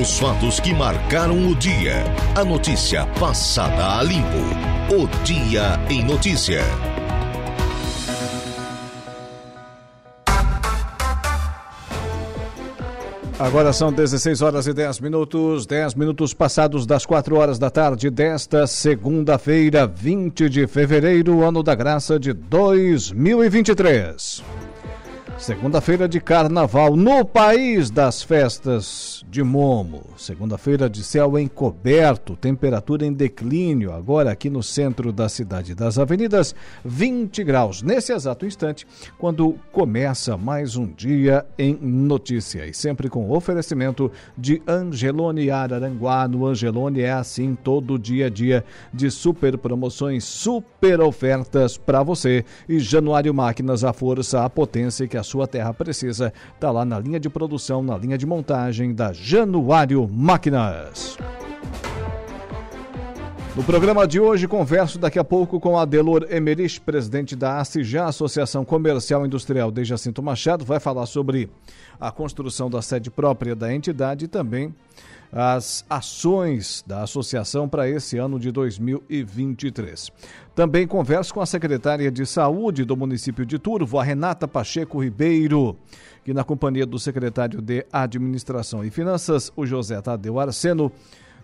Os 0.00 0.18
fatos 0.18 0.58
que 0.58 0.72
marcaram 0.72 1.50
o 1.50 1.54
dia. 1.54 2.02
A 2.34 2.42
notícia 2.42 3.04
passada 3.18 3.98
a 3.98 4.02
limpo. 4.02 4.38
O 4.88 5.06
Dia 5.24 5.78
em 5.90 6.02
Notícia. 6.02 6.62
Agora 13.38 13.74
são 13.74 13.92
16 13.92 14.40
horas 14.40 14.66
e 14.66 14.72
10 14.72 15.00
minutos, 15.00 15.66
10 15.66 15.94
minutos 15.96 16.32
passados 16.32 16.86
das 16.86 17.04
4 17.04 17.36
horas 17.36 17.58
da 17.58 17.68
tarde 17.68 18.08
desta 18.08 18.66
segunda-feira, 18.66 19.86
20 19.86 20.48
de 20.48 20.66
fevereiro, 20.66 21.44
ano 21.44 21.62
da 21.62 21.74
graça 21.74 22.18
de 22.18 22.32
2023. 22.32 24.69
Segunda-feira 25.40 26.06
de 26.06 26.20
carnaval 26.20 26.94
no 26.94 27.24
país 27.24 27.90
das 27.90 28.22
festas 28.22 29.24
de 29.26 29.42
Momo. 29.42 30.02
Segunda-feira 30.14 30.88
de 30.88 31.02
céu 31.02 31.38
encoberto, 31.38 32.36
temperatura 32.36 33.06
em 33.06 33.12
declínio, 33.12 33.90
agora 33.90 34.30
aqui 34.30 34.50
no 34.50 34.62
centro 34.62 35.10
da 35.10 35.30
cidade 35.30 35.74
das 35.74 35.98
avenidas, 35.98 36.54
20 36.84 37.42
graus. 37.42 37.80
Nesse 37.80 38.12
exato 38.12 38.44
instante, 38.44 38.86
quando 39.18 39.54
começa 39.72 40.36
mais 40.36 40.76
um 40.76 40.86
dia 40.86 41.46
em 41.58 41.74
notícia. 41.74 42.66
E 42.66 42.74
sempre 42.74 43.08
com 43.08 43.30
oferecimento 43.30 44.12
de 44.36 44.60
Angelone 44.68 45.50
Araranguá. 45.50 46.28
No 46.28 46.46
Angelone 46.46 47.00
é 47.00 47.12
assim 47.12 47.54
todo 47.54 47.98
dia 47.98 48.26
a 48.26 48.30
dia 48.30 48.62
de 48.92 49.10
super 49.10 49.56
promoções, 49.56 50.22
super 50.22 51.00
ofertas 51.00 51.78
para 51.78 52.02
você. 52.02 52.44
E 52.68 52.78
Januário 52.78 53.32
Máquinas, 53.32 53.84
a 53.84 53.94
força, 53.94 54.44
a 54.44 54.50
potência 54.50 55.08
que 55.08 55.16
a 55.16 55.29
sua 55.30 55.46
terra 55.46 55.72
precisa, 55.72 56.32
está 56.54 56.70
lá 56.70 56.84
na 56.84 56.98
linha 56.98 57.20
de 57.20 57.30
produção, 57.30 57.82
na 57.82 57.96
linha 57.96 58.18
de 58.18 58.26
montagem 58.26 58.92
da 58.92 59.12
Januário 59.12 60.08
Máquinas. 60.08 61.16
No 63.54 63.62
programa 63.62 64.06
de 64.06 64.18
hoje, 64.18 64.48
converso 64.48 64.98
daqui 64.98 65.18
a 65.18 65.24
pouco 65.24 65.60
com 65.60 65.78
Adelor 65.78 66.26
Emerich, 66.30 66.80
presidente 66.80 67.36
da 67.36 67.58
ACIJA, 67.58 68.06
Associação 68.06 68.64
Comercial 68.64 69.24
Industrial 69.24 69.70
de 69.70 69.84
Jacinto 69.84 70.22
Machado, 70.22 70.64
vai 70.64 70.80
falar 70.80 71.06
sobre 71.06 71.48
a 72.00 72.10
construção 72.10 72.68
da 72.68 72.82
sede 72.82 73.10
própria 73.10 73.54
da 73.54 73.72
entidade 73.72 74.24
e 74.24 74.28
também 74.28 74.74
as 75.32 75.84
ações 75.88 76.84
da 76.86 77.02
associação 77.02 77.68
para 77.68 77.88
esse 77.88 78.18
ano 78.18 78.38
de 78.38 78.50
2023. 78.50 80.10
Também 80.54 80.86
converso 80.86 81.32
com 81.32 81.40
a 81.40 81.46
secretária 81.46 82.10
de 82.10 82.26
Saúde 82.26 82.84
do 82.84 82.96
município 82.96 83.46
de 83.46 83.58
Turvo, 83.58 83.98
a 83.98 84.04
Renata 84.04 84.48
Pacheco 84.48 85.02
Ribeiro, 85.02 85.76
que 86.24 86.34
na 86.34 86.42
companhia 86.42 86.84
do 86.84 86.98
secretário 86.98 87.62
de 87.62 87.86
Administração 87.92 88.84
e 88.84 88.90
Finanças, 88.90 89.52
o 89.56 89.64
José 89.64 90.00
Tadeu 90.00 90.40
Arseno, 90.40 90.90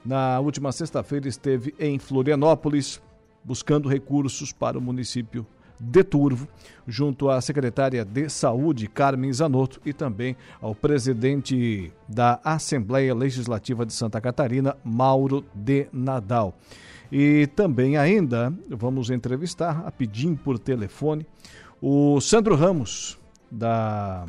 na 0.05 0.39
última 0.41 0.71
sexta-feira 0.73 1.29
esteve 1.29 1.75
em 1.79 1.99
Florianópolis 1.99 3.01
buscando 3.43 3.89
recursos 3.89 4.53
para 4.53 4.79
o 4.79 4.83
município 4.83 5.47
de 5.79 6.03
Turvo, 6.03 6.49
junto 6.87 7.29
à 7.29 7.41
secretária 7.41 8.05
de 8.05 8.29
Saúde, 8.29 8.89
Carmen 8.89 9.33
Zanotto, 9.33 9.81
e 9.85 9.93
também 9.93 10.37
ao 10.61 10.75
presidente 10.75 11.93
da 12.09 12.41
Assembleia 12.45 13.15
Legislativa 13.15 13.85
de 13.85 13.93
Santa 13.93 14.21
Catarina, 14.21 14.77
Mauro 14.85 15.45
de 15.55 15.89
Nadal. 15.93 16.55
E 17.11 17.47
também 17.55 17.97
ainda 17.97 18.53
vamos 18.69 19.11
entrevistar, 19.11 19.85
a 19.87 19.93
pedir 19.93 20.37
por 20.37 20.59
telefone, 20.59 21.27
o 21.81 22.21
Sandro 22.21 22.57
Ramos, 22.57 23.19
da 23.51 24.27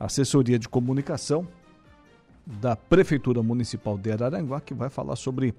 Assessoria 0.00 0.58
de 0.58 0.68
Comunicação, 0.68 1.46
da 2.60 2.74
Prefeitura 2.74 3.42
Municipal 3.42 3.98
de 3.98 4.10
Araranguá, 4.10 4.60
que 4.60 4.72
vai 4.72 4.88
falar 4.88 5.16
sobre 5.16 5.54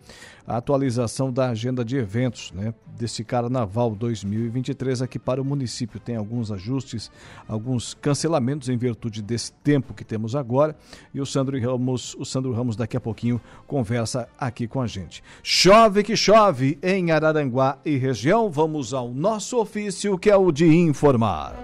a 0.48 0.58
atualização 0.58 1.32
da 1.32 1.50
agenda 1.50 1.86
de 1.86 1.96
eventos 1.96 2.52
né, 2.52 2.74
desse 2.98 3.24
Carnaval 3.24 3.96
2023 3.96 5.04
aqui 5.04 5.20
para 5.20 5.40
o 5.40 5.46
município. 5.46 6.00
Tem 6.00 6.16
alguns 6.16 6.52
ajustes, 6.52 7.12
alguns 7.48 7.94
cancelamentos 7.94 8.70
em 8.70 8.78
virtude 8.78 9.22
desse 9.22 9.52
tempo 9.52 9.94
que 9.94 10.04
temos 10.04 10.36
agora. 10.36 10.76
E 11.14 11.22
o 11.22 11.26
Sandro 11.26 11.60
Ramos, 11.60 12.16
o 12.16 12.26
Sandro 12.26 12.52
Ramos 12.52 12.76
daqui 12.76 12.98
a 12.98 13.02
pouquinho 13.02 13.40
conversa 13.68 14.28
aqui 14.38 14.68
com 14.68 14.82
a 14.82 14.88
gente. 14.88 15.24
Chove 15.44 16.02
que 16.02 16.16
chove 16.16 16.80
em 16.82 17.12
Araranguá 17.12 17.78
e 17.86 17.98
região. 17.98 18.50
Vamos 18.50 18.94
ao 18.96 19.14
nosso 19.14 19.60
ofício, 19.60 20.18
que 20.18 20.30
é 20.30 20.36
o 20.36 20.52
de 20.52 20.66
informar. 20.66 21.56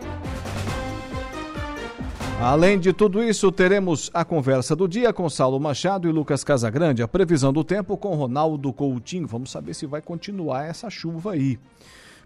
Além 2.41 2.77
de 2.77 2.91
tudo 2.91 3.23
isso, 3.23 3.51
teremos 3.51 4.11
a 4.13 4.25
conversa 4.25 4.75
do 4.75 4.87
dia 4.87 5.13
com 5.13 5.27
Saulo 5.29 5.59
Machado 5.59 6.07
e 6.07 6.11
Lucas 6.11 6.43
Casagrande, 6.43 7.01
a 7.01 7.07
previsão 7.07 7.51
do 7.51 7.63
tempo 7.63 7.97
com 7.97 8.13
Ronaldo 8.13 8.71
Coutinho. 8.73 9.25
Vamos 9.25 9.49
saber 9.49 9.73
se 9.73 9.85
vai 9.85 10.01
continuar 10.01 10.65
essa 10.65 10.89
chuva 10.89 11.31
aí. 11.31 11.57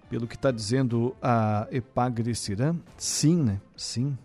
Pelo 0.10 0.28
que 0.28 0.36
está 0.36 0.52
dizendo 0.52 1.16
a 1.22 1.68
Epagre 1.72 2.34
Cirã, 2.34 2.76
sim, 2.98 3.42
né? 3.42 3.62
Sim. 3.78 4.18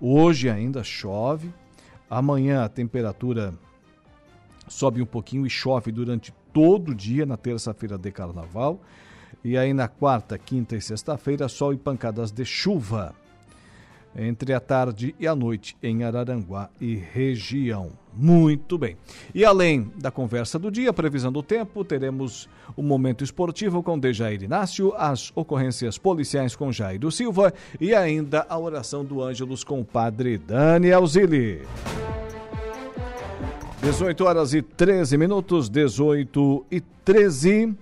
Hoje 0.00 0.50
ainda 0.50 0.82
chove. 0.82 1.54
Amanhã 2.10 2.64
a 2.64 2.68
temperatura 2.68 3.54
sobe 4.68 5.00
um 5.00 5.06
pouquinho 5.06 5.46
e 5.46 5.50
chove 5.50 5.92
durante 5.92 6.34
todo 6.52 6.90
o 6.90 6.94
dia 6.94 7.24
na 7.24 7.36
terça-feira 7.36 7.96
de 7.96 8.10
carnaval. 8.10 8.80
E 9.44 9.56
aí 9.56 9.72
na 9.72 9.86
quarta, 9.86 10.36
quinta 10.36 10.76
e 10.76 10.82
sexta-feira, 10.82 11.48
sol 11.48 11.72
e 11.72 11.76
pancadas 11.76 12.32
de 12.32 12.44
chuva 12.44 13.14
entre 14.16 14.52
a 14.52 14.60
tarde 14.60 15.14
e 15.18 15.26
a 15.26 15.34
noite 15.34 15.76
em 15.82 16.04
Araranguá 16.04 16.70
e 16.80 16.94
região. 16.94 17.90
Muito 18.16 18.78
bem. 18.78 18.96
E 19.34 19.44
além 19.44 19.90
da 19.96 20.10
conversa 20.10 20.58
do 20.58 20.70
dia, 20.70 20.92
previsão 20.92 21.32
do 21.32 21.42
tempo, 21.42 21.84
teremos 21.84 22.48
o 22.76 22.82
momento 22.82 23.24
esportivo 23.24 23.82
com 23.82 23.98
Dejair 23.98 24.42
Inácio, 24.42 24.94
as 24.96 25.32
ocorrências 25.34 25.98
policiais 25.98 26.54
com 26.54 26.70
Jairo 26.70 27.10
Silva 27.10 27.52
e 27.80 27.92
ainda 27.92 28.46
a 28.48 28.58
oração 28.58 29.04
do 29.04 29.20
Ângelos 29.20 29.64
com 29.64 29.80
o 29.80 29.84
padre 29.84 30.38
Daniel 30.38 31.06
Zilli. 31.06 31.62
18 33.82 34.24
horas 34.24 34.54
e 34.54 34.62
13 34.62 35.18
minutos, 35.18 35.68
18 35.68 36.64
e 36.70 36.80
13. 36.80 37.74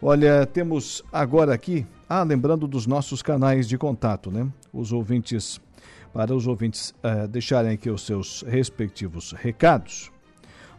Olha, 0.00 0.46
temos 0.46 1.02
agora 1.10 1.54
aqui 1.54 1.86
ah, 2.20 2.22
lembrando 2.22 2.68
dos 2.68 2.86
nossos 2.86 3.22
canais 3.22 3.68
de 3.68 3.76
contato, 3.76 4.30
né? 4.30 4.48
Os 4.72 4.92
ouvintes, 4.92 5.60
para 6.12 6.32
os 6.32 6.46
ouvintes 6.46 6.94
uh, 7.02 7.26
deixarem 7.26 7.72
aqui 7.72 7.90
os 7.90 8.06
seus 8.06 8.42
respectivos 8.42 9.32
recados. 9.32 10.12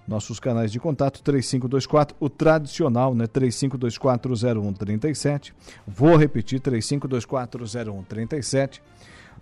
Nossos 0.08 0.40
canais 0.40 0.72
de 0.72 0.80
contato 0.80 1.22
3524, 1.22 2.16
o 2.20 2.30
tradicional, 2.30 3.14
né? 3.14 3.28
35240137. 3.28 5.54
Vou 5.86 6.16
repetir 6.16 6.62
35240137. 6.62 8.82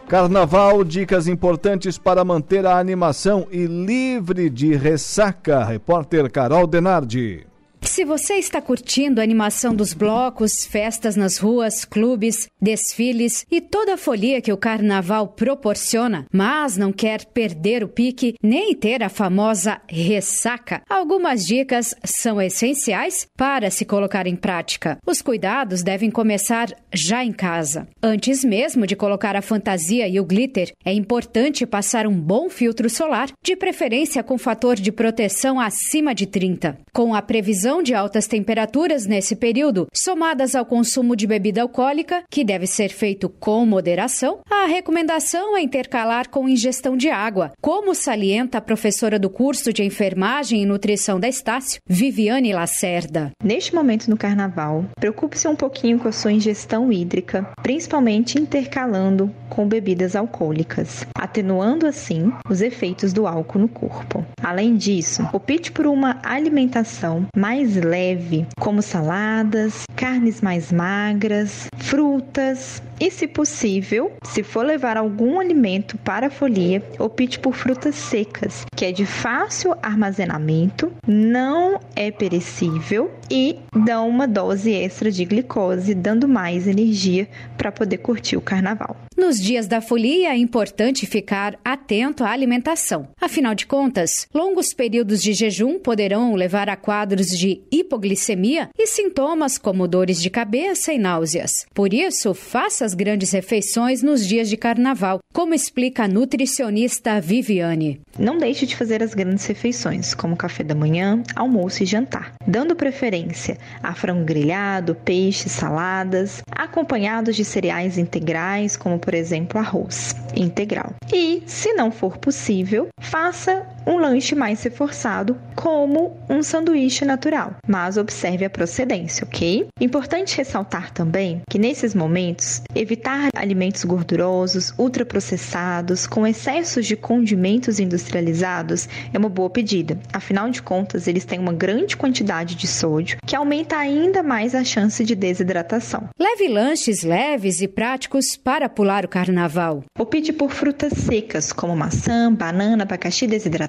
Carnaval, 0.08 0.84
dicas 0.84 1.28
importantes 1.28 1.98
para 1.98 2.24
manter 2.24 2.64
a 2.64 2.78
animação 2.78 3.46
e 3.50 3.66
livre 3.66 4.48
de 4.48 4.74
ressaca. 4.74 5.62
Repórter 5.62 6.32
Carol 6.32 6.66
Denardi. 6.66 7.47
Se 7.82 8.04
você 8.04 8.34
está 8.34 8.60
curtindo 8.60 9.20
a 9.20 9.24
animação 9.24 9.74
dos 9.74 9.92
blocos, 9.92 10.64
festas 10.64 11.16
nas 11.16 11.38
ruas, 11.38 11.84
clubes, 11.84 12.48
desfiles 12.60 13.46
e 13.50 13.60
toda 13.60 13.94
a 13.94 13.96
folia 13.96 14.40
que 14.40 14.52
o 14.52 14.56
carnaval 14.56 15.28
proporciona, 15.28 16.26
mas 16.32 16.76
não 16.76 16.92
quer 16.92 17.24
perder 17.24 17.82
o 17.82 17.88
pique 17.88 18.34
nem 18.42 18.74
ter 18.74 19.02
a 19.02 19.08
famosa 19.08 19.80
ressaca, 19.88 20.82
algumas 20.88 21.44
dicas 21.44 21.94
são 22.04 22.40
essenciais 22.40 23.26
para 23.36 23.70
se 23.70 23.84
colocar 23.84 24.26
em 24.26 24.36
prática. 24.36 24.98
Os 25.06 25.22
cuidados 25.22 25.82
devem 25.82 26.10
começar 26.10 26.68
já 26.92 27.24
em 27.24 27.32
casa. 27.32 27.88
Antes 28.02 28.44
mesmo 28.44 28.86
de 28.86 28.96
colocar 28.96 29.36
a 29.36 29.42
fantasia 29.42 30.06
e 30.08 30.20
o 30.20 30.24
glitter, 30.24 30.72
é 30.84 30.92
importante 30.92 31.66
passar 31.66 32.06
um 32.06 32.18
bom 32.18 32.48
filtro 32.48 32.88
solar, 32.90 33.30
de 33.42 33.56
preferência 33.56 34.22
com 34.22 34.38
fator 34.38 34.76
de 34.76 34.92
proteção 34.92 35.60
acima 35.60 36.14
de 36.14 36.26
30. 36.26 36.78
Com 36.92 37.14
a 37.14 37.22
previsão 37.22 37.67
de 37.68 37.88
de 37.88 37.94
altas 37.94 38.26
temperaturas 38.26 39.06
nesse 39.06 39.34
período, 39.34 39.86
somadas 39.94 40.54
ao 40.54 40.66
consumo 40.66 41.16
de 41.16 41.26
bebida 41.26 41.62
alcoólica, 41.62 42.22
que 42.30 42.44
deve 42.44 42.66
ser 42.66 42.90
feito 42.90 43.30
com 43.30 43.64
moderação, 43.64 44.40
a 44.50 44.66
recomendação 44.66 45.56
é 45.56 45.62
intercalar 45.62 46.28
com 46.28 46.46
ingestão 46.46 46.98
de 46.98 47.08
água, 47.08 47.50
como 47.62 47.94
salienta 47.94 48.58
a 48.58 48.60
professora 48.60 49.18
do 49.18 49.30
curso 49.30 49.72
de 49.72 49.82
enfermagem 49.82 50.62
e 50.62 50.66
nutrição 50.66 51.18
da 51.18 51.30
Estácio, 51.30 51.80
Viviane 51.88 52.52
Lacerda. 52.52 53.30
Neste 53.42 53.74
momento 53.74 54.10
no 54.10 54.18
carnaval, 54.18 54.84
preocupe-se 55.00 55.48
um 55.48 55.56
pouquinho 55.56 55.98
com 55.98 56.08
a 56.08 56.12
sua 56.12 56.32
ingestão 56.32 56.92
hídrica, 56.92 57.50
principalmente 57.62 58.38
intercalando 58.38 59.34
com 59.48 59.66
bebidas 59.66 60.14
alcoólicas, 60.14 61.06
atenuando 61.14 61.86
assim 61.86 62.30
os 62.50 62.60
efeitos 62.60 63.14
do 63.14 63.26
álcool 63.26 63.60
no 63.60 63.68
corpo. 63.68 64.22
Além 64.42 64.76
disso, 64.76 65.26
opte 65.32 65.72
por 65.72 65.86
uma 65.86 66.18
alimentação 66.22 67.26
mais 67.34 67.57
leve, 67.74 68.46
como 68.60 68.82
saladas, 68.82 69.82
carnes 69.96 70.40
mais 70.40 70.70
magras, 70.70 71.66
frutas 71.76 72.82
e, 73.00 73.10
se 73.10 73.26
possível, 73.26 74.12
se 74.24 74.42
for 74.42 74.64
levar 74.64 74.96
algum 74.96 75.38
alimento 75.38 75.96
para 75.98 76.26
a 76.26 76.30
folia, 76.30 76.82
opte 76.98 77.38
por 77.38 77.54
frutas 77.54 77.94
secas, 77.94 78.64
que 78.74 78.84
é 78.84 78.92
de 78.92 79.06
fácil 79.06 79.74
armazenamento, 79.82 80.92
não 81.06 81.80
é 81.94 82.10
perecível 82.10 83.10
e 83.30 83.56
dão 83.84 84.08
uma 84.08 84.26
dose 84.26 84.72
extra 84.72 85.10
de 85.10 85.24
glicose, 85.24 85.94
dando 85.94 86.26
mais 86.26 86.66
energia 86.66 87.28
para 87.56 87.70
poder 87.70 87.98
curtir 87.98 88.36
o 88.36 88.40
carnaval. 88.40 88.96
Nos 89.16 89.40
dias 89.40 89.66
da 89.66 89.80
folia 89.80 90.30
é 90.30 90.36
importante 90.36 91.06
ficar 91.06 91.58
atento 91.64 92.24
à 92.24 92.30
alimentação. 92.30 93.08
Afinal 93.20 93.54
de 93.54 93.66
contas, 93.66 94.28
longos 94.32 94.72
períodos 94.72 95.22
de 95.22 95.32
jejum 95.32 95.78
poderão 95.78 96.34
levar 96.34 96.68
a 96.68 96.76
quadros 96.76 97.26
de 97.26 97.60
hipoglicemia 97.70 98.70
e 98.78 98.86
sintomas 98.86 99.58
como 99.58 99.88
dores 99.88 100.22
de 100.22 100.30
cabeça 100.30 100.92
e 100.92 100.98
náuseas. 100.98 101.66
Por 101.74 101.92
isso, 101.92 102.32
faça 102.32 102.87
as 102.88 102.94
grandes 102.94 103.32
refeições 103.32 104.02
nos 104.02 104.26
dias 104.26 104.48
de 104.48 104.56
carnaval, 104.56 105.18
como 105.34 105.52
explica 105.52 106.04
a 106.04 106.08
nutricionista 106.08 107.20
Viviane. 107.20 108.00
Não 108.18 108.38
deixe 108.38 108.64
de 108.64 108.74
fazer 108.74 109.02
as 109.02 109.12
grandes 109.12 109.44
refeições, 109.44 110.14
como 110.14 110.34
café 110.34 110.64
da 110.64 110.74
manhã, 110.74 111.22
almoço 111.36 111.82
e 111.82 111.86
jantar, 111.86 112.32
dando 112.46 112.74
preferência 112.74 113.58
a 113.82 113.94
frango 113.94 114.24
grelhado, 114.24 114.94
peixe, 114.94 115.50
saladas, 115.50 116.40
acompanhados 116.50 117.36
de 117.36 117.44
cereais 117.44 117.98
integrais, 117.98 118.74
como 118.74 118.98
por 118.98 119.12
exemplo, 119.12 119.60
arroz 119.60 120.16
integral. 120.34 120.94
E, 121.12 121.42
se 121.44 121.74
não 121.74 121.90
for 121.90 122.16
possível, 122.16 122.88
faça 123.02 123.66
um 123.88 123.96
lanche 123.96 124.34
mais 124.34 124.62
reforçado, 124.62 125.38
como 125.56 126.14
um 126.28 126.42
sanduíche 126.42 127.06
natural, 127.06 127.56
mas 127.66 127.96
observe 127.96 128.44
a 128.44 128.50
procedência, 128.50 129.24
ok? 129.24 129.66
Importante 129.80 130.36
ressaltar 130.36 130.92
também 130.92 131.40
que 131.48 131.58
nesses 131.58 131.94
momentos, 131.94 132.60
evitar 132.74 133.30
alimentos 133.34 133.84
gordurosos, 133.84 134.74
ultraprocessados, 134.78 136.06
com 136.06 136.26
excessos 136.26 136.84
de 136.84 136.96
condimentos 136.96 137.80
industrializados 137.80 138.88
é 139.12 139.18
uma 139.18 139.30
boa 139.30 139.48
pedida. 139.48 139.98
Afinal 140.12 140.50
de 140.50 140.60
contas, 140.60 141.08
eles 141.08 141.24
têm 141.24 141.38
uma 141.38 141.52
grande 141.52 141.96
quantidade 141.96 142.54
de 142.54 142.66
sódio, 142.66 143.18
que 143.24 143.34
aumenta 143.34 143.76
ainda 143.76 144.22
mais 144.22 144.54
a 144.54 144.62
chance 144.64 145.02
de 145.02 145.14
desidratação. 145.14 146.10
Leve 146.18 146.48
lanches 146.48 147.02
leves 147.02 147.62
e 147.62 147.68
práticos 147.68 148.36
para 148.36 148.68
pular 148.68 149.06
o 149.06 149.08
carnaval. 149.08 149.82
Opte 149.98 150.32
por 150.32 150.50
frutas 150.50 150.92
secas, 150.92 151.52
como 151.52 151.74
maçã, 151.74 152.30
banana, 152.30 152.82
abacaxi 152.82 153.26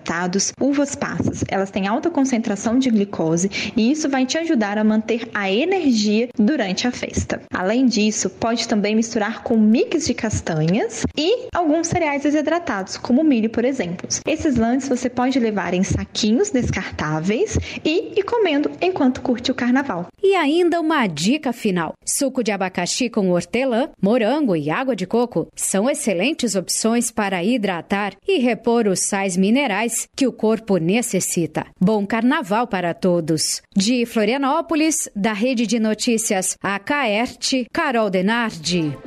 desidratados, 0.09 0.53
uvas 0.59 0.95
passas. 0.95 1.43
Elas 1.47 1.69
têm 1.69 1.87
alta 1.87 2.09
concentração 2.09 2.79
de 2.79 2.89
glicose 2.89 3.49
e 3.77 3.91
isso 3.91 4.09
vai 4.09 4.25
te 4.25 4.37
ajudar 4.37 4.77
a 4.77 4.83
manter 4.83 5.29
a 5.33 5.51
energia 5.51 6.29
durante 6.37 6.87
a 6.87 6.91
festa. 6.91 7.41
Além 7.53 7.85
disso, 7.85 8.29
pode 8.29 8.67
também 8.67 8.95
misturar 8.95 9.43
com 9.43 9.57
mix 9.57 10.07
de 10.07 10.13
castanhas 10.13 11.03
e 11.15 11.47
alguns 11.53 11.87
cereais 11.87 12.23
desidratados, 12.23 12.97
como 12.97 13.23
milho, 13.23 13.49
por 13.49 13.63
exemplo. 13.63 14.07
Esses 14.25 14.55
lanches 14.55 14.89
você 14.89 15.09
pode 15.09 15.39
levar 15.39 15.73
em 15.73 15.83
saquinhos 15.83 16.49
descartáveis 16.49 17.57
e 17.85 18.13
ir 18.17 18.23
comendo 18.23 18.71
enquanto 18.81 19.21
curte 19.21 19.51
o 19.51 19.55
carnaval. 19.55 20.07
E 20.23 20.35
ainda 20.35 20.79
uma 20.79 21.05
dica 21.07 21.53
final: 21.53 21.93
suco 22.03 22.43
de 22.43 22.51
abacaxi 22.51 23.09
com 23.09 23.29
hortelã, 23.29 23.89
morango 24.01 24.55
e 24.55 24.69
água 24.69 24.95
de 24.95 25.05
coco 25.05 25.47
são 25.55 25.89
excelentes 25.89 26.55
opções 26.55 27.11
para 27.11 27.43
hidratar 27.43 28.13
e 28.27 28.39
repor 28.39 28.87
os 28.87 29.01
sais 29.01 29.37
minerais 29.37 29.88
que 30.15 30.27
o 30.27 30.31
corpo 30.31 30.77
necessita. 30.77 31.65
Bom 31.79 32.05
carnaval 32.05 32.67
para 32.67 32.93
todos! 32.93 33.61
De 33.75 34.05
Florianópolis, 34.05 35.09
da 35.15 35.33
Rede 35.33 35.65
de 35.65 35.79
Notícias 35.79 36.57
Acaerte, 36.61 37.65
Carol 37.71 38.09
Denardi. 38.09 38.97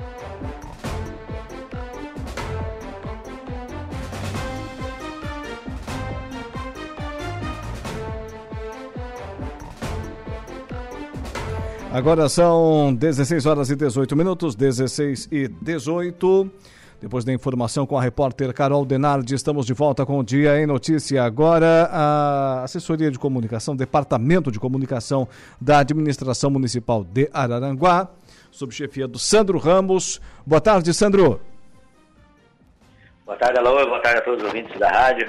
Agora 11.93 12.27
são 12.27 12.95
16 12.95 13.45
horas 13.45 13.69
e 13.69 13.77
18 13.77 14.17
minutos, 14.17 14.55
16 14.55 15.29
e 15.31 15.47
18. 15.47 16.51
Depois 17.03 17.25
da 17.25 17.33
informação 17.33 17.85
com 17.85 17.99
a 17.99 18.01
repórter 18.01 18.55
Carol 18.55 18.87
Denardi, 18.87 19.35
estamos 19.35 19.67
de 19.67 19.75
volta 19.75 20.07
com 20.07 20.21
o 20.21 20.25
Dia 20.25 20.61
em 20.61 20.67
Notícia. 20.67 21.25
Agora, 21.25 21.89
a 21.91 22.63
Assessoria 22.63 23.11
de 23.11 23.19
Comunicação, 23.19 23.75
Departamento 23.75 24.53
de 24.53 24.61
Comunicação 24.61 25.27
da 25.61 25.81
Administração 25.81 26.49
Municipal 26.49 27.03
de 27.03 27.29
Araranguá, 27.35 28.09
sob 28.53 28.73
chefia 28.73 29.09
do 29.09 29.19
Sandro 29.19 29.59
Ramos. 29.59 30.21
Boa 30.47 30.61
tarde, 30.61 30.95
Sandro. 30.95 31.41
Boa 33.27 33.37
tarde, 33.37 33.59
Alô. 33.59 33.85
Boa 33.85 34.01
tarde 34.01 34.21
a 34.21 34.23
todos 34.23 34.41
os 34.41 34.47
ouvintes 34.47 34.79
da 34.79 34.89
rádio. 34.89 35.29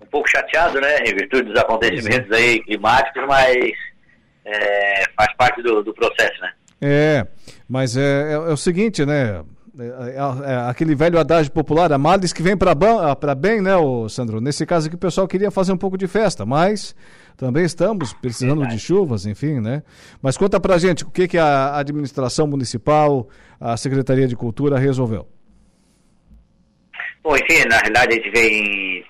Um 0.00 0.06
pouco 0.06 0.26
chateado, 0.30 0.80
né, 0.80 0.96
em 1.00 1.14
virtude 1.14 1.42
dos 1.42 1.60
acontecimentos 1.60 2.32
aí 2.32 2.58
climáticos, 2.62 3.22
mas 3.28 3.54
é, 4.46 5.04
faz 5.14 5.36
parte 5.36 5.60
do, 5.60 5.82
do, 5.82 5.92
processo, 5.92 6.40
né? 6.40 6.52
É, 6.80 7.26
mas 7.68 7.98
é, 7.98 8.30
é, 8.30 8.32
é 8.32 8.38
o 8.38 8.56
seguinte, 8.56 9.04
né? 9.04 9.44
É, 9.78 9.84
é, 9.84 10.52
é 10.52 10.56
aquele 10.68 10.94
velho 10.94 11.18
adágio 11.18 11.50
popular, 11.50 11.90
a 11.92 11.98
males 11.98 12.32
que 12.32 12.42
vem 12.42 12.56
para 12.56 12.74
bem, 13.34 13.62
né, 13.62 13.74
o 13.76 14.08
Sandro? 14.08 14.40
Nesse 14.40 14.66
caso 14.66 14.86
aqui 14.86 14.96
o 14.96 14.98
pessoal 14.98 15.26
queria 15.26 15.50
fazer 15.50 15.72
um 15.72 15.78
pouco 15.78 15.96
de 15.96 16.06
festa, 16.06 16.44
mas 16.44 16.94
também 17.38 17.64
estamos 17.64 18.12
precisando 18.12 18.60
Verdade. 18.60 18.76
de 18.76 18.82
chuvas, 18.82 19.24
enfim, 19.24 19.60
né? 19.60 19.82
Mas 20.20 20.36
conta 20.36 20.60
pra 20.60 20.76
gente 20.76 21.04
o 21.04 21.10
que, 21.10 21.26
que 21.26 21.38
a 21.38 21.76
administração 21.76 22.46
municipal, 22.46 23.28
a 23.58 23.76
Secretaria 23.76 24.28
de 24.28 24.36
Cultura 24.36 24.78
resolveu. 24.78 25.26
Bom, 27.22 27.34
enfim, 27.34 27.64
na 27.66 27.78
realidade 27.78 28.12
a 28.12 28.16
gente 28.16 28.30
vem, 28.30 29.04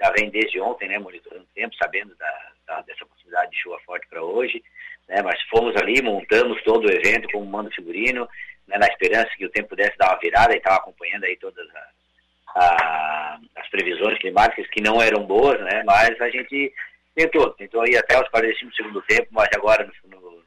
já 0.00 0.12
vem 0.12 0.30
desde 0.30 0.60
ontem, 0.60 0.88
né, 0.88 0.98
monitorando 0.98 1.42
o 1.42 1.54
tempo, 1.54 1.74
sabendo 1.82 2.14
da, 2.16 2.74
da, 2.74 2.82
dessa 2.82 3.04
possibilidade 3.06 3.50
de 3.50 3.58
chuva 3.58 3.78
forte 3.84 4.06
para 4.08 4.22
hoje, 4.22 4.62
né, 5.08 5.20
mas 5.22 5.40
fomos 5.50 5.74
ali, 5.76 6.00
montamos 6.00 6.62
todo 6.62 6.86
o 6.86 6.92
evento 6.92 7.28
como 7.32 7.46
mando 7.46 7.70
figurino, 7.72 8.28
né, 8.66 8.78
na 8.78 8.86
esperança 8.86 9.30
que 9.36 9.46
o 9.46 9.50
tempo 9.50 9.70
pudesse 9.70 9.96
dar 9.96 10.10
uma 10.10 10.18
virada 10.18 10.54
e 10.54 10.58
estava 10.58 10.76
acompanhando 10.76 11.24
aí 11.24 11.36
todas 11.36 11.66
a, 11.74 12.60
a, 12.60 13.38
as 13.56 13.68
previsões 13.68 14.18
climáticas 14.18 14.66
que 14.68 14.82
não 14.82 15.00
eram 15.00 15.24
boas, 15.24 15.60
né, 15.60 15.82
mas 15.84 16.20
a 16.20 16.28
gente 16.30 16.72
tentou, 17.14 17.50
tentou 17.50 17.86
ir 17.86 17.96
até 17.96 18.20
os 18.20 18.28
45 18.28 18.70
do 18.70 18.76
segundo 18.76 19.02
tempo, 19.02 19.28
mas 19.30 19.48
agora 19.54 19.88
no, 20.04 20.20
no 20.20 20.42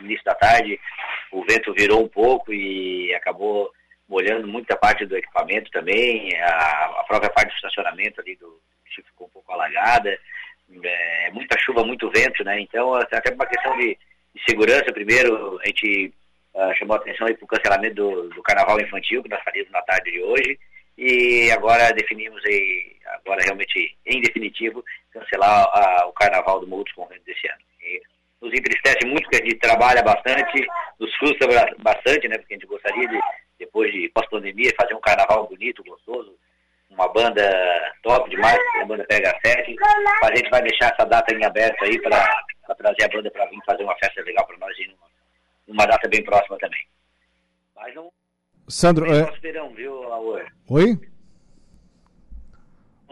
início 0.00 0.24
da 0.24 0.34
tarde 0.34 0.78
o 1.30 1.44
vento 1.44 1.72
virou 1.72 2.02
um 2.02 2.08
pouco 2.08 2.52
e 2.52 3.14
acabou 3.14 3.72
molhando 4.08 4.46
muita 4.46 4.76
parte 4.76 5.06
do 5.06 5.16
equipamento 5.16 5.70
também, 5.70 6.36
a, 6.40 7.00
a 7.00 7.04
própria 7.08 7.30
parte 7.30 7.50
do 7.50 7.56
estacionamento 7.56 8.20
ali 8.20 8.36
do 8.36 8.60
ficou 8.94 9.26
um 9.26 9.30
pouco 9.30 9.50
alagada, 9.52 10.18
é, 10.82 11.30
muita 11.30 11.58
chuva, 11.58 11.84
muito 11.84 12.10
vento, 12.10 12.44
né? 12.44 12.60
Então, 12.60 12.94
até 12.94 13.32
uma 13.32 13.46
questão 13.46 13.76
de, 13.78 13.96
de 14.34 14.44
segurança, 14.48 14.92
primeiro, 14.92 15.58
a 15.60 15.66
gente 15.66 16.12
uh, 16.54 16.74
chamou 16.76 16.96
a 16.96 17.00
atenção 17.00 17.26
para 17.26 17.44
o 17.44 17.46
cancelamento 17.46 17.94
do, 17.94 18.28
do, 18.30 18.42
carnaval 18.42 18.80
infantil, 18.80 19.22
que 19.22 19.28
nós 19.28 19.42
faríamos 19.42 19.70
na 19.72 19.82
tarde 19.82 20.10
de 20.10 20.22
hoje, 20.22 20.58
e 20.96 21.50
agora 21.52 21.92
definimos, 21.92 22.42
aí, 22.44 22.96
agora 23.06 23.42
realmente, 23.42 23.96
em 24.06 24.20
definitivo, 24.20 24.84
cancelar 25.10 26.08
o 26.08 26.12
carnaval 26.12 26.60
do 26.60 26.66
Morro 26.66 26.84
dos 26.84 26.92
Conventos 26.92 27.24
desse 27.24 27.46
ano. 27.48 27.62
E 27.80 28.02
nos 28.40 28.52
entristece 28.52 29.06
muito, 29.06 29.22
porque 29.22 29.42
a 29.42 29.44
gente 29.44 29.56
trabalha 29.56 30.02
bastante, 30.02 30.66
nos 30.98 31.14
frustra 31.16 31.48
bastante, 31.78 32.28
né? 32.28 32.36
Porque 32.38 32.54
a 32.54 32.56
gente 32.56 32.66
gostaria 32.66 33.08
de, 33.08 33.18
depois 33.58 33.92
de 33.92 34.08
pós-pandemia, 34.10 34.70
fazer 34.78 34.94
um 34.94 35.00
carnaval 35.00 35.46
bonito, 35.46 35.82
gostoso, 35.84 36.36
uma 36.90 37.08
banda 37.08 37.42
top 38.02 38.28
demais, 38.28 38.58
a 38.80 38.84
banda 38.84 39.04
Pega 39.04 39.34
7. 39.44 39.76
A 40.22 40.36
gente 40.36 40.50
vai 40.50 40.62
deixar 40.62 40.92
essa 40.92 41.06
data 41.06 41.34
em 41.34 41.44
aberto 41.44 41.82
aí 41.84 42.00
para 42.02 42.44
trazer 42.76 43.04
a 43.04 43.08
banda 43.08 43.30
para 43.30 43.46
vir 43.46 43.58
fazer 43.64 43.82
uma 43.82 43.96
festa 43.96 44.22
legal 44.22 44.46
para 44.46 44.58
nós 44.58 44.76
numa, 45.66 45.86
data 45.86 46.08
bem 46.08 46.22
próxima 46.24 46.58
também. 46.58 46.86
Mas 47.74 47.94
não. 47.94 48.12
Sandro, 48.68 49.06
é... 49.06 49.30
viu, 49.74 50.02
Laura? 50.02 50.46
Oi? 50.68 50.98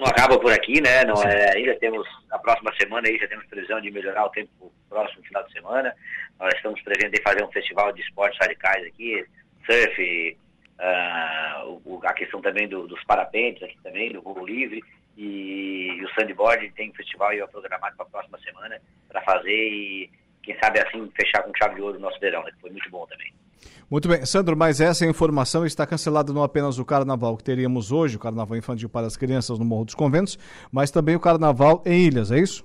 não 0.01 0.07
acaba 0.07 0.39
por 0.39 0.51
aqui, 0.51 0.81
né? 0.81 1.05
Não 1.05 1.23
é, 1.23 1.55
ainda 1.55 1.79
temos, 1.79 2.09
na 2.29 2.39
próxima 2.39 2.73
semana 2.81 3.07
aí 3.07 3.19
já 3.19 3.29
temos 3.29 3.47
previsão 3.47 3.81
de 3.81 3.91
melhorar 3.91 4.25
o 4.25 4.31
tempo 4.31 4.51
pro 4.59 4.73
próximo 4.89 5.23
final 5.25 5.45
de 5.45 5.53
semana. 5.53 5.95
Nós 6.39 6.55
estamos 6.55 6.81
prevendo 6.81 7.21
fazer 7.23 7.45
um 7.45 7.53
festival 7.53 7.93
de 7.93 8.01
esportes 8.01 8.39
radicais 8.41 8.87
aqui, 8.87 9.27
surf, 9.67 10.39
uh, 10.79 12.01
a 12.03 12.13
questão 12.15 12.41
também 12.41 12.67
do, 12.67 12.87
dos 12.87 13.05
parapentes 13.05 13.63
aqui 13.63 13.77
também, 13.83 14.11
do 14.11 14.23
voo 14.23 14.47
livre 14.47 14.83
e, 15.17 16.03
o 16.03 16.09
sandboard 16.15 16.71
tem 16.73 16.91
um 16.91 16.95
festival 16.95 17.31
programado 17.49 17.95
para 17.97 18.07
a 18.07 18.09
próxima 18.09 18.39
semana 18.39 18.81
para 19.07 19.21
fazer 19.21 19.51
e 19.51 20.11
quem 20.43 20.57
sabe 20.63 20.81
assim 20.81 21.11
fechar 21.15 21.43
com 21.43 21.53
chave 21.55 21.77
de 21.77 21.83
ouro 21.83 21.99
o 21.99 22.01
nosso 22.01 22.19
verão, 22.21 22.43
né, 22.43 22.51
que 22.53 22.61
foi 22.61 22.71
muito 22.71 22.91
bom 22.91 23.07
também. 23.07 23.33
Muito 23.91 24.09
bem, 24.09 24.25
Sandro, 24.25 24.57
mas 24.57 24.81
essa 24.81 25.05
informação 25.05 25.67
está 25.67 25.87
cancelada 25.87 26.33
não 26.33 26.43
apenas 26.43 26.79
o 26.79 26.85
carnaval 26.85 27.37
que 27.37 27.43
teríamos 27.43 27.91
hoje, 27.91 28.17
o 28.17 28.21
carnaval 28.21 28.57
infantil 28.57 28.89
para 28.89 29.07
as 29.07 29.17
crianças 29.17 29.59
no 29.59 29.65
Morro 29.65 29.85
dos 29.85 29.95
Conventos, 29.95 30.39
mas 30.71 30.91
também 30.91 31.17
o 31.17 31.21
carnaval 31.21 31.83
em 31.85 32.07
Ilhas, 32.07 32.31
é 32.31 32.39
isso? 32.39 32.65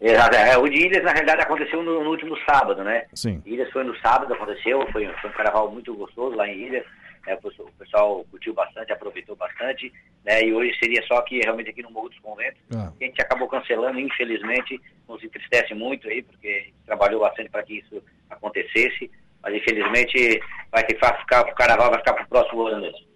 Exato, 0.00 0.34
é, 0.34 0.58
o 0.58 0.68
de 0.68 0.84
Ilhas 0.84 1.04
na 1.04 1.12
realidade 1.12 1.42
aconteceu 1.42 1.80
no, 1.80 2.02
no, 2.02 2.10
último 2.10 2.36
sábado, 2.38 2.82
né? 2.82 3.04
Sim. 3.14 3.40
Ilhas 3.46 3.70
foi 3.70 3.84
no 3.84 3.96
sábado, 3.98 4.34
aconteceu, 4.34 4.84
foi, 4.90 5.06
foi 5.20 5.30
um 5.30 5.32
carnaval 5.32 5.70
muito 5.70 5.94
gostoso 5.94 6.34
lá 6.34 6.48
em 6.48 6.66
Ilhas, 6.66 6.84
né, 7.26 7.38
o 7.42 7.72
pessoal 7.78 8.24
curtiu 8.30 8.54
bastante, 8.54 8.92
aproveitou 8.92 9.36
bastante, 9.36 9.92
né, 10.24 10.42
e 10.44 10.52
hoje 10.52 10.76
seria 10.78 11.02
só 11.06 11.20
que 11.22 11.40
realmente 11.40 11.70
aqui 11.70 11.82
no 11.82 11.90
Morro 11.90 12.08
dos 12.08 12.18
Conventos, 12.18 12.60
ah. 12.74 12.92
a 13.00 13.04
gente 13.04 13.20
acabou 13.20 13.48
cancelando, 13.48 13.98
infelizmente, 13.98 14.80
nos 15.08 15.22
entristece 15.22 15.74
muito 15.74 16.08
aí, 16.08 16.22
porque 16.22 16.48
a 16.48 16.64
gente 16.64 16.74
trabalhou 16.86 17.20
bastante 17.20 17.50
para 17.50 17.62
que 17.62 17.78
isso 17.78 18.02
acontecesse, 18.30 19.10
mas 19.42 19.54
infelizmente 19.54 20.40
vai 20.70 20.84
que 20.84 20.94
ficar, 20.94 21.42
o 21.42 21.54
carnaval 21.54 21.90
vai 21.90 21.98
ficar 21.98 22.14
para 22.14 22.24
o 22.24 22.28
próximo 22.28 22.66
ano 22.66 22.82
mesmo. 22.82 23.12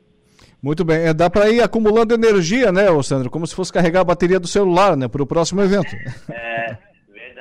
Muito 0.62 0.84
bem, 0.84 1.06
é, 1.06 1.14
dá 1.14 1.30
para 1.30 1.48
ir 1.50 1.60
acumulando 1.60 2.14
energia, 2.14 2.72
né, 2.72 2.86
Sandro? 3.02 3.30
Como 3.30 3.46
se 3.46 3.54
fosse 3.54 3.72
carregar 3.72 4.00
a 4.00 4.04
bateria 4.04 4.40
do 4.40 4.48
celular, 4.48 4.96
né, 4.96 5.06
para 5.06 5.22
o 5.22 5.26
próximo 5.26 5.62
evento. 5.62 5.94
É, 6.32 6.76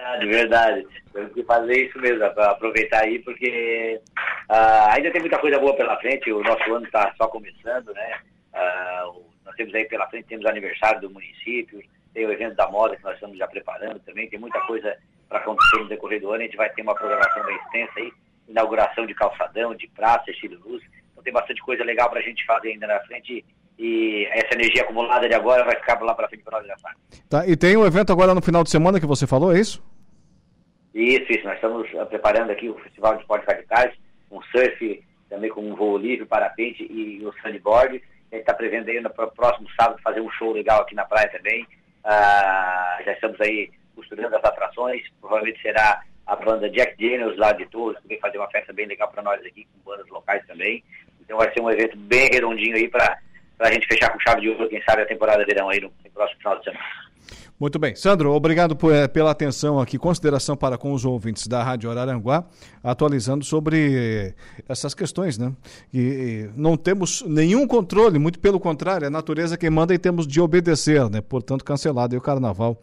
verdade, 0.05 0.27
verdade. 0.27 0.87
Temos 1.11 1.33
que 1.33 1.43
fazer 1.43 1.87
isso 1.87 1.99
mesmo, 1.99 2.23
aproveitar 2.23 3.03
aí, 3.03 3.19
porque 3.19 3.99
uh, 4.49 4.93
ainda 4.93 5.11
tem 5.11 5.21
muita 5.21 5.39
coisa 5.39 5.59
boa 5.59 5.75
pela 5.75 5.97
frente, 5.97 6.31
o 6.31 6.43
nosso 6.43 6.73
ano 6.73 6.85
está 6.85 7.13
só 7.17 7.27
começando, 7.27 7.93
né? 7.93 8.19
Uh, 8.53 9.23
nós 9.45 9.55
temos 9.55 9.73
aí 9.73 9.85
pela 9.85 10.07
frente, 10.07 10.27
temos 10.27 10.45
aniversário 10.45 11.01
do 11.01 11.09
município, 11.09 11.81
tem 12.13 12.25
o 12.25 12.31
evento 12.31 12.55
da 12.55 12.69
moda 12.69 12.95
que 12.95 13.03
nós 13.03 13.15
estamos 13.15 13.37
já 13.37 13.47
preparando 13.47 13.99
também, 13.99 14.29
tem 14.29 14.39
muita 14.39 14.59
coisa 14.61 14.95
para 15.27 15.39
acontecer 15.39 15.77
no 15.77 15.89
decorrer 15.89 16.21
do 16.21 16.29
ano, 16.31 16.41
a 16.41 16.45
gente 16.45 16.57
vai 16.57 16.69
ter 16.69 16.81
uma 16.81 16.95
programação 16.95 17.43
bem 17.43 17.55
extensa 17.57 17.93
aí, 17.97 18.11
inauguração 18.47 19.05
de 19.05 19.13
calçadão, 19.15 19.73
de 19.73 19.87
praça, 19.87 20.29
estilo 20.29 20.59
luz. 20.63 20.83
Então 21.11 21.23
tem 21.23 21.33
bastante 21.33 21.61
coisa 21.61 21.83
legal 21.83 22.09
para 22.09 22.19
a 22.19 22.23
gente 22.23 22.45
fazer 22.45 22.69
ainda 22.69 22.87
na 22.87 22.99
frente 23.01 23.43
e 23.77 24.25
essa 24.31 24.53
energia 24.53 24.83
acumulada 24.83 25.27
de 25.27 25.35
agora 25.35 25.65
vai 25.65 25.75
ficar 25.75 25.99
lá 26.01 26.13
para 26.13 26.29
frente 26.29 26.43
para 26.43 26.59
nós 26.59 26.67
gastar. 26.67 26.95
Tá, 27.29 27.47
e 27.47 27.57
tem 27.57 27.75
um 27.75 27.85
evento 27.85 28.13
agora 28.13 28.33
no 28.33 28.41
final 28.41 28.63
de 28.63 28.69
semana 28.69 28.99
que 28.99 29.05
você 29.05 29.27
falou, 29.27 29.53
é 29.53 29.59
isso? 29.59 29.83
Isso, 30.95 31.29
isso. 31.29 31.43
Nós 31.43 31.55
estamos 31.55 31.89
preparando 32.07 32.51
aqui 32.51 32.69
o 32.69 32.79
Festival 32.79 33.15
de 33.15 33.21
Esportes 33.21 33.45
Radicais, 33.45 33.93
um 34.31 34.41
surf 34.43 35.03
também 35.29 35.49
com 35.49 35.61
um 35.61 35.75
voo 35.75 35.97
livre, 35.97 36.25
parapente 36.25 36.87
e 36.89 37.21
o 37.25 37.33
sandboard. 37.41 38.01
A 38.31 38.35
gente 38.35 38.43
está 38.43 38.53
prevendo 38.53 38.89
aí 38.89 39.01
no 39.01 39.09
próximo 39.09 39.67
sábado 39.77 40.01
fazer 40.01 40.21
um 40.21 40.31
show 40.31 40.53
legal 40.53 40.81
aqui 40.81 40.95
na 40.95 41.03
praia 41.03 41.29
também. 41.29 41.67
Ah, 42.05 43.01
já 43.03 43.11
estamos 43.11 43.39
aí 43.41 43.69
costurando 43.93 44.37
as 44.37 44.43
atrações. 44.45 45.03
Provavelmente 45.19 45.61
será 45.61 46.01
a 46.25 46.35
banda 46.37 46.69
Jack 46.69 46.95
Daniels 46.95 47.37
lá 47.37 47.51
de 47.51 47.65
Torres, 47.65 47.99
que 47.99 48.07
vem 48.07 48.19
fazer 48.21 48.37
uma 48.37 48.49
festa 48.49 48.71
bem 48.71 48.87
legal 48.87 49.09
para 49.09 49.21
nós 49.21 49.45
aqui, 49.45 49.67
com 49.73 49.91
bandas 49.91 50.07
locais 50.07 50.47
também. 50.47 50.81
Então 51.19 51.37
vai 51.37 51.51
ser 51.51 51.61
um 51.61 51.69
evento 51.69 51.97
bem 51.97 52.29
redondinho 52.31 52.77
aí 52.77 52.87
para 52.87 53.19
a 53.59 53.71
gente 53.71 53.85
fechar 53.85 54.13
com 54.13 54.19
chave 54.21 54.41
de 54.41 54.49
ouro, 54.49 54.69
quem 54.69 54.81
sabe, 54.83 55.01
a 55.01 55.05
temporada 55.05 55.43
de 55.43 55.53
verão 55.53 55.69
aí 55.69 55.81
no, 55.81 55.91
no 56.03 56.11
próximo 56.11 56.37
final 56.39 56.57
de 56.59 56.63
semana. 56.63 57.04
Muito 57.59 57.79
bem. 57.79 57.95
Sandro, 57.95 58.33
obrigado 58.33 58.75
por, 58.75 58.93
é, 58.93 59.07
pela 59.07 59.31
atenção 59.31 59.79
aqui, 59.79 59.97
consideração 59.97 60.57
para 60.57 60.77
com 60.77 60.91
os 60.91 61.05
ouvintes 61.05 61.47
da 61.47 61.63
Rádio 61.63 61.89
Araranguá, 61.89 62.43
atualizando 62.83 63.45
sobre 63.45 64.35
essas 64.67 64.93
questões, 64.93 65.37
né? 65.37 65.53
E, 65.93 66.49
não 66.55 66.75
temos 66.75 67.23
nenhum 67.25 67.65
controle, 67.65 68.19
muito 68.19 68.39
pelo 68.39 68.59
contrário, 68.59 69.05
é 69.05 69.07
a 69.07 69.11
natureza 69.11 69.57
quem 69.57 69.69
manda 69.69 69.93
e 69.93 69.97
temos 69.97 70.27
de 70.27 70.41
obedecer, 70.41 71.09
né? 71.09 71.21
Portanto, 71.21 71.63
cancelado 71.63 72.13
aí 72.13 72.17
o 72.17 72.21
carnaval 72.21 72.81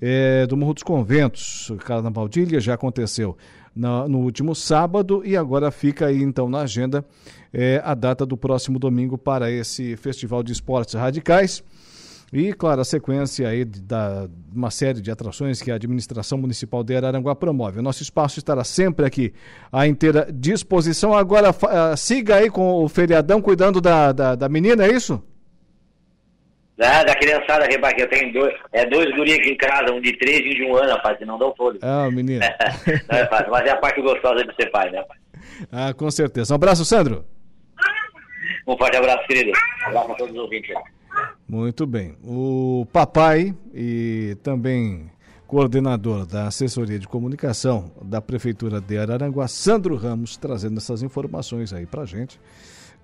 é, 0.00 0.46
do 0.46 0.56
Morro 0.56 0.74
dos 0.74 0.82
Conventos. 0.84 1.70
O 1.70 1.76
carnaval 1.76 2.28
de 2.28 2.42
Ilha 2.42 2.60
já 2.60 2.74
aconteceu 2.74 3.36
no, 3.74 4.08
no 4.08 4.18
último 4.18 4.54
sábado 4.54 5.22
e 5.24 5.36
agora 5.36 5.70
fica 5.70 6.06
aí 6.06 6.22
então 6.22 6.48
na 6.48 6.60
agenda 6.60 7.04
é, 7.52 7.80
a 7.84 7.94
data 7.94 8.24
do 8.24 8.36
próximo 8.36 8.78
domingo 8.78 9.18
para 9.18 9.50
esse 9.50 9.96
Festival 9.96 10.42
de 10.42 10.52
Esportes 10.52 10.94
Radicais. 10.94 11.62
E, 12.32 12.54
claro, 12.54 12.80
a 12.80 12.84
sequência 12.84 13.46
aí 13.46 13.62
da 13.62 14.26
uma 14.54 14.70
série 14.70 15.02
de 15.02 15.10
atrações 15.10 15.60
que 15.60 15.70
a 15.70 15.74
administração 15.74 16.38
municipal 16.38 16.82
de 16.82 16.96
Araranguá 16.96 17.34
promove. 17.34 17.78
O 17.78 17.82
nosso 17.82 18.02
espaço 18.02 18.38
estará 18.38 18.64
sempre 18.64 19.04
aqui 19.04 19.34
à 19.70 19.86
inteira 19.86 20.26
disposição. 20.32 21.14
Agora, 21.14 21.50
uh, 21.50 21.96
siga 21.96 22.36
aí 22.36 22.48
com 22.48 22.82
o 22.82 22.88
feriadão 22.88 23.42
cuidando 23.42 23.82
da, 23.82 24.12
da, 24.12 24.34
da 24.34 24.48
menina, 24.48 24.86
é 24.86 24.92
isso? 24.92 25.22
Da, 26.78 27.04
da 27.04 27.14
criançada, 27.14 27.68
que 27.68 28.02
eu 28.02 28.08
tenho 28.08 28.32
dois, 28.32 28.54
é, 28.72 28.86
dois 28.86 29.14
guris 29.14 29.34
aqui 29.34 29.50
em 29.50 29.56
casa, 29.56 29.92
um 29.92 30.00
de 30.00 30.16
três 30.16 30.40
e 30.40 30.48
um 30.48 30.54
de 30.54 30.64
um 30.64 30.76
ano, 30.76 30.92
rapaz, 30.92 31.18
não 31.20 31.38
dá 31.38 31.46
o 31.46 31.54
fôlego. 31.54 31.80
Ah, 31.82 32.10
menino. 32.10 32.40
não 33.12 33.18
é 33.18 33.26
fácil, 33.26 33.50
mas 33.50 33.66
é 33.66 33.70
a 33.72 33.76
parte 33.76 34.00
gostosa 34.00 34.42
de 34.42 34.54
ser 34.56 34.70
pai, 34.70 34.90
né, 34.90 35.02
pai? 35.02 35.18
Ah, 35.70 35.92
com 35.92 36.10
certeza. 36.10 36.54
Um 36.54 36.56
abraço, 36.56 36.82
Sandro. 36.84 37.26
Um 38.66 38.76
forte 38.76 38.96
abraço, 38.96 39.26
querido. 39.26 39.52
Um 39.84 39.88
abraço 39.88 40.12
a 40.12 40.14
todos 40.14 40.34
os 40.34 40.40
ouvintes. 40.40 40.74
Muito 41.48 41.86
bem. 41.86 42.16
O 42.24 42.86
papai 42.92 43.54
e 43.74 44.36
também 44.42 45.10
coordenador 45.46 46.24
da 46.24 46.46
assessoria 46.46 46.98
de 46.98 47.06
comunicação 47.06 47.92
da 48.02 48.22
Prefeitura 48.22 48.80
de 48.80 48.96
Araranguá, 48.96 49.46
Sandro 49.46 49.96
Ramos, 49.96 50.34
trazendo 50.38 50.78
essas 50.78 51.02
informações 51.02 51.74
aí 51.74 51.84
pra 51.84 52.06
gente. 52.06 52.40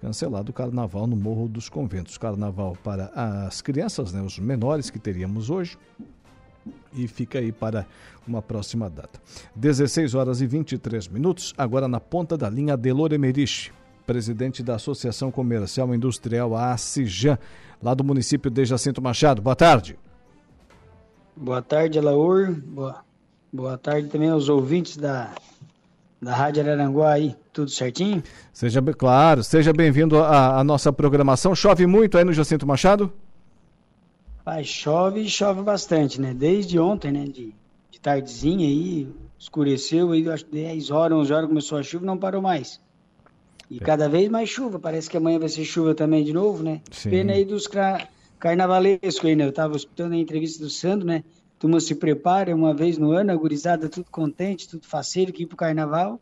Cancelado 0.01 0.51
o 0.51 0.55
carnaval 0.55 1.07
no 1.07 1.15
Morro 1.15 1.47
dos 1.47 1.69
Conventos. 1.69 2.17
Carnaval 2.17 2.75
para 2.83 3.11
as 3.15 3.61
crianças, 3.61 4.15
né, 4.15 4.23
os 4.23 4.39
menores 4.39 4.89
que 4.89 4.99
teríamos 4.99 5.51
hoje. 5.51 5.77
E 6.95 7.07
fica 7.07 7.39
aí 7.39 7.53
para 7.53 7.87
uma 8.27 8.41
próxima 8.41 8.89
data. 8.89 9.21
16 9.55 10.15
horas 10.15 10.41
e 10.41 10.47
23 10.47 11.07
minutos, 11.09 11.53
agora 11.59 11.87
na 11.87 12.01
ponta 12.01 12.35
da 12.35 12.49
linha 12.49 12.79
Delor 12.79 13.13
Emerich, 13.13 13.71
presidente 14.07 14.63
da 14.63 14.77
Associação 14.77 15.31
Comercial 15.31 15.95
Industrial, 15.95 16.57
a 16.57 16.73
lá 17.83 17.95
do 17.95 18.05
município 18.05 18.51
de 18.51 18.65
Jacinto 18.65 19.01
Machado. 19.01 19.41
Boa 19.41 19.57
tarde. 19.57 19.99
Boa 21.37 21.63
tarde, 21.63 21.99
Alaur. 21.99 22.51
Boa, 22.51 23.05
boa 23.53 23.79
tarde 23.79 24.09
também 24.09 24.29
aos 24.29 24.49
ouvintes 24.49 24.97
da, 24.97 25.31
da 26.21 26.35
Rádio 26.35 26.63
Araranguá 26.63 27.13
aí. 27.13 27.37
Tudo 27.53 27.71
certinho? 27.71 28.23
Seja 28.53 28.83
claro, 28.83 29.43
seja 29.43 29.73
bem-vindo 29.73 30.19
à, 30.19 30.59
à 30.59 30.65
nossa 30.65 30.93
programação. 30.93 31.55
Chove 31.55 31.87
muito 31.87 32.19
aí 32.19 32.25
no 32.25 32.33
Jacinto 32.33 32.67
Machado? 32.67 33.13
Pai, 34.45 34.65
chove 34.65 35.21
e 35.21 35.29
chove 35.29 35.63
bastante, 35.63 36.21
né? 36.21 36.35
Desde 36.35 36.79
ontem, 36.79 37.13
né? 37.13 37.25
De, 37.25 37.55
de 37.91 38.01
tardezinha 38.01 38.67
aí, 38.67 39.09
escureceu 39.39 40.11
aí, 40.13 40.29
acho 40.29 40.45
que 40.47 40.53
10 40.53 40.91
horas, 40.91 41.19
11 41.19 41.33
horas 41.33 41.49
começou 41.49 41.79
a 41.79 41.83
chuva 41.83 42.05
não 42.05 42.17
parou 42.17 42.43
mais. 42.43 42.81
E 43.71 43.77
é. 43.77 43.81
cada 43.81 44.09
vez 44.09 44.29
mais 44.29 44.49
chuva. 44.49 44.79
Parece 44.79 45.09
que 45.11 45.17
amanhã 45.17 45.39
vai 45.39 45.49
ser 45.49 45.65
chuva 45.65 45.95
também 45.95 46.25
de 46.25 46.33
novo, 46.33 46.63
né? 46.63 46.81
Sim. 46.91 47.11
Pena 47.11 47.33
aí 47.33 47.45
dos 47.45 47.69
carnavalescos 48.39 49.25
aí, 49.25 49.37
né? 49.37 49.47
Eu 49.47 49.53
tava 49.53 49.77
escutando 49.77 50.13
a 50.13 50.17
entrevista 50.17 50.63
do 50.63 50.71
Sandro, 50.71 51.07
né? 51.07 51.25
Turma 51.59 51.81
se 51.81 51.95
prepara 51.95 52.55
uma 52.55 52.73
vez 52.73 52.99
no 52.99 53.11
ano, 53.11 53.33
a 53.33 53.37
gurizada 53.37 53.89
tudo 53.89 54.11
contente, 54.11 54.69
tudo 54.69 54.87
faceiro 54.87 55.33
que 55.33 55.43
ir 55.43 55.47
pro 55.47 55.57
carnaval. 55.57 56.21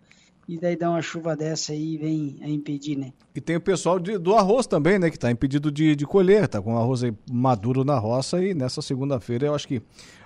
E 0.49 0.59
daí 0.59 0.77
dá 0.77 0.89
uma 0.89 1.03
chuva 1.03 1.35
dessa 1.35 1.73
aí 1.73 1.95
e 1.95 1.99
vem 1.99 2.37
a 2.41 2.49
impedir, 2.49 2.97
né? 2.97 3.13
E 3.35 3.41
tem 3.41 3.57
o 3.57 3.61
pessoal 3.61 3.99
de, 3.99 4.17
do 4.17 4.35
arroz 4.35 4.67
também, 4.67 4.97
né? 4.97 5.11
Que 5.11 5.19
tá 5.19 5.31
impedido 5.31 5.73
de, 5.73 5.97
de 5.97 6.07
colher, 6.07 6.47
tá 6.47 6.63
com 6.63 6.75
o 6.75 6.79
arroz 6.79 7.03
aí 7.03 7.13
maduro 7.31 7.85
na 7.85 7.99
roça 7.99 8.43
e 8.43 8.55
nessa 8.55 8.81
segunda-feira 8.81 9.47
eu 9.47 9.55
acho 9.55 9.67
que 9.67 9.83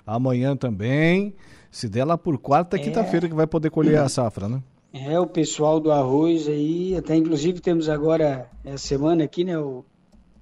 amanhã 0.07 0.55
também, 0.55 1.35
se 1.71 1.89
der 1.89 2.05
lá 2.05 2.19
por 2.19 2.37
quarta, 2.39 2.77
é... 2.77 2.81
quinta-feira 2.81 3.29
que 3.29 3.35
vai 3.35 3.47
poder 3.47 3.71
colher 3.71 3.99
a 3.99 4.09
safra, 4.11 4.47
né? 4.47 4.63
É, 4.93 5.21
o 5.21 5.27
pessoal 5.27 5.79
do 5.79 5.93
arroz 5.93 6.49
aí, 6.49 6.97
até 6.97 7.15
inclusive 7.15 7.61
temos 7.61 7.89
agora, 7.89 8.51
essa 8.65 8.89
semana 8.89 9.23
aqui, 9.23 9.45
né, 9.45 9.57
o, 9.57 9.85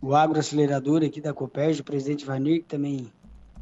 o 0.01 0.15
agroacelerador 0.15 1.05
aqui 1.05 1.21
da 1.21 1.35
Copérgio, 1.35 1.83
o 1.83 1.85
presidente 1.85 2.25
Vanir, 2.25 2.63
que 2.63 2.67
também 2.69 3.13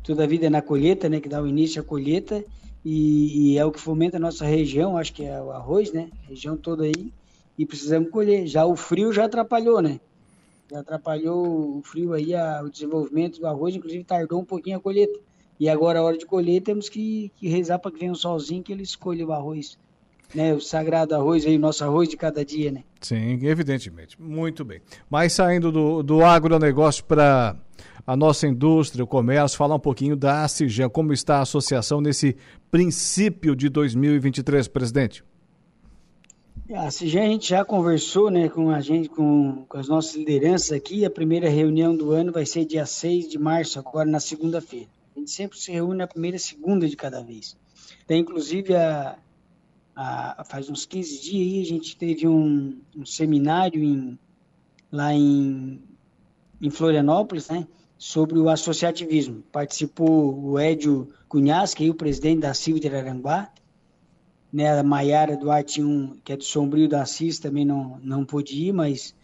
toda 0.05 0.23
a 0.23 0.27
vida 0.29 0.47
é 0.47 0.51
na 0.51 0.63
colheita, 0.63 1.09
né, 1.09 1.21
que 1.21 1.29
dá 1.29 1.43
o 1.43 1.47
início 1.49 1.83
à 1.83 1.85
colheita, 1.85 2.45
e, 2.85 3.55
e, 3.55 3.59
é 3.59 3.65
o 3.65 3.73
que 3.73 3.81
fomenta 3.81 4.17
a 4.17 4.21
nossa 4.21 4.45
região, 4.45 4.97
acho 4.97 5.13
que 5.13 5.25
é 5.25 5.43
o 5.43 5.51
arroz, 5.51 5.93
né, 5.93 6.09
região 6.29 6.57
toda 6.57 6.85
aí, 6.85 7.13
e 7.59 7.67
precisamos 7.67 8.09
colher. 8.11 8.47
Já 8.47 8.65
o 8.65 8.77
frio 8.77 9.13
já 9.13 9.25
atrapalhou, 9.25 9.83
né, 9.83 9.99
já 10.71 10.79
atrapalhou 10.79 11.79
o 11.79 11.83
frio 11.83 12.13
aí, 12.13 12.33
a, 12.33 12.63
o 12.63 12.71
desenvolvimento 12.71 13.41
do 13.41 13.47
arroz, 13.49 13.75
inclusive 13.75 14.05
tardou 14.05 14.41
um 14.41 14.45
pouquinho 14.45 14.77
a 14.77 14.81
colheita. 14.81 15.19
E 15.59 15.69
agora, 15.69 15.99
a 15.99 16.03
hora 16.05 16.17
de 16.17 16.27
colher, 16.27 16.63
temos 16.63 16.89
que, 16.89 17.33
que 17.39 17.49
rezar 17.49 17.81
para 17.81 17.91
que 17.91 17.99
venha 17.99 18.13
um 18.13 18.15
solzinho 18.15 18.63
que 18.63 18.73
ele 18.73 18.85
escolha 18.85 19.27
o 19.27 19.33
arroz 19.33 19.77
né, 20.35 20.55
o 20.55 20.61
sagrado 20.61 21.15
arroz 21.15 21.47
aí, 21.47 21.57
o 21.57 21.61
nosso 21.61 21.85
arroz 21.85 22.09
de 22.09 22.17
cada 22.17 22.45
dia, 22.45 22.71
né? 22.71 22.85
Sim, 23.01 23.39
evidentemente. 23.47 24.21
Muito 24.21 24.65
bem. 24.65 24.81
Mas 25.09 25.33
saindo 25.33 25.71
do, 25.71 26.03
do 26.03 26.25
agronegócio 26.25 27.05
para 27.05 27.57
a 28.07 28.17
nossa 28.17 28.47
indústria, 28.47 29.03
o 29.03 29.07
comércio, 29.07 29.59
falar 29.59 29.75
um 29.75 29.81
pouquinho 29.81 30.17
da 30.17 30.45
ACIGEM, 30.45 30.89
como 30.89 31.13
está 31.13 31.39
a 31.39 31.43
associação 31.43 32.01
nesse 32.01 32.37
princípio 32.71 33.57
de 33.57 33.69
2023, 33.69 34.69
presidente. 34.69 35.25
A 36.75 36.91
CIGEM 36.91 37.23
a 37.23 37.29
gente 37.29 37.49
já 37.49 37.65
conversou 37.65 38.29
né, 38.29 38.49
com 38.49 38.71
a 38.71 38.81
gente, 38.81 39.09
com, 39.09 39.65
com 39.69 39.79
as 39.79 39.87
nossas 39.87 40.17
lideranças 40.17 40.73
aqui. 40.73 41.05
A 41.05 41.11
primeira 41.11 41.49
reunião 41.49 41.97
do 41.97 42.11
ano 42.11 42.33
vai 42.33 42.45
ser 42.45 42.65
dia 42.65 42.85
6 42.85 43.29
de 43.29 43.39
março, 43.39 43.79
agora 43.79 44.09
na 44.09 44.19
segunda-feira. 44.19 44.89
A 45.15 45.19
gente 45.19 45.31
sempre 45.31 45.59
se 45.59 45.71
reúne 45.71 45.99
na 45.99 46.09
primeira 46.09 46.39
segunda 46.39 46.89
de 46.89 46.97
cada 46.97 47.23
vez. 47.23 47.57
Tem 48.05 48.21
inclusive 48.21 48.75
a, 48.75 49.17
faz 50.45 50.69
uns 50.69 50.85
15 50.85 51.23
dias 51.23 51.55
aí, 51.55 51.61
a 51.63 51.65
gente 51.65 51.97
teve 51.97 52.29
um, 52.29 52.79
um 52.95 53.07
seminário 53.07 53.83
em, 53.83 54.19
lá 54.93 55.15
em, 55.15 55.83
em 56.61 56.71
Florianópolis, 56.71 57.49
né? 57.49 57.67
Sobre 57.99 58.39
o 58.39 58.51
associativismo. 58.51 59.43
Participou 59.51 60.39
o 60.39 60.59
Édio 60.59 61.09
Cunhasque, 61.29 61.89
o 61.89 61.95
presidente 61.95 62.41
da 62.41 62.53
CIV 62.53 62.81
de 62.81 62.89
Araranguá, 62.89 63.51
né, 64.53 64.79
a 64.79 64.83
Maiara 64.83 65.37
Duarte, 65.37 65.83
um, 65.83 66.17
que 66.25 66.33
é 66.33 66.37
do 66.37 66.45
Sombrio 66.45 66.89
da 66.89 67.03
Assis, 67.03 67.39
também 67.39 67.65
não, 67.65 67.99
não 68.03 68.25
pôde 68.25 68.69
ir, 68.69 68.73
mas 68.73 69.15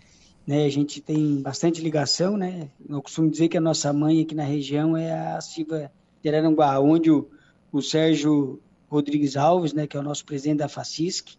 né, 0.46 0.64
a 0.64 0.68
gente 0.68 1.00
tem 1.00 1.40
bastante 1.40 1.80
ligação, 1.80 2.36
né? 2.36 2.70
Eu 2.88 3.00
costumo 3.00 3.30
dizer 3.30 3.48
que 3.48 3.56
a 3.56 3.60
nossa 3.60 3.92
mãe 3.92 4.22
aqui 4.22 4.34
na 4.34 4.44
região 4.44 4.96
é 4.96 5.12
a 5.12 5.40
Silva 5.40 5.92
de 6.22 6.28
Araranguá, 6.28 6.80
onde 6.80 7.10
o, 7.10 7.28
o 7.70 7.80
Sérgio 7.80 8.60
Rodrigues 8.92 9.38
Alves, 9.38 9.72
né, 9.72 9.86
que 9.86 9.96
é 9.96 10.00
o 10.00 10.02
nosso 10.02 10.24
presidente 10.24 10.58
da 10.58 10.68
FACISC, 10.68 11.36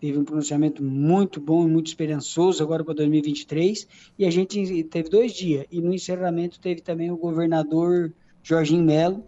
teve 0.00 0.18
um 0.18 0.24
pronunciamento 0.24 0.82
muito 0.82 1.40
bom 1.40 1.64
e 1.64 1.70
muito 1.70 1.86
esperançoso 1.86 2.62
agora 2.64 2.82
para 2.82 2.94
2023, 2.94 3.86
e 4.18 4.26
a 4.26 4.30
gente 4.30 4.82
teve 4.84 5.08
dois 5.08 5.32
dias, 5.32 5.66
e 5.70 5.80
no 5.80 5.94
encerramento 5.94 6.58
teve 6.58 6.80
também 6.80 7.10
o 7.12 7.16
governador 7.16 8.12
Jorginho 8.42 8.82
Melo, 8.82 9.24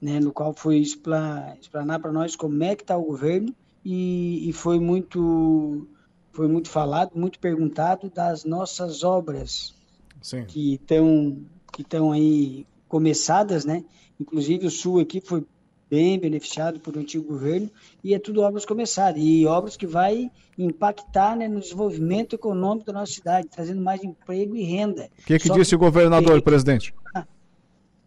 né, 0.00 0.20
no 0.20 0.32
qual 0.32 0.54
foi 0.54 0.76
explanar 0.78 2.00
para 2.00 2.12
nós 2.12 2.36
como 2.36 2.62
é 2.62 2.76
que 2.76 2.82
está 2.82 2.96
o 2.96 3.02
governo 3.02 3.52
e, 3.84 4.48
e, 4.48 4.52
foi 4.52 4.78
muito 4.78 5.88
foi 6.32 6.46
muito 6.46 6.68
falado, 6.68 7.12
muito 7.16 7.38
perguntado 7.38 8.10
das 8.10 8.44
nossas 8.44 9.02
obras 9.02 9.74
Sim. 10.20 10.44
que 10.44 10.74
estão 10.74 11.38
que 11.72 11.82
estão 11.82 12.12
aí 12.12 12.66
começadas, 12.88 13.64
né? 13.64 13.84
Inclusive 14.20 14.66
o 14.66 14.70
Sul 14.70 15.00
aqui 15.00 15.20
foi 15.20 15.46
bem 15.90 16.18
beneficiado 16.18 16.80
por 16.80 16.96
um 16.96 17.00
antigo 17.00 17.24
governo 17.24 17.70
e 18.02 18.14
é 18.14 18.18
tudo 18.18 18.42
obras 18.42 18.64
começadas 18.64 19.22
e 19.22 19.46
obras 19.46 19.76
que 19.76 19.86
vai 19.86 20.30
impactar 20.58 21.36
né, 21.36 21.48
no 21.48 21.60
desenvolvimento 21.60 22.34
econômico 22.34 22.86
da 22.86 22.92
nossa 22.92 23.12
cidade, 23.12 23.48
trazendo 23.48 23.80
mais 23.80 24.02
emprego 24.02 24.56
e 24.56 24.62
renda. 24.62 25.08
O 25.18 25.26
que, 25.26 25.38
que 25.38 25.50
disse 25.50 25.70
que... 25.70 25.76
o 25.76 25.78
governador, 25.78 26.40
presidente? 26.42 26.94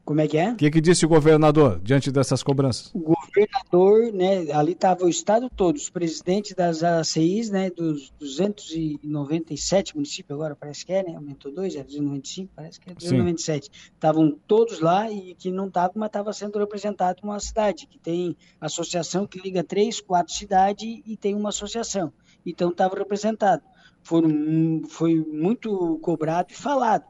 Como 0.10 0.22
é 0.22 0.28
que 0.28 0.40
é? 0.40 0.54
O 0.54 0.56
que, 0.56 0.72
que, 0.72 0.82
disse 0.82 1.06
o 1.06 1.08
governador 1.08 1.80
diante 1.84 2.12
dessas 2.12 2.42
cobranças? 2.42 2.90
O 2.96 3.00
governador, 3.00 4.12
né, 4.12 4.52
ali 4.54 4.72
estava 4.72 5.06
o 5.06 5.08
estado 5.08 5.48
todo, 5.52 5.76
os 5.76 5.88
presidentes 5.88 6.56
das 6.56 6.82
ACIs, 6.84 7.52
né, 7.52 7.70
dos 7.70 8.12
297 8.20 9.96
municípios 9.96 10.36
agora, 10.36 10.56
parece 10.56 10.84
que 10.84 10.94
é, 10.94 11.04
né, 11.04 11.16
aumentou 11.16 11.54
dois, 11.54 11.76
é 11.76 11.84
295, 11.84 12.52
parece 12.56 12.80
que 12.80 12.90
é 12.90 12.94
297. 12.96 13.70
Estavam 13.94 14.36
todos 14.48 14.80
lá 14.80 15.12
e 15.12 15.36
que 15.36 15.52
não 15.52 15.68
estavam, 15.68 15.94
mas 15.98 16.08
estava 16.08 16.34
sendo 16.34 16.58
representado 16.58 17.20
uma 17.22 17.40
cidade, 17.40 17.86
que 17.86 18.00
tem 18.00 18.36
associação 18.60 19.28
que 19.28 19.40
liga 19.40 19.64
três, 19.64 20.02
quatro 20.02 20.34
cidades 20.34 21.04
e 21.06 21.16
tem 21.16 21.36
uma 21.36 21.50
associação. 21.50 22.12
Então 22.44 22.70
estava 22.72 22.98
representado. 22.98 23.62
Foram, 24.02 24.82
foi 24.90 25.14
muito 25.14 26.00
cobrado 26.02 26.52
e 26.52 26.56
falado 26.56 27.06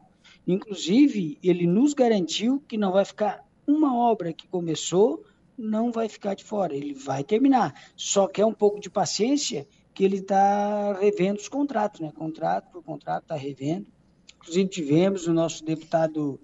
Inclusive, 0.52 1.38
ele 1.44 1.68
nos 1.68 1.94
garantiu 1.94 2.60
que 2.68 2.76
não 2.76 2.92
vai 2.92 3.06
ficar 3.06 3.46
uma 3.68 3.96
obra 3.96 4.34
que 4.34 4.48
começou, 4.48 5.24
não 5.56 5.92
vai 5.92 6.10
ficar 6.10 6.34
de 6.34 6.44
fora, 6.44 6.76
ele 6.76 6.94
vai 6.94 7.24
terminar. 7.24 7.74
Só 7.96 8.28
que 8.28 8.42
é 8.42 8.46
um 8.46 8.54
pouco 8.54 8.80
de 8.80 8.90
paciência 8.90 9.68
que 9.94 10.04
ele 10.04 10.18
está 10.18 10.94
revendo 10.94 11.40
os 11.40 11.48
contratos, 11.48 12.00
né? 12.00 12.12
Contrato 12.16 12.72
por 12.72 12.82
contrato 12.82 13.24
está 13.24 13.36
revendo. 13.36 13.86
Inclusive 14.38 14.70
tivemos 14.70 15.28
o 15.28 15.34
nosso 15.34 15.64
deputado 15.64 16.40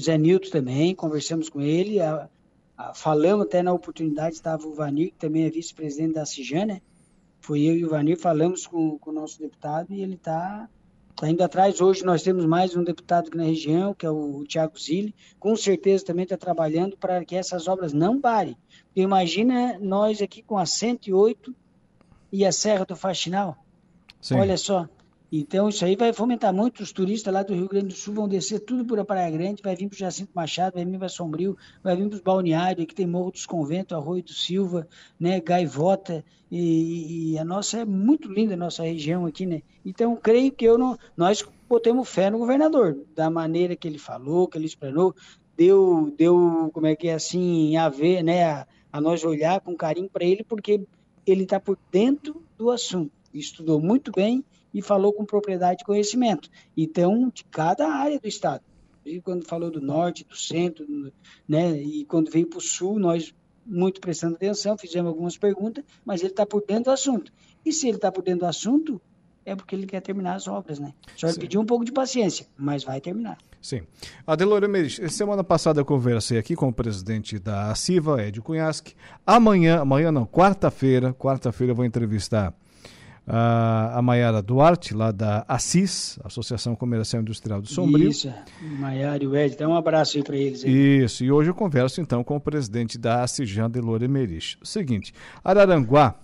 Zé 0.00 0.18
Nilton 0.18 0.50
também, 0.50 0.92
conversamos 0.94 1.48
com 1.48 1.60
ele, 1.60 2.00
a, 2.00 2.28
a, 2.76 2.92
falamos 2.92 3.46
até 3.46 3.62
na 3.62 3.72
oportunidade, 3.72 4.34
estava 4.34 4.66
o 4.66 4.74
Vanir, 4.74 5.10
que 5.10 5.18
também 5.18 5.44
é 5.44 5.50
vice-presidente 5.50 6.14
da 6.14 6.26
CIJAN, 6.26 6.66
né? 6.66 6.82
Foi 7.40 7.60
eu 7.60 7.76
e 7.76 7.84
o 7.84 7.90
Vanir, 7.90 8.18
falamos 8.18 8.66
com, 8.66 8.98
com 8.98 9.10
o 9.10 9.14
nosso 9.14 9.38
deputado 9.38 9.92
e 9.92 10.02
ele 10.02 10.14
está 10.14 10.68
Indo 11.22 11.42
atrás. 11.42 11.80
Hoje 11.80 12.04
nós 12.04 12.22
temos 12.22 12.46
mais 12.46 12.76
um 12.76 12.84
deputado 12.84 13.26
aqui 13.26 13.36
na 13.36 13.42
região, 13.42 13.92
que 13.92 14.06
é 14.06 14.10
o 14.10 14.44
Tiago 14.46 14.78
Zilli. 14.78 15.12
Com 15.40 15.56
certeza 15.56 16.04
também 16.04 16.22
está 16.22 16.36
trabalhando 16.36 16.96
para 16.96 17.24
que 17.24 17.34
essas 17.34 17.66
obras 17.66 17.92
não 17.92 18.20
parem. 18.20 18.56
Porque 18.86 19.00
imagina 19.00 19.78
nós 19.80 20.22
aqui 20.22 20.42
com 20.42 20.56
a 20.56 20.64
108 20.64 21.52
e 22.30 22.44
a 22.44 22.52
Serra 22.52 22.84
do 22.84 22.94
Faxinal. 22.94 23.56
Sim. 24.20 24.36
Olha 24.36 24.56
só. 24.56 24.88
Então, 25.30 25.68
isso 25.68 25.84
aí 25.84 25.94
vai 25.94 26.12
fomentar 26.12 26.54
muito. 26.54 26.82
Os 26.82 26.90
turistas 26.90 27.32
lá 27.32 27.42
do 27.42 27.54
Rio 27.54 27.68
Grande 27.68 27.88
do 27.88 27.94
Sul 27.94 28.14
vão 28.14 28.26
descer 28.26 28.60
tudo 28.60 28.84
por 28.84 28.98
a 28.98 29.04
Praia 29.04 29.30
Grande, 29.30 29.62
vai 29.62 29.76
vir 29.76 29.88
para 29.88 29.96
o 29.96 29.98
Jacinto 29.98 30.30
Machado, 30.34 30.74
vai 30.74 30.84
vir 30.84 30.98
para 30.98 31.08
Sombrio, 31.08 31.56
vai 31.82 31.94
vir 31.94 32.08
para 32.08 32.16
os 32.16 32.22
balneários, 32.22 32.82
aqui 32.82 32.94
tem 32.94 33.06
Morro 33.06 33.30
dos 33.30 33.44
Conventos, 33.44 33.96
Arroio 33.96 34.22
do 34.22 34.32
Silva, 34.32 34.88
né, 35.20 35.38
Gaivota, 35.38 36.24
e, 36.50 37.32
e, 37.32 37.38
a 37.38 37.44
nossa 37.44 37.80
é 37.80 37.84
muito 37.84 38.32
linda, 38.32 38.54
a 38.54 38.56
nossa 38.56 38.82
região 38.82 39.26
aqui, 39.26 39.44
né? 39.44 39.60
Então, 39.84 40.16
creio 40.16 40.50
que 40.50 40.64
eu 40.64 40.78
não, 40.78 40.98
nós 41.14 41.46
botemos 41.68 42.08
fé 42.08 42.30
no 42.30 42.38
governador, 42.38 42.96
da 43.14 43.28
maneira 43.28 43.76
que 43.76 43.86
ele 43.86 43.98
falou, 43.98 44.48
que 44.48 44.56
ele 44.56 44.64
explanou, 44.64 45.14
deu, 45.54 46.14
deu 46.16 46.70
como 46.72 46.86
é 46.86 46.96
que 46.96 47.08
é 47.08 47.14
assim, 47.14 47.76
a 47.76 47.90
ver, 47.90 48.22
né, 48.22 48.44
a, 48.44 48.66
a 48.90 48.98
nós 48.98 49.22
olhar 49.24 49.60
com 49.60 49.76
carinho 49.76 50.08
para 50.08 50.24
ele, 50.24 50.42
porque 50.42 50.80
ele 51.26 51.42
está 51.42 51.60
por 51.60 51.78
dentro 51.92 52.42
do 52.56 52.70
assunto, 52.70 53.12
estudou 53.34 53.78
muito 53.78 54.10
bem, 54.10 54.42
e 54.72 54.82
falou 54.82 55.12
com 55.12 55.24
propriedade 55.24 55.82
e 55.82 55.86
conhecimento. 55.86 56.48
Então, 56.76 57.30
de 57.32 57.44
cada 57.44 57.88
área 57.88 58.18
do 58.18 58.28
Estado. 58.28 58.62
E 59.04 59.20
quando 59.20 59.46
falou 59.46 59.70
do 59.70 59.80
norte, 59.80 60.24
do 60.24 60.36
centro, 60.36 60.86
né, 61.48 61.80
e 61.80 62.04
quando 62.04 62.30
veio 62.30 62.46
para 62.46 62.58
o 62.58 62.62
sul, 62.62 62.98
nós 62.98 63.34
muito 63.64 64.00
prestando 64.00 64.34
atenção, 64.34 64.76
fizemos 64.78 65.08
algumas 65.08 65.36
perguntas, 65.36 65.84
mas 66.04 66.20
ele 66.20 66.30
está 66.30 66.46
por 66.46 66.64
dentro 66.66 66.84
do 66.84 66.90
assunto. 66.90 67.32
E 67.64 67.72
se 67.72 67.86
ele 67.86 67.96
está 67.96 68.10
por 68.10 68.22
dentro 68.22 68.40
do 68.40 68.46
assunto, 68.46 69.00
é 69.44 69.54
porque 69.54 69.74
ele 69.74 69.86
quer 69.86 70.00
terminar 70.00 70.34
as 70.34 70.46
obras, 70.46 70.78
né? 70.78 70.92
Só 71.16 71.28
ele 71.28 71.38
pediu 71.38 71.60
um 71.60 71.66
pouco 71.66 71.84
de 71.84 71.92
paciência, 71.92 72.46
mas 72.56 72.84
vai 72.84 73.00
terminar. 73.00 73.38
Sim. 73.60 73.82
Adelora 74.26 74.68
Meires, 74.68 75.00
semana 75.12 75.42
passada 75.42 75.80
eu 75.80 75.84
conversei 75.84 76.38
aqui 76.38 76.54
com 76.54 76.68
o 76.68 76.72
presidente 76.72 77.38
da 77.38 77.74
CIVA, 77.74 78.22
Ed 78.22 78.40
Cunhasque. 78.40 78.94
Amanhã, 79.26 79.80
amanhã 79.80 80.12
não, 80.12 80.24
quarta-feira, 80.24 81.12
quarta-feira 81.12 81.72
eu 81.72 81.76
vou 81.76 81.84
entrevistar 81.84 82.54
a 83.28 84.00
Maiara 84.02 84.40
Duarte, 84.40 84.94
lá 84.94 85.12
da 85.12 85.44
Assis, 85.46 86.18
Associação 86.24 86.74
Comercial 86.74 87.20
Industrial 87.20 87.60
do 87.60 87.68
Sombrio. 87.68 88.08
Isso, 88.08 88.32
Maiara 88.78 89.22
e 89.22 89.26
o 89.26 89.36
Ed, 89.36 89.56
dá 89.56 89.68
um 89.68 89.74
abraço 89.74 90.16
aí 90.16 90.22
para 90.22 90.36
eles. 90.36 90.64
Aí. 90.64 91.04
Isso, 91.04 91.22
e 91.22 91.30
hoje 91.30 91.50
eu 91.50 91.54
converso 91.54 92.00
então 92.00 92.24
com 92.24 92.36
o 92.36 92.40
presidente 92.40 92.96
da 92.96 93.22
Assis, 93.22 93.48
Jean 93.48 93.70
Delore 93.70 94.08
Merich. 94.08 94.56
Seguinte, 94.62 95.12
Araranguá 95.44 96.14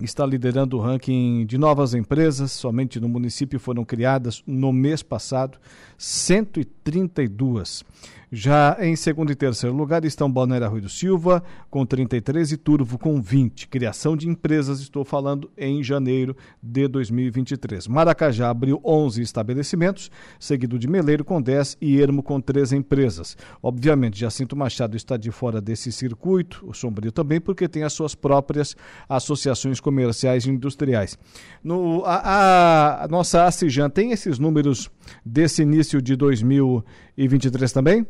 está 0.00 0.24
liderando 0.24 0.76
o 0.76 0.80
ranking 0.80 1.44
de 1.46 1.56
novas 1.58 1.94
empresas, 1.94 2.52
somente 2.52 3.00
no 3.00 3.08
município 3.08 3.58
foram 3.58 3.84
criadas 3.84 4.42
no 4.46 4.72
mês 4.72 5.02
passado 5.02 5.58
132. 5.96 7.84
Já 8.30 8.76
em 8.80 8.94
segundo 8.94 9.32
e 9.32 9.34
terceiro 9.34 9.74
lugar 9.74 10.04
estão 10.04 10.30
Balneário 10.30 10.82
do 10.82 10.88
Silva, 10.88 11.42
com 11.70 11.86
33, 11.86 12.52
e 12.52 12.56
Turvo, 12.58 12.98
com 12.98 13.22
20. 13.22 13.68
Criação 13.68 14.14
de 14.14 14.28
empresas, 14.28 14.80
estou 14.80 15.02
falando 15.02 15.50
em 15.56 15.82
janeiro 15.82 16.36
de 16.62 16.86
2023. 16.88 17.88
Maracajá 17.88 18.50
abriu 18.50 18.80
11 18.84 19.22
estabelecimentos, 19.22 20.10
seguido 20.38 20.78
de 20.78 20.86
Meleiro, 20.86 21.24
com 21.24 21.40
10, 21.40 21.78
e 21.80 21.98
Ermo, 21.98 22.22
com 22.22 22.38
13 22.38 22.76
empresas. 22.76 23.34
Obviamente, 23.62 24.20
Jacinto 24.20 24.54
Machado 24.54 24.94
está 24.94 25.16
de 25.16 25.30
fora 25.30 25.58
desse 25.58 25.90
circuito, 25.90 26.62
o 26.66 26.74
Sombrio 26.74 27.10
também, 27.10 27.40
porque 27.40 27.66
tem 27.66 27.82
as 27.82 27.94
suas 27.94 28.14
próprias 28.14 28.76
associações 29.08 29.80
comerciais 29.80 30.44
e 30.44 30.50
industriais. 30.50 31.18
No, 31.64 32.04
a, 32.04 33.04
a, 33.04 33.08
nossa 33.08 33.46
ACIJAN 33.46 33.88
tem 33.88 34.12
esses 34.12 34.38
números 34.38 34.90
desse 35.24 35.62
início 35.62 36.02
de 36.02 36.14
2023 36.14 37.72
também? 37.72 38.06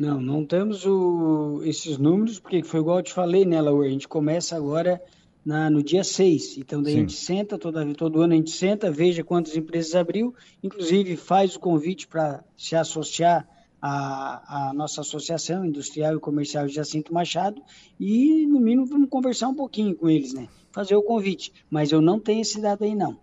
Não, 0.00 0.18
não 0.18 0.46
temos 0.46 0.86
o, 0.86 1.60
esses 1.62 1.98
números, 1.98 2.38
porque 2.38 2.62
foi 2.62 2.80
igual 2.80 3.00
eu 3.00 3.02
te 3.02 3.12
falei, 3.12 3.44
né, 3.44 3.60
Laura? 3.60 3.86
A 3.86 3.90
gente 3.90 4.08
começa 4.08 4.56
agora 4.56 4.98
na, 5.44 5.68
no 5.68 5.82
dia 5.82 6.02
6. 6.02 6.56
Então, 6.56 6.82
daí 6.82 6.94
Sim. 6.94 6.98
a 6.98 7.00
gente 7.02 7.12
senta, 7.12 7.58
toda, 7.58 7.84
todo 7.92 8.22
ano 8.22 8.32
a 8.32 8.36
gente 8.36 8.50
senta, 8.50 8.90
veja 8.90 9.22
quantas 9.22 9.54
empresas 9.54 9.94
abriu, 9.94 10.34
inclusive 10.62 11.18
faz 11.18 11.54
o 11.54 11.60
convite 11.60 12.08
para 12.08 12.42
se 12.56 12.74
associar 12.74 13.46
à, 13.78 14.70
à, 14.70 14.72
nossa 14.72 15.02
associação 15.02 15.66
industrial 15.66 16.16
e 16.16 16.18
comercial 16.18 16.66
de 16.66 16.72
Jacinto 16.72 17.12
Machado 17.12 17.60
e, 18.00 18.46
no 18.46 18.58
mínimo, 18.58 18.86
vamos 18.86 19.10
conversar 19.10 19.48
um 19.48 19.54
pouquinho 19.54 19.94
com 19.94 20.08
eles, 20.08 20.32
né? 20.32 20.48
Fazer 20.72 20.96
o 20.96 21.02
convite. 21.02 21.52
Mas 21.68 21.92
eu 21.92 22.00
não 22.00 22.18
tenho 22.18 22.40
esse 22.40 22.58
dado 22.58 22.84
aí, 22.84 22.94
não. 22.94 23.18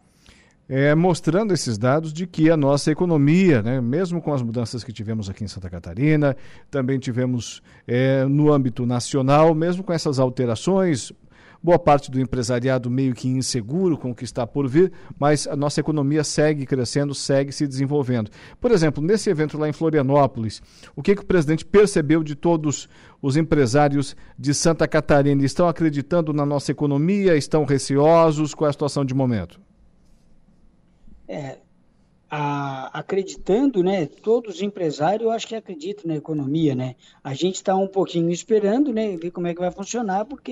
É, 0.70 0.94
mostrando 0.94 1.54
esses 1.54 1.78
dados 1.78 2.12
de 2.12 2.28
que 2.28 2.50
a 2.50 2.58
nossa 2.58 2.92
economia, 2.92 3.62
né, 3.62 3.80
mesmo 3.80 4.22
com 4.22 4.34
as 4.34 4.42
mudanças 4.42 4.84
que 4.84 4.92
tivemos 4.92 5.30
aqui 5.30 5.44
em 5.44 5.48
Santa 5.48 5.70
Catarina, 5.70 6.36
também 6.70 7.00
tivemos 7.00 7.62
é, 7.88 8.26
no 8.26 8.52
âmbito 8.52 8.86
nacional, 8.86 9.56
mesmo 9.56 9.84
com 9.84 9.94
essas 9.94 10.20
alterações, 10.20 11.14
boa 11.64 11.80
parte 11.80 12.12
do 12.12 12.20
empresariado 12.20 12.90
meio 12.90 13.14
que 13.14 13.28
inseguro 13.28 13.98
com 13.98 14.12
o 14.12 14.16
que 14.16 14.24
está 14.24 14.46
por 14.46 14.68
vir, 14.68 14.92
mas 15.18 15.48
a 15.48 15.56
nossa 15.56 15.80
economia 15.80 16.24
segue 16.24 16.66
crescendo, 16.66 17.16
segue 17.16 17.52
se 17.52 17.68
desenvolvendo. 17.68 18.30
Por 18.60 18.72
exemplo, 18.72 19.04
nesse 19.04 19.30
evento 19.30 19.58
lá 19.58 19.68
em 19.68 19.74
Florianópolis, 19.74 20.62
o 20.96 21.02
que, 21.02 21.16
que 21.16 21.22
o 21.22 21.26
presidente 21.26 21.66
percebeu 21.66 22.24
de 22.24 22.36
todos 22.36 22.88
os 23.22 23.38
empresários 23.38 24.16
de 24.38 24.54
Santa 24.54 24.88
Catarina? 24.88 25.44
Estão 25.44 25.68
acreditando 25.68 26.32
na 26.32 26.46
nossa 26.46 26.72
economia? 26.72 27.36
Estão 27.36 27.66
receosos? 27.66 28.54
Qual 28.54 28.68
é 28.68 28.70
a 28.70 28.74
situação 28.74 29.04
de 29.04 29.14
momento? 29.14 29.67
É, 31.28 31.58
a, 32.30 33.00
acreditando, 33.00 33.82
né? 33.82 34.06
Todos 34.06 34.56
os 34.56 34.62
empresários, 34.62 35.24
eu 35.24 35.32
acho 35.32 35.48
que 35.48 35.56
acreditam 35.56 36.06
na 36.08 36.16
economia, 36.16 36.76
né? 36.76 36.96
A 37.24 37.34
gente 37.34 37.56
está 37.56 37.76
um 37.76 37.88
pouquinho 37.88 38.30
esperando, 38.32 38.94
né? 38.94 39.16
Ver 39.18 39.32
como 39.32 39.48
é 39.48 39.54
que 39.54 39.60
vai 39.60 39.72
funcionar, 39.72 40.26
porque 40.26 40.52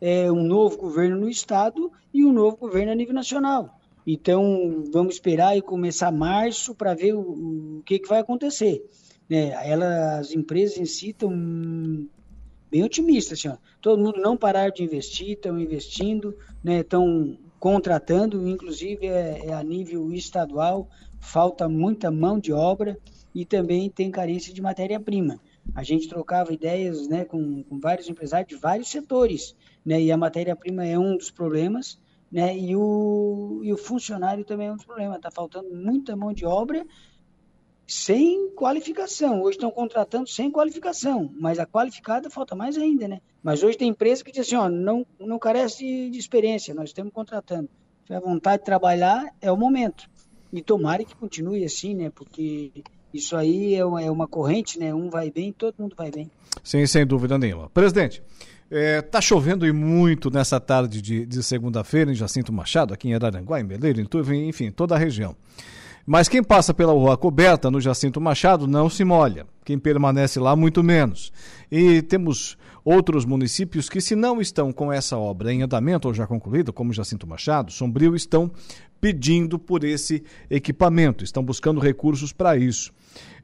é, 0.00 0.24
é 0.24 0.32
um 0.32 0.42
novo 0.42 0.76
governo 0.76 1.16
no 1.16 1.28
estado 1.28 1.90
e 2.12 2.24
um 2.24 2.32
novo 2.32 2.56
governo 2.56 2.92
a 2.92 2.94
nível 2.94 3.14
nacional. 3.14 3.78
Então, 4.06 4.84
vamos 4.92 5.14
esperar 5.14 5.56
e 5.56 5.62
começar 5.62 6.12
março 6.12 6.74
para 6.74 6.94
ver 6.94 7.14
o, 7.14 7.78
o, 7.78 7.82
que, 7.86 7.98
que 7.98 8.08
vai 8.08 8.20
acontecer. 8.20 8.84
Né? 9.28 9.52
Ela, 9.66 10.18
as 10.18 10.32
empresas 10.32 10.76
em 10.76 10.84
si 10.84 11.10
estão 11.10 11.30
bem 12.70 12.82
otimistas. 12.82 13.38
Assim, 13.38 13.48
ó. 13.48 13.56
Todo 13.80 14.02
mundo 14.02 14.20
não 14.20 14.36
parar 14.36 14.70
de 14.70 14.82
investir, 14.82 15.30
estão 15.30 15.58
investindo, 15.58 16.36
estão 16.62 17.06
né? 17.08 17.36
Contratando, 17.64 18.46
inclusive 18.46 19.06
é, 19.06 19.46
é 19.46 19.54
a 19.54 19.62
nível 19.62 20.12
estadual, 20.12 20.86
falta 21.18 21.66
muita 21.66 22.10
mão 22.10 22.38
de 22.38 22.52
obra 22.52 22.98
e 23.34 23.46
também 23.46 23.88
tem 23.88 24.10
carência 24.10 24.52
de 24.52 24.60
matéria-prima. 24.60 25.40
A 25.74 25.82
gente 25.82 26.06
trocava 26.06 26.52
ideias 26.52 27.08
né, 27.08 27.24
com, 27.24 27.62
com, 27.62 27.80
vários 27.80 28.06
empresários 28.06 28.50
de 28.50 28.56
vários 28.56 28.88
setores, 28.88 29.56
né, 29.82 29.98
e 29.98 30.12
a 30.12 30.16
matéria-prima 30.18 30.84
é 30.84 30.98
um 30.98 31.16
dos 31.16 31.30
problemas, 31.30 31.98
né, 32.30 32.54
e, 32.54 32.76
o, 32.76 33.62
e 33.64 33.72
o 33.72 33.78
funcionário 33.78 34.44
também 34.44 34.66
é 34.66 34.72
um 34.72 34.76
dos 34.76 34.84
problemas. 34.84 35.16
Está 35.16 35.30
faltando 35.30 35.74
muita 35.74 36.14
mão 36.14 36.34
de 36.34 36.44
obra 36.44 36.84
sem 37.86 38.50
qualificação. 38.50 39.42
Hoje 39.42 39.56
estão 39.56 39.70
contratando 39.70 40.28
sem 40.28 40.50
qualificação, 40.50 41.30
mas 41.38 41.58
a 41.58 41.66
qualificada 41.66 42.30
falta 42.30 42.54
mais 42.54 42.76
ainda, 42.76 43.06
né? 43.06 43.20
Mas 43.42 43.62
hoje 43.62 43.76
tem 43.76 43.88
empresa 43.88 44.24
que 44.24 44.32
diz 44.32 44.46
assim, 44.46 44.56
ó, 44.56 44.68
não, 44.68 45.06
não 45.18 45.38
carece 45.38 46.08
de, 46.10 46.18
experiência, 46.18 46.74
nós 46.74 46.90
estamos 46.90 47.12
contratando. 47.12 47.68
Se 48.06 48.14
a 48.14 48.20
vontade 48.20 48.58
de 48.58 48.64
trabalhar, 48.64 49.34
é 49.40 49.50
o 49.50 49.56
momento. 49.56 50.08
E 50.52 50.62
tomara 50.62 51.04
que 51.04 51.14
continue 51.16 51.64
assim, 51.64 51.94
né? 51.94 52.10
Porque 52.10 52.70
isso 53.12 53.36
aí 53.36 53.74
é 53.74 53.84
uma, 53.84 54.02
é 54.02 54.10
uma 54.10 54.26
corrente, 54.26 54.78
né? 54.78 54.94
Um 54.94 55.10
vai 55.10 55.30
bem, 55.30 55.52
todo 55.52 55.74
mundo 55.78 55.94
vai 55.96 56.10
bem. 56.10 56.30
Sim, 56.62 56.86
sem 56.86 57.06
dúvida 57.06 57.36
nenhuma. 57.36 57.68
Presidente, 57.70 58.22
Está 58.70 59.18
é, 59.18 59.22
chovendo 59.22 59.66
e 59.66 59.72
muito 59.72 60.30
nessa 60.30 60.58
tarde 60.58 61.00
de, 61.02 61.26
de 61.26 61.42
segunda-feira 61.42 62.10
em 62.10 62.14
Jacinto 62.14 62.52
Machado, 62.52 62.94
aqui 62.94 63.08
em 63.08 63.14
Araranguá, 63.14 63.60
em 63.60 63.64
Beleiro, 63.64 64.00
em 64.00 64.04
Tuve, 64.04 64.36
enfim, 64.36 64.70
toda 64.70 64.94
a 64.94 64.98
região. 64.98 65.36
Mas 66.06 66.28
quem 66.28 66.42
passa 66.42 66.74
pela 66.74 66.92
rua 66.92 67.16
coberta 67.16 67.70
no 67.70 67.80
Jacinto 67.80 68.20
Machado 68.20 68.66
não 68.66 68.90
se 68.90 69.04
molha. 69.04 69.46
Quem 69.64 69.78
permanece 69.78 70.38
lá, 70.38 70.54
muito 70.54 70.82
menos. 70.82 71.32
E 71.70 72.02
temos 72.02 72.58
outros 72.84 73.24
municípios 73.24 73.88
que, 73.88 74.00
se 74.00 74.14
não 74.14 74.40
estão 74.40 74.70
com 74.70 74.92
essa 74.92 75.16
obra 75.16 75.52
em 75.52 75.62
andamento 75.62 76.06
ou 76.06 76.12
já 76.12 76.26
concluída, 76.26 76.72
como 76.72 76.92
Jacinto 76.92 77.26
Machado, 77.26 77.72
Sombrio, 77.72 78.14
estão 78.14 78.50
pedindo 79.00 79.58
por 79.58 79.84
esse 79.84 80.22
equipamento, 80.50 81.24
estão 81.24 81.42
buscando 81.42 81.80
recursos 81.80 82.32
para 82.32 82.56
isso. 82.56 82.92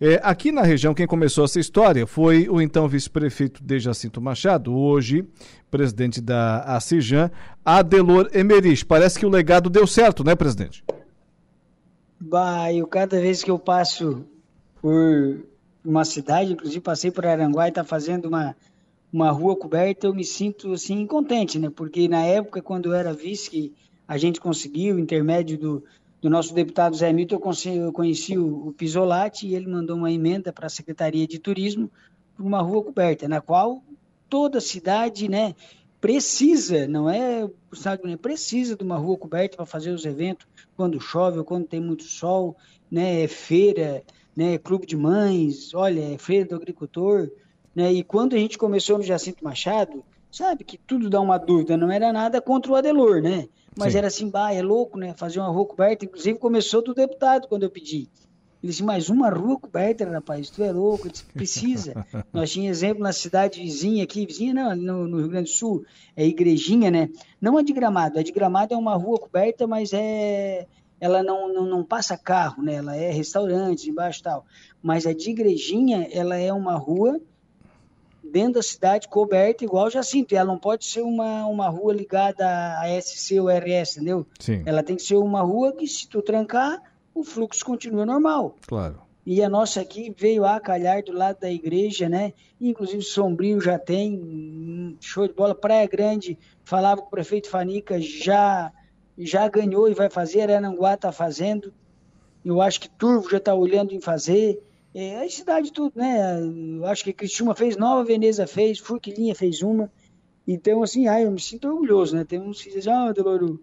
É, 0.00 0.20
aqui 0.22 0.50
na 0.50 0.62
região, 0.62 0.94
quem 0.94 1.06
começou 1.06 1.44
essa 1.44 1.60
história 1.60 2.06
foi 2.06 2.48
o 2.48 2.60
então 2.60 2.88
vice-prefeito 2.88 3.62
de 3.62 3.78
Jacinto 3.78 4.20
Machado, 4.20 4.74
hoje 4.74 5.26
presidente 5.70 6.20
da 6.20 6.60
ACIJAN, 6.76 7.30
Adelor 7.64 8.28
Emerich. 8.32 8.84
Parece 8.84 9.18
que 9.18 9.24
o 9.26 9.30
legado 9.30 9.70
deu 9.70 9.86
certo, 9.86 10.24
né, 10.24 10.34
presidente? 10.34 10.82
Bah, 12.20 12.70
eu 12.70 12.86
cada 12.86 13.18
vez 13.18 13.42
que 13.42 13.50
eu 13.50 13.58
passo 13.58 14.26
por 14.80 15.46
uma 15.82 16.04
cidade, 16.04 16.52
inclusive 16.52 16.80
passei 16.80 17.10
por 17.10 17.24
Aranguá 17.24 17.66
e 17.66 17.70
está 17.70 17.82
fazendo 17.82 18.26
uma, 18.26 18.54
uma 19.10 19.30
rua 19.30 19.56
coberta, 19.56 20.06
eu 20.06 20.14
me 20.14 20.24
sinto 20.24 20.74
assim 20.74 21.06
contente, 21.06 21.58
né? 21.58 21.70
Porque 21.70 22.08
na 22.08 22.22
época, 22.24 22.60
quando 22.60 22.90
eu 22.90 22.94
era 22.94 23.14
vice, 23.14 23.48
que 23.48 23.74
a 24.06 24.18
gente 24.18 24.38
conseguiu, 24.38 24.98
intermédio 24.98 25.56
do, 25.56 25.84
do 26.20 26.28
nosso 26.28 26.52
deputado 26.52 26.94
Zé 26.94 27.10
Milton, 27.10 27.36
eu, 27.36 27.40
conheci, 27.40 27.76
eu 27.76 27.92
conheci 27.92 28.36
o, 28.36 28.68
o 28.68 28.72
Pisolati 28.74 29.46
e 29.46 29.54
ele 29.54 29.66
mandou 29.66 29.96
uma 29.96 30.12
emenda 30.12 30.52
para 30.52 30.66
a 30.66 30.70
Secretaria 30.70 31.26
de 31.26 31.38
Turismo 31.38 31.90
por 32.36 32.44
uma 32.44 32.60
rua 32.60 32.84
coberta, 32.84 33.26
na 33.26 33.40
qual 33.40 33.82
toda 34.28 34.58
a 34.58 34.60
cidade, 34.60 35.26
né, 35.26 35.54
precisa, 36.00 36.86
não 36.88 37.10
é 37.10 37.44
o 37.44 37.52
Estado 37.72 38.18
precisa 38.18 38.74
de 38.74 38.82
uma 38.82 38.96
rua 38.96 39.18
coberta 39.18 39.56
para 39.56 39.66
fazer 39.66 39.90
os 39.90 40.04
eventos 40.04 40.46
quando 40.76 41.00
chove 41.00 41.38
ou 41.38 41.44
quando 41.44 41.66
tem 41.66 41.80
muito 41.80 42.04
sol, 42.04 42.56
né, 42.90 43.22
é 43.22 43.28
feira, 43.28 44.02
né, 44.34 44.56
clube 44.56 44.86
de 44.86 44.96
mães, 44.96 45.74
olha, 45.74 46.14
é 46.14 46.18
feira 46.18 46.48
do 46.48 46.56
agricultor, 46.56 47.30
né, 47.74 47.92
e 47.92 48.02
quando 48.02 48.34
a 48.34 48.38
gente 48.38 48.56
começou 48.56 48.96
no 48.96 49.04
Jacinto 49.04 49.44
Machado, 49.44 50.02
sabe 50.32 50.64
que 50.64 50.78
tudo 50.78 51.10
dá 51.10 51.20
uma 51.20 51.36
dúvida, 51.36 51.76
não 51.76 51.90
era 51.90 52.12
nada 52.12 52.40
contra 52.40 52.72
o 52.72 52.76
Adelor, 52.76 53.20
né, 53.20 53.46
mas 53.76 53.92
Sim. 53.92 53.98
era 53.98 54.06
assim, 54.06 54.30
bah, 54.30 54.54
é 54.54 54.62
louco, 54.62 54.98
né, 54.98 55.14
fazer 55.14 55.38
uma 55.38 55.50
rua 55.50 55.66
coberta, 55.66 56.06
inclusive 56.06 56.38
começou 56.38 56.82
do 56.82 56.94
deputado 56.94 57.46
quando 57.46 57.64
eu 57.64 57.70
pedi, 57.70 58.08
ele 58.62 58.70
disse, 58.70 58.82
mais 58.82 59.08
uma 59.08 59.30
rua 59.30 59.58
coberta, 59.58 60.04
rapaz, 60.04 60.50
tu 60.50 60.62
é 60.62 60.70
louco, 60.70 61.08
disse, 61.08 61.24
precisa. 61.24 62.06
Nós 62.32 62.50
tínhamos 62.50 62.76
exemplo 62.76 63.02
na 63.02 63.12
cidade 63.12 63.60
vizinha 63.60 64.04
aqui, 64.04 64.26
vizinha 64.26 64.52
não, 64.52 64.76
no, 64.76 65.08
no, 65.08 65.18
Rio 65.18 65.28
Grande 65.28 65.50
do 65.50 65.56
Sul, 65.56 65.84
é 66.14 66.26
Igrejinha, 66.26 66.90
né? 66.90 67.08
Não 67.40 67.58
é 67.58 67.62
de 67.62 67.72
Gramado, 67.72 68.18
a 68.18 68.22
de 68.22 68.32
Gramado 68.32 68.74
é 68.74 68.76
uma 68.76 68.94
rua 68.96 69.18
coberta, 69.18 69.66
mas 69.66 69.92
é 69.94 70.66
ela 71.00 71.22
não, 71.22 71.50
não, 71.50 71.64
não 71.64 71.82
passa 71.82 72.18
carro, 72.18 72.62
né? 72.62 72.74
Ela 72.74 72.94
é 72.94 73.10
restaurante, 73.10 73.88
embaixo 73.88 74.20
e 74.20 74.22
tal. 74.22 74.44
Mas 74.82 75.06
a 75.06 75.14
de 75.14 75.30
Igrejinha, 75.30 76.06
ela 76.12 76.36
é 76.36 76.52
uma 76.52 76.76
rua 76.76 77.18
dentro 78.22 78.54
da 78.54 78.62
cidade 78.62 79.08
coberta 79.08 79.64
igual 79.64 79.90
Jacinto. 79.90 80.34
E 80.34 80.36
ela 80.36 80.52
não 80.52 80.58
pode 80.58 80.84
ser 80.84 81.00
uma, 81.00 81.46
uma 81.46 81.68
rua 81.70 81.94
ligada 81.94 82.46
a 82.78 83.00
SC 83.00 83.40
ou 83.40 83.48
RS, 83.48 83.96
entendeu? 83.96 84.26
Sim. 84.38 84.62
Ela 84.66 84.82
tem 84.82 84.94
que 84.94 85.02
ser 85.02 85.16
uma 85.16 85.40
rua 85.40 85.72
que 85.72 85.86
se 85.86 86.06
tu 86.06 86.20
trancar 86.20 86.80
o 87.14 87.22
fluxo 87.22 87.64
continua 87.64 88.06
normal. 88.06 88.56
Claro. 88.66 89.00
E 89.24 89.42
a 89.42 89.48
nossa 89.48 89.80
aqui 89.80 90.14
veio 90.16 90.44
a 90.44 90.58
calhar 90.58 91.04
do 91.04 91.12
lado 91.12 91.40
da 91.40 91.50
igreja, 91.50 92.08
né? 92.08 92.32
Inclusive 92.60 93.02
Sombrio 93.02 93.60
já 93.60 93.78
tem, 93.78 94.96
show 95.00 95.28
de 95.28 95.34
bola. 95.34 95.54
Praia 95.54 95.86
Grande, 95.86 96.38
falava 96.64 97.02
que 97.02 97.06
o 97.06 97.10
prefeito 97.10 97.48
Fanica 97.48 98.00
já, 98.00 98.72
já 99.18 99.46
ganhou 99.48 99.88
e 99.88 99.94
vai 99.94 100.08
fazer, 100.08 100.42
Arananguá 100.42 100.94
está 100.94 101.12
fazendo. 101.12 101.72
Eu 102.44 102.62
acho 102.62 102.80
que 102.80 102.88
Turvo 102.88 103.30
já 103.30 103.36
está 103.36 103.54
olhando 103.54 103.92
em 103.92 104.00
fazer. 104.00 104.62
É, 104.94 105.22
a 105.22 105.28
cidade 105.28 105.70
tudo, 105.70 105.92
né? 105.94 106.40
Eu 106.40 106.86
acho 106.86 107.04
que 107.04 107.12
Cristina 107.12 107.54
fez, 107.54 107.76
Nova 107.76 108.02
Veneza 108.02 108.46
fez, 108.46 108.78
Furquilinha 108.78 109.34
fez 109.34 109.62
uma. 109.62 109.92
Então, 110.48 110.82
assim, 110.82 111.06
ai, 111.06 111.26
eu 111.26 111.30
me 111.30 111.40
sinto 111.40 111.68
orgulhoso, 111.68 112.16
né? 112.16 112.24
Tem 112.24 112.40
uns 112.40 112.62
que 112.62 112.70
dizem, 112.70 112.92
ah, 112.92 113.12
Deloro, 113.12 113.62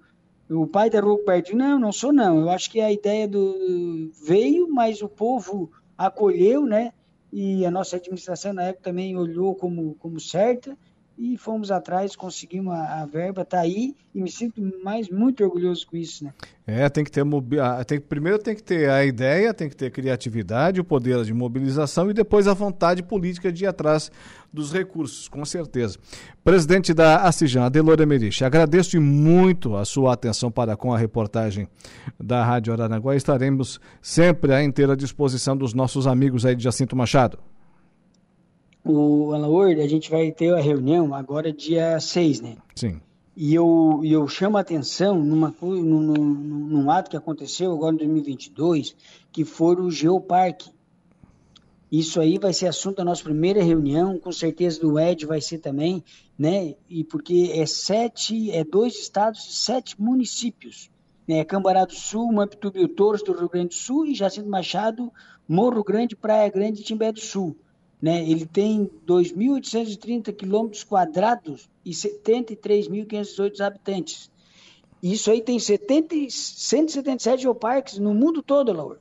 o 0.49 0.67
pai 0.67 0.89
da 0.89 0.99
Rua 0.99 1.19
perto, 1.25 1.55
não, 1.55 1.79
não 1.79 1.91
sou 1.91 2.13
não. 2.13 2.39
Eu 2.39 2.49
acho 2.49 2.69
que 2.69 2.79
a 2.79 2.91
ideia 2.91 3.27
do 3.27 4.11
veio, 4.25 4.67
mas 4.69 5.01
o 5.01 5.09
povo 5.09 5.71
acolheu, 5.97 6.65
né? 6.65 6.93
E 7.31 7.65
a 7.65 7.71
nossa 7.71 7.97
administração 7.97 8.53
na 8.53 8.63
época 8.63 8.89
também 8.89 9.17
olhou 9.17 9.53
como, 9.55 9.95
como 9.95 10.19
certa 10.19 10.77
e 11.17 11.35
fomos 11.37 11.71
atrás, 11.71 12.15
conseguimos 12.15 12.73
a, 12.73 13.01
a 13.01 13.05
verba, 13.05 13.41
está 13.41 13.59
aí 13.59 13.95
e 14.13 14.21
me 14.21 14.29
sinto 14.29 14.61
mais 14.83 15.09
muito 15.09 15.43
orgulhoso 15.43 15.87
com 15.87 15.97
isso, 15.97 16.23
né? 16.23 16.33
É, 16.65 16.87
tem 16.89 17.03
que 17.03 17.09
ter 17.09 17.23
tem, 17.87 17.99
primeiro 17.99 18.37
tem 18.37 18.55
que 18.55 18.61
ter 18.61 18.89
a 18.89 19.03
ideia, 19.03 19.53
tem 19.53 19.69
que 19.69 19.75
ter 19.75 19.89
criatividade, 19.89 20.79
o 20.79 20.83
poder 20.83 21.23
de 21.23 21.33
mobilização 21.33 22.09
e 22.09 22.13
depois 22.13 22.47
a 22.47 22.53
vontade 22.53 23.01
política 23.01 23.51
de 23.51 23.63
ir 23.63 23.67
atrás 23.67 24.11
dos 24.53 24.71
recursos, 24.71 25.27
com 25.27 25.43
certeza. 25.43 25.97
Presidente 26.43 26.93
da 26.93 27.23
Acijan, 27.23 27.65
Adelor 27.65 27.99
Emerich, 27.99 28.43
agradeço 28.43 28.99
muito 29.01 29.75
a 29.75 29.85
sua 29.85 30.13
atenção 30.13 30.51
para 30.51 30.75
com 30.77 30.93
a 30.93 30.97
reportagem 30.97 31.67
da 32.19 32.43
Rádio 32.43 32.73
Aranaguá. 32.73 33.15
Estaremos 33.15 33.79
sempre 34.01 34.53
à 34.53 34.63
inteira 34.63 34.95
disposição 34.95 35.57
dos 35.57 35.73
nossos 35.73 36.05
amigos 36.05 36.45
aí 36.45 36.55
de 36.55 36.63
Jacinto 36.63 36.95
Machado 36.95 37.39
o 38.87 39.33
Alan 39.33 39.83
a 39.83 39.87
gente 39.87 40.09
vai 40.09 40.31
ter 40.31 40.53
a 40.53 40.59
reunião 40.59 41.13
agora 41.13 41.51
dia 41.51 41.99
6, 41.99 42.41
né? 42.41 42.57
Sim. 42.75 43.01
E 43.35 43.53
eu, 43.53 44.01
eu 44.03 44.27
chamo 44.27 44.57
a 44.57 44.61
atenção 44.61 45.23
numa, 45.23 45.53
num, 45.61 45.83
num, 45.83 46.23
num 46.23 46.89
ato 46.89 47.11
que 47.11 47.17
aconteceu 47.17 47.71
agora 47.71 47.93
em 47.93 47.99
2022, 47.99 48.95
que 49.31 49.45
foi 49.45 49.75
o 49.75 49.91
Geoparque. 49.91 50.71
Isso 51.91 52.19
aí 52.19 52.39
vai 52.39 52.51
ser 52.51 52.67
assunto 52.67 52.97
da 52.97 53.05
nossa 53.05 53.23
primeira 53.23 53.61
reunião, 53.63 54.17
com 54.17 54.31
certeza 54.31 54.81
do 54.81 54.99
Ed 54.99 55.25
vai 55.25 55.39
ser 55.39 55.59
também, 55.59 56.03
né? 56.37 56.73
E 56.89 57.03
porque 57.03 57.51
é 57.53 57.65
sete, 57.65 58.51
é 58.51 58.63
dois 58.63 58.97
estados 58.97 59.45
e 59.47 59.53
sete 59.53 60.01
municípios. 60.01 60.89
né, 61.27 61.45
Cambará 61.45 61.85
do 61.85 61.93
Sul, 61.93 62.31
Mampituba 62.31 62.87
Touros 62.89 63.21
do 63.21 63.33
Rio 63.33 63.49
Grande 63.49 63.69
do 63.69 63.73
Sul 63.75 64.05
e 64.07 64.15
Jacinto 64.15 64.49
Machado, 64.49 65.11
Morro 65.47 65.83
Grande, 65.83 66.15
Praia 66.15 66.49
Grande 66.49 66.81
e 66.81 66.83
Timbé 66.83 67.11
do 67.11 67.19
Sul. 67.19 67.55
Né? 68.01 68.29
Ele 68.29 68.45
tem 68.45 68.89
2.830 69.07 70.33
quilômetros 70.33 70.83
quadrados 70.83 71.69
e 71.83 71.91
73.518 71.91 73.59
habitantes. 73.61 74.29
Isso 75.01 75.29
aí 75.29 75.41
tem 75.41 75.59
70, 75.59 76.15
177 76.29 77.43
geoparques 77.43 77.99
no 77.99 78.13
mundo 78.13 78.41
todo, 78.41 78.73
Laura. 78.73 78.99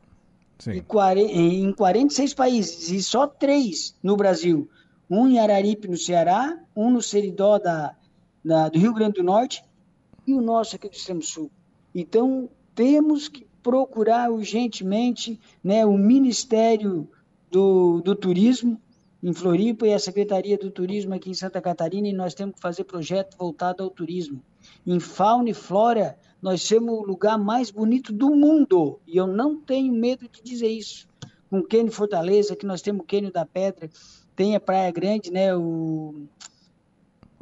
Em, 1.16 1.64
em 1.64 1.72
46 1.72 2.34
países, 2.34 2.90
e 2.90 3.02
só 3.02 3.26
três 3.26 3.94
no 4.02 4.16
Brasil. 4.16 4.68
Um 5.08 5.28
em 5.28 5.38
Araripe, 5.38 5.88
no 5.88 5.96
Ceará, 5.96 6.58
um 6.74 6.90
no 6.90 7.02
Seridó 7.02 7.58
da, 7.58 7.94
da, 8.44 8.68
do 8.68 8.78
Rio 8.78 8.94
Grande 8.94 9.14
do 9.14 9.22
Norte 9.22 9.62
e 10.26 10.34
o 10.34 10.40
nosso 10.40 10.76
aqui 10.76 10.88
do 10.88 10.94
Extremo 10.94 11.22
Sul. 11.22 11.50
Então, 11.94 12.48
temos 12.74 13.28
que 13.28 13.46
procurar 13.62 14.30
urgentemente 14.30 15.40
né, 15.62 15.84
o 15.84 15.96
Ministério 15.96 17.08
do, 17.50 18.00
do 18.00 18.14
Turismo 18.14 18.80
em 19.26 19.32
Floripa 19.32 19.88
e 19.88 19.92
a 19.92 19.98
Secretaria 19.98 20.56
do 20.56 20.70
Turismo 20.70 21.12
aqui 21.12 21.28
em 21.28 21.34
Santa 21.34 21.60
Catarina, 21.60 22.06
e 22.06 22.12
nós 22.12 22.32
temos 22.32 22.54
que 22.54 22.60
fazer 22.60 22.84
projeto 22.84 23.36
voltado 23.36 23.82
ao 23.82 23.90
turismo. 23.90 24.40
Em 24.86 25.00
fauna 25.00 25.50
e 25.50 25.52
flora, 25.52 26.16
nós 26.40 26.62
somos 26.62 26.94
o 26.94 27.02
lugar 27.02 27.36
mais 27.36 27.72
bonito 27.72 28.12
do 28.12 28.30
mundo, 28.30 29.00
e 29.04 29.16
eu 29.16 29.26
não 29.26 29.60
tenho 29.60 29.92
medo 29.92 30.28
de 30.28 30.40
dizer 30.44 30.68
isso. 30.68 31.08
Com 31.50 31.58
o 31.58 31.64
Quênio 31.64 31.90
Fortaleza, 31.90 32.54
que 32.54 32.64
nós 32.64 32.80
temos 32.80 33.02
o 33.02 33.04
Quênio 33.04 33.32
da 33.32 33.44
Pedra, 33.44 33.90
tem 34.36 34.54
a 34.54 34.60
Praia 34.60 34.92
Grande, 34.92 35.32
né, 35.32 35.56
o 35.56 36.14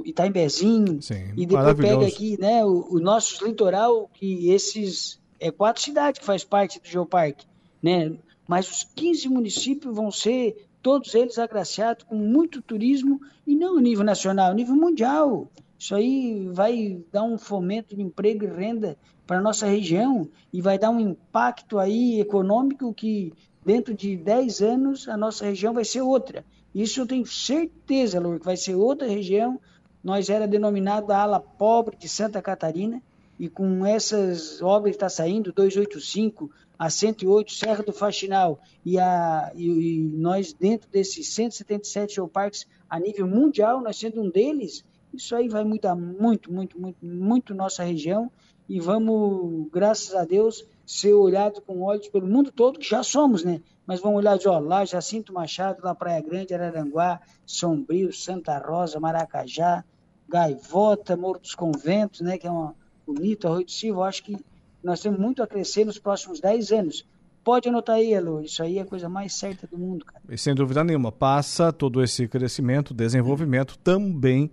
Itaimbezinho, 0.03 1.03
Sim, 1.03 1.35
e 1.37 1.45
depois 1.45 1.75
pega 1.75 2.07
aqui, 2.07 2.41
né, 2.41 2.65
o, 2.65 2.95
o 2.95 2.99
nosso 2.99 3.45
litoral, 3.45 4.09
que 4.15 4.49
esses 4.49 5.21
é 5.39 5.51
quatro 5.51 5.83
cidades 5.83 6.19
que 6.19 6.25
faz 6.25 6.45
parte 6.45 6.81
do 6.81 6.89
Geoparque, 6.89 7.45
né? 7.83 8.17
Mas 8.49 8.71
os 8.71 8.85
15 8.95 9.29
municípios 9.29 9.95
vão 9.95 10.11
ser 10.11 10.67
todos 10.85 11.15
eles 11.15 11.39
agraciados 11.39 12.05
com 12.05 12.15
muito 12.15 12.61
turismo 12.61 13.19
e 13.47 13.57
não 13.57 13.79
a 13.79 13.81
nível 13.81 14.05
nacional, 14.05 14.51
a 14.51 14.55
nível 14.55 14.77
mundial. 14.77 15.49
Isso 15.79 15.95
aí 15.95 16.47
vai 16.53 17.03
dar 17.11 17.23
um 17.23 17.39
fomento 17.39 17.97
de 17.97 18.03
emprego 18.03 18.45
e 18.45 18.49
renda 18.49 18.95
para 19.27 19.39
a 19.39 19.41
nossa 19.41 19.65
região 19.65 20.29
e 20.53 20.61
vai 20.61 20.79
dar 20.79 20.91
um 20.91 21.01
impacto 21.01 21.79
aí 21.79 22.21
econômico 22.21 22.93
que 22.93 23.33
dentro 23.65 23.95
de 23.95 24.15
10 24.15 24.61
anos 24.61 25.09
a 25.09 25.17
nossa 25.17 25.47
região 25.47 25.73
vai 25.73 25.87
ser 25.87 26.03
outra. 26.03 26.45
Isso 26.75 27.01
eu 27.01 27.07
tenho 27.07 27.25
certeza, 27.25 28.21
Lour, 28.21 28.39
que 28.39 28.45
vai 28.45 28.57
ser 28.59 28.75
outra 28.75 29.09
região. 29.09 29.59
Nós 30.03 30.29
era 30.29 30.47
denominado 30.47 31.11
a 31.13 31.23
ala 31.23 31.41
pobre 31.41 31.97
de 31.97 32.11
Santa 32.11 32.43
Catarina 32.43 33.03
e 33.41 33.49
com 33.49 33.87
essas 33.87 34.61
obras 34.61 34.91
que 34.91 34.97
está 34.97 35.09
saindo, 35.09 35.51
285, 35.51 36.51
a 36.79 36.91
108, 36.91 37.53
Serra 37.53 37.83
do 37.83 37.93
Faxinal, 37.93 38.61
e, 38.85 38.99
a, 38.99 39.53
e, 39.55 39.67
e 39.67 40.01
nós 40.01 40.53
dentro 40.53 40.89
desses 40.91 41.29
177 41.35 42.17
geoparques 42.17 42.67
a 42.89 42.99
nível 42.99 43.27
mundial, 43.27 43.81
nós 43.81 43.97
sendo 43.97 44.23
um 44.23 44.31
deles, 44.31 44.85
isso 45.13 45.35
aí 45.37 45.49
vai 45.49 45.65
mudar 45.65 45.95
muito, 45.95 46.53
muito, 46.53 46.81
muito, 46.81 47.05
muito 47.05 47.55
nossa 47.55 47.85
região 47.85 48.31
e 48.69 48.81
vamos, 48.81 49.69
graças 49.71 50.15
a 50.15 50.25
Deus, 50.25 50.67
ser 50.87 51.13
olhado 51.15 51.61
com 51.61 51.83
olhos 51.83 52.09
pelo 52.09 52.27
mundo 52.27 52.51
todo, 52.51 52.79
que 52.79 52.89
já 52.89 53.03
somos, 53.03 53.45
né? 53.45 53.61
Mas 53.87 54.01
vamos 54.01 54.19
olhar 54.19 54.39
de 54.39 54.49
ó, 54.49 54.59
lá 54.59 54.85
Jacinto 54.85 55.33
Machado, 55.33 55.81
lá 55.83 55.95
Praia 55.95 56.23
Grande, 56.23 56.55
Araranguá, 56.55 57.21
Sombrio, 57.45 58.13
Santa 58.13 58.59
Rosa, 58.59 58.99
Maracajá, 58.99 59.85
Gaivota, 60.29 61.17
Morro 61.17 61.39
dos 61.39 61.55
Conventos, 61.55 62.21
né? 62.23 62.39
Que 62.39 62.47
é 62.47 62.51
uma 62.51 62.75
bonita, 63.07 63.49
Arroio 63.49 63.67
do 63.67 63.71
Silva. 63.71 64.07
Acho 64.07 64.25
que 64.25 64.37
nós 64.85 65.01
temos 65.01 65.19
muito 65.19 65.43
a 65.43 65.47
crescer 65.47 65.85
nos 65.85 65.99
próximos 65.99 66.41
10 66.41 66.71
anos. 66.73 67.07
Pode 67.43 67.69
anotar 67.69 67.97
aí, 67.97 68.13
Elo, 68.13 68.43
isso 68.43 68.63
aí 68.63 68.79
é 68.79 68.83
a 68.83 68.87
coisa 68.87 69.09
mais 69.09 69.35
certa 69.35 69.67
do 69.67 69.77
mundo, 69.77 70.05
cara. 70.05 70.23
E 70.31 70.39
sem 70.39 70.55
dúvida 70.55 70.85
nenhuma, 70.85 71.11
passa 71.11 71.73
todo 71.73 72.03
esse 72.03 72.29
crescimento, 72.29 72.95
desenvolvimento 72.95 73.77
também 73.79 74.51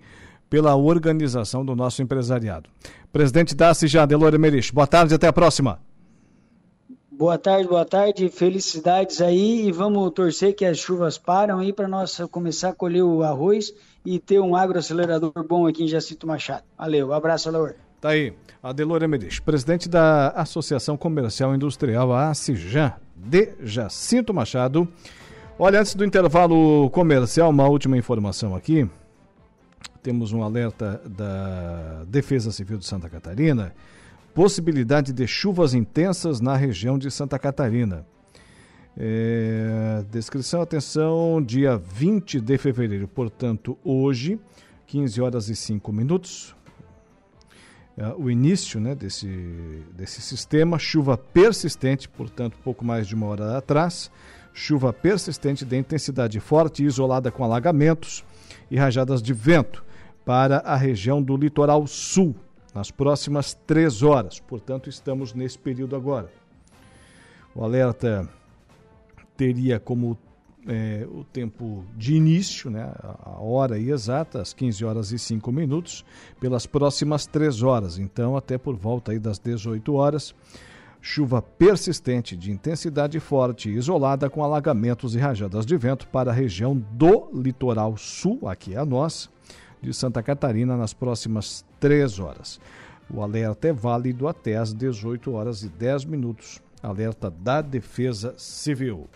pela 0.50 0.76
organização 0.76 1.64
do 1.64 1.76
nosso 1.76 2.02
empresariado. 2.02 2.70
Presidente 3.12 3.56
da 3.56 3.74
CIJA, 3.74 4.06
Delore 4.06 4.38
Merich, 4.38 4.74
boa 4.74 4.88
tarde, 4.88 5.14
até 5.14 5.28
a 5.28 5.34
próxima. 5.34 5.80
Boa 7.10 7.38
tarde, 7.38 7.68
boa 7.68 7.86
tarde, 7.86 8.28
felicidades 8.30 9.22
aí 9.22 9.68
e 9.68 9.72
vamos 9.72 10.12
torcer 10.12 10.56
que 10.56 10.66
as 10.66 10.78
chuvas 10.78 11.18
param 11.18 11.60
aí 11.60 11.72
para 11.72 11.88
nós 11.88 12.20
começar 12.32 12.70
a 12.70 12.74
colher 12.74 13.04
o 13.04 13.22
arroz 13.22 13.74
e 14.04 14.18
ter 14.18 14.40
um 14.40 14.56
agroacelerador 14.56 15.32
bom 15.48 15.68
aqui 15.68 15.84
em 15.84 15.88
Jacinto 15.88 16.26
Machado. 16.26 16.64
Valeu, 16.78 17.14
abraço, 17.14 17.52
Laura. 17.52 17.91
Tá 18.02 18.10
aí, 18.10 18.34
Adelor 18.64 19.04
Emedich, 19.04 19.40
presidente 19.44 19.88
da 19.88 20.30
Associação 20.30 20.98
Comercial 20.98 21.54
Industrial, 21.54 22.12
a 22.12 22.32
ACIJAN, 22.32 22.94
de 23.16 23.54
Jacinto 23.62 24.34
Machado. 24.34 24.88
Olha, 25.60 25.80
antes 25.80 25.94
do 25.94 26.04
intervalo 26.04 26.90
comercial, 26.90 27.52
uma 27.52 27.68
última 27.68 27.96
informação 27.96 28.56
aqui. 28.56 28.90
Temos 30.02 30.34
um 30.34 30.42
alerta 30.42 31.00
da 31.06 32.04
Defesa 32.08 32.52
Civil 32.52 32.80
de 32.80 32.88
Santa 32.88 33.08
Catarina. 33.08 33.72
Possibilidade 34.34 35.14
de 35.14 35.28
chuvas 35.28 35.76
intensas 35.76 36.42
na 36.42 36.56
região 36.56 36.98
de 36.98 37.12
Santa 37.12 37.38
Catarina. 37.38 38.04
É, 38.98 40.04
descrição, 40.10 40.60
atenção, 40.64 41.40
dia 41.40 41.78
20 41.78 42.42
de 42.42 42.58
fevereiro, 42.58 43.08
portanto, 43.08 43.78
hoje, 43.84 44.40
15 44.88 45.22
horas 45.22 45.50
e 45.50 45.56
5 45.56 45.94
minutos 45.94 46.56
o 48.18 48.30
início 48.30 48.80
né, 48.80 48.96
desse, 48.96 49.28
desse 49.94 50.22
sistema, 50.22 50.80
chuva 50.80 51.18
persistente, 51.18 52.08
portanto, 52.08 52.58
pouco 52.64 52.84
mais 52.86 53.08
de 53.08 53.16
uma 53.16 53.28
hora 53.28 53.58
atrás, 53.58 54.10
chuva 54.54 54.92
persistente 54.94 55.66
de 55.66 55.78
intensidade 55.78 56.40
forte 56.40 56.84
isolada 56.84 57.32
com 57.32 57.44
alagamentos 57.44 58.24
e 58.70 58.78
rajadas 58.78 59.22
de 59.22 59.34
vento 59.34 59.84
para 60.26 60.58
a 60.60 60.76
região 60.76 61.22
do 61.22 61.36
litoral 61.36 61.86
sul, 61.88 62.36
nas 62.74 62.90
próximas 62.90 63.54
três 63.54 64.02
horas. 64.02 64.40
Portanto, 64.40 64.90
estamos 64.90 65.34
nesse 65.34 65.58
período 65.58 65.96
agora. 65.96 66.32
O 67.54 67.64
alerta 67.64 68.30
teria 69.36 69.80
como 69.80 70.18
é, 70.68 71.08
o 71.12 71.24
tempo 71.24 71.84
de 71.98 72.16
início, 72.16 72.70
né, 72.70 72.92
a 73.24 73.42
hora 73.42 73.80
exata, 73.80 74.42
às 74.42 74.54
15 74.54 74.86
horas 74.86 75.12
e 75.12 75.20
5 75.20 75.52
minutos, 75.52 76.06
pelas 76.40 76.66
próximas 76.66 77.26
3 77.26 77.64
horas. 77.64 77.98
Então, 77.98 78.36
até 78.36 78.58
por 78.58 78.76
volta 78.76 79.12
aí 79.12 79.20
das 79.20 79.40
18 79.40 79.94
horas, 79.94 80.36
chuva 81.02 81.42
persistente 81.42 82.38
de 82.38 82.52
intensidade 82.52 83.20
forte 83.20 83.70
e 83.70 83.76
isolada 83.76 84.30
com 84.30 84.44
alagamentos 84.44 85.16
e 85.16 85.18
rajadas 85.18 85.66
de 85.66 85.76
vento 85.76 86.08
para 86.08 86.32
a 86.32 86.34
região 86.34 86.78
do 86.78 87.30
litoral 87.34 87.98
sul, 87.98 88.48
aqui 88.48 88.76
é 88.76 88.78
a 88.78 88.86
nossa, 88.86 89.30
de 89.82 89.92
Santa 89.94 90.22
Catarina, 90.22 90.78
nas 90.78 90.94
próximas 90.94 91.66
3 91.80 92.20
horas. 92.20 92.60
O 93.14 93.22
alerta 93.22 93.68
é 93.68 93.74
válido 93.74 94.28
até 94.28 94.56
às 94.56 94.74
18 94.74 95.32
horas 95.34 95.64
e 95.64 95.70
10 95.70 96.06
minutos. 96.06 96.62
Alerta 96.82 97.30
da 97.30 97.62
Defesa 97.62 98.34
Civil. 98.38 99.08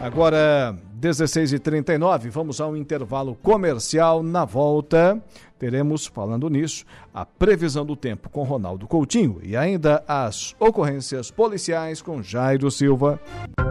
Agora, 0.00 0.76
16h39, 1.00 2.28
vamos 2.30 2.60
ao 2.60 2.76
intervalo 2.76 3.34
comercial. 3.36 4.22
Na 4.22 4.44
volta, 4.44 5.22
teremos, 5.58 6.06
falando 6.06 6.50
nisso, 6.50 6.84
a 7.12 7.24
previsão 7.24 7.86
do 7.86 7.94
tempo 7.94 8.28
com 8.28 8.42
Ronaldo 8.42 8.86
Coutinho 8.86 9.40
e 9.42 9.56
ainda 9.56 10.02
as 10.06 10.54
ocorrências 10.58 11.30
policiais 11.30 12.02
com 12.02 12.22
Jairo 12.22 12.70
Silva. 12.70 13.20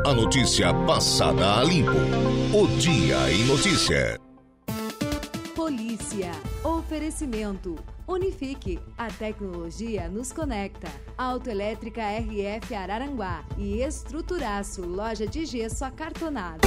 A 0.06 0.14
notícia 0.14 0.74
passada 0.86 1.60
a 1.60 1.64
limpo. 1.64 1.92
O 2.54 2.68
Dia 2.78 3.32
em 3.32 3.46
Notícia. 3.46 4.20
Polícia. 5.56 6.32
Oferecimento. 6.64 7.76
Unifique. 8.08 8.80
A 8.98 9.08
tecnologia 9.08 10.10
nos 10.10 10.32
conecta. 10.32 10.88
Autoelétrica 11.18 12.02
RF 12.02 12.76
Araranguá 12.76 13.46
e 13.58 13.82
Estruturaço. 13.82 14.86
Loja 14.86 15.28
de 15.28 15.46
gesso 15.46 15.86
acartonado. 15.86 16.62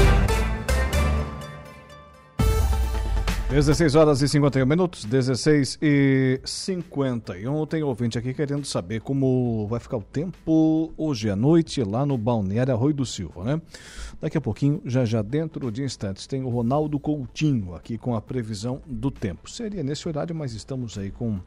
16 3.49 3.95
horas 3.95 4.21
e 4.23 4.29
51 4.29 4.67
minutos, 4.67 5.05
16 5.05 5.79
e 5.81 6.41
51. 6.45 7.65
Tem 7.67 7.81
ouvinte 7.81 8.19
aqui 8.19 8.35
querendo 8.35 8.65
saber 8.65 9.01
como 9.01 9.69
vai 9.69 9.79
ficar 9.79 9.99
o 9.99 10.03
tempo 10.03 10.93
hoje 10.97 11.31
à 11.31 11.37
noite 11.37 11.83
lá 11.85 12.05
no 12.05 12.19
Balneário 12.19 12.75
Arroio 12.75 12.93
do 12.93 13.07
Silva, 13.07 13.45
né? 13.45 13.63
Daqui 14.21 14.39
a 14.39 14.41
pouquinho, 14.41 14.81
já 14.85 15.05
já 15.05 15.21
dentro 15.21 15.71
de 15.71 15.83
instantes, 15.83 16.27
tem 16.27 16.43
o 16.43 16.49
Ronaldo 16.49 16.99
Coutinho 16.99 17.75
aqui 17.75 17.99
com 17.99 18.15
a 18.15 18.21
previsão 18.21 18.81
do 18.87 19.11
tempo. 19.11 19.51
Seria 19.51 19.83
nesse 19.83 20.09
horário, 20.09 20.35
mas 20.35 20.55
estamos 20.55 20.97
aí 20.97 21.11
com 21.11 21.39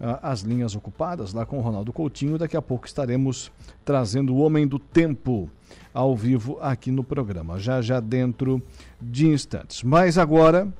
ah, 0.00 0.20
as 0.30 0.42
linhas 0.42 0.76
ocupadas 0.76 1.32
lá 1.32 1.44
com 1.44 1.58
o 1.58 1.60
Ronaldo 1.60 1.92
Coutinho. 1.92 2.38
Daqui 2.38 2.56
a 2.56 2.62
pouco 2.62 2.86
estaremos 2.86 3.50
trazendo 3.84 4.32
o 4.32 4.38
Homem 4.38 4.66
do 4.66 4.78
Tempo 4.78 5.50
ao 5.92 6.16
vivo 6.16 6.56
aqui 6.60 6.92
no 6.92 7.02
programa, 7.02 7.58
já 7.58 7.82
já 7.82 7.98
dentro 7.98 8.62
de 9.00 9.26
instantes. 9.26 9.82
Mas 9.82 10.16
agora, 10.16 10.72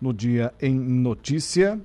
no 0.00 0.14
dia 0.14 0.52
em 0.62 0.74
notícia, 0.74 1.78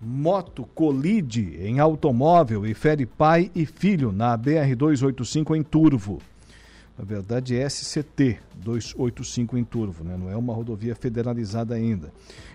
Moto 0.00 0.68
colide 0.74 1.56
em 1.58 1.78
automóvel 1.78 2.66
e 2.66 2.74
fere 2.74 3.06
pai 3.06 3.50
e 3.54 3.64
filho 3.64 4.12
na 4.12 4.36
BR-285 4.36 5.56
em 5.56 5.62
Turvo. 5.62 6.20
Na 6.98 7.04
verdade 7.04 7.56
é 7.56 7.68
SCT 7.68 8.38
285 8.54 9.58
em 9.58 9.64
Turvo, 9.64 10.02
né? 10.02 10.16
não 10.18 10.30
é 10.30 10.36
uma 10.36 10.54
rodovia 10.54 10.94
federalizada 10.94 11.74
ainda. 11.74 12.10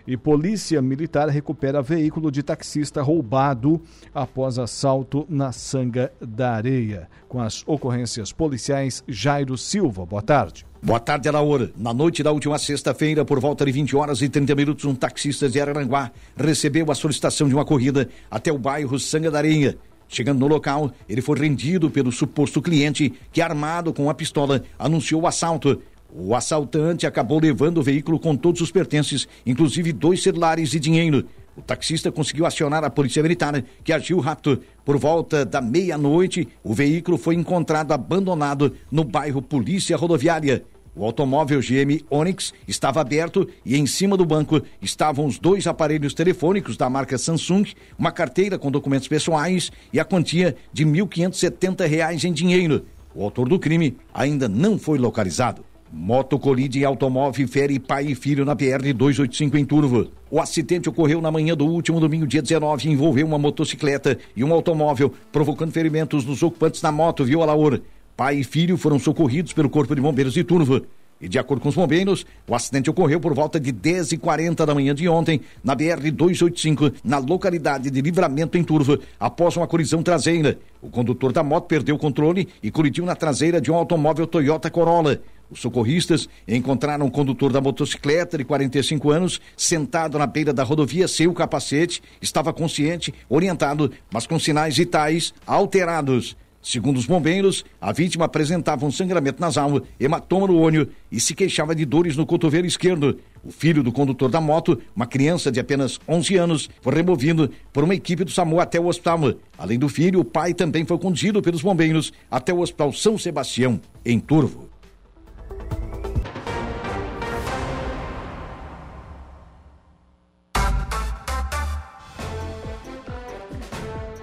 E 0.08 0.18
Polícia 0.18 0.82
Militar 0.82 1.30
recupera 1.30 1.82
veículo 1.82 2.32
de 2.32 2.42
taxista 2.42 3.04
roubado 3.04 3.80
após 4.14 4.58
assalto 4.58 5.28
na 5.30 5.52
Sanga 5.52 6.12
da 6.20 6.54
Areia. 6.54 7.08
Com 7.30 7.40
as 7.40 7.64
ocorrências 7.68 8.32
policiais, 8.32 9.04
Jairo 9.08 9.58
Silva. 9.58 10.06
Boa 10.06 10.24
tarde. 10.24 10.66
Boa 10.82 11.00
tarde, 11.00 11.30
Alaor. 11.30 11.70
Na 11.78 11.94
noite 11.94 12.24
da 12.24 12.32
última 12.32 12.58
sexta-feira, 12.58 13.24
por 13.24 13.40
volta 13.40 13.64
de 13.64 13.72
20 13.72 13.96
horas 13.96 14.24
e 14.24 14.28
30 14.28 14.56
minutos, 14.56 14.86
um 14.86 14.96
taxista 14.96 15.48
de 15.48 15.62
Araranguá 15.62 16.12
recebeu 16.36 16.90
a 16.90 16.96
solicitação 16.96 17.48
de 17.48 17.54
uma 17.54 17.64
corrida 17.64 18.10
até 18.32 18.52
o 18.52 18.58
bairro 18.58 18.98
Sanga 18.98 19.30
da 19.30 19.38
Areia. 19.38 19.78
Chegando 20.12 20.40
no 20.42 20.48
local, 20.48 20.92
ele 21.08 21.22
foi 21.22 21.40
rendido 21.40 21.90
pelo 21.90 22.12
suposto 22.12 22.62
cliente 22.62 23.14
que, 23.32 23.42
armado 23.42 23.94
com 23.94 24.10
a 24.10 24.14
pistola, 24.14 24.62
anunciou 24.78 25.22
o 25.22 25.28
assalto. 25.28 25.82
O 26.14 26.36
assaltante 26.36 27.08
acabou 27.08 27.40
levando 27.40 27.78
o 27.78 27.82
veículo 27.82 28.20
com 28.20 28.36
todos 28.36 28.60
os 28.60 28.72
pertences, 28.72 29.26
inclusive 29.46 29.94
dois 29.94 30.22
celulares 30.22 30.74
e 30.74 30.82
dinheiro. 30.82 31.26
O 31.56 31.62
taxista 31.62 32.12
conseguiu 32.12 32.46
acionar 32.46 32.84
a 32.84 32.90
polícia 32.90 33.24
militar, 33.24 33.64
que 33.86 33.94
agiu 33.94 34.20
rápido. 34.20 34.62
Por 34.84 34.98
volta 34.98 35.46
da 35.46 35.62
meia-noite, 35.62 36.46
o 36.62 36.74
veículo 36.74 37.18
foi 37.18 37.36
encontrado 37.36 37.94
abandonado 37.94 38.76
no 38.92 39.06
bairro 39.06 39.42
Polícia 39.42 39.96
Rodoviária. 39.96 40.66
O 40.94 41.06
automóvel 41.06 41.62
GM 41.62 42.04
Onix 42.10 42.54
estava 42.68 43.00
aberto 43.00 43.48
e 43.66 43.78
em 43.78 43.88
cima 43.88 44.18
do 44.18 44.26
banco 44.26 44.62
estavam 44.82 45.26
os 45.26 45.40
dois 45.40 45.66
aparelhos 45.66 46.14
telefônicos 46.14 46.76
da 46.76 46.90
marca 46.90 47.18
Samsung, 47.18 47.64
uma 47.98 48.12
carteira 48.12 48.60
com 48.60 48.70
documentos 48.70 49.08
pessoais 49.08 49.72
e 49.94 50.00
a 50.02 50.06
quantia 50.06 50.56
de 50.74 50.84
R$ 50.84 50.92
1.570 50.92 52.26
em 52.26 52.34
dinheiro. 52.34 52.86
O 53.16 53.24
autor 53.24 53.48
do 53.48 53.58
crime 53.58 53.98
ainda 54.14 54.50
não 54.50 54.78
foi 54.78 54.98
localizado. 54.98 55.64
Moto 55.94 56.40
colide 56.40 56.80
e 56.80 56.86
automóvel 56.86 57.48
fere 57.48 57.78
pai 57.78 58.08
e 58.08 58.16
filho 58.16 58.46
na 58.46 58.56
PR 58.56 58.94
285 58.96 59.58
em 59.58 59.66
Turvo. 59.66 60.10
O 60.30 60.40
acidente 60.40 60.88
ocorreu 60.88 61.22
na 61.22 61.30
manhã 61.30 61.56
do 61.56 61.66
último 61.66 62.00
domingo, 62.00 62.26
dia 62.26 62.42
19, 62.42 62.88
e 62.88 62.92
envolveu 62.92 63.26
uma 63.26 63.38
motocicleta 63.38 64.18
e 64.34 64.44
um 64.44 64.54
automóvel, 64.54 65.14
provocando 65.32 65.72
ferimentos 65.72 66.24
nos 66.24 66.42
ocupantes 66.44 66.82
da 66.82 66.92
moto, 66.94 67.26
viu, 67.26 67.42
Alaor? 67.42 67.82
Pai 68.22 68.36
e 68.36 68.44
filho 68.44 68.78
foram 68.78 69.00
socorridos 69.00 69.52
pelo 69.52 69.68
Corpo 69.68 69.96
de 69.96 70.00
Bombeiros 70.00 70.36
de 70.36 70.44
Turvo. 70.44 70.84
E 71.20 71.28
de 71.28 71.40
acordo 71.40 71.60
com 71.60 71.70
os 71.70 71.76
bombeiros, 71.76 72.24
o 72.48 72.54
acidente 72.54 72.88
ocorreu 72.88 73.20
por 73.20 73.34
volta 73.34 73.60
de 73.60 73.74
10h40 73.74 74.64
da 74.64 74.76
manhã 74.76 74.94
de 74.94 75.10
ontem, 75.10 75.42
na 75.64 75.76
BR-285, 75.76 76.94
na 77.04 77.18
localidade 77.18 77.90
de 77.90 78.00
Livramento, 78.00 78.60
em 78.60 78.64
Turvo, 78.64 79.00
após 79.20 79.58
uma 79.58 79.66
colisão 79.66 80.04
traseira. 80.04 80.60
O 80.84 80.88
condutor 80.92 81.34
da 81.34 81.42
moto 81.42 81.66
perdeu 81.66 81.96
o 81.96 81.98
controle 81.98 82.48
e 82.62 82.70
colidiu 82.70 83.08
na 83.08 83.16
traseira 83.16 83.60
de 83.60 83.72
um 83.72 83.76
automóvel 83.76 84.28
Toyota 84.28 84.70
Corolla. 84.70 85.20
Os 85.50 85.60
socorristas 85.60 86.30
encontraram 86.48 87.08
o 87.08 87.12
condutor 87.12 87.52
da 87.52 87.60
motocicleta 87.60 88.38
de 88.38 88.46
45 88.46 89.10
anos 89.10 89.42
sentado 89.58 90.20
na 90.20 90.28
beira 90.28 90.54
da 90.54 90.62
rodovia 90.62 91.08
sem 91.08 91.26
o 91.26 91.34
capacete, 91.34 92.04
estava 92.22 92.54
consciente, 92.54 93.12
orientado, 93.28 93.92
mas 94.14 94.28
com 94.28 94.38
sinais 94.38 94.78
vitais 94.78 95.34
alterados. 95.44 96.38
Segundo 96.62 96.98
os 96.98 97.06
bombeiros, 97.06 97.66
a 97.80 97.92
vítima 97.92 98.26
apresentava 98.26 98.86
um 98.86 98.92
sangramento 98.92 99.42
nasal, 99.42 99.82
hematoma 100.00 100.48
no 100.48 100.58
olho 100.58 100.90
e 101.12 101.20
se 101.20 101.34
queixava 101.34 101.74
de 101.74 101.86
dores 101.86 102.16
no 102.16 102.26
cotovelo 102.26 102.68
esquerdo. 102.68 103.20
O 103.44 103.52
filho 103.52 103.82
do 103.82 103.92
condutor 103.92 104.30
da 104.30 104.40
moto, 104.40 104.80
uma 104.96 105.08
criança 105.08 105.52
de 105.52 105.60
apenas 105.60 106.00
11 106.08 106.38
anos, 106.38 106.70
foi 106.82 106.94
removido 106.94 107.50
por 107.74 107.84
uma 107.84 107.96
equipe 107.96 108.24
do 108.24 108.32
SAMU 108.32 108.60
até 108.60 108.80
o 108.80 108.88
hospital. 108.88 109.34
Além 109.58 109.80
do 109.80 109.90
filho, 109.90 110.20
o 110.20 110.26
pai 110.26 110.54
também 110.54 110.86
foi 110.86 110.98
conduzido 110.98 111.42
pelos 111.42 111.62
bombeiros 111.62 112.14
até 112.30 112.54
o 112.54 112.60
Hospital 112.60 112.94
São 112.94 113.18
Sebastião, 113.18 113.82
em 114.06 114.20
Turvo. 114.20 114.71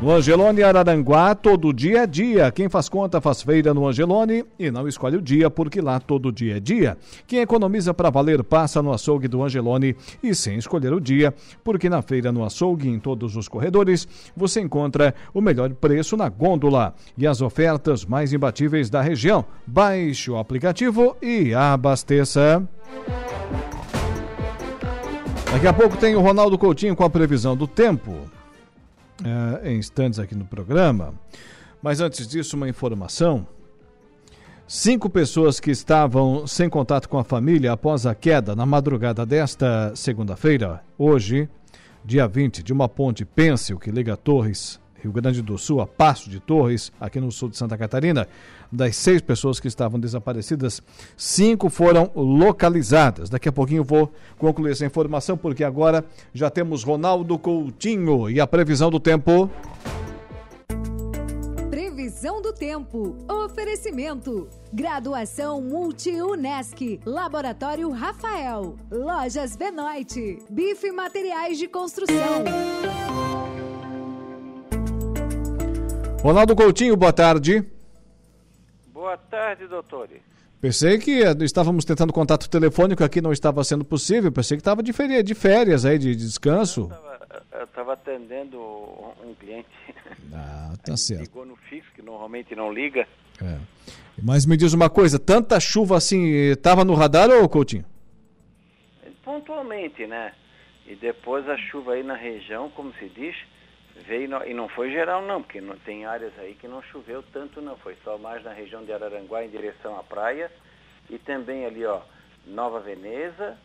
No 0.00 0.12
Angelone 0.12 0.62
Araranguá, 0.62 1.34
todo 1.34 1.72
dia 1.72 2.02
é 2.02 2.06
dia. 2.06 2.52
Quem 2.52 2.68
faz 2.68 2.86
conta 2.86 3.18
faz 3.18 3.40
feira 3.40 3.72
no 3.72 3.88
Angelone 3.88 4.44
e 4.58 4.70
não 4.70 4.86
escolhe 4.86 5.16
o 5.16 5.22
dia, 5.22 5.48
porque 5.48 5.80
lá 5.80 5.98
todo 5.98 6.30
dia 6.30 6.58
é 6.58 6.60
dia. 6.60 6.98
Quem 7.26 7.40
economiza 7.40 7.94
para 7.94 8.10
valer 8.10 8.44
passa 8.44 8.82
no 8.82 8.92
açougue 8.92 9.26
do 9.26 9.42
Angelone 9.42 9.96
e 10.22 10.34
sem 10.34 10.58
escolher 10.58 10.92
o 10.92 11.00
dia, 11.00 11.32
porque 11.64 11.88
na 11.88 12.02
feira 12.02 12.30
no 12.30 12.44
açougue, 12.44 12.90
em 12.90 12.98
todos 12.98 13.36
os 13.36 13.48
corredores, 13.48 14.06
você 14.36 14.60
encontra 14.60 15.14
o 15.32 15.40
melhor 15.40 15.70
preço 15.70 16.14
na 16.14 16.28
gôndola 16.28 16.94
e 17.16 17.26
as 17.26 17.40
ofertas 17.40 18.04
mais 18.04 18.34
imbatíveis 18.34 18.90
da 18.90 19.00
região. 19.00 19.46
Baixe 19.66 20.30
o 20.30 20.36
aplicativo 20.36 21.16
e 21.22 21.54
abasteça. 21.54 22.62
Daqui 25.50 25.66
a 25.66 25.72
pouco 25.72 25.96
tem 25.96 26.14
o 26.14 26.20
Ronaldo 26.20 26.58
Coutinho 26.58 26.94
com 26.94 27.02
a 27.02 27.08
previsão 27.08 27.56
do 27.56 27.66
tempo 27.66 28.35
uh, 29.22 29.66
em 29.66 29.78
instantes 29.78 30.18
aqui 30.18 30.34
no 30.34 30.44
programa. 30.44 31.14
Mas 31.82 32.00
antes 32.00 32.26
disso, 32.26 32.56
uma 32.56 32.68
informação. 32.68 33.46
Cinco 34.66 35.08
pessoas 35.08 35.60
que 35.60 35.70
estavam 35.70 36.44
sem 36.46 36.68
contato 36.68 37.08
com 37.08 37.18
a 37.18 37.24
família 37.24 37.72
após 37.72 38.04
a 38.04 38.14
queda 38.14 38.56
na 38.56 38.66
madrugada 38.66 39.24
desta 39.24 39.94
segunda-feira, 39.94 40.82
hoje, 40.98 41.48
dia 42.04 42.26
20, 42.26 42.64
de 42.64 42.72
uma 42.72 42.88
ponte 42.88 43.24
pêncil 43.24 43.78
que 43.78 43.92
liga 43.92 44.16
Torres, 44.16 44.80
Rio 45.02 45.12
Grande 45.12 45.42
do 45.42 45.56
Sul, 45.58 45.80
a 45.80 45.86
Passo 45.86 46.28
de 46.28 46.40
Torres, 46.40 46.92
aqui 47.00 47.20
no 47.20 47.30
sul 47.30 47.48
de 47.48 47.56
Santa 47.56 47.76
Catarina, 47.76 48.26
das 48.70 48.96
seis 48.96 49.20
pessoas 49.20 49.60
que 49.60 49.68
estavam 49.68 49.98
desaparecidas, 49.98 50.82
cinco 51.16 51.70
foram 51.70 52.10
localizadas. 52.14 53.28
Daqui 53.28 53.48
a 53.48 53.52
pouquinho 53.52 53.84
vou 53.84 54.12
concluir 54.38 54.72
essa 54.72 54.86
informação, 54.86 55.36
porque 55.36 55.64
agora 55.64 56.04
já 56.32 56.50
temos 56.50 56.82
Ronaldo 56.82 57.38
Coutinho 57.38 58.28
e 58.30 58.40
a 58.40 58.46
previsão 58.46 58.90
do 58.90 59.00
tempo. 59.00 59.50
Previsão 61.70 62.40
do 62.40 62.52
tempo. 62.52 63.16
Oferecimento. 63.28 64.48
Graduação 64.72 65.60
Multi-UNESC. 65.60 67.00
Laboratório 67.04 67.90
Rafael. 67.90 68.76
Lojas 68.90 69.56
Benoit. 69.56 70.38
Bife 70.48 70.92
Materiais 70.92 71.58
de 71.58 71.66
Construção. 71.68 72.44
Ronaldo 76.22 76.56
Coutinho, 76.56 76.96
boa 76.96 77.12
tarde. 77.12 77.64
Boa 78.92 79.16
tarde, 79.16 79.66
doutor. 79.66 80.08
Pensei 80.60 80.98
que 80.98 81.22
estávamos 81.42 81.84
tentando 81.84 82.12
contato 82.12 82.48
telefônico 82.48 83.04
aqui, 83.04 83.20
não 83.20 83.32
estava 83.32 83.62
sendo 83.62 83.84
possível. 83.84 84.32
Pensei 84.32 84.56
que 84.56 84.60
estava 84.62 84.82
de 84.82 84.92
férias, 84.92 85.22
de 85.22 85.34
férias 85.34 85.84
aí, 85.84 85.98
de 85.98 86.16
descanso. 86.16 86.90
Eu 87.52 87.64
estava 87.64 87.92
atendendo 87.92 88.58
um 88.58 89.34
cliente. 89.38 89.68
Ah, 90.32 90.72
tá 90.84 90.96
certo. 90.96 91.22
Ligou 91.22 91.46
no 91.46 91.56
fixo, 91.56 91.90
que 91.94 92.02
normalmente 92.02 92.54
não 92.56 92.72
liga. 92.72 93.06
É. 93.40 93.58
Mas 94.20 94.46
me 94.46 94.56
diz 94.56 94.72
uma 94.72 94.88
coisa, 94.88 95.18
tanta 95.18 95.60
chuva 95.60 95.96
assim, 95.96 96.24
estava 96.24 96.84
no 96.84 96.94
radar 96.94 97.30
ou 97.30 97.48
Coutinho? 97.48 97.84
Pontualmente, 99.22 100.06
né? 100.06 100.32
E 100.86 100.94
depois 100.96 101.48
a 101.48 101.56
chuva 101.58 101.92
aí 101.92 102.02
na 102.02 102.14
região, 102.14 102.70
como 102.70 102.92
se 102.94 103.08
diz, 103.10 103.36
veio 104.04 104.28
e 104.46 104.52
não 104.52 104.68
foi 104.68 104.90
geral 104.90 105.22
não, 105.22 105.42
porque 105.42 105.60
não, 105.60 105.76
tem 105.78 106.04
áreas 106.04 106.32
aí 106.38 106.54
que 106.54 106.68
não 106.68 106.82
choveu 106.82 107.22
tanto 107.32 107.60
não, 107.60 107.76
foi 107.78 107.96
só 108.04 108.18
mais 108.18 108.42
na 108.44 108.52
região 108.52 108.84
de 108.84 108.92
Araranguá 108.92 109.44
em 109.44 109.50
direção 109.50 109.98
à 109.98 110.02
praia 110.02 110.50
e 111.08 111.18
também 111.18 111.64
ali 111.64 111.84
ó, 111.84 112.00
Nova 112.46 112.80
Veneza, 112.80 113.56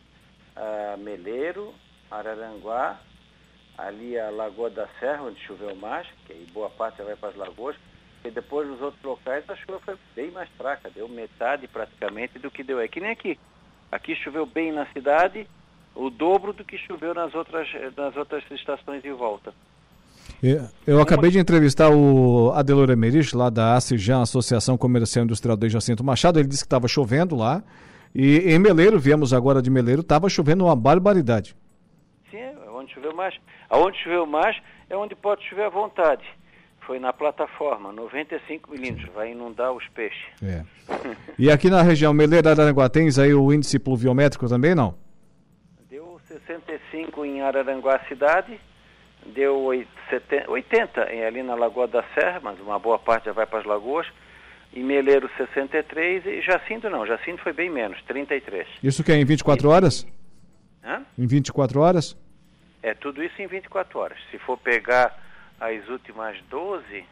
uh, 0.56 0.98
Meleiro, 0.98 1.74
Araranguá, 2.10 2.98
ali 3.76 4.18
a 4.18 4.30
Lagoa 4.30 4.70
da 4.70 4.88
Serra, 4.98 5.22
onde 5.22 5.40
choveu 5.40 5.74
mais, 5.76 6.06
que 6.26 6.32
aí 6.32 6.46
boa 6.52 6.70
parte 6.70 7.02
vai 7.02 7.16
para 7.16 7.30
as 7.30 7.36
lagoas, 7.36 7.76
e 8.24 8.30
depois 8.30 8.68
nos 8.68 8.80
outros 8.80 9.02
locais 9.02 9.48
a 9.48 9.56
chuva 9.56 9.80
foi 9.80 9.96
bem 10.14 10.30
mais 10.30 10.48
fraca, 10.50 10.90
deu 10.90 11.08
metade 11.08 11.66
praticamente 11.66 12.38
do 12.38 12.50
que 12.50 12.62
deu. 12.62 12.80
É 12.80 12.86
que 12.86 13.00
nem 13.00 13.10
aqui. 13.10 13.38
Aqui 13.90 14.14
choveu 14.16 14.46
bem 14.46 14.72
na 14.72 14.86
cidade, 14.86 15.46
o 15.94 16.08
dobro 16.08 16.52
do 16.52 16.64
que 16.64 16.78
choveu 16.78 17.12
nas 17.14 17.34
outras, 17.34 17.68
nas 17.96 18.16
outras 18.16 18.44
estações 18.50 19.02
de 19.02 19.10
volta. 19.10 19.52
Eu 20.84 21.00
acabei 21.00 21.30
de 21.30 21.38
entrevistar 21.38 21.88
o 21.90 22.50
Adelor 22.52 22.90
Emerich, 22.90 23.36
lá 23.36 23.48
da 23.48 23.76
ACIJAN, 23.76 24.22
Associação 24.22 24.76
Comercial 24.76 25.24
Industrial 25.24 25.56
de 25.56 25.68
Jacinto 25.68 26.02
Machado. 26.02 26.40
Ele 26.40 26.48
disse 26.48 26.62
que 26.62 26.66
estava 26.66 26.88
chovendo 26.88 27.36
lá. 27.36 27.62
E 28.12 28.52
em 28.52 28.58
Meleiro, 28.58 28.98
viemos 28.98 29.32
agora 29.32 29.62
de 29.62 29.70
Meleiro, 29.70 30.00
estava 30.00 30.28
chovendo 30.28 30.64
uma 30.64 30.74
barbaridade. 30.74 31.54
Sim, 32.30 32.38
é 32.38 32.54
onde 32.74 32.92
choveu 32.92 33.14
mais. 33.14 33.34
Aonde 33.70 33.96
choveu 34.02 34.26
mais 34.26 34.56
é 34.90 34.96
onde 34.96 35.14
pode 35.14 35.48
chover 35.48 35.66
à 35.66 35.70
vontade. 35.70 36.24
Foi 36.86 36.98
na 36.98 37.12
plataforma, 37.12 37.92
95 37.92 38.72
milímetros, 38.72 39.08
vai 39.14 39.30
inundar 39.30 39.72
os 39.72 39.86
peixes. 39.90 40.20
É. 40.42 40.64
E 41.38 41.50
aqui 41.50 41.70
na 41.70 41.80
região 41.80 42.12
Meleiro, 42.12 42.48
Araranguá, 42.48 42.88
tens 42.88 43.18
aí 43.18 43.32
o 43.32 43.52
índice 43.52 43.78
pluviométrico 43.78 44.48
também, 44.48 44.74
não? 44.74 44.94
Deu 45.88 46.20
65 46.26 47.24
em 47.24 47.40
Araranguá 47.40 48.00
cidade, 48.08 48.60
deu 49.26 49.70
80 50.48 51.02
ali 51.26 51.42
na 51.42 51.54
Lagoa 51.54 51.86
da 51.86 52.02
Serra, 52.14 52.40
mas 52.42 52.60
uma 52.60 52.78
boa 52.78 52.98
parte 52.98 53.26
já 53.26 53.32
vai 53.32 53.46
para 53.46 53.60
as 53.60 53.64
lagoas, 53.64 54.06
e 54.72 54.80
Meleiro 54.80 55.30
63 55.36 56.24
e 56.26 56.40
Jacinto 56.40 56.88
não, 56.88 57.06
Jacinto 57.06 57.42
foi 57.42 57.52
bem 57.52 57.70
menos, 57.70 58.00
33. 58.04 58.66
Isso 58.82 59.04
que 59.04 59.12
é 59.12 59.16
em 59.16 59.24
24 59.24 59.68
horas? 59.68 60.06
Hã? 60.84 61.02
Em 61.18 61.26
24 61.26 61.80
horas? 61.80 62.16
É 62.82 62.94
tudo 62.94 63.22
isso 63.22 63.40
em 63.40 63.46
24 63.46 63.98
horas. 63.98 64.18
Se 64.30 64.38
for 64.38 64.58
pegar 64.58 65.16
as 65.60 65.88
últimas 65.88 66.40
12, 66.50 67.04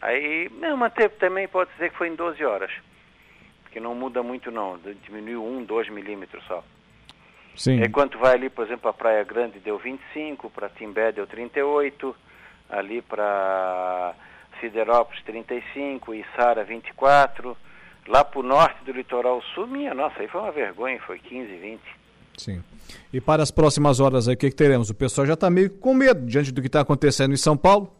aí 0.00 0.48
mesmo 0.50 0.84
até 0.84 1.08
também 1.08 1.48
pode 1.48 1.72
dizer 1.72 1.90
que 1.90 1.96
foi 1.96 2.08
em 2.08 2.14
12 2.14 2.44
horas. 2.44 2.70
Que 3.72 3.80
não 3.80 3.94
muda 3.94 4.22
muito 4.22 4.52
não, 4.52 4.78
diminuiu 5.04 5.44
1, 5.44 5.64
2 5.64 5.88
milímetros 5.88 6.44
só. 6.44 6.62
Sim. 7.56 7.82
Enquanto 7.82 8.18
vai 8.18 8.34
ali, 8.34 8.50
por 8.50 8.66
exemplo, 8.66 8.90
a 8.90 8.92
Praia 8.92 9.22
Grande 9.24 9.60
deu 9.60 9.78
25, 9.78 10.50
para 10.50 10.68
Timbé 10.68 11.12
deu 11.12 11.26
38, 11.26 12.14
ali 12.68 13.00
para 13.00 14.14
Siderópolis 14.60 15.22
35, 15.24 16.14
Içara 16.14 16.64
24, 16.64 17.56
lá 18.08 18.24
para 18.24 18.40
o 18.40 18.42
norte 18.42 18.84
do 18.84 18.92
litoral 18.92 19.40
sul, 19.54 19.66
minha 19.66 19.94
nossa, 19.94 20.20
aí 20.20 20.28
foi 20.28 20.40
uma 20.40 20.52
vergonha, 20.52 21.00
foi 21.06 21.18
15, 21.18 21.56
20. 21.56 21.80
Sim. 22.36 22.62
E 23.12 23.20
para 23.20 23.42
as 23.42 23.50
próximas 23.50 24.00
horas 24.00 24.28
aí, 24.28 24.34
o 24.34 24.36
que, 24.36 24.50
que 24.50 24.56
teremos? 24.56 24.90
O 24.90 24.94
pessoal 24.94 25.26
já 25.26 25.34
está 25.34 25.48
meio 25.48 25.70
com 25.70 25.94
medo 25.94 26.26
diante 26.26 26.52
do 26.52 26.60
que 26.60 26.66
está 26.66 26.80
acontecendo 26.80 27.32
em 27.32 27.36
São 27.36 27.56
Paulo? 27.56 27.94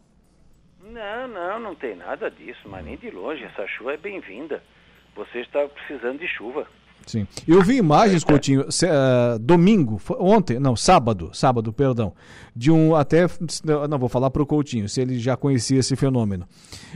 Não, 0.83 1.27
não, 1.27 1.59
não 1.59 1.75
tem 1.75 1.95
nada 1.95 2.29
disso, 2.29 2.67
mas 2.67 2.83
nem 2.85 2.97
de 2.97 3.09
longe, 3.09 3.43
essa 3.43 3.65
chuva 3.67 3.93
é 3.93 3.97
bem-vinda. 3.97 4.61
Você 5.15 5.39
está 5.39 5.65
precisando 5.67 6.19
de 6.19 6.27
chuva. 6.27 6.67
Sim. 7.05 7.27
Eu 7.47 7.61
vi 7.61 7.77
imagens, 7.77 8.23
Coutinho, 8.23 8.61
uh, 8.61 9.39
domingo, 9.39 10.01
ontem, 10.19 10.59
não, 10.59 10.75
sábado, 10.75 11.29
sábado, 11.33 11.71
perdão, 11.71 12.13
de 12.55 12.71
um, 12.71 12.95
até, 12.95 13.27
não 13.87 13.99
vou 13.99 14.09
falar 14.09 14.31
para 14.31 14.41
o 14.41 14.45
Coutinho, 14.45 14.89
se 14.89 15.01
ele 15.01 15.19
já 15.19 15.37
conhecia 15.37 15.79
esse 15.79 15.95
fenômeno. 15.95 16.47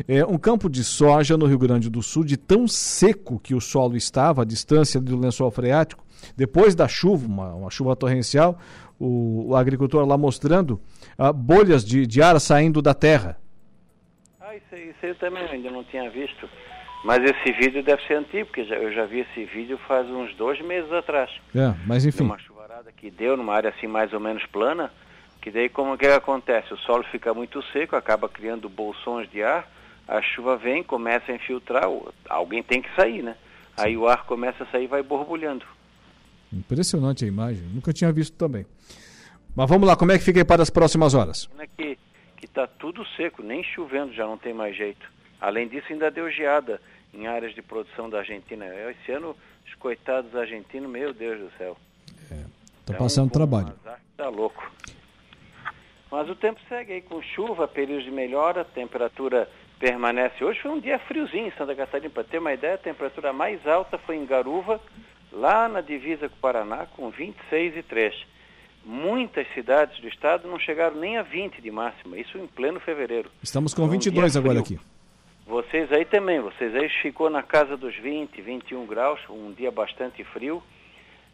É, 0.07 0.25
um 0.25 0.37
campo 0.37 0.67
de 0.67 0.83
soja 0.83 1.37
no 1.37 1.45
Rio 1.45 1.59
Grande 1.59 1.89
do 1.89 2.01
Sul, 2.01 2.23
de 2.23 2.37
tão 2.37 2.67
seco 2.67 3.39
que 3.39 3.53
o 3.53 3.61
solo 3.61 3.95
estava, 3.95 4.41
a 4.41 4.45
distância 4.45 4.99
do 4.99 5.17
lençol 5.17 5.51
freático, 5.51 6.03
depois 6.35 6.73
da 6.73 6.87
chuva, 6.87 7.27
uma, 7.27 7.53
uma 7.53 7.69
chuva 7.69 7.95
torrencial, 7.95 8.57
o, 8.99 9.49
o, 9.49 9.55
agricultor 9.55 10.05
lá 10.05 10.17
mostrando 10.17 10.81
uh, 11.17 11.31
bolhas 11.31 11.85
de, 11.85 12.05
de 12.05 12.21
ar 12.21 12.39
saindo 12.39 12.81
da 12.81 12.93
terra. 12.93 13.37
Ah, 14.41 14.55
isso, 14.55 14.75
isso 14.75 15.05
eu 15.05 15.15
também 15.15 15.43
ainda 15.43 15.69
não 15.69 15.83
tinha 15.85 16.09
visto. 16.09 16.49
Mas 17.03 17.23
esse 17.23 17.51
vídeo 17.53 17.81
deve 17.81 18.05
ser 18.05 18.15
antigo, 18.15 18.47
porque 18.47 18.65
já, 18.65 18.75
eu 18.75 18.91
já 18.91 19.05
vi 19.05 19.19
esse 19.19 19.45
vídeo 19.45 19.77
faz 19.87 20.07
uns 20.07 20.35
dois 20.35 20.59
meses 20.61 20.91
atrás. 20.91 21.29
É, 21.55 21.73
mas 21.85 22.05
enfim. 22.05 22.23
Uma 22.23 22.37
chuvarada 22.37 22.91
que 22.91 23.09
deu 23.09 23.37
numa 23.37 23.53
área 23.53 23.69
assim 23.69 23.87
mais 23.87 24.11
ou 24.11 24.19
menos 24.19 24.45
plana, 24.47 24.91
que 25.41 25.49
daí 25.49 25.69
como 25.69 25.97
que 25.97 26.05
acontece? 26.07 26.73
O 26.73 26.77
solo 26.77 27.03
fica 27.05 27.33
muito 27.33 27.63
seco, 27.71 27.95
acaba 27.95 28.27
criando 28.27 28.67
bolsões 28.67 29.29
de 29.31 29.41
ar, 29.41 29.69
a 30.07 30.21
chuva 30.21 30.57
vem, 30.57 30.83
começa 30.83 31.31
a 31.31 31.35
infiltrar, 31.35 31.83
alguém 32.29 32.61
tem 32.61 32.81
que 32.81 32.93
sair, 32.95 33.23
né? 33.23 33.35
Aí 33.77 33.95
o 33.95 34.07
ar 34.07 34.25
começa 34.25 34.63
a 34.63 34.67
sair 34.67 34.83
e 34.83 34.87
vai 34.87 35.01
borbulhando. 35.01 35.65
Impressionante 36.51 37.23
a 37.23 37.27
imagem, 37.27 37.63
nunca 37.73 37.93
tinha 37.93 38.11
visto 38.11 38.35
também. 38.35 38.65
Mas 39.55 39.69
vamos 39.69 39.87
lá, 39.87 39.95
como 39.95 40.11
é 40.11 40.17
que 40.17 40.23
fica 40.23 40.39
aí 40.39 40.45
para 40.45 40.61
as 40.61 40.69
próximas 40.69 41.13
horas? 41.13 41.49
É 41.59 41.67
que 41.67 41.97
está 42.43 42.67
tudo 42.67 43.05
seco, 43.15 43.41
nem 43.41 43.63
chovendo 43.63 44.13
já 44.13 44.25
não 44.25 44.37
tem 44.37 44.53
mais 44.53 44.75
jeito. 44.75 45.05
Além 45.39 45.67
disso, 45.67 45.87
ainda 45.91 46.11
deu 46.11 46.29
geada 46.29 46.81
em 47.13 47.27
áreas 47.27 47.53
de 47.53 47.61
produção 47.61 48.09
da 48.09 48.19
Argentina. 48.19 48.65
Esse 48.91 49.11
ano, 49.11 49.35
os 49.65 49.73
coitados 49.75 50.35
argentinos, 50.35 50.89
meu 50.89 51.13
Deus 51.13 51.39
do 51.39 51.57
céu. 51.57 51.77
É, 52.31 52.43
então, 52.83 52.95
passando 52.97 53.27
um, 53.27 53.29
trabalho. 53.29 53.73
Está 54.11 54.29
louco. 54.29 54.69
Mas 56.11 56.29
o 56.29 56.35
tempo 56.35 56.59
segue 56.67 56.93
aí 56.93 57.01
com 57.01 57.21
chuva, 57.21 57.67
períodos 57.67 58.03
de 58.03 58.11
melhora, 58.11 58.65
temperatura 58.65 59.47
permanece. 59.79 60.43
Hoje 60.43 60.59
foi 60.59 60.71
um 60.71 60.79
dia 60.79 60.99
friozinho 60.99 61.47
em 61.47 61.51
Santa 61.51 61.75
Catarina. 61.75 62.09
Para 62.09 62.23
ter 62.23 62.39
uma 62.39 62.53
ideia, 62.53 62.75
a 62.75 62.79
temperatura 62.79 63.31
mais 63.31 63.65
alta 63.65 63.97
foi 63.97 64.17
em 64.17 64.25
Garuva, 64.25 64.81
lá 65.31 65.69
na 65.69 65.81
divisa 65.81 66.27
com 66.27 66.35
o 66.35 66.39
Paraná, 66.39 66.87
com 66.87 67.11
26,3. 67.11 68.13
Muitas 68.83 69.47
cidades 69.53 69.99
do 69.99 70.07
estado 70.07 70.47
não 70.47 70.57
chegaram 70.59 70.95
nem 70.95 71.17
a 71.17 71.21
20 71.21 71.61
de 71.61 71.69
máxima, 71.69 72.17
isso 72.17 72.37
em 72.37 72.47
pleno 72.47 72.79
fevereiro. 72.79 73.29
Estamos 73.43 73.73
com 73.73 73.87
22 73.87 74.35
um 74.35 74.39
agora 74.39 74.59
aqui. 74.59 74.79
Vocês 75.49 75.91
aí 75.91 76.05
também, 76.05 76.39
vocês 76.39 76.75
aí 76.75 76.87
ficou 77.01 77.27
na 77.27 77.41
casa 77.41 77.75
dos 77.75 77.95
20, 77.95 78.39
21 78.39 78.85
graus, 78.85 79.19
um 79.27 79.51
dia 79.51 79.71
bastante 79.71 80.23
frio 80.23 80.61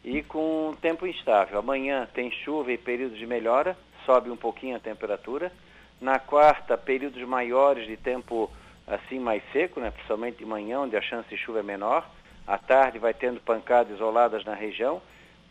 e 0.02 0.22
com 0.22 0.74
tempo 0.80 1.06
instável. 1.06 1.58
Amanhã 1.58 2.08
tem 2.14 2.30
chuva 2.30 2.72
e 2.72 2.78
períodos 2.78 3.18
de 3.18 3.26
melhora, 3.26 3.76
sobe 4.06 4.30
um 4.30 4.36
pouquinho 4.36 4.74
a 4.74 4.80
temperatura. 4.80 5.52
Na 6.00 6.18
quarta, 6.18 6.78
períodos 6.78 7.22
maiores 7.28 7.86
de 7.86 7.98
tempo 7.98 8.50
assim 8.86 9.18
mais 9.18 9.42
seco, 9.52 9.80
né? 9.80 9.90
principalmente 9.90 10.38
de 10.38 10.46
manhã, 10.46 10.80
onde 10.80 10.96
a 10.96 11.02
chance 11.02 11.28
de 11.28 11.36
chuva 11.36 11.58
é 11.58 11.62
menor. 11.62 12.08
À 12.46 12.56
tarde 12.56 12.98
vai 12.98 13.12
tendo 13.12 13.38
pancadas 13.40 13.96
isoladas 13.96 14.46
na 14.46 14.54
região. 14.54 15.02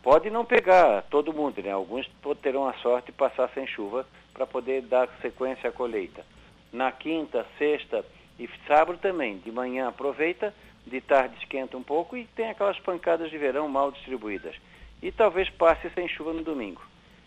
Pode 0.02 0.28
não 0.28 0.44
pegar 0.44 1.02
todo 1.02 1.32
mundo, 1.32 1.62
né? 1.62 1.70
Alguns 1.70 2.10
terão 2.42 2.66
a 2.66 2.72
sorte 2.72 3.06
de 3.06 3.12
passar 3.12 3.48
sem 3.50 3.64
chuva 3.64 4.04
para 4.34 4.44
poder 4.44 4.82
dar 4.82 5.08
sequência 5.22 5.70
à 5.70 5.72
colheita. 5.72 6.26
Na 6.72 6.90
quinta, 6.90 7.46
sexta, 7.58 8.04
e 8.38 8.48
sábado 8.66 8.98
também, 8.98 9.38
de 9.38 9.50
manhã 9.50 9.88
aproveita, 9.88 10.52
de 10.86 11.00
tarde 11.00 11.36
esquenta 11.40 11.76
um 11.76 11.82
pouco 11.82 12.16
e 12.16 12.26
tem 12.36 12.50
aquelas 12.50 12.78
pancadas 12.80 13.30
de 13.30 13.38
verão 13.38 13.68
mal 13.68 13.90
distribuídas. 13.90 14.54
E 15.02 15.10
talvez 15.10 15.48
passe 15.50 15.90
sem 15.90 16.08
chuva 16.08 16.32
no 16.32 16.42
domingo. 16.42 16.82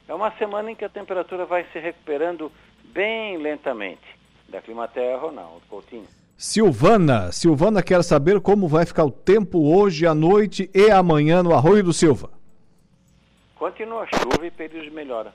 É 0.08 0.14
uma 0.14 0.32
semana 0.38 0.72
em 0.72 0.76
que 0.76 0.86
a 0.86 0.90
temperatura 0.90 1.46
vai 1.46 1.66
se 1.72 1.80
recuperando 1.80 2.52
bem 2.86 3.38
lentamente. 3.38 4.02
Da 4.48 4.62
Climaterra, 4.62 5.18
Ronaldo 5.18 5.62
Coutinho. 5.70 6.08
Silvana, 6.36 7.32
Silvana 7.32 7.84
quer 7.84 8.04
saber 8.04 8.40
como 8.40 8.68
vai 8.68 8.86
ficar 8.86 9.04
o 9.04 9.12
tempo 9.12 9.72
hoje, 9.72 10.08
à 10.08 10.16
noite 10.16 10.70
e 10.74 10.90
amanhã 10.90 11.44
no 11.44 11.54
Arroio 11.54 11.84
do 11.84 11.94
Silva. 11.94 12.32
Continua 13.56 14.08
chuva 14.08 14.48
e 14.48 14.50
períodos 14.50 14.90
de 14.90 14.96
melhora. 14.96 15.34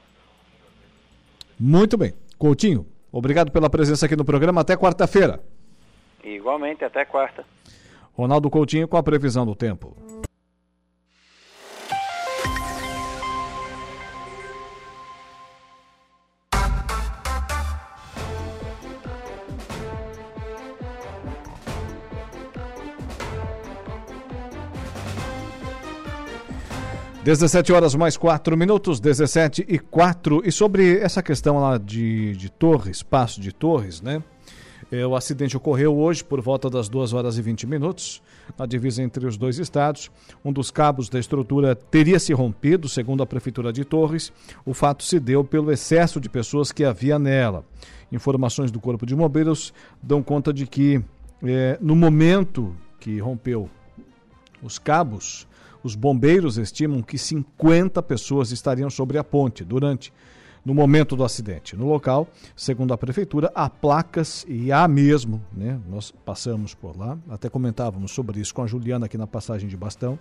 Muito 1.61 1.97
bem. 1.97 2.14
Coutinho, 2.39 2.87
obrigado 3.12 3.53
pela 3.53 3.70
presença 3.70 4.07
aqui 4.07 4.16
no 4.16 4.25
programa. 4.25 4.62
Até 4.62 4.77
quarta-feira. 4.77 5.41
Igualmente, 6.25 6.85
até 6.85 7.05
quarta. 7.05 7.45
Ronaldo 8.14 8.49
Coutinho 8.49 8.89
com 8.89 8.97
a 8.97 9.03
previsão 9.03 9.45
do 9.45 9.55
tempo. 9.55 9.95
Dezessete 27.25 27.72
horas 27.72 27.95
mais 27.95 28.18
quatro 28.18 28.55
minutos, 28.55 29.01
17 29.01 29.64
e 29.66 29.79
quatro. 29.79 30.43
E 30.45 30.53
sobre 30.53 30.99
essa 30.99 31.22
questão 31.22 31.59
lá 31.59 31.79
de, 31.79 32.37
de 32.37 32.51
Torres, 32.51 33.03
Passo 33.03 33.41
de 33.41 33.51
Torres, 33.51 34.03
né? 34.03 34.22
É, 34.95 35.05
o 35.05 35.16
acidente 35.16 35.57
ocorreu 35.57 35.99
hoje 35.99 36.22
por 36.22 36.40
volta 36.40 36.70
das 36.70 36.88
2 36.88 37.14
horas 37.14 37.36
e 37.36 37.42
20 37.42 37.66
minutos, 37.66 38.22
na 38.57 38.64
divisa 38.64 39.03
entre 39.03 39.26
os 39.26 39.36
dois 39.36 39.59
estados. 39.59 40.09
Um 40.45 40.53
dos 40.53 40.70
cabos 40.70 41.09
da 41.09 41.18
estrutura 41.18 41.74
teria 41.74 42.20
se 42.20 42.32
rompido, 42.32 42.88
segundo 42.88 43.20
a 43.20 43.26
Prefeitura 43.26 43.72
de 43.72 43.84
Torres. 43.84 44.32
O 44.64 44.72
fato 44.72 45.03
se 45.03 45.18
deu 45.18 45.42
pelo 45.42 45.72
excesso 45.72 46.20
de 46.20 46.28
pessoas 46.28 46.70
que 46.70 46.84
havia 46.84 47.18
nela. 47.18 47.64
Informações 48.12 48.70
do 48.70 48.78
Corpo 48.78 49.05
de 49.05 49.16
Bombeiros 49.16 49.74
dão 50.01 50.22
conta 50.22 50.53
de 50.53 50.64
que, 50.64 51.03
é, 51.42 51.76
no 51.80 51.97
momento 51.97 52.72
que 53.01 53.18
rompeu 53.18 53.68
os 54.62 54.78
cabos, 54.78 55.45
os 55.82 55.97
bombeiros 55.97 56.57
estimam 56.57 57.03
que 57.03 57.18
50 57.18 58.01
pessoas 58.01 58.53
estariam 58.53 58.88
sobre 58.88 59.18
a 59.18 59.24
ponte 59.24 59.64
durante 59.64 60.12
no 60.64 60.74
momento 60.74 61.14
do 61.14 61.24
acidente. 61.24 61.76
No 61.76 61.86
local, 61.86 62.28
segundo 62.56 62.94
a 62.94 62.98
prefeitura, 62.98 63.52
há 63.54 63.68
placas 63.68 64.46
e 64.48 64.72
há 64.72 64.88
mesmo, 64.88 65.42
né? 65.52 65.78
Nós 65.88 66.12
passamos 66.24 66.74
por 66.74 66.96
lá, 66.96 67.18
até 67.28 67.48
comentávamos 67.48 68.12
sobre 68.12 68.40
isso 68.40 68.54
com 68.54 68.62
a 68.62 68.66
Juliana 68.66 69.06
aqui 69.06 69.18
na 69.18 69.26
passagem 69.26 69.68
de 69.68 69.76
bastão. 69.76 70.18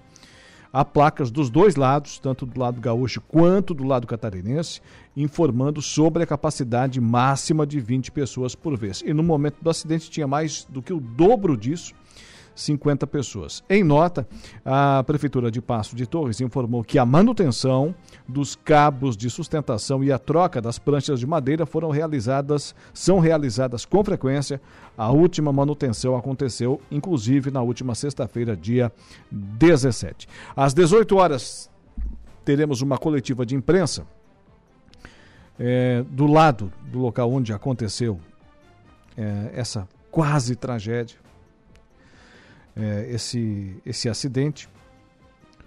Há 0.71 0.83
placas 0.83 1.29
dos 1.29 1.51
dois 1.51 1.75
lados, 1.75 2.17
tanto 2.17 2.47
do 2.47 2.59
lado 2.59 2.81
gaúcho 2.81 3.21
quanto 3.21 3.75
do 3.75 3.83
lado 3.83 4.07
catarinense, 4.07 4.81
informando 5.15 5.83
sobre 5.83 6.23
a 6.23 6.25
capacidade 6.25 6.99
máxima 6.99 7.63
de 7.63 7.79
20 7.79 8.11
pessoas 8.11 8.55
por 8.55 8.75
vez. 8.75 9.03
E 9.05 9.13
no 9.13 9.21
momento 9.21 9.57
do 9.61 9.69
acidente 9.69 10.09
tinha 10.09 10.27
mais 10.27 10.65
do 10.67 10.81
que 10.81 10.91
o 10.91 10.99
dobro 10.99 11.55
disso 11.55 11.93
50 12.55 13.07
pessoas. 13.07 13.63
Em 13.69 13.83
nota, 13.83 14.27
a 14.63 15.03
Prefeitura 15.05 15.49
de 15.49 15.61
Passo 15.61 15.95
de 15.95 16.05
Torres 16.05 16.41
informou 16.41 16.83
que 16.83 16.99
a 16.99 17.05
manutenção 17.05 17.93
dos 18.27 18.55
cabos 18.55 19.17
de 19.17 19.29
sustentação 19.29 20.03
e 20.03 20.11
a 20.11 20.19
troca 20.19 20.61
das 20.61 20.77
pranchas 20.77 21.19
de 21.19 21.27
madeira 21.27 21.65
foram 21.65 21.89
realizadas, 21.89 22.75
são 22.93 23.19
realizadas 23.19 23.85
com 23.85 24.03
frequência. 24.03 24.61
A 24.97 25.11
última 25.11 25.51
manutenção 25.51 26.15
aconteceu, 26.15 26.79
inclusive, 26.91 27.51
na 27.51 27.61
última 27.61 27.95
sexta-feira, 27.95 28.55
dia 28.55 28.91
17. 29.31 30.27
Às 30.55 30.73
18 30.73 31.15
horas, 31.15 31.69
teremos 32.45 32.81
uma 32.81 32.97
coletiva 32.97 33.45
de 33.45 33.55
imprensa 33.55 34.05
é, 35.59 36.03
do 36.09 36.25
lado 36.25 36.71
do 36.91 36.99
local 36.99 37.31
onde 37.31 37.53
aconteceu 37.53 38.19
é, 39.17 39.51
essa 39.53 39.87
quase 40.11 40.55
tragédia 40.55 41.22
é, 42.75 43.07
esse, 43.09 43.75
esse 43.85 44.09
acidente, 44.09 44.69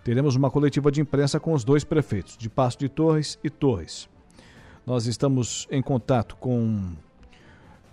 teremos 0.04 0.36
uma 0.36 0.50
coletiva 0.50 0.90
de 0.90 1.00
imprensa 1.00 1.40
com 1.40 1.52
os 1.52 1.64
dois 1.64 1.84
prefeitos, 1.84 2.36
de 2.36 2.48
Passo 2.48 2.78
de 2.78 2.88
Torres 2.88 3.38
e 3.42 3.50
Torres. 3.50 4.08
Nós 4.86 5.06
estamos 5.06 5.66
em 5.70 5.82
contato 5.82 6.36
com 6.36 6.92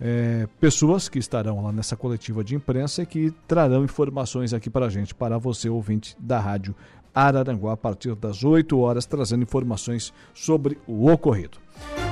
é, 0.00 0.46
pessoas 0.60 1.08
que 1.08 1.18
estarão 1.18 1.62
lá 1.62 1.72
nessa 1.72 1.96
coletiva 1.96 2.44
de 2.44 2.54
imprensa 2.54 3.02
e 3.02 3.06
que 3.06 3.32
trarão 3.48 3.84
informações 3.84 4.52
aqui 4.52 4.70
para 4.70 4.86
a 4.86 4.90
gente, 4.90 5.14
para 5.14 5.38
você, 5.38 5.68
ouvinte 5.68 6.16
da 6.18 6.38
Rádio 6.38 6.74
Araranguá, 7.14 7.72
a 7.74 7.76
partir 7.76 8.14
das 8.14 8.42
8 8.42 8.78
horas, 8.78 9.06
trazendo 9.06 9.42
informações 9.42 10.12
sobre 10.34 10.78
o 10.86 11.10
ocorrido. 11.10 11.58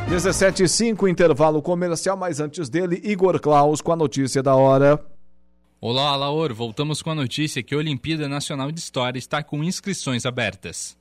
17 0.08 0.68
5 0.68 1.08
intervalo 1.08 1.60
comercial, 1.60 2.16
mas 2.16 2.40
antes 2.40 2.68
dele, 2.68 3.00
Igor 3.04 3.40
Klaus 3.40 3.80
com 3.80 3.92
a 3.92 3.96
notícia 3.96 4.42
da 4.42 4.54
hora. 4.54 5.11
Olá, 5.84 6.14
Laor. 6.14 6.54
Voltamos 6.54 7.02
com 7.02 7.10
a 7.10 7.14
notícia 7.16 7.60
que 7.60 7.74
a 7.74 7.76
Olimpíada 7.76 8.28
Nacional 8.28 8.70
de 8.70 8.78
História 8.78 9.18
está 9.18 9.42
com 9.42 9.64
inscrições 9.64 10.24
abertas. 10.24 10.96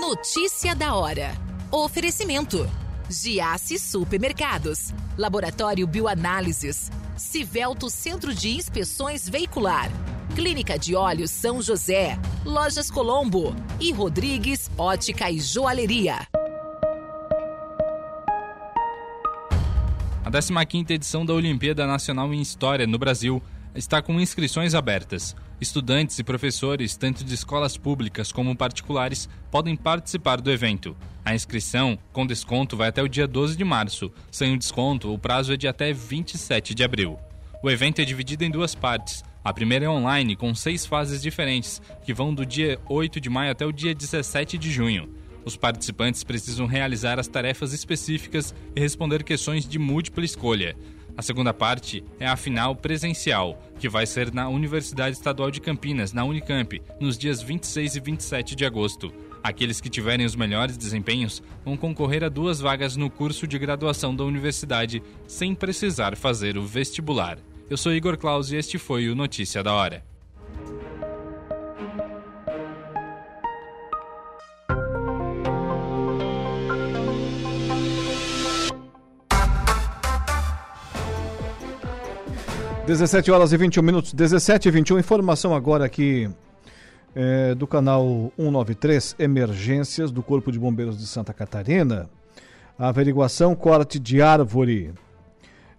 Notícia 0.00 0.74
da 0.74 0.94
hora. 0.94 1.34
Oferecimento. 1.70 2.66
Giasse 3.10 3.78
Supermercados. 3.78 4.94
Laboratório 5.18 5.86
Bioanálises. 5.86 6.90
Civelto 7.14 7.90
Centro 7.90 8.34
de 8.34 8.56
Inspeções 8.56 9.28
Veicular. 9.28 9.90
Clínica 10.34 10.78
de 10.78 10.96
Olhos 10.96 11.30
São 11.30 11.60
José. 11.60 12.18
Lojas 12.42 12.90
Colombo. 12.90 13.54
E 13.78 13.92
Rodrigues 13.92 14.70
Ótica 14.78 15.30
e 15.30 15.38
Joalheria. 15.38 16.26
A 20.28 20.30
15ª 20.30 20.90
edição 20.90 21.24
da 21.24 21.32
Olimpíada 21.32 21.86
Nacional 21.86 22.34
em 22.34 22.42
História 22.42 22.86
no 22.86 22.98
Brasil 22.98 23.42
está 23.74 24.02
com 24.02 24.20
inscrições 24.20 24.74
abertas. 24.74 25.34
Estudantes 25.58 26.18
e 26.18 26.22
professores, 26.22 26.98
tanto 26.98 27.24
de 27.24 27.32
escolas 27.32 27.78
públicas 27.78 28.30
como 28.30 28.54
particulares, 28.54 29.26
podem 29.50 29.74
participar 29.74 30.38
do 30.38 30.50
evento. 30.50 30.94
A 31.24 31.34
inscrição, 31.34 31.98
com 32.12 32.26
desconto, 32.26 32.76
vai 32.76 32.88
até 32.90 33.02
o 33.02 33.08
dia 33.08 33.26
12 33.26 33.56
de 33.56 33.64
março. 33.64 34.12
Sem 34.30 34.52
o 34.52 34.58
desconto, 34.58 35.10
o 35.10 35.18
prazo 35.18 35.54
é 35.54 35.56
de 35.56 35.66
até 35.66 35.94
27 35.94 36.74
de 36.74 36.84
abril. 36.84 37.18
O 37.62 37.70
evento 37.70 38.02
é 38.02 38.04
dividido 38.04 38.44
em 38.44 38.50
duas 38.50 38.74
partes. 38.74 39.24
A 39.42 39.54
primeira 39.54 39.86
é 39.86 39.88
online, 39.88 40.36
com 40.36 40.54
seis 40.54 40.84
fases 40.84 41.22
diferentes, 41.22 41.80
que 42.04 42.12
vão 42.12 42.34
do 42.34 42.44
dia 42.44 42.78
8 42.86 43.18
de 43.18 43.30
maio 43.30 43.52
até 43.52 43.64
o 43.64 43.72
dia 43.72 43.94
17 43.94 44.58
de 44.58 44.70
junho. 44.70 45.08
Os 45.44 45.56
participantes 45.56 46.24
precisam 46.24 46.66
realizar 46.66 47.18
as 47.18 47.28
tarefas 47.28 47.72
específicas 47.72 48.54
e 48.74 48.80
responder 48.80 49.22
questões 49.22 49.66
de 49.66 49.78
múltipla 49.78 50.24
escolha. 50.24 50.76
A 51.16 51.22
segunda 51.22 51.52
parte 51.52 52.04
é 52.20 52.28
a 52.28 52.36
final 52.36 52.76
presencial, 52.76 53.60
que 53.80 53.88
vai 53.88 54.06
ser 54.06 54.32
na 54.32 54.48
Universidade 54.48 55.16
Estadual 55.16 55.50
de 55.50 55.60
Campinas, 55.60 56.12
na 56.12 56.24
Unicamp, 56.24 56.80
nos 57.00 57.18
dias 57.18 57.42
26 57.42 57.96
e 57.96 58.00
27 58.00 58.54
de 58.54 58.64
agosto. 58.64 59.12
Aqueles 59.42 59.80
que 59.80 59.88
tiverem 59.88 60.24
os 60.24 60.36
melhores 60.36 60.76
desempenhos 60.76 61.42
vão 61.64 61.76
concorrer 61.76 62.22
a 62.22 62.28
duas 62.28 62.60
vagas 62.60 62.94
no 62.94 63.10
curso 63.10 63.46
de 63.46 63.58
graduação 63.58 64.14
da 64.14 64.24
universidade 64.24 65.02
sem 65.26 65.54
precisar 65.54 66.16
fazer 66.16 66.56
o 66.56 66.64
vestibular. 66.64 67.38
Eu 67.68 67.76
sou 67.76 67.92
Igor 67.92 68.16
Claus 68.16 68.52
e 68.52 68.56
este 68.56 68.78
foi 68.78 69.08
o 69.08 69.14
Notícia 69.14 69.62
da 69.62 69.74
Hora. 69.74 70.07
17 82.88 83.30
horas 83.30 83.52
e 83.52 83.56
21 83.58 83.82
minutos, 83.82 84.14
17 84.14 84.66
e 84.66 84.70
21. 84.70 84.98
Informação 84.98 85.54
agora 85.54 85.84
aqui 85.84 86.26
é, 87.14 87.54
do 87.54 87.66
canal 87.66 88.32
193, 88.38 89.14
Emergências 89.18 90.10
do 90.10 90.22
Corpo 90.22 90.50
de 90.50 90.58
Bombeiros 90.58 90.96
de 90.96 91.06
Santa 91.06 91.34
Catarina. 91.34 92.08
Averiguação 92.78 93.54
corte 93.54 93.98
de 93.98 94.22
árvore. 94.22 94.94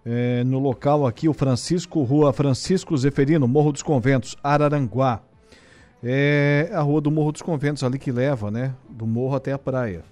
É, 0.06 0.44
no 0.44 0.60
local 0.60 1.04
aqui, 1.04 1.28
o 1.28 1.34
Francisco, 1.34 2.00
Rua 2.04 2.32
Francisco 2.32 2.96
Zeferino, 2.96 3.48
Morro 3.48 3.72
dos 3.72 3.82
Conventos, 3.82 4.36
Araranguá. 4.40 5.20
É 6.04 6.70
a 6.72 6.80
rua 6.80 7.00
do 7.00 7.10
Morro 7.10 7.32
dos 7.32 7.42
Conventos, 7.42 7.82
ali 7.82 7.98
que 7.98 8.12
leva, 8.12 8.52
né? 8.52 8.72
Do 8.88 9.04
morro 9.04 9.34
até 9.34 9.52
a 9.52 9.58
praia. 9.58 10.04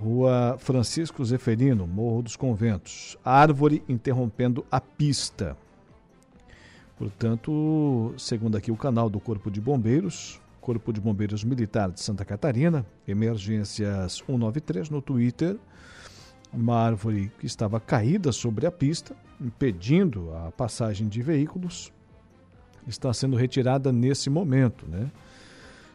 Rua 0.00 0.56
Francisco 0.60 1.24
Zeferino, 1.24 1.84
Morro 1.84 2.22
dos 2.22 2.36
Conventos. 2.36 3.16
Árvore 3.24 3.82
interrompendo 3.88 4.64
a 4.70 4.80
pista. 4.80 5.56
Portanto, 6.96 8.14
segundo 8.16 8.56
aqui 8.56 8.70
o 8.70 8.76
canal 8.76 9.10
do 9.10 9.18
Corpo 9.18 9.50
de 9.50 9.60
Bombeiros, 9.60 10.40
Corpo 10.60 10.92
de 10.92 11.00
Bombeiros 11.00 11.42
Militar 11.42 11.90
de 11.90 12.00
Santa 12.00 12.24
Catarina, 12.24 12.86
Emergências 13.08 14.22
193 14.24 14.88
no 14.88 15.02
Twitter, 15.02 15.56
uma 16.52 16.76
árvore 16.76 17.32
que 17.40 17.46
estava 17.46 17.80
caída 17.80 18.30
sobre 18.30 18.68
a 18.68 18.70
pista, 18.70 19.16
impedindo 19.40 20.32
a 20.32 20.52
passagem 20.52 21.08
de 21.08 21.22
veículos, 21.22 21.92
está 22.86 23.12
sendo 23.12 23.36
retirada 23.36 23.90
nesse 23.90 24.30
momento, 24.30 24.86
né? 24.88 25.10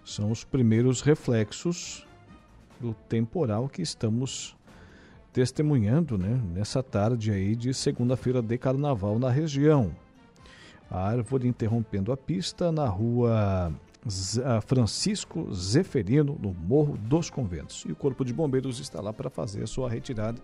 São 0.03 0.29
os 0.29 0.43
primeiros 0.43 1.01
reflexos 1.01 2.05
temporal 3.07 3.69
que 3.69 3.81
estamos 3.81 4.55
testemunhando 5.31 6.17
né, 6.17 6.39
nessa 6.53 6.83
tarde 6.83 7.31
aí 7.31 7.55
de 7.55 7.73
segunda-feira 7.73 8.41
de 8.41 8.57
carnaval 8.57 9.17
na 9.17 9.29
região. 9.29 9.91
A 10.89 11.07
árvore 11.07 11.47
interrompendo 11.47 12.11
a 12.11 12.17
pista 12.17 12.71
na 12.71 12.87
rua 12.87 13.73
Francisco 14.65 15.51
Zeferino, 15.53 16.37
no 16.39 16.53
Morro 16.53 16.97
dos 16.97 17.29
Conventos. 17.29 17.83
E 17.87 17.91
o 17.91 17.95
Corpo 17.95 18.25
de 18.25 18.33
Bombeiros 18.33 18.79
está 18.79 19.01
lá 19.01 19.13
para 19.13 19.29
fazer 19.29 19.63
a 19.63 19.67
sua 19.67 19.89
retirada 19.89 20.39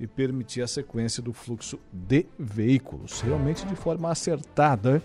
e 0.00 0.06
permitir 0.06 0.62
a 0.62 0.66
sequência 0.66 1.22
do 1.22 1.32
fluxo 1.32 1.78
de 1.92 2.26
veículos. 2.38 3.20
Realmente 3.20 3.66
de 3.66 3.74
forma 3.74 4.10
acertada, 4.10 5.02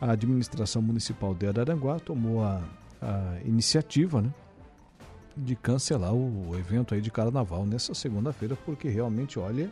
a 0.00 0.12
administração 0.12 0.82
municipal 0.82 1.34
de 1.34 1.46
Araranguá 1.46 1.98
tomou 1.98 2.42
a, 2.42 2.62
a 3.00 3.38
iniciativa, 3.44 4.22
né? 4.22 4.32
De 5.36 5.56
cancelar 5.56 6.14
o 6.14 6.56
evento 6.58 6.94
aí 6.94 7.00
de 7.00 7.10
carnaval 7.10 7.64
nessa 7.66 7.94
segunda-feira, 7.94 8.56
porque 8.64 8.88
realmente, 8.88 9.38
olha, 9.38 9.70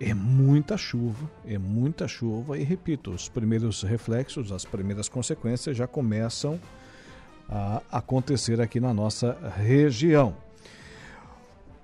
é 0.00 0.12
muita 0.12 0.76
chuva, 0.76 1.30
é 1.46 1.58
muita 1.58 2.06
chuva 2.06 2.58
e 2.58 2.62
repito, 2.62 3.10
os 3.10 3.28
primeiros 3.28 3.82
reflexos, 3.82 4.52
as 4.52 4.64
primeiras 4.64 5.08
consequências 5.08 5.76
já 5.76 5.86
começam 5.86 6.60
a 7.48 7.80
acontecer 7.90 8.60
aqui 8.60 8.80
na 8.80 8.92
nossa 8.92 9.36
região. 9.56 10.36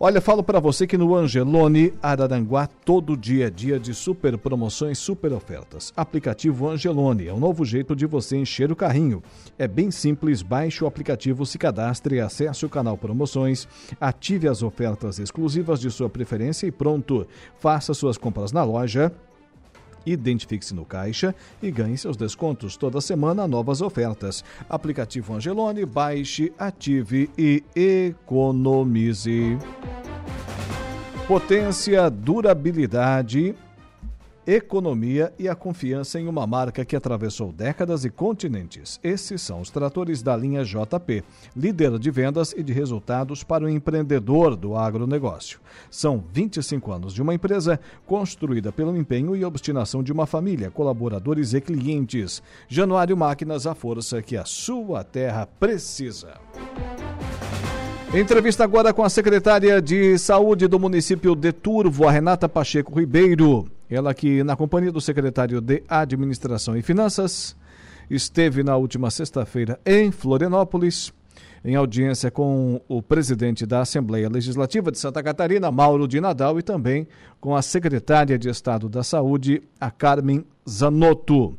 Olha, 0.04 0.20
falo 0.20 0.42
para 0.42 0.58
você 0.58 0.84
que 0.84 0.98
no 0.98 1.14
Angelone 1.14 1.94
Araranguá 2.02 2.66
todo 2.66 3.16
dia 3.16 3.46
é 3.46 3.50
dia 3.50 3.78
de 3.78 3.94
super 3.94 4.36
promoções, 4.36 4.98
super 4.98 5.32
ofertas. 5.32 5.92
Aplicativo 5.96 6.68
Angelone 6.68 7.28
é 7.28 7.32
um 7.32 7.38
novo 7.38 7.64
jeito 7.64 7.94
de 7.94 8.04
você 8.04 8.36
encher 8.36 8.72
o 8.72 8.74
carrinho. 8.74 9.22
É 9.56 9.68
bem 9.68 9.92
simples, 9.92 10.42
baixe 10.42 10.82
o 10.82 10.88
aplicativo, 10.88 11.46
se 11.46 11.56
cadastre, 11.56 12.18
acesse 12.18 12.66
o 12.66 12.68
canal 12.68 12.98
Promoções, 12.98 13.68
ative 14.00 14.48
as 14.48 14.60
ofertas 14.60 15.20
exclusivas 15.20 15.78
de 15.78 15.88
sua 15.88 16.10
preferência 16.10 16.66
e 16.66 16.72
pronto. 16.72 17.24
Faça 17.60 17.94
suas 17.94 18.18
compras 18.18 18.50
na 18.50 18.64
loja 18.64 19.12
Identifique-se 20.04 20.74
no 20.74 20.84
caixa 20.84 21.34
e 21.62 21.70
ganhe 21.70 21.96
seus 21.96 22.16
descontos. 22.16 22.76
Toda 22.76 23.00
semana, 23.00 23.46
novas 23.46 23.80
ofertas. 23.80 24.44
Aplicativo 24.68 25.34
Angelone, 25.34 25.84
baixe, 25.84 26.52
ative 26.58 27.30
e 27.38 27.62
economize. 27.74 29.58
Potência, 31.26 32.10
durabilidade 32.10 33.54
economia 34.46 35.32
e 35.38 35.48
a 35.48 35.54
confiança 35.54 36.18
em 36.18 36.26
uma 36.26 36.46
marca 36.46 36.84
que 36.84 36.96
atravessou 36.96 37.52
décadas 37.52 38.04
e 38.04 38.10
continentes. 38.10 38.98
Esses 39.02 39.40
são 39.42 39.60
os 39.60 39.70
tratores 39.70 40.22
da 40.22 40.36
linha 40.36 40.64
JP, 40.64 41.22
líder 41.56 41.98
de 41.98 42.10
vendas 42.10 42.52
e 42.56 42.62
de 42.62 42.72
resultados 42.72 43.44
para 43.44 43.64
o 43.64 43.68
empreendedor 43.68 44.56
do 44.56 44.76
agronegócio. 44.76 45.60
São 45.90 46.24
25 46.32 46.92
anos 46.92 47.14
de 47.14 47.22
uma 47.22 47.34
empresa 47.34 47.78
construída 48.06 48.72
pelo 48.72 48.96
empenho 48.96 49.36
e 49.36 49.44
obstinação 49.44 50.02
de 50.02 50.12
uma 50.12 50.26
família, 50.26 50.70
colaboradores 50.70 51.54
e 51.54 51.60
clientes. 51.60 52.42
Januário 52.68 53.16
Máquinas, 53.16 53.66
a 53.66 53.74
força 53.74 54.22
que 54.22 54.36
a 54.36 54.44
sua 54.44 55.04
terra 55.04 55.46
precisa. 55.46 56.34
Entrevista 58.14 58.62
agora 58.62 58.92
com 58.92 59.02
a 59.02 59.08
secretária 59.08 59.80
de 59.80 60.18
Saúde 60.18 60.68
do 60.68 60.78
município 60.78 61.34
de 61.34 61.50
Turvo, 61.50 62.06
a 62.06 62.10
Renata 62.10 62.46
Pacheco 62.46 62.98
Ribeiro. 62.98 63.70
Ela 63.92 64.14
que, 64.14 64.42
na 64.42 64.56
companhia 64.56 64.90
do 64.90 65.02
secretário 65.02 65.60
de 65.60 65.82
Administração 65.86 66.74
e 66.74 66.80
Finanças, 66.80 67.54
esteve 68.08 68.62
na 68.62 68.74
última 68.74 69.10
sexta-feira 69.10 69.78
em 69.84 70.10
Florianópolis, 70.10 71.12
em 71.62 71.76
audiência 71.76 72.30
com 72.30 72.80
o 72.88 73.02
presidente 73.02 73.66
da 73.66 73.82
Assembleia 73.82 74.30
Legislativa 74.30 74.90
de 74.90 74.98
Santa 74.98 75.22
Catarina, 75.22 75.70
Mauro 75.70 76.08
de 76.08 76.22
Nadal, 76.22 76.58
e 76.58 76.62
também 76.62 77.06
com 77.38 77.54
a 77.54 77.60
secretária 77.60 78.38
de 78.38 78.48
Estado 78.48 78.88
da 78.88 79.02
Saúde, 79.02 79.62
a 79.78 79.90
Carmen 79.90 80.42
Zanotto. 80.66 81.58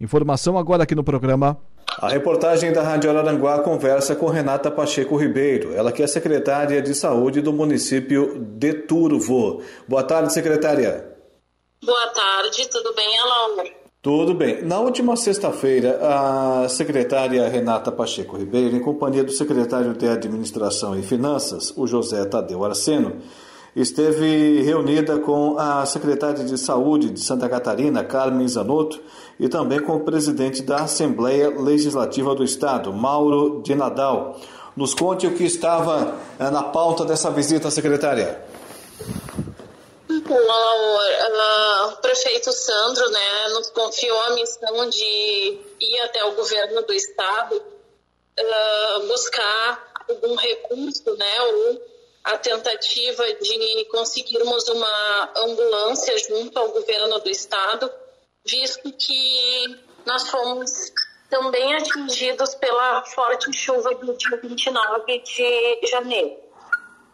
Informação 0.00 0.56
agora 0.56 0.84
aqui 0.84 0.94
no 0.94 1.02
programa 1.02 1.58
a 1.98 2.08
reportagem 2.08 2.72
da 2.72 2.82
Rádio 2.82 3.08
Araranguá 3.08 3.60
conversa 3.60 4.16
com 4.16 4.26
Renata 4.26 4.68
Pacheco 4.68 5.16
Ribeiro, 5.16 5.72
ela 5.74 5.92
que 5.92 6.02
é 6.02 6.06
secretária 6.08 6.82
de 6.82 6.92
saúde 6.92 7.40
do 7.40 7.52
município 7.52 8.36
de 8.58 8.72
Turvo. 8.72 9.62
Boa 9.86 10.02
tarde, 10.02 10.32
secretária. 10.32 11.13
Boa 11.84 12.06
tarde, 12.08 12.66
tudo 12.70 12.94
bem, 12.94 13.18
Alain? 13.18 13.72
Tudo 14.00 14.32
bem. 14.32 14.64
Na 14.64 14.80
última 14.80 15.16
sexta-feira, 15.16 15.98
a 16.00 16.66
secretária 16.68 17.46
Renata 17.46 17.92
Pacheco 17.92 18.38
Ribeiro, 18.38 18.74
em 18.74 18.80
companhia 18.80 19.22
do 19.22 19.32
secretário 19.32 19.92
de 19.92 20.08
Administração 20.08 20.98
e 20.98 21.02
Finanças, 21.02 21.74
o 21.76 21.86
José 21.86 22.24
Tadeu 22.24 22.64
Arseno, 22.64 23.16
esteve 23.76 24.62
reunida 24.62 25.18
com 25.18 25.58
a 25.58 25.84
secretária 25.84 26.42
de 26.42 26.56
Saúde 26.56 27.10
de 27.10 27.20
Santa 27.20 27.50
Catarina, 27.50 28.02
Carmen 28.02 28.48
Zanotto, 28.48 28.98
e 29.38 29.46
também 29.46 29.80
com 29.80 29.96
o 29.96 30.00
presidente 30.00 30.62
da 30.62 30.76
Assembleia 30.76 31.50
Legislativa 31.50 32.34
do 32.34 32.44
Estado, 32.44 32.94
Mauro 32.94 33.60
de 33.62 33.74
Nadal. 33.74 34.40
Nos 34.74 34.94
conte 34.94 35.26
o 35.26 35.34
que 35.34 35.44
estava 35.44 36.16
eh, 36.38 36.50
na 36.50 36.62
pauta 36.62 37.04
dessa 37.04 37.30
visita, 37.30 37.70
secretária. 37.70 38.42
O, 40.16 41.88
o 41.88 41.96
prefeito 41.96 42.52
Sandro 42.52 43.10
né, 43.10 43.48
nos 43.48 43.70
confiou 43.70 44.20
a 44.20 44.30
missão 44.34 44.88
de 44.88 45.58
ir 45.80 46.00
até 46.04 46.24
o 46.24 46.32
governo 46.32 46.82
do 46.82 46.92
estado 46.92 47.56
uh, 47.56 49.06
buscar 49.06 49.92
algum 50.08 50.34
recurso, 50.34 51.16
né, 51.16 51.42
ou 51.42 51.82
a 52.24 52.38
tentativa 52.38 53.24
de 53.34 53.84
conseguirmos 53.90 54.68
uma 54.68 55.32
ambulância 55.36 56.16
junto 56.18 56.58
ao 56.58 56.70
governo 56.70 57.18
do 57.20 57.30
estado 57.30 57.90
visto 58.44 58.92
que 58.92 59.80
nós 60.04 60.28
fomos 60.28 60.70
também 61.30 61.74
atingidos 61.74 62.54
pela 62.54 63.04
forte 63.06 63.52
chuva 63.52 63.94
do 63.94 64.14
dia 64.14 64.36
29 64.36 65.18
de 65.20 65.80
janeiro. 65.90 66.36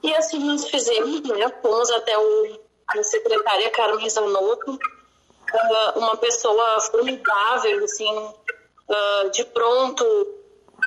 E 0.02 0.14
assim 0.14 0.38
nós 0.40 0.68
fizemos, 0.68 1.22
né? 1.22 1.48
Fomos 1.62 1.90
até 1.90 2.18
o, 2.18 2.59
a 2.98 3.02
secretária 3.02 3.70
Carmen 3.70 4.08
Zanotto, 4.08 4.72
uh, 4.72 5.98
uma 5.98 6.16
pessoa 6.16 6.80
formidável, 6.80 7.84
assim, 7.84 8.16
uh, 8.16 9.30
de 9.30 9.44
pronto 9.46 10.04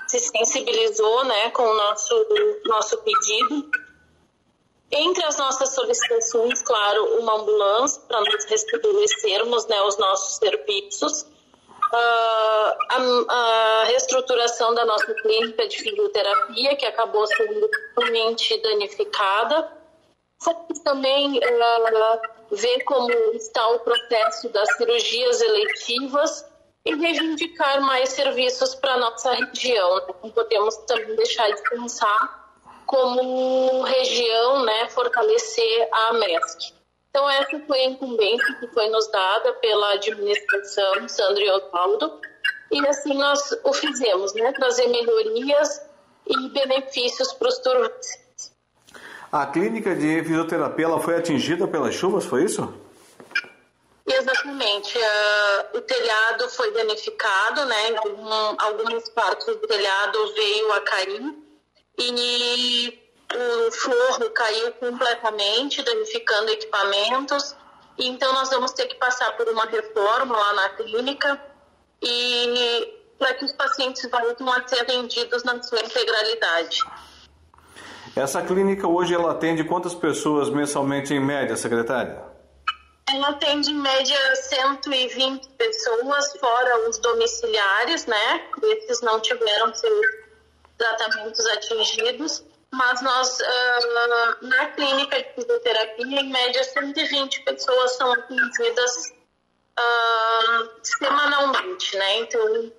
se 0.08 0.20
sensibilizou, 0.20 1.24
né, 1.26 1.49
com 1.51 1.64
o 1.64 1.74
nosso, 1.76 2.28
nosso 2.66 2.97
pedido 2.99 3.70
entre 4.93 5.26
as 5.26 5.38
nossas 5.38 5.70
solicitações, 5.74 6.62
claro, 6.62 7.20
uma 7.20 7.34
ambulância 7.36 8.01
para 8.08 8.22
nós 8.22 8.45
restabelecermos 8.45 9.66
né, 9.66 9.82
os 9.82 9.97
nossos 9.97 10.36
serviços, 10.36 11.24
uh, 11.24 12.76
a, 12.89 13.26
a, 13.28 13.84
reestruturação 13.86 14.74
da 14.76 14.86
nossa 14.86 15.12
clínica 15.16 15.68
de 15.68 15.78
fisioterapia, 15.78 16.76
que 16.76 16.86
acabou 16.86 17.26
sendo 17.26 17.68
totalmente 17.95 18.62
danificada. 18.62 19.82
Também 20.84 21.38
uh, 21.38 22.56
ver 22.56 22.84
como 22.84 23.10
está 23.34 23.68
o 23.70 23.80
processo 23.80 24.50
das 24.50 24.76
cirurgias 24.76 25.41
eletivas 25.41 26.46
e 26.86 26.94
reivindicar 26.96 27.82
mais 27.82 28.10
serviços 28.10 28.76
para 28.76 28.94
a 28.94 28.98
nossa 28.98 29.34
região. 29.34 30.02
Não 30.22 30.30
podemos 30.32 30.76
também 30.78 31.16
deixar 31.16 31.50
de 31.50 31.62
pensar 31.70 32.44
como 32.86 33.84
região, 33.84 34.64
né, 34.66 34.89
fortalecer 34.89 35.89
a 35.91 36.14
MESC. 36.14 36.74
Então, 37.10 37.30
essa 37.30 37.60
foi 37.66 37.80
a 37.80 37.86
incumbência 37.86 38.56
que 38.60 38.68
foi 38.68 38.89
nos 38.89 39.08
dada 39.08 39.54
pela 39.54 39.94
administração 39.94 41.08
Sandro 41.08 41.41
e 41.41 41.52
Osvaldo, 41.52 42.20
e 42.72 42.88
assim 42.88 43.14
nós 43.14 43.39
o 43.64 43.72
fizemos, 43.72 44.34
né, 44.34 44.52
trazer 44.54 44.88
melhorias 44.88 45.82
e 46.28 46.50
benefícios 46.50 47.32
para 47.34 47.48
os 47.48 47.60
turistas. 47.60 48.22
A 49.34 49.47
clínica 49.47 49.95
de 49.95 50.23
fisioterapia 50.23 50.86
ela 50.86 50.99
foi 50.99 51.15
atingida 51.15 51.67
pelas 51.67 51.95
chuvas, 51.95 52.23
foi 52.23 52.43
isso? 52.43 52.71
Exatamente. 54.05 54.95
Uh, 54.95 55.77
o 55.77 55.81
telhado 55.81 56.47
foi 56.49 56.69
danificado, 56.71 57.65
né? 57.65 57.95
Algum, 57.97 58.55
algumas 58.59 59.09
partes 59.09 59.47
do 59.47 59.57
telhado 59.67 60.34
veio 60.36 60.71
a 60.73 60.81
cair 60.81 61.34
e 61.97 62.99
o 63.34 63.71
forro 63.71 64.29
caiu 64.29 64.71
completamente, 64.73 65.81
danificando 65.81 66.51
equipamentos. 66.51 67.55
Então, 67.97 68.31
nós 68.34 68.51
vamos 68.51 68.71
ter 68.73 68.86
que 68.86 68.95
passar 68.97 69.36
por 69.36 69.49
uma 69.49 69.65
reforma 69.65 70.38
lá 70.38 70.53
na 70.53 70.69
clínica 70.69 71.43
e 72.03 72.99
para 73.17 73.34
que 73.34 73.45
os 73.45 73.51
pacientes 73.53 74.07
voltem 74.11 74.47
a 74.47 74.67
ser 74.67 74.81
atendidos 74.81 75.43
na 75.43 75.59
sua 75.63 75.79
integralidade. 75.79 76.84
Essa 78.16 78.41
clínica 78.41 78.88
hoje 78.88 79.14
ela 79.14 79.32
atende 79.32 79.64
quantas 79.64 79.95
pessoas 79.95 80.49
mensalmente 80.49 81.14
em 81.14 81.20
média, 81.20 81.56
secretária? 81.56 82.22
Ela 83.10 83.30
atende 83.30 83.72
em 83.72 83.76
média 83.76 84.36
120 84.36 85.49
pessoas, 85.49 86.34
fora 86.39 86.89
os 86.89 86.97
domiciliares, 86.99 88.06
né? 88.06 88.47
Esses 88.64 89.01
não 89.01 89.20
tiveram 89.20 89.74
seus 89.74 90.06
tratamentos 90.78 91.45
atingidos, 91.47 92.43
mas 92.72 93.01
nós, 93.01 93.39
uh, 93.39 94.47
na 94.47 94.66
clínica 94.68 95.18
de 95.18 95.34
fisioterapia, 95.36 96.22
em 96.22 96.32
média, 96.32 96.64
120 96.64 97.41
pessoas 97.41 97.91
são 97.97 98.12
atendidas 98.14 99.14
uh, 99.80 100.70
semanalmente, 100.82 101.95
né? 101.97 102.20
Então, 102.20 102.72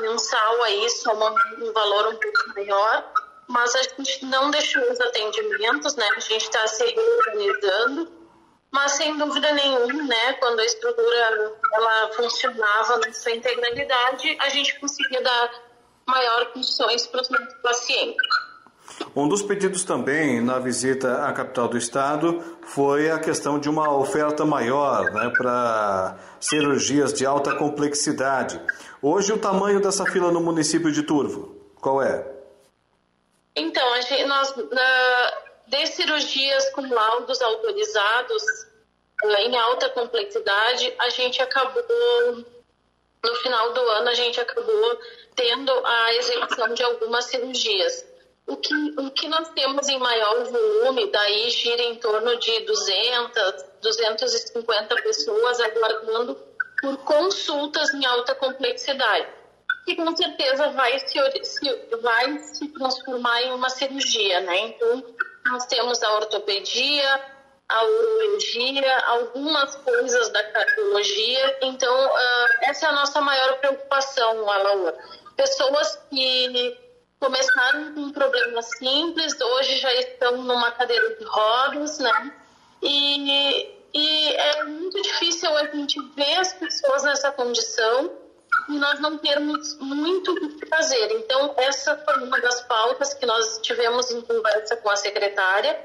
mensal 0.00 0.62
aí 0.62 0.88
soma 0.90 1.34
um 1.60 1.72
valor 1.72 2.14
um 2.14 2.16
pouco 2.16 2.54
maior, 2.54 3.11
mas 3.52 3.74
a 3.74 3.82
gente 3.82 4.24
não 4.24 4.50
deixou 4.50 4.82
os 4.90 4.98
atendimentos, 4.98 5.94
né? 5.94 6.08
A 6.16 6.20
gente 6.20 6.42
está 6.42 6.66
se 6.66 6.84
reorganizando, 6.84 8.10
mas 8.70 8.92
sem 8.92 9.16
dúvida 9.18 9.52
nenhuma, 9.52 10.02
né? 10.04 10.32
Quando 10.40 10.60
a 10.60 10.64
estrutura 10.64 11.52
ela 11.74 12.12
funcionava 12.14 12.98
na 12.98 13.12
sua 13.12 13.32
integralidade, 13.32 14.36
a 14.40 14.48
gente 14.48 14.80
conseguia 14.80 15.22
dar 15.22 15.50
maior 16.08 16.52
condições 16.52 17.06
para 17.06 17.20
os 17.20 17.28
nossos 17.28 17.54
pacientes. 17.62 18.26
Um 19.14 19.28
dos 19.28 19.42
pedidos 19.42 19.84
também 19.84 20.40
na 20.40 20.58
visita 20.58 21.26
à 21.26 21.32
capital 21.32 21.68
do 21.68 21.76
estado 21.76 22.42
foi 22.62 23.10
a 23.10 23.18
questão 23.18 23.58
de 23.58 23.68
uma 23.68 23.94
oferta 23.94 24.44
maior 24.44 25.10
né, 25.12 25.30
para 25.36 26.16
cirurgias 26.40 27.12
de 27.12 27.26
alta 27.26 27.54
complexidade. 27.54 28.60
Hoje, 29.00 29.32
o 29.32 29.38
tamanho 29.38 29.80
dessa 29.80 30.04
fila 30.06 30.30
no 30.30 30.40
município 30.40 30.90
de 30.90 31.02
Turvo, 31.02 31.56
qual 31.80 32.02
é? 32.02 32.31
Então, 33.54 33.92
a 33.92 34.00
gente, 34.00 34.24
nós, 34.24 34.54
na, 34.56 35.42
de 35.66 35.86
cirurgias 35.86 36.70
com 36.70 36.82
laudos 36.82 37.40
autorizados 37.42 38.42
eh, 39.24 39.42
em 39.44 39.56
alta 39.56 39.90
complexidade, 39.90 40.92
a 40.98 41.08
gente 41.10 41.40
acabou, 41.42 42.44
no 43.24 43.34
final 43.42 43.72
do 43.72 43.80
ano, 43.80 44.08
a 44.08 44.14
gente 44.14 44.40
acabou 44.40 44.98
tendo 45.34 45.72
a 45.84 46.14
execução 46.14 46.74
de 46.74 46.82
algumas 46.82 47.26
cirurgias. 47.26 48.06
O 48.46 48.56
que, 48.56 48.74
o 48.98 49.10
que 49.10 49.28
nós 49.28 49.50
temos 49.50 49.88
em 49.88 49.98
maior 49.98 50.44
volume, 50.44 51.10
daí 51.10 51.48
gira 51.50 51.82
em 51.82 51.94
torno 51.96 52.36
de 52.38 52.60
200, 52.60 53.64
250 53.80 54.94
pessoas 54.96 55.60
aguardando 55.60 56.36
por 56.80 56.96
consultas 56.98 57.94
em 57.94 58.04
alta 58.04 58.34
complexidade, 58.34 59.28
que 59.84 59.96
com 59.96 60.16
certeza 60.16 60.70
vai 60.70 60.98
se, 61.00 61.18
vai 62.00 62.38
se 62.38 62.68
transformar 62.68 63.42
em 63.42 63.52
uma 63.52 63.68
cirurgia, 63.68 64.40
né? 64.40 64.58
Então, 64.68 65.04
nós 65.46 65.66
temos 65.66 66.02
a 66.02 66.14
ortopedia, 66.14 67.20
a 67.68 67.84
urologia, 67.84 68.98
algumas 69.06 69.74
coisas 69.76 70.28
da 70.30 70.42
cardiologia. 70.50 71.58
Então, 71.62 71.92
uh, 72.06 72.48
essa 72.62 72.86
é 72.86 72.88
a 72.90 72.92
nossa 72.92 73.20
maior 73.20 73.58
preocupação, 73.58 74.48
Alaor. 74.48 74.94
Pessoas 75.36 75.96
que 76.10 76.78
começaram 77.18 77.94
com 77.94 78.00
um 78.00 78.12
problema 78.12 78.62
simples, 78.62 79.40
hoje 79.40 79.76
já 79.78 79.92
estão 79.94 80.42
numa 80.42 80.70
cadeira 80.72 81.16
de 81.16 81.24
rodas, 81.24 81.98
né? 81.98 82.32
E, 82.82 83.70
e 83.94 84.28
é 84.34 84.64
muito 84.64 85.00
difícil 85.00 85.56
a 85.56 85.66
gente 85.66 86.00
ver 86.14 86.38
as 86.38 86.52
pessoas 86.52 87.04
nessa 87.04 87.30
condição 87.32 88.21
e 88.68 88.78
nós 88.78 89.00
não 89.00 89.18
termos 89.18 89.76
muito 89.78 90.32
o 90.32 90.58
que 90.58 90.66
fazer. 90.66 91.12
Então, 91.12 91.54
essa 91.56 91.96
foi 91.98 92.22
uma 92.22 92.40
das 92.40 92.62
pautas 92.62 93.14
que 93.14 93.26
nós 93.26 93.58
tivemos 93.62 94.10
em 94.10 94.20
conversa 94.20 94.76
com 94.76 94.90
a 94.90 94.96
secretária. 94.96 95.78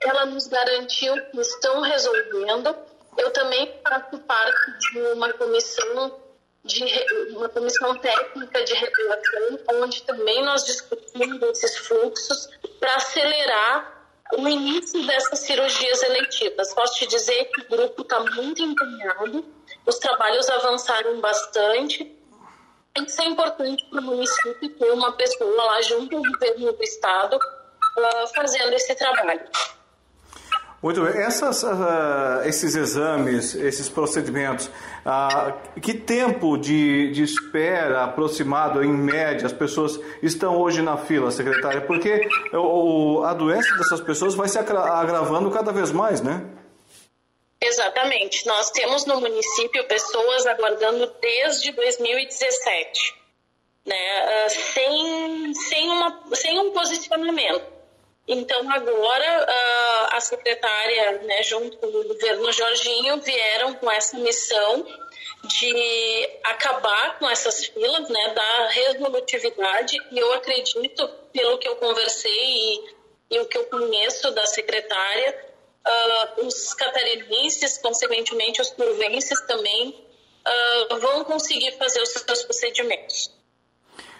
Ela 0.00 0.26
nos 0.26 0.46
garantiu 0.46 1.14
que 1.30 1.40
estão 1.40 1.80
resolvendo. 1.80 2.74
Eu 3.16 3.32
também 3.32 3.74
faço 3.82 4.18
parte 4.20 4.78
de 4.78 5.00
uma 5.12 5.32
comissão 5.32 6.20
de 6.64 6.84
uma 7.30 7.48
comissão 7.48 7.96
técnica 7.96 8.62
de 8.62 8.74
regulação, 8.74 9.58
onde 9.80 10.02
também 10.02 10.44
nós 10.44 10.64
discutimos 10.64 11.40
esses 11.42 11.78
fluxos 11.78 12.48
para 12.78 12.96
acelerar 12.96 13.97
o 14.36 14.48
início 14.48 15.06
dessas 15.06 15.38
cirurgias 15.40 16.02
eletivas. 16.02 16.74
Posso 16.74 16.96
te 16.96 17.06
dizer 17.06 17.46
que 17.46 17.60
o 17.62 17.68
grupo 17.68 18.02
está 18.02 18.20
muito 18.20 18.62
empenhado, 18.62 19.44
os 19.86 19.98
trabalhos 19.98 20.48
avançaram 20.48 21.20
bastante. 21.20 22.14
Isso 23.06 23.22
é 23.22 23.26
importante 23.26 23.84
para 23.88 24.00
o 24.00 24.02
município 24.02 24.68
ter 24.70 24.90
uma 24.92 25.12
pessoa 25.12 25.64
lá 25.64 25.82
junto 25.82 26.16
ao 26.16 26.22
governo 26.22 26.72
do 26.72 26.82
estado 26.82 27.36
uh, 27.36 28.26
fazendo 28.34 28.72
esse 28.72 28.94
trabalho. 28.94 29.48
Muito 30.80 31.02
bem. 31.02 31.20
Essas, 31.22 31.64
uh, 31.64 32.42
esses 32.44 32.76
exames, 32.76 33.54
esses 33.56 33.88
procedimentos, 33.88 34.66
uh, 35.04 35.80
que 35.80 35.92
tempo 35.92 36.56
de, 36.56 37.10
de 37.10 37.24
espera 37.24 38.04
aproximado, 38.04 38.84
em 38.84 38.92
média, 38.92 39.46
as 39.46 39.52
pessoas 39.52 39.98
estão 40.22 40.56
hoje 40.56 40.80
na 40.80 40.96
fila, 40.96 41.32
secretária? 41.32 41.80
Porque 41.80 42.28
o, 42.52 43.24
a 43.24 43.34
doença 43.34 43.76
dessas 43.76 44.00
pessoas 44.00 44.36
vai 44.36 44.48
se 44.48 44.56
agravando 44.56 45.50
cada 45.50 45.72
vez 45.72 45.90
mais, 45.90 46.20
né? 46.20 46.46
Exatamente. 47.60 48.46
Nós 48.46 48.70
temos 48.70 49.04
no 49.04 49.20
município 49.20 49.84
pessoas 49.88 50.46
aguardando 50.46 51.12
desde 51.20 51.72
2017, 51.72 53.16
né, 53.84 54.46
uh, 54.46 54.50
sem, 54.50 55.54
sem, 55.54 55.90
uma, 55.90 56.20
sem 56.34 56.56
um 56.60 56.70
posicionamento. 56.70 57.77
Então, 58.28 58.70
agora, 58.70 59.46
a 60.12 60.20
secretária, 60.20 61.22
né, 61.22 61.42
junto 61.42 61.78
com 61.78 61.86
o 61.86 62.04
governo 62.04 62.52
Jorginho, 62.52 63.20
vieram 63.22 63.74
com 63.74 63.90
essa 63.90 64.18
missão 64.18 64.86
de 65.44 66.28
acabar 66.44 67.18
com 67.18 67.28
essas 67.30 67.66
filas, 67.66 68.08
né, 68.08 68.34
dar 68.34 68.68
resolutividade. 68.68 69.96
E 70.10 70.18
eu 70.18 70.32
acredito, 70.34 71.08
pelo 71.32 71.58
que 71.58 71.68
eu 71.68 71.76
conversei 71.76 72.30
e, 72.30 72.94
e 73.30 73.40
o 73.40 73.46
que 73.46 73.56
eu 73.56 73.64
conheço 73.64 74.30
da 74.32 74.44
secretária, 74.46 75.48
uh, 75.86 76.46
os 76.46 76.74
catarinenses, 76.74 77.78
consequentemente 77.78 78.60
os 78.60 78.70
curvenses 78.70 79.40
também, 79.46 79.90
uh, 80.90 80.98
vão 80.98 81.24
conseguir 81.24 81.72
fazer 81.78 82.02
os 82.02 82.10
seus 82.10 82.42
procedimentos. 82.44 83.37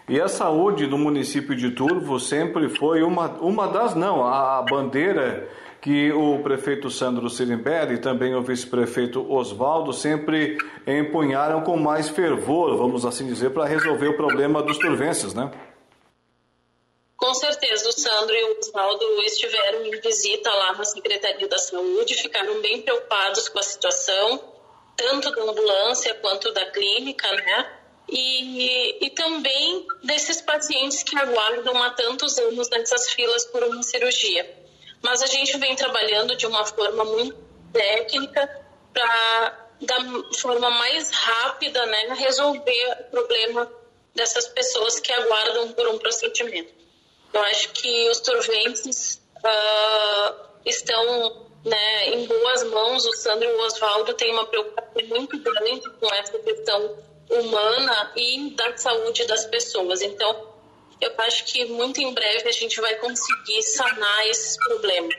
E 0.08 0.18
a 0.18 0.26
saúde 0.26 0.86
do 0.86 0.96
município 0.96 1.54
de 1.54 1.70
Turvo 1.70 2.18
sempre 2.18 2.70
foi 2.70 3.02
uma, 3.02 3.28
uma 3.40 3.68
das, 3.68 3.94
não, 3.94 4.24
a 4.24 4.62
bandeira 4.62 5.46
que 5.82 6.10
o 6.12 6.42
prefeito 6.42 6.90
Sandro 6.90 7.28
Sirimbelli 7.28 7.94
e 7.94 8.00
também 8.00 8.34
o 8.34 8.42
vice-prefeito 8.42 9.30
Oswaldo 9.30 9.92
sempre 9.92 10.56
empunharam 10.86 11.62
com 11.62 11.76
mais 11.76 12.08
fervor, 12.08 12.76
vamos 12.76 13.04
assim 13.04 13.26
dizer, 13.26 13.50
para 13.50 13.66
resolver 13.66 14.08
o 14.08 14.16
problema 14.16 14.62
dos 14.62 14.78
turvenses, 14.78 15.34
né? 15.34 15.50
Com 17.16 17.34
certeza, 17.34 17.88
o 17.88 17.92
Sandro 17.92 18.34
e 18.34 18.44
o 18.44 18.58
Oswaldo 18.58 19.04
estiveram 19.22 19.84
em 19.84 20.00
visita 20.00 20.50
lá 20.50 20.72
na 20.72 20.84
Secretaria 20.84 21.48
da 21.48 21.58
Saúde, 21.58 22.14
ficaram 22.14 22.60
bem 22.62 22.80
preocupados 22.80 23.48
com 23.48 23.58
a 23.58 23.62
situação, 23.62 24.40
tanto 24.96 25.30
da 25.30 25.42
ambulância 25.42 26.14
quanto 26.14 26.52
da 26.52 26.64
clínica, 26.70 27.30
né? 27.32 27.77
E, 28.08 29.06
e 29.06 29.10
também 29.10 29.86
desses 30.02 30.40
pacientes 30.40 31.02
que 31.02 31.16
aguardam 31.18 31.82
há 31.82 31.90
tantos 31.90 32.38
anos 32.38 32.68
nessas 32.70 33.10
filas 33.10 33.44
por 33.46 33.62
uma 33.62 33.82
cirurgia. 33.82 34.48
Mas 35.02 35.22
a 35.22 35.26
gente 35.26 35.56
vem 35.58 35.76
trabalhando 35.76 36.34
de 36.36 36.46
uma 36.46 36.64
forma 36.64 37.04
muito 37.04 37.36
técnica 37.72 38.66
para, 38.92 39.68
da 39.82 39.96
forma 40.38 40.70
mais 40.70 41.10
rápida, 41.10 41.84
né, 41.86 42.14
resolver 42.14 42.96
o 43.00 43.10
problema 43.10 43.70
dessas 44.14 44.48
pessoas 44.48 44.98
que 44.98 45.12
aguardam 45.12 45.72
por 45.72 45.86
um 45.88 45.98
procedimento. 45.98 46.72
Eu 47.32 47.42
acho 47.42 47.70
que 47.72 48.08
os 48.08 48.20
turvenses 48.20 49.20
uh, 49.36 50.34
estão 50.64 51.46
né, 51.64 52.08
em 52.08 52.26
boas 52.26 52.64
mãos. 52.64 53.04
O 53.04 53.12
Sandro 53.12 53.48
e 53.48 53.52
o 53.52 53.66
Oswaldo 53.66 54.14
têm 54.14 54.32
uma 54.32 54.46
preocupação 54.46 55.06
muito 55.08 55.38
grande 55.38 55.90
com 56.00 56.12
essa 56.14 56.38
questão 56.38 56.96
humana 57.30 58.12
e 58.16 58.50
da 58.50 58.76
saúde 58.76 59.26
das 59.26 59.44
pessoas. 59.46 60.02
Então, 60.02 60.48
eu 61.00 61.12
acho 61.18 61.44
que 61.46 61.64
muito 61.66 62.00
em 62.00 62.12
breve 62.12 62.48
a 62.48 62.52
gente 62.52 62.80
vai 62.80 62.94
conseguir 62.96 63.62
sanar 63.62 64.26
esses 64.26 64.56
problemas. 64.64 65.14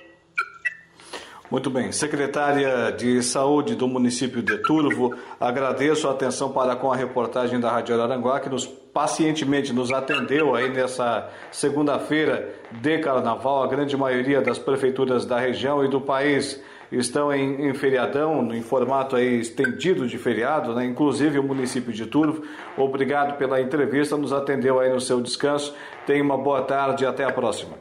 Muito 1.50 1.68
bem. 1.72 1.92
Secretária 1.92 2.92
de 2.92 3.24
Saúde 3.24 3.74
do 3.74 3.88
município 3.88 4.40
de 4.40 4.60
Turvo, 4.60 5.16
agradeço 5.40 6.08
a 6.08 6.12
atenção 6.12 6.52
para 6.52 6.76
com 6.76 6.92
a 6.92 6.96
reportagem 6.96 7.60
da 7.60 7.72
Rádio 7.72 7.96
Araranguá, 7.96 8.40
que 8.40 8.50
nos 8.50 8.68
pacientemente 8.68 9.74
nos 9.74 9.92
atendeu 9.92 10.54
aí 10.54 10.70
nessa 10.70 11.28
segunda-feira 11.52 12.54
de 12.72 13.00
carnaval. 13.00 13.64
A 13.64 13.68
grande 13.68 13.98
maioria 13.98 14.42
das 14.42 14.60
prefeituras 14.60 15.26
da 15.26 15.40
região 15.40 15.84
e 15.84 15.88
do 15.88 16.00
país 16.00 16.62
estão 16.92 17.32
em, 17.34 17.70
em 17.70 17.74
feriadão, 17.74 18.54
em 18.54 18.62
formato 18.62 19.16
aí 19.16 19.40
estendido 19.40 20.08
de 20.08 20.18
feriado, 20.18 20.74
né? 20.74 20.86
inclusive 20.86 21.38
o 21.38 21.44
município 21.44 21.94
de 21.94 22.06
Turvo. 22.06 22.44
Obrigado 22.78 23.38
pela 23.38 23.62
entrevista, 23.62 24.18
nos 24.18 24.34
atendeu 24.34 24.80
aí 24.80 24.92
no 24.92 25.02
seu 25.02 25.22
descanso. 25.22 25.76
Tenha 26.06 26.24
uma 26.24 26.38
boa 26.38 26.64
tarde 26.64 27.04
e 27.04 27.08
até 27.08 27.24
a 27.24 27.32
próxima. 27.32 27.78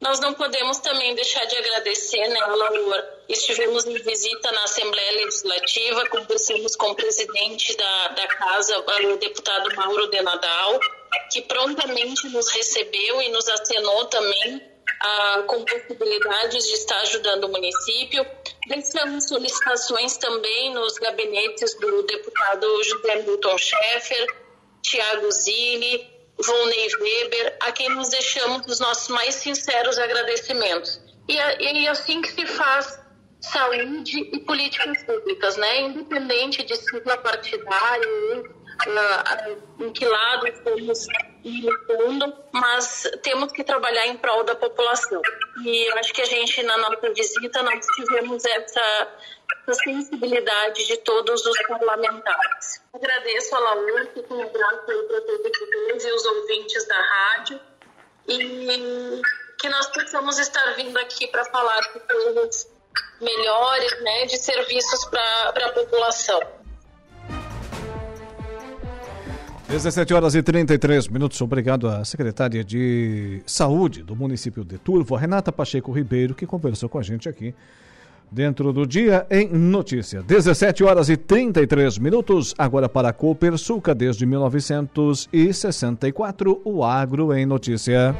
Nós 0.00 0.18
não 0.18 0.32
podemos 0.32 0.78
também 0.78 1.14
deixar 1.14 1.44
de 1.44 1.56
agradecer, 1.56 2.26
né, 2.28 2.40
Laura? 2.40 3.20
Estivemos 3.28 3.84
em 3.84 3.98
visita 3.98 4.50
na 4.50 4.64
Assembleia 4.64 5.12
Legislativa, 5.12 6.08
conversamos 6.08 6.74
com 6.74 6.86
o 6.86 6.94
presidente 6.94 7.76
da, 7.76 8.08
da 8.08 8.26
casa, 8.28 8.78
o 8.78 9.16
deputado 9.18 9.76
Mauro 9.76 10.10
de 10.10 10.22
Nadal, 10.22 10.80
que 11.30 11.42
prontamente 11.42 12.28
nos 12.30 12.48
recebeu 12.48 13.20
e 13.20 13.28
nos 13.28 13.46
acenou 13.48 14.06
também 14.06 14.69
ah, 15.00 15.44
com 15.46 15.64
possibilidades 15.64 16.66
de 16.66 16.74
estar 16.74 17.00
ajudando 17.02 17.44
o 17.44 17.48
município. 17.48 18.24
Deixamos 18.66 19.28
solicitações 19.28 20.16
também 20.16 20.74
nos 20.74 20.98
gabinetes 20.98 21.74
do 21.78 22.02
deputado 22.02 22.66
José 22.84 23.22
Milton 23.22 23.58
Schaeffer, 23.58 24.26
Tiago 24.82 25.30
Zilli, 25.30 26.08
Volney 26.38 26.88
Weber, 27.00 27.56
a 27.60 27.72
quem 27.72 27.88
nos 27.90 28.10
deixamos 28.10 28.66
os 28.66 28.80
nossos 28.80 29.08
mais 29.08 29.34
sinceros 29.34 29.98
agradecimentos. 29.98 31.00
E, 31.28 31.36
e 31.36 31.88
assim 31.88 32.20
que 32.22 32.32
se 32.32 32.46
faz 32.46 32.98
saúde 33.40 34.18
e 34.32 34.40
políticas 34.40 35.02
públicas, 35.04 35.56
né? 35.56 35.82
Independente 35.82 36.62
de 36.62 36.76
sigla 36.76 37.16
partidária, 37.18 38.08
uh, 38.86 39.84
em 39.84 39.92
que 39.92 40.04
lado 40.04 40.46
estamos 40.46 41.06
mas 42.52 43.10
temos 43.22 43.52
que 43.52 43.64
trabalhar 43.64 44.06
em 44.06 44.16
prol 44.16 44.44
da 44.44 44.54
população. 44.54 45.20
E 45.64 45.90
eu 45.90 45.98
acho 45.98 46.12
que 46.12 46.22
a 46.22 46.26
gente, 46.26 46.62
na 46.62 46.76
nossa 46.78 47.12
visita, 47.12 47.62
nós 47.62 47.84
tivemos 47.96 48.44
essa, 48.44 49.08
essa 49.68 49.74
sensibilidade 49.82 50.86
de 50.86 50.96
todos 50.98 51.44
os 51.44 51.62
parlamentares. 51.66 52.82
Agradeço 52.92 53.54
a 53.54 53.58
Laura, 53.58 54.06
que 54.06 54.20
aí 54.20 54.46
para 54.46 54.76
todos 54.78 56.04
e 56.04 56.12
os 56.12 56.24
ouvintes 56.24 56.86
da 56.86 57.00
rádio, 57.00 57.60
e 58.28 59.22
que 59.58 59.68
nós 59.68 59.86
possamos 59.88 60.38
estar 60.38 60.74
vindo 60.74 60.96
aqui 60.98 61.26
para 61.28 61.44
falar 61.46 61.80
de 61.80 62.00
coisas 62.00 62.70
melhores, 63.20 64.00
né, 64.02 64.26
de 64.26 64.38
serviços 64.38 65.04
para 65.06 65.66
a 65.66 65.72
população. 65.72 66.59
17 69.70 70.12
horas 70.12 70.34
e 70.34 70.42
33 70.42 71.06
minutos. 71.06 71.40
Obrigado 71.40 71.88
à 71.88 72.04
secretária 72.04 72.64
de 72.64 73.40
Saúde 73.46 74.02
do 74.02 74.16
município 74.16 74.64
de 74.64 74.78
Turvo, 74.78 75.14
Renata 75.14 75.52
Pacheco 75.52 75.92
Ribeiro, 75.92 76.34
que 76.34 76.44
conversou 76.44 76.88
com 76.88 76.98
a 76.98 77.02
gente 77.02 77.28
aqui 77.28 77.54
dentro 78.28 78.72
do 78.72 78.84
Dia 78.84 79.24
em 79.30 79.48
Notícia. 79.48 80.22
17 80.22 80.82
horas 80.82 81.08
e 81.08 81.16
33 81.16 81.98
minutos. 81.98 82.52
Agora 82.58 82.88
para 82.88 83.10
a 83.10 83.12
Copersuca, 83.12 83.94
desde 83.94 84.26
1964, 84.26 86.62
o 86.64 86.82
Agro 86.82 87.32
em 87.32 87.46
Notícia. 87.46 88.16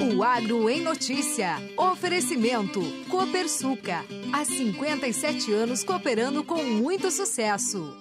O 0.00 0.22
Agro 0.22 0.70
em 0.70 0.80
Notícia. 0.80 1.56
Oferecimento. 1.76 2.80
Copersuca. 3.10 4.02
Há 4.32 4.46
57 4.46 5.52
anos 5.52 5.84
cooperando 5.84 6.42
com 6.42 6.64
muito 6.64 7.10
sucesso. 7.10 7.94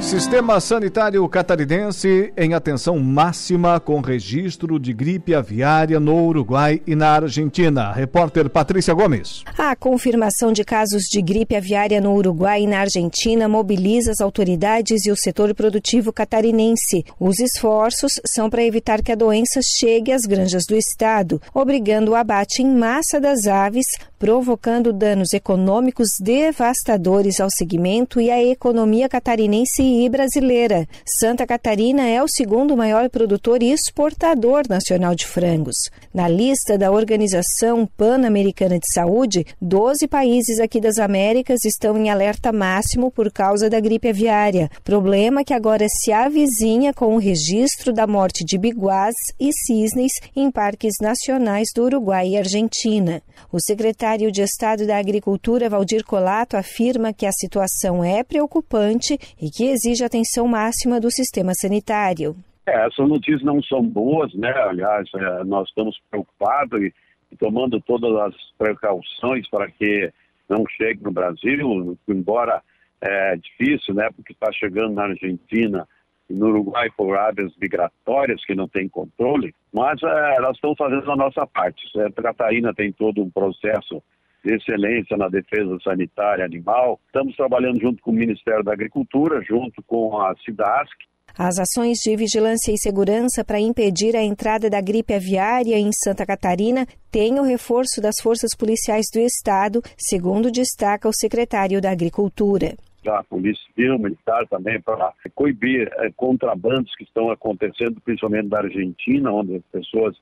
Sistema 0.00 0.58
Sanitário 0.58 1.28
Catarinense 1.28 2.32
em 2.36 2.54
atenção 2.54 2.98
máxima 2.98 3.78
com 3.78 4.00
registro 4.00 4.78
de 4.78 4.92
gripe 4.92 5.34
aviária 5.34 6.00
no 6.00 6.24
Uruguai 6.24 6.80
e 6.86 6.94
na 6.94 7.10
Argentina. 7.10 7.92
Repórter 7.92 8.48
Patrícia 8.48 8.94
Gomes. 8.94 9.42
A 9.58 9.76
confirmação 9.76 10.50
de 10.50 10.64
casos 10.64 11.02
de 11.02 11.20
gripe 11.20 11.54
aviária 11.54 12.00
no 12.00 12.14
Uruguai 12.14 12.62
e 12.62 12.66
na 12.66 12.80
Argentina 12.80 13.48
mobiliza 13.48 14.12
as 14.12 14.20
autoridades 14.20 15.04
e 15.04 15.10
o 15.10 15.16
setor 15.16 15.54
produtivo 15.54 16.10
catarinense. 16.12 17.04
Os 17.20 17.38
esforços 17.38 18.12
são 18.24 18.48
para 18.48 18.64
evitar 18.64 19.02
que 19.02 19.12
a 19.12 19.16
doença 19.16 19.60
chegue 19.60 20.12
às 20.12 20.22
granjas 20.22 20.64
do 20.64 20.76
estado, 20.76 21.42
obrigando 21.52 22.12
o 22.12 22.14
abate 22.14 22.62
em 22.62 22.74
massa 22.74 23.20
das 23.20 23.46
aves, 23.46 23.86
provocando 24.18 24.92
danos 24.92 25.32
econômicos 25.32 26.18
devastadores 26.20 27.40
ao 27.40 27.50
segmento 27.50 28.20
e 28.20 28.30
à 28.30 28.42
economia 28.42 29.08
catarinense 29.08 29.87
brasileira. 30.10 30.86
Santa 31.06 31.46
Catarina 31.46 32.06
é 32.06 32.22
o 32.22 32.28
segundo 32.28 32.76
maior 32.76 33.08
produtor 33.08 33.62
e 33.62 33.72
exportador 33.72 34.64
nacional 34.68 35.14
de 35.14 35.26
frangos. 35.26 35.76
Na 36.12 36.28
lista 36.28 36.76
da 36.76 36.90
Organização 36.90 37.86
Pan-Americana 37.96 38.78
de 38.78 38.92
Saúde, 38.92 39.46
12 39.62 40.06
países 40.06 40.60
aqui 40.60 40.80
das 40.80 40.98
Américas 40.98 41.64
estão 41.64 41.96
em 41.96 42.10
alerta 42.10 42.52
máximo 42.52 43.10
por 43.10 43.32
causa 43.32 43.70
da 43.70 43.80
gripe 43.80 44.08
aviária, 44.08 44.70
problema 44.84 45.42
que 45.42 45.54
agora 45.54 45.86
se 45.88 46.12
avizinha 46.12 46.92
com 46.92 47.14
o 47.14 47.18
registro 47.18 47.90
da 47.92 48.06
morte 48.06 48.44
de 48.44 48.58
biguás 48.58 49.14
e 49.40 49.50
cisnes 49.52 50.12
em 50.36 50.50
parques 50.50 50.96
nacionais 51.00 51.68
do 51.74 51.84
Uruguai 51.84 52.28
e 52.28 52.36
Argentina. 52.36 53.22
O 53.50 53.58
secretário 53.60 54.30
de 54.30 54.42
Estado 54.42 54.86
da 54.86 54.98
Agricultura, 54.98 55.70
Valdir 55.70 56.04
Colato, 56.04 56.56
afirma 56.56 57.12
que 57.12 57.24
a 57.24 57.32
situação 57.32 58.04
é 58.04 58.22
preocupante 58.22 59.18
e 59.40 59.50
que 59.50 59.64
exige 59.78 60.04
atenção 60.04 60.46
máxima 60.48 61.00
do 61.00 61.10
sistema 61.10 61.52
sanitário. 61.54 62.34
É, 62.66 62.86
essas 62.86 63.08
notícias 63.08 63.42
não 63.42 63.62
são 63.62 63.82
boas, 63.82 64.34
né? 64.34 64.50
Aliás, 64.50 65.08
é, 65.14 65.44
nós 65.44 65.68
estamos 65.68 65.98
preocupados 66.10 66.82
e, 66.82 66.92
e, 67.32 67.36
tomando 67.36 67.80
todas 67.80 68.14
as 68.26 68.34
precauções 68.58 69.48
para 69.48 69.70
que 69.70 70.12
não 70.48 70.64
chegue 70.76 71.02
no 71.02 71.12
Brasil, 71.12 71.96
embora 72.08 72.60
é 73.00 73.36
difícil, 73.36 73.94
né? 73.94 74.10
Porque 74.14 74.32
está 74.32 74.50
chegando 74.52 74.94
na 74.94 75.04
Argentina 75.04 75.86
e 76.28 76.34
no 76.34 76.48
Uruguai 76.48 76.90
por 76.96 77.16
áreas 77.16 77.52
migratórias 77.60 78.44
que 78.44 78.54
não 78.54 78.68
tem 78.68 78.88
controle, 78.88 79.54
mas 79.72 80.02
é, 80.02 80.40
nós 80.40 80.56
estamos 80.56 80.76
fazendo 80.76 81.10
a 81.10 81.16
nossa 81.16 81.46
parte. 81.46 81.90
Santa 81.92 82.20
Catarina 82.20 82.74
tem 82.74 82.92
todo 82.92 83.22
um 83.22 83.30
processo 83.30 84.02
de 84.44 84.54
excelência 84.54 85.16
na 85.16 85.28
defesa 85.28 85.76
sanitária 85.82 86.44
animal. 86.44 87.00
Estamos 87.06 87.36
trabalhando 87.36 87.80
junto 87.80 88.02
com 88.02 88.10
o 88.10 88.14
Ministério 88.14 88.64
da 88.64 88.72
Agricultura, 88.72 89.42
junto 89.42 89.82
com 89.82 90.20
a 90.20 90.34
SIDASC. 90.44 90.96
As 91.38 91.58
ações 91.58 91.98
de 91.98 92.16
vigilância 92.16 92.72
e 92.72 92.78
segurança 92.78 93.44
para 93.44 93.60
impedir 93.60 94.16
a 94.16 94.22
entrada 94.22 94.68
da 94.68 94.80
gripe 94.80 95.14
aviária 95.14 95.78
em 95.78 95.90
Santa 95.92 96.26
Catarina 96.26 96.84
têm 97.12 97.38
o 97.38 97.44
reforço 97.44 98.00
das 98.00 98.16
forças 98.20 98.56
policiais 98.58 99.06
do 99.12 99.20
Estado, 99.20 99.80
segundo 99.96 100.50
destaca 100.50 101.08
o 101.08 101.14
secretário 101.14 101.80
da 101.80 101.90
Agricultura 101.92 102.74
da 103.08 103.22
Polícia 103.24 103.64
Civil, 103.74 103.98
Militar 103.98 104.46
também, 104.48 104.80
para 104.80 105.12
coibir 105.34 105.90
é, 105.98 106.10
contrabandos 106.16 106.94
que 106.94 107.04
estão 107.04 107.30
acontecendo, 107.30 108.00
principalmente 108.02 108.48
da 108.48 108.58
Argentina, 108.58 109.32
onde 109.32 109.56
as 109.56 109.62
pessoas 109.72 110.16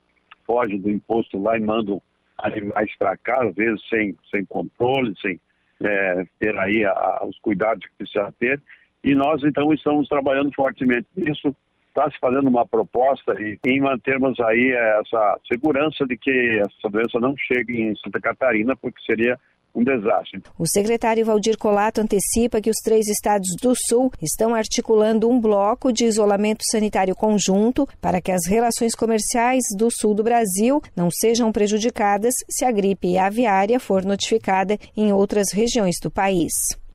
fogem 0.47 0.79
do 0.79 0.91
imposto 0.91 1.37
lá 1.41 1.57
e 1.57 1.61
mandam 1.61 2.01
animais 2.39 2.91
para 2.99 3.17
cá, 3.17 3.43
às 3.43 3.55
vezes 3.55 3.81
sem, 3.89 4.17
sem 4.31 4.45
controle, 4.45 5.15
sem 5.21 5.41
é, 5.83 6.25
ter 6.39 6.57
aí 6.59 6.85
a, 6.85 6.91
a, 6.91 7.27
os 7.27 7.39
cuidados 7.39 7.85
que 7.85 7.97
precisa 7.99 8.33
ter. 8.39 8.61
E 9.05 9.15
nós, 9.15 9.43
então, 9.45 9.73
estamos 9.73 10.09
trabalhando 10.09 10.53
fortemente 10.55 11.07
nisso. 11.17 11.55
Está 11.89 12.11
se 12.11 12.19
fazendo 12.19 12.49
uma 12.49 12.67
proposta 12.67 13.41
e, 13.41 13.59
em 13.65 13.81
mantermos 13.81 14.39
aí 14.41 14.73
essa 14.73 15.39
segurança 15.51 16.05
de 16.07 16.17
que 16.17 16.61
essa 16.61 16.91
doença 16.91 17.19
não 17.19 17.35
chegue 17.37 17.81
em 17.81 17.97
Santa 17.97 18.21
Catarina, 18.21 18.77
porque 18.77 19.01
seria 19.03 19.39
um 19.77 19.85
desastre. 19.85 20.43
O 20.59 20.67
secretário 20.67 21.25
Valdir 21.25 21.59
Colato 21.59 22.01
antecipa 22.01 22.61
que 22.61 22.71
os 22.71 22.79
três 22.83 23.07
estados 23.09 23.49
do 23.63 23.75
Sul 23.77 24.11
estão 24.23 24.55
articulando 24.55 25.29
um 25.29 25.39
bloco 25.39 25.93
de 25.93 26.07
isolamento 26.07 26.65
sanitário 26.71 27.15
conjunto 27.15 27.87
para 28.01 28.21
que 28.21 28.33
as 28.33 28.47
relações 28.47 28.95
comerciais 28.95 29.65
do 29.77 29.91
sul 29.91 30.15
do 30.15 30.25
Brasil 30.25 30.81
não 30.97 31.11
sejam 31.11 31.53
prejudicadas 31.53 32.35
se 32.49 32.65
a 32.65 32.73
gripe 32.73 33.19
aviária 33.19 33.79
for 33.79 34.05
notificada 34.05 34.79
em 34.97 35.13
outras 35.13 35.53
regiões 35.53 35.97
do 36.03 36.11
país 36.11 36.53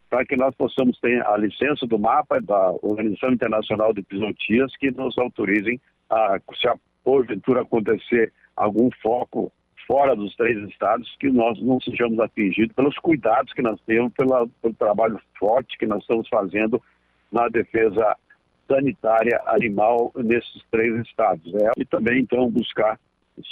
para 0.09 0.25
que 0.25 0.35
nós 0.35 0.53
possamos 0.55 0.99
ter 0.99 1.25
a 1.25 1.37
licença 1.37 1.87
do 1.87 1.97
mapa 1.97 2.41
da 2.41 2.73
Organização 2.81 3.31
Internacional 3.31 3.93
de 3.93 4.03
Pisotias 4.03 4.75
que 4.77 4.91
nos 4.91 5.17
autorizem 5.17 5.79
a, 6.09 6.37
se 6.61 6.67
porventura 7.01 7.61
acontecer 7.61 8.33
algum 8.53 8.89
foco 9.01 9.49
fora 9.91 10.15
dos 10.15 10.33
três 10.37 10.57
estados, 10.69 11.13
que 11.19 11.29
nós 11.29 11.61
não 11.61 11.77
sejamos 11.81 12.17
atingidos 12.17 12.73
pelos 12.73 12.97
cuidados 12.99 13.51
que 13.51 13.61
nós 13.61 13.77
temos, 13.85 14.13
pela, 14.13 14.47
pelo 14.61 14.73
trabalho 14.75 15.19
forte 15.37 15.77
que 15.77 15.85
nós 15.85 15.99
estamos 15.99 16.29
fazendo 16.29 16.81
na 17.29 17.49
defesa 17.49 18.15
sanitária 18.69 19.41
animal 19.47 20.13
nesses 20.15 20.63
três 20.71 20.95
estados. 21.05 21.51
Né? 21.51 21.71
E 21.77 21.83
também, 21.83 22.21
então, 22.21 22.49
buscar 22.49 22.97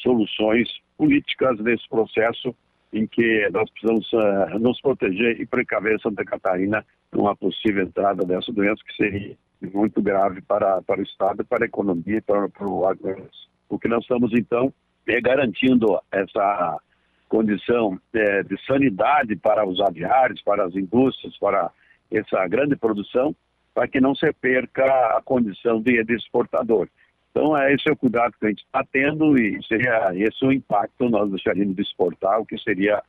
soluções 0.01 0.69
políticas 0.97 1.59
nesse 1.59 1.87
processo 1.89 2.55
em 2.93 3.05
que 3.05 3.49
nós 3.51 3.69
precisamos 3.71 4.09
uh, 4.13 4.59
nos 4.59 4.79
proteger 4.79 5.41
e 5.41 5.45
precaver 5.45 5.99
Santa 5.99 6.23
Catarina 6.23 6.85
numa 7.11 7.35
possível 7.35 7.83
entrada 7.83 8.25
dessa 8.25 8.53
doença 8.53 8.81
que 8.87 8.95
seria 8.95 9.35
muito 9.73 10.01
grave 10.01 10.41
para, 10.43 10.81
para 10.83 11.01
o 11.01 11.03
Estado, 11.03 11.43
para 11.43 11.65
a 11.65 11.67
economia 11.67 12.19
e 12.19 12.21
para, 12.21 12.47
para 12.47 12.65
o 12.65 12.87
agronegócio. 12.87 13.49
O 13.67 13.77
que 13.77 13.89
nós 13.89 14.03
estamos, 14.03 14.31
então, 14.31 14.73
garantindo 15.21 15.99
essa 16.11 16.79
condição 17.27 17.99
é, 18.13 18.43
de 18.43 18.57
sanidade 18.65 19.35
para 19.35 19.65
os 19.65 19.79
aviários, 19.79 20.41
para 20.41 20.65
as 20.65 20.75
indústrias, 20.75 21.37
para 21.37 21.71
essa 22.11 22.47
grande 22.47 22.75
produção, 22.75 23.35
para 23.73 23.87
que 23.87 24.01
não 24.01 24.15
se 24.15 24.31
perca 24.33 24.83
a 25.17 25.21
condição 25.23 25.79
de, 25.81 26.03
de 26.03 26.15
exportador. 26.15 26.89
Então, 27.31 27.55
é 27.55 27.71
esse 27.73 27.87
é 27.87 27.93
o 27.93 27.95
cuidado 27.95 28.33
que 28.39 28.45
a 28.45 28.49
gente 28.49 28.63
está 28.63 28.83
tendo 28.91 29.37
e 29.39 29.63
seria 29.65 30.11
esse 30.15 30.43
o 30.43 30.51
impacto 30.51 31.07
nós 31.07 31.29
deixaríamos 31.29 31.75
de 31.75 31.83
exportar, 31.83 32.39
o 32.41 32.45
que 32.45 32.57
seria 32.57 33.01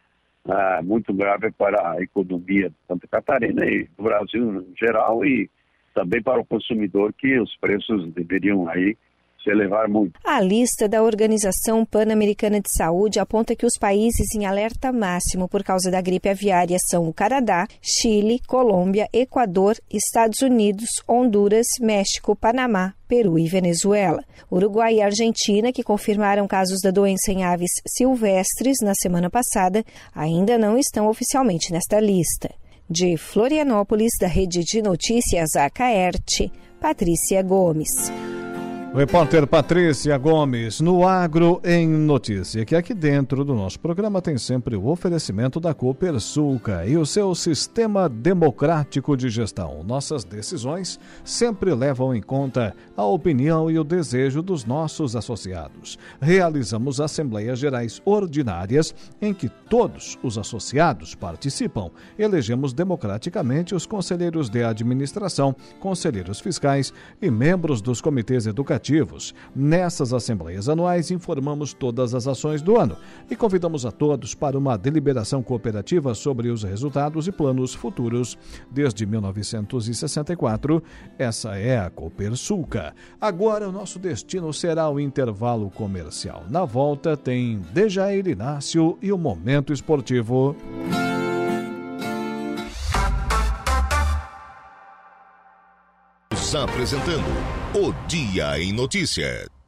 ah, 0.47 0.81
muito 0.83 1.13
grave 1.15 1.51
para 1.53 1.93
a 1.93 2.03
economia 2.03 2.69
de 2.69 2.77
Santa 2.87 3.09
Catarina 3.09 3.65
e 3.65 3.89
do 3.97 4.05
Brasil 4.05 4.63
em 4.63 4.77
geral 4.77 5.25
e 5.25 5.51
também 5.95 6.23
para 6.23 6.41
o 6.41 6.45
consumidor 6.45 7.13
que 7.15 7.39
os 7.39 7.57
preços 7.57 8.13
deveriam 8.13 8.69
aí 8.69 8.97
se 9.43 9.51
elevar 9.51 9.89
muito. 9.89 10.19
A 10.25 10.41
lista 10.41 10.89
da 10.89 11.03
Organização 11.03 11.85
Pan-Americana 11.85 12.61
de 12.61 12.71
Saúde 12.71 13.19
aponta 13.19 13.57
que 13.57 13.67
os 13.67 13.77
países 13.79 14.35
em 14.35 14.47
alerta 14.47 14.93
máximo 14.93 15.49
por 15.49 15.63
causa 15.63 15.91
da 15.91 16.01
gripe 16.01 16.29
aviária 16.29 16.77
são 16.79 17.09
o 17.09 17.13
Canadá, 17.13 17.67
Chile, 17.81 18.41
Colômbia, 18.47 19.09
Equador, 19.13 19.77
Estados 19.91 20.41
Unidos, 20.43 20.89
Honduras, 21.09 21.67
México, 21.81 22.37
Panamá, 22.37 22.95
Peru 23.09 23.39
e 23.39 23.49
Venezuela. 23.49 24.23
Uruguai 24.51 24.97
e 24.97 25.03
Argentina, 25.03 25.73
que 25.73 25.83
confirmaram 25.83 26.47
casos 26.47 26.81
da 26.83 26.91
doença 26.91 27.33
em 27.33 27.45
aves 27.45 27.71
silvestres 27.87 28.79
na 28.83 28.95
semana 28.95 29.31
passada, 29.31 29.85
ainda 30.15 30.59
não 30.59 30.79
estão 30.79 31.09
oficialmente 31.09 31.73
nesta 31.73 31.99
lista. 31.99 32.51
De 32.89 33.17
Florianópolis, 33.17 34.13
da 34.21 34.27
Rede 34.27 34.65
de 34.65 34.83
Notícias 34.83 35.55
Acaerte, 35.55 36.53
Patrícia 36.81 37.41
Gomes. 37.43 38.11
Repórter 38.93 39.47
Patrícia 39.47 40.19
Gomes, 40.19 40.81
no 40.81 41.07
Agro 41.07 41.61
em 41.65 41.87
Notícia, 41.87 42.65
que 42.65 42.75
aqui 42.75 42.93
dentro 42.93 43.45
do 43.45 43.55
nosso 43.55 43.79
programa 43.79 44.21
tem 44.21 44.37
sempre 44.37 44.75
o 44.75 44.89
oferecimento 44.89 45.61
da 45.61 45.73
Copersuca 45.73 46.85
e 46.85 46.97
o 46.97 47.07
seu 47.07 47.33
sistema 47.37 48.09
democrático 48.09 49.17
de 49.17 49.31
gestão. 49.31 49.85
Nossas 49.85 50.25
decisões 50.25 50.99
sempre 51.23 51.73
levam 51.73 52.13
em 52.13 52.21
conta 52.21 52.75
a 52.97 53.05
opinião 53.05 53.71
e 53.71 53.79
o 53.79 53.85
desejo 53.85 54.43
dos 54.43 54.65
nossos 54.65 55.15
associados. 55.15 55.97
Realizamos 56.21 57.01
assembleias 57.01 57.61
gerais 57.61 58.03
ordinárias 58.05 58.93
em 59.23 59.33
que 59.33 59.49
todos 59.49 60.19
os 60.21 60.37
associados 60.37 61.15
participam. 61.15 61.91
Elegemos 62.19 62.73
democraticamente 62.73 63.73
os 63.73 63.87
conselheiros 63.87 64.51
de 64.51 64.65
administração, 64.65 65.55
conselheiros 65.79 66.41
fiscais 66.41 66.93
e 67.23 67.31
membros 67.31 67.81
dos 67.81 68.01
comitês 68.01 68.49
educativos 68.49 68.80
cooperativos. 68.81 69.35
Nessas 69.55 70.13
assembleias 70.13 70.69
anuais, 70.69 71.11
informamos 71.11 71.75
todas 71.75 72.15
as 72.15 72.27
ações 72.27 72.63
do 72.63 72.79
ano 72.79 72.97
e 73.31 73.37
convidamos 73.37 73.85
a 73.85 73.93
todos 73.93 74.35
para 74.35 74.59
uma 74.59 74.77
deliberação 74.77 75.43
cooperativa 75.43 76.15
sobre 76.15 76.49
os 76.49 76.63
resultados 76.63 77.29
e 77.29 77.33
planos 77.33 77.75
futuros. 77.75 78.39
Desde 78.71 79.05
1964, 79.05 80.83
essa 81.19 81.57
é 81.57 81.79
a 81.79 81.91
Copersulca. 81.91 82.95
Agora, 83.21 83.69
o 83.69 83.73
nosso 83.73 83.99
destino 83.99 84.53
será 84.53 84.89
o 84.89 84.99
intervalo 84.99 85.71
comercial. 85.71 86.45
Na 86.49 86.65
volta, 86.65 87.17
tem 87.17 87.61
Dejair 87.73 88.27
Inácio 88.27 88.99
e 89.03 89.13
o 89.13 89.19
Momento 89.19 89.73
Esportivo. 89.73 90.57
Apresentando 96.55 97.29
o 97.75 97.93
Dia 98.07 98.59
em 98.59 98.73
Notícia. 98.73 99.60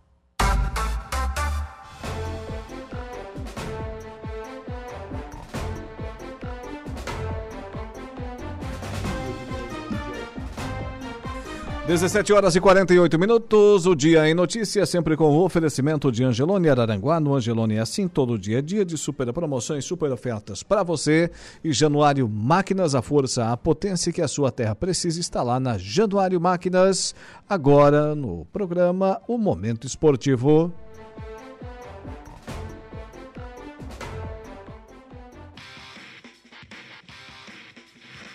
17 11.85 12.33
horas 12.33 12.55
e 12.55 12.61
48 12.61 13.19
minutos, 13.19 13.87
o 13.87 13.95
dia 13.97 14.29
em 14.29 14.35
notícia, 14.35 14.87
sempre 14.87 15.17
com 15.17 15.25
o 15.25 15.45
oferecimento 15.45 16.13
de 16.13 16.23
Angelone 16.23 16.69
Araranguá. 16.69 17.19
No 17.19 17.35
Angelone 17.35 17.75
é 17.75 17.81
assim, 17.81 18.07
todo 18.07 18.39
dia 18.39 18.61
é 18.61 18.63
dia 18.63 18.85
de 18.85 18.97
super 18.97 19.33
promoções, 19.33 19.85
super 19.85 20.13
ofertas 20.13 20.63
para 20.63 20.85
você. 20.85 21.29
E 21.63 21.73
Januário 21.73 22.29
Máquinas, 22.29 22.95
a 22.95 23.03
força, 23.03 23.51
a 23.51 23.57
potência 23.57 24.13
que 24.13 24.23
a 24.23 24.29
sua 24.29 24.53
terra 24.53 24.77
precisa 24.77 25.19
está 25.19 25.43
lá 25.43 25.59
na 25.59 25.77
Januário 25.77 26.41
Máquinas. 26.41 27.17
Agora 27.49 28.15
no 28.15 28.45
programa 28.53 29.21
O 29.27 29.37
Momento 29.37 29.85
Esportivo. 29.85 30.73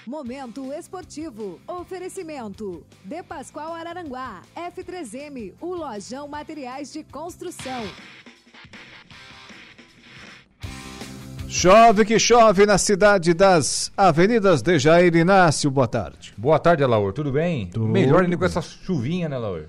Momento 0.08 0.72
esportivo. 0.72 1.60
Oferecimento. 1.68 2.86
De 3.04 3.22
Pascoal 3.22 3.74
Araranguá. 3.74 4.42
F3M. 4.56 5.56
O 5.60 5.76
Lojão 5.76 6.30
Materiais 6.30 6.94
de 6.94 7.04
Construção. 7.04 7.84
Chove 11.50 12.06
que 12.06 12.18
chove 12.18 12.66
na 12.66 12.78
cidade 12.78 13.34
das 13.34 13.92
Avenidas 13.98 14.62
de 14.62 14.80
Jair 14.80 15.14
Inácio. 15.14 15.70
Boa 15.70 15.90
tarde. 15.90 16.34
Boa 16.38 16.58
tarde, 16.58 16.86
Alaor. 16.86 17.12
Tudo 17.12 17.34
bem? 17.34 17.68
Tudo. 17.68 17.90
Melhor 17.90 18.24
ainda 18.24 18.38
com 18.38 18.46
essa 18.46 18.62
chuvinha, 18.62 19.28
né, 19.28 19.38
Laur? 19.38 19.66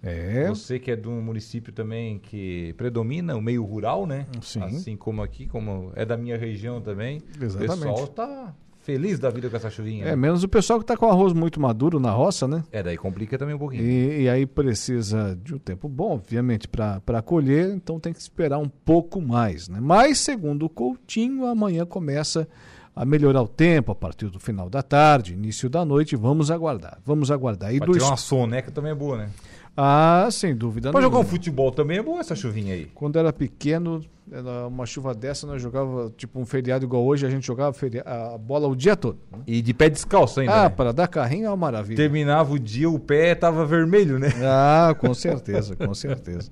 É. 0.00 0.46
Você 0.46 0.78
que 0.78 0.92
é 0.92 0.96
de 0.96 1.08
um 1.08 1.20
município 1.20 1.72
também 1.72 2.20
que 2.20 2.72
predomina 2.74 3.34
o 3.34 3.42
meio 3.42 3.64
rural, 3.64 4.06
né? 4.06 4.28
Sim. 4.42 4.62
Assim 4.62 4.96
como 4.96 5.22
aqui, 5.22 5.48
como 5.48 5.90
é 5.96 6.04
da 6.04 6.16
minha 6.16 6.38
região 6.38 6.80
também. 6.80 7.20
Exatamente. 7.40 7.84
O 7.84 7.88
pessoal 7.88 8.06
tá 8.06 8.54
feliz 8.82 9.18
da 9.18 9.30
vida 9.30 9.48
com 9.48 9.56
essa 9.56 9.70
chuvinha. 9.70 10.04
É, 10.04 10.08
né? 10.10 10.16
menos 10.16 10.42
o 10.42 10.48
pessoal 10.48 10.78
que 10.78 10.84
está 10.84 10.96
com 10.96 11.06
arroz 11.06 11.32
muito 11.32 11.60
maduro 11.60 11.98
na 12.00 12.10
roça, 12.10 12.46
né? 12.48 12.64
É, 12.72 12.82
daí 12.82 12.96
complica 12.96 13.38
também 13.38 13.54
um 13.54 13.58
pouquinho. 13.58 13.82
E, 13.82 14.22
e 14.22 14.28
aí 14.28 14.44
precisa 14.44 15.38
de 15.42 15.54
um 15.54 15.58
tempo 15.58 15.88
bom, 15.88 16.14
obviamente, 16.14 16.66
para 16.68 17.22
colher, 17.22 17.70
então 17.74 18.00
tem 18.00 18.12
que 18.12 18.20
esperar 18.20 18.58
um 18.58 18.68
pouco 18.68 19.20
mais, 19.20 19.68
né? 19.68 19.78
Mas, 19.80 20.18
segundo 20.18 20.66
o 20.66 20.68
Coutinho, 20.68 21.46
amanhã 21.46 21.86
começa 21.86 22.48
a 22.94 23.04
melhorar 23.06 23.40
o 23.42 23.48
tempo 23.48 23.90
a 23.90 23.94
partir 23.94 24.26
do 24.28 24.38
final 24.38 24.68
da 24.68 24.82
tarde, 24.82 25.32
início 25.32 25.70
da 25.70 25.82
noite. 25.84 26.14
Vamos 26.14 26.50
aguardar, 26.50 26.98
vamos 27.06 27.30
aguardar. 27.30 27.74
E 27.74 27.78
Pra 27.78 27.86
do 27.86 27.92
tirar 27.92 28.04
es- 28.04 28.10
uma 28.10 28.16
soneca 28.18 28.70
também 28.70 28.92
é 28.92 28.94
boa, 28.94 29.16
né? 29.16 29.30
Ah, 29.76 30.28
sem 30.30 30.54
dúvida 30.54 30.90
Pra 30.92 31.00
jogar 31.00 31.18
um 31.18 31.24
futebol 31.24 31.70
também 31.72 31.98
é 31.98 32.02
boa 32.02 32.20
essa 32.20 32.34
chuvinha 32.36 32.74
aí. 32.74 32.90
Quando 32.94 33.18
era 33.18 33.32
pequeno, 33.32 34.00
era 34.30 34.66
uma 34.66 34.84
chuva 34.84 35.14
dessa, 35.14 35.46
nós 35.46 35.62
jogava, 35.62 36.12
tipo 36.16 36.38
um 36.38 36.44
feriado 36.44 36.84
igual 36.84 37.02
hoje, 37.04 37.24
a 37.26 37.30
gente 37.30 37.46
jogava 37.46 37.74
a 38.04 38.36
bola 38.36 38.68
o 38.68 38.76
dia 38.76 38.94
todo. 38.96 39.18
E 39.46 39.62
de 39.62 39.72
pé 39.72 39.88
descalço 39.88 40.40
ainda, 40.40 40.54
Ah, 40.54 40.62
né? 40.64 40.68
para 40.68 40.92
dar 40.92 41.08
carrinho 41.08 41.46
é 41.46 41.48
uma 41.48 41.56
maravilha. 41.56 41.96
Terminava 41.96 42.52
o 42.52 42.58
dia, 42.58 42.88
o 42.90 42.98
pé 42.98 43.34
tava 43.34 43.64
vermelho, 43.64 44.18
né? 44.18 44.28
Ah, 44.42 44.94
com 45.00 45.14
certeza, 45.14 45.74
com 45.74 45.94
certeza. 45.94 46.50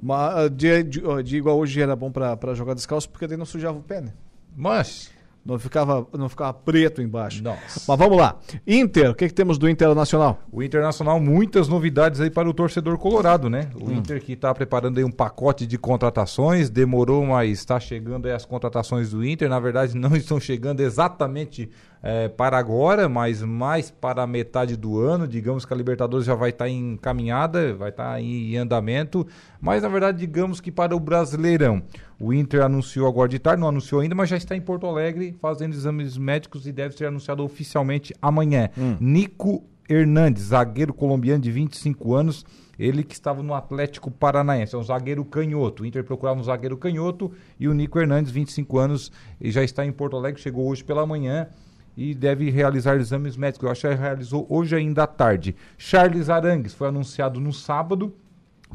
Mas 0.00 0.36
ah, 0.36 0.48
dia, 0.48 0.84
de, 0.84 1.00
dia 1.24 1.38
igual 1.38 1.58
hoje 1.58 1.80
era 1.80 1.96
bom 1.96 2.12
pra 2.12 2.36
jogar 2.54 2.74
descalço, 2.74 3.08
porque 3.10 3.26
daí 3.26 3.36
não 3.36 3.46
sujava 3.46 3.78
o 3.78 3.82
pé, 3.82 4.00
né? 4.00 4.12
Mas. 4.56 5.10
Não 5.44 5.58
ficava, 5.58 6.06
não 6.16 6.28
ficava 6.28 6.54
preto 6.54 7.02
embaixo. 7.02 7.42
Nossa. 7.42 7.82
Mas 7.86 7.98
vamos 7.98 8.16
lá. 8.16 8.38
Inter, 8.66 9.10
o 9.10 9.14
que, 9.14 9.28
que 9.28 9.34
temos 9.34 9.58
do 9.58 9.68
Internacional? 9.68 10.40
O 10.50 10.62
Internacional, 10.62 11.20
muitas 11.20 11.68
novidades 11.68 12.18
aí 12.20 12.30
para 12.30 12.48
o 12.48 12.54
torcedor 12.54 12.96
colorado, 12.96 13.50
né? 13.50 13.68
O 13.74 13.90
Hum. 13.90 13.92
Inter 13.94 14.22
que 14.22 14.32
está 14.32 14.54
preparando 14.54 14.96
aí 14.96 15.04
um 15.04 15.10
pacote 15.10 15.66
de 15.66 15.76
contratações, 15.76 16.70
demorou, 16.70 17.26
mas 17.26 17.58
está 17.58 17.78
chegando 17.78 18.24
aí 18.26 18.32
as 18.32 18.46
contratações 18.46 19.10
do 19.10 19.22
Inter. 19.24 19.48
Na 19.50 19.60
verdade, 19.60 19.94
não 19.98 20.16
estão 20.16 20.40
chegando 20.40 20.80
exatamente 20.80 21.68
eh, 22.02 22.28
para 22.28 22.56
agora, 22.56 23.06
mas 23.06 23.42
mais 23.42 23.90
para 23.90 24.22
a 24.22 24.26
metade 24.26 24.76
do 24.78 24.98
ano. 24.98 25.28
Digamos 25.28 25.66
que 25.66 25.74
a 25.74 25.76
Libertadores 25.76 26.24
já 26.26 26.34
vai 26.34 26.50
estar 26.50 26.70
encaminhada, 26.70 27.74
vai 27.74 27.90
estar 27.90 28.18
em 28.18 28.56
andamento. 28.56 29.26
Mas, 29.60 29.82
na 29.82 29.88
verdade, 29.88 30.18
digamos 30.18 30.60
que 30.60 30.72
para 30.72 30.96
o 30.96 31.00
Brasileirão. 31.00 31.82
O 32.24 32.32
Inter 32.32 32.62
anunciou 32.62 33.06
agora 33.06 33.28
de 33.28 33.38
tarde, 33.38 33.60
não 33.60 33.68
anunciou 33.68 34.00
ainda, 34.00 34.14
mas 34.14 34.30
já 34.30 34.38
está 34.38 34.56
em 34.56 34.60
Porto 34.60 34.86
Alegre 34.86 35.36
fazendo 35.42 35.74
exames 35.74 36.16
médicos 36.16 36.66
e 36.66 36.72
deve 36.72 36.96
ser 36.96 37.04
anunciado 37.04 37.44
oficialmente 37.44 38.14
amanhã. 38.22 38.70
Nico 38.98 39.62
Hernandes, 39.86 40.44
zagueiro 40.44 40.94
colombiano 40.94 41.42
de 41.42 41.52
25 41.52 42.14
anos, 42.14 42.46
ele 42.78 43.02
que 43.02 43.12
estava 43.12 43.42
no 43.42 43.52
Atlético 43.52 44.10
Paranaense, 44.10 44.74
é 44.74 44.78
um 44.78 44.82
zagueiro 44.82 45.22
canhoto. 45.22 45.82
O 45.82 45.86
Inter 45.86 46.02
procurava 46.02 46.40
um 46.40 46.42
zagueiro 46.42 46.78
canhoto 46.78 47.30
e 47.60 47.68
o 47.68 47.74
Nico 47.74 47.98
Hernandes, 48.00 48.32
25 48.32 48.78
anos, 48.78 49.12
já 49.38 49.62
está 49.62 49.84
em 49.84 49.92
Porto 49.92 50.16
Alegre, 50.16 50.40
chegou 50.40 50.66
hoje 50.66 50.82
pela 50.82 51.04
manhã 51.04 51.48
e 51.94 52.14
deve 52.14 52.48
realizar 52.48 52.96
exames 52.96 53.36
médicos. 53.36 53.66
Eu 53.66 53.70
acho 53.70 53.82
que 53.82 53.94
realizou 53.94 54.46
hoje 54.48 54.74
ainda 54.74 55.02
à 55.02 55.06
tarde. 55.06 55.54
Charles 55.76 56.30
Arangues 56.30 56.72
foi 56.72 56.88
anunciado 56.88 57.38
no 57.38 57.52
sábado. 57.52 58.14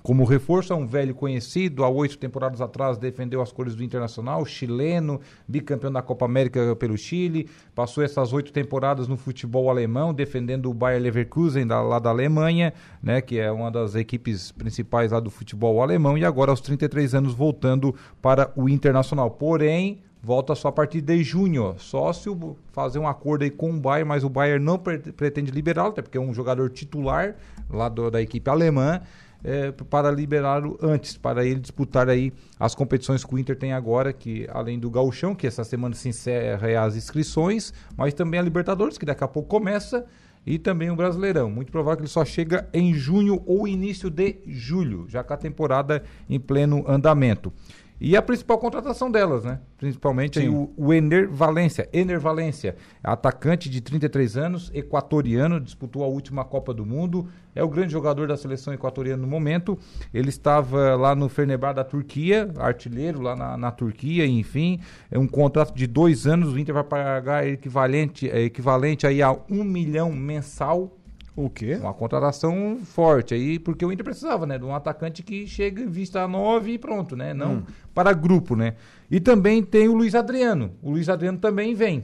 Como 0.01 0.23
reforço, 0.23 0.71
é 0.71 0.75
um 0.75 0.87
velho 0.87 1.13
conhecido, 1.13 1.83
há 1.83 1.89
oito 1.89 2.17
temporadas 2.17 2.61
atrás 2.61 2.97
defendeu 2.97 3.41
as 3.41 3.51
cores 3.51 3.75
do 3.75 3.83
Internacional, 3.83 4.45
chileno, 4.45 5.19
bicampeão 5.47 5.91
da 5.91 6.01
Copa 6.01 6.25
América 6.25 6.75
pelo 6.75 6.97
Chile, 6.97 7.47
passou 7.75 8.03
essas 8.03 8.31
oito 8.31 8.51
temporadas 8.53 9.07
no 9.07 9.17
futebol 9.17 9.69
alemão, 9.69 10.13
defendendo 10.13 10.69
o 10.69 10.73
Bayer 10.73 11.01
Leverkusen 11.01 11.67
da- 11.67 11.81
lá 11.81 11.99
da 11.99 12.09
Alemanha, 12.09 12.73
né, 13.03 13.21
que 13.21 13.37
é 13.39 13.51
uma 13.51 13.69
das 13.69 13.93
equipes 13.95 14.51
principais 14.51 15.11
lá 15.11 15.19
do 15.19 15.29
futebol 15.29 15.81
alemão, 15.81 16.17
e 16.17 16.23
agora 16.23 16.51
aos 16.51 16.61
33 16.61 17.13
anos 17.13 17.33
voltando 17.33 17.93
para 18.21 18.51
o 18.55 18.69
Internacional. 18.69 19.29
Porém, 19.31 19.99
volta 20.23 20.55
só 20.55 20.69
a 20.69 20.71
partir 20.71 21.01
de 21.01 21.23
junho, 21.23 21.75
só 21.77 22.11
se 22.13 22.29
o- 22.29 22.55
fazer 22.71 22.99
um 22.99 23.07
acordo 23.07 23.43
aí 23.43 23.49
com 23.49 23.69
o 23.71 23.79
Bayern, 23.79 24.07
mas 24.07 24.23
o 24.23 24.29
Bayern 24.29 24.63
não 24.63 24.77
pre- 24.77 24.97
pretende 24.97 25.51
liberá-lo, 25.51 25.89
até 25.89 26.01
porque 26.01 26.17
é 26.17 26.21
um 26.21 26.33
jogador 26.33 26.69
titular 26.69 27.35
lá 27.69 27.89
do- 27.89 28.09
da 28.09 28.21
equipe 28.21 28.49
alemã, 28.49 29.01
é, 29.43 29.71
para 29.71 30.11
liberá-lo 30.11 30.77
antes, 30.81 31.17
para 31.17 31.45
ele 31.45 31.59
disputar 31.59 32.09
aí 32.09 32.33
as 32.59 32.75
competições 32.75 33.23
que 33.23 33.33
o 33.33 33.39
Inter 33.39 33.57
tem 33.57 33.73
agora, 33.73 34.11
que 34.11 34.47
além 34.51 34.79
do 34.79 34.89
Gauchão, 34.89 35.33
que 35.35 35.47
essa 35.47 35.63
semana 35.63 35.95
se 35.95 36.09
encerra 36.09 36.83
as 36.83 36.95
inscrições, 36.95 37.73
mas 37.97 38.13
também 38.13 38.39
a 38.39 38.43
Libertadores, 38.43 38.97
que 38.97 39.05
daqui 39.05 39.23
a 39.23 39.27
pouco 39.27 39.49
começa, 39.49 40.05
e 40.45 40.57
também 40.57 40.89
o 40.89 40.95
Brasileirão. 40.95 41.49
Muito 41.49 41.71
provável 41.71 41.97
que 41.97 42.01
ele 42.03 42.09
só 42.09 42.25
chega 42.25 42.67
em 42.73 42.93
junho 42.93 43.43
ou 43.45 43.67
início 43.67 44.09
de 44.09 44.37
julho, 44.47 45.05
já 45.07 45.23
com 45.23 45.33
a 45.33 45.37
temporada 45.37 46.03
em 46.29 46.39
pleno 46.39 46.83
andamento. 46.87 47.53
E 48.01 48.15
a 48.15 48.21
principal 48.21 48.57
contratação 48.57 49.11
delas, 49.11 49.43
né? 49.43 49.59
Principalmente 49.77 50.47
o, 50.47 50.71
o 50.77 50.93
Ener 50.93 51.29
Valência. 51.29 51.89
Ener 51.91 52.19
Valência, 52.19 52.77
atacante 53.03 53.69
de 53.69 53.81
33 53.81 54.37
anos, 54.37 54.71
equatoriano, 54.73 55.59
disputou 55.59 56.03
a 56.03 56.07
última 56.07 56.45
Copa 56.45 56.73
do 56.73 56.85
Mundo, 56.85 57.27
é 57.53 57.61
o 57.61 57.67
grande 57.67 57.91
jogador 57.91 58.27
da 58.27 58.37
seleção 58.37 58.73
equatoriana 58.73 59.21
no 59.21 59.27
momento. 59.27 59.77
Ele 60.13 60.29
estava 60.29 60.95
lá 60.95 61.13
no 61.13 61.27
Fenerbahçe 61.27 61.75
da 61.75 61.83
Turquia, 61.83 62.49
artilheiro 62.57 63.21
lá 63.21 63.35
na, 63.35 63.57
na 63.57 63.71
Turquia, 63.71 64.25
enfim. 64.25 64.79
É 65.11 65.19
um 65.19 65.27
contrato 65.27 65.73
de 65.75 65.85
dois 65.85 66.25
anos, 66.25 66.53
o 66.53 66.59
Inter 66.59 66.73
vai 66.73 66.83
pagar 66.85 67.45
equivalente, 67.45 68.29
é, 68.29 68.41
equivalente 68.41 69.05
aí 69.05 69.21
a 69.21 69.33
um 69.49 69.63
milhão 69.63 70.11
mensal 70.11 70.98
o 71.45 71.49
quê? 71.49 71.75
Uma 71.81 71.93
contratação 71.93 72.79
forte 72.83 73.33
aí, 73.33 73.59
porque 73.59 73.85
o 73.85 73.91
Inter 73.91 74.03
precisava, 74.03 74.45
né? 74.45 74.57
De 74.57 74.65
um 74.65 74.73
atacante 74.73 75.23
que 75.23 75.47
chega, 75.47 75.85
vista 75.87 76.21
a 76.23 76.27
nove 76.27 76.73
e 76.73 76.77
pronto, 76.77 77.15
né? 77.15 77.33
Não 77.33 77.55
Hum. 77.57 77.63
para 77.93 78.13
grupo, 78.13 78.55
né? 78.55 78.75
E 79.09 79.19
também 79.19 79.63
tem 79.63 79.87
o 79.87 79.93
Luiz 79.95 80.15
Adriano. 80.15 80.71
O 80.81 80.91
Luiz 80.91 81.09
Adriano 81.09 81.37
também 81.39 81.73
vem. 81.73 82.03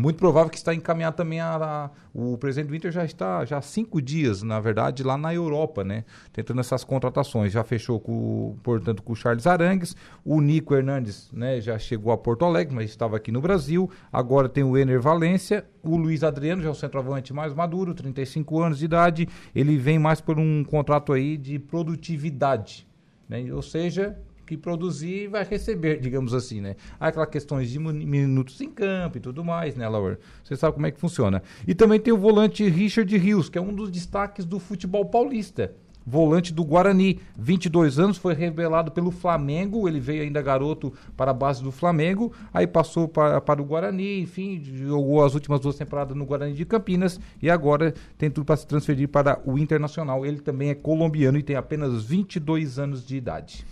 Muito 0.00 0.16
provável 0.16 0.50
que 0.50 0.56
está 0.56 0.74
encaminhado 0.74 1.16
também 1.16 1.40
a, 1.40 1.54
a, 1.54 1.90
o 2.12 2.36
presidente 2.36 2.68
do 2.68 2.74
Inter 2.74 2.90
já 2.90 3.04
está 3.04 3.44
já 3.44 3.58
há 3.58 3.62
cinco 3.62 4.02
dias, 4.02 4.42
na 4.42 4.58
verdade, 4.58 5.04
lá 5.04 5.16
na 5.16 5.32
Europa, 5.32 5.84
né? 5.84 6.04
Tentando 6.32 6.60
essas 6.60 6.82
contratações. 6.82 7.52
Já 7.52 7.62
fechou 7.62 8.00
com, 8.00 8.56
portanto, 8.62 9.02
com 9.04 9.12
o 9.12 9.16
Charles 9.16 9.46
Arangues, 9.46 9.94
o 10.24 10.40
Nico 10.40 10.74
Hernandes, 10.74 11.30
né? 11.32 11.60
Já 11.60 11.78
chegou 11.78 12.12
a 12.12 12.18
Porto 12.18 12.44
Alegre, 12.44 12.74
mas 12.74 12.90
estava 12.90 13.16
aqui 13.16 13.30
no 13.30 13.40
Brasil. 13.40 13.88
Agora 14.12 14.48
tem 14.48 14.64
o 14.64 14.76
Ener 14.76 15.00
Valência, 15.00 15.64
o 15.80 15.96
Luiz 15.96 16.24
Adriano, 16.24 16.60
já 16.60 16.68
é 16.68 16.72
o 16.72 16.74
centroavante 16.74 17.32
mais 17.32 17.54
maduro, 17.54 17.94
35 17.94 18.60
anos 18.60 18.78
de 18.80 18.86
idade. 18.86 19.28
Ele 19.54 19.76
vem 19.76 19.98
mais 19.98 20.20
por 20.20 20.40
um 20.40 20.64
contrato 20.64 21.12
aí 21.12 21.36
de 21.36 21.58
produtividade, 21.58 22.84
né? 23.28 23.44
Ou 23.52 23.62
seja, 23.62 24.18
que 24.44 24.56
produzir 24.56 25.28
vai 25.28 25.44
receber, 25.44 26.00
digamos 26.00 26.34
assim, 26.34 26.60
né? 26.60 26.76
Há 26.98 27.08
aquelas 27.08 27.28
questões 27.28 27.70
de 27.70 27.78
minutos 27.78 28.60
em 28.60 28.70
campo 28.70 29.18
e 29.18 29.20
tudo 29.20 29.44
mais, 29.44 29.76
né, 29.76 29.88
Laura? 29.88 30.18
Você 30.42 30.56
sabe 30.56 30.74
como 30.74 30.86
é 30.86 30.90
que 30.90 31.00
funciona. 31.00 31.42
E 31.66 31.74
também 31.74 31.98
tem 31.98 32.12
o 32.12 32.18
volante 32.18 32.68
Richard 32.68 33.16
Rios, 33.16 33.48
que 33.48 33.58
é 33.58 33.60
um 33.60 33.74
dos 33.74 33.90
destaques 33.90 34.44
do 34.44 34.58
futebol 34.58 35.04
paulista. 35.06 35.74
Volante 36.06 36.52
do 36.52 36.62
Guarani, 36.62 37.18
22 37.38 37.98
anos, 37.98 38.18
foi 38.18 38.34
revelado 38.34 38.92
pelo 38.92 39.10
Flamengo. 39.10 39.88
Ele 39.88 39.98
veio 39.98 40.22
ainda 40.22 40.42
garoto 40.42 40.92
para 41.16 41.30
a 41.30 41.34
base 41.34 41.62
do 41.62 41.72
Flamengo, 41.72 42.30
aí 42.52 42.66
passou 42.66 43.08
para, 43.08 43.40
para 43.40 43.62
o 43.62 43.64
Guarani, 43.64 44.20
enfim, 44.20 44.62
jogou 44.62 45.24
as 45.24 45.32
últimas 45.34 45.60
duas 45.60 45.76
temporadas 45.76 46.14
no 46.14 46.26
Guarani 46.26 46.52
de 46.52 46.66
Campinas 46.66 47.18
e 47.40 47.48
agora 47.48 47.94
tem 48.18 48.30
tudo 48.30 48.44
para 48.44 48.56
se 48.56 48.66
transferir 48.66 49.08
para 49.08 49.40
o 49.46 49.58
Internacional. 49.58 50.26
Ele 50.26 50.40
também 50.40 50.68
é 50.68 50.74
colombiano 50.74 51.38
e 51.38 51.42
tem 51.42 51.56
apenas 51.56 52.04
22 52.04 52.78
anos 52.78 53.06
de 53.06 53.16
idade. 53.16 53.64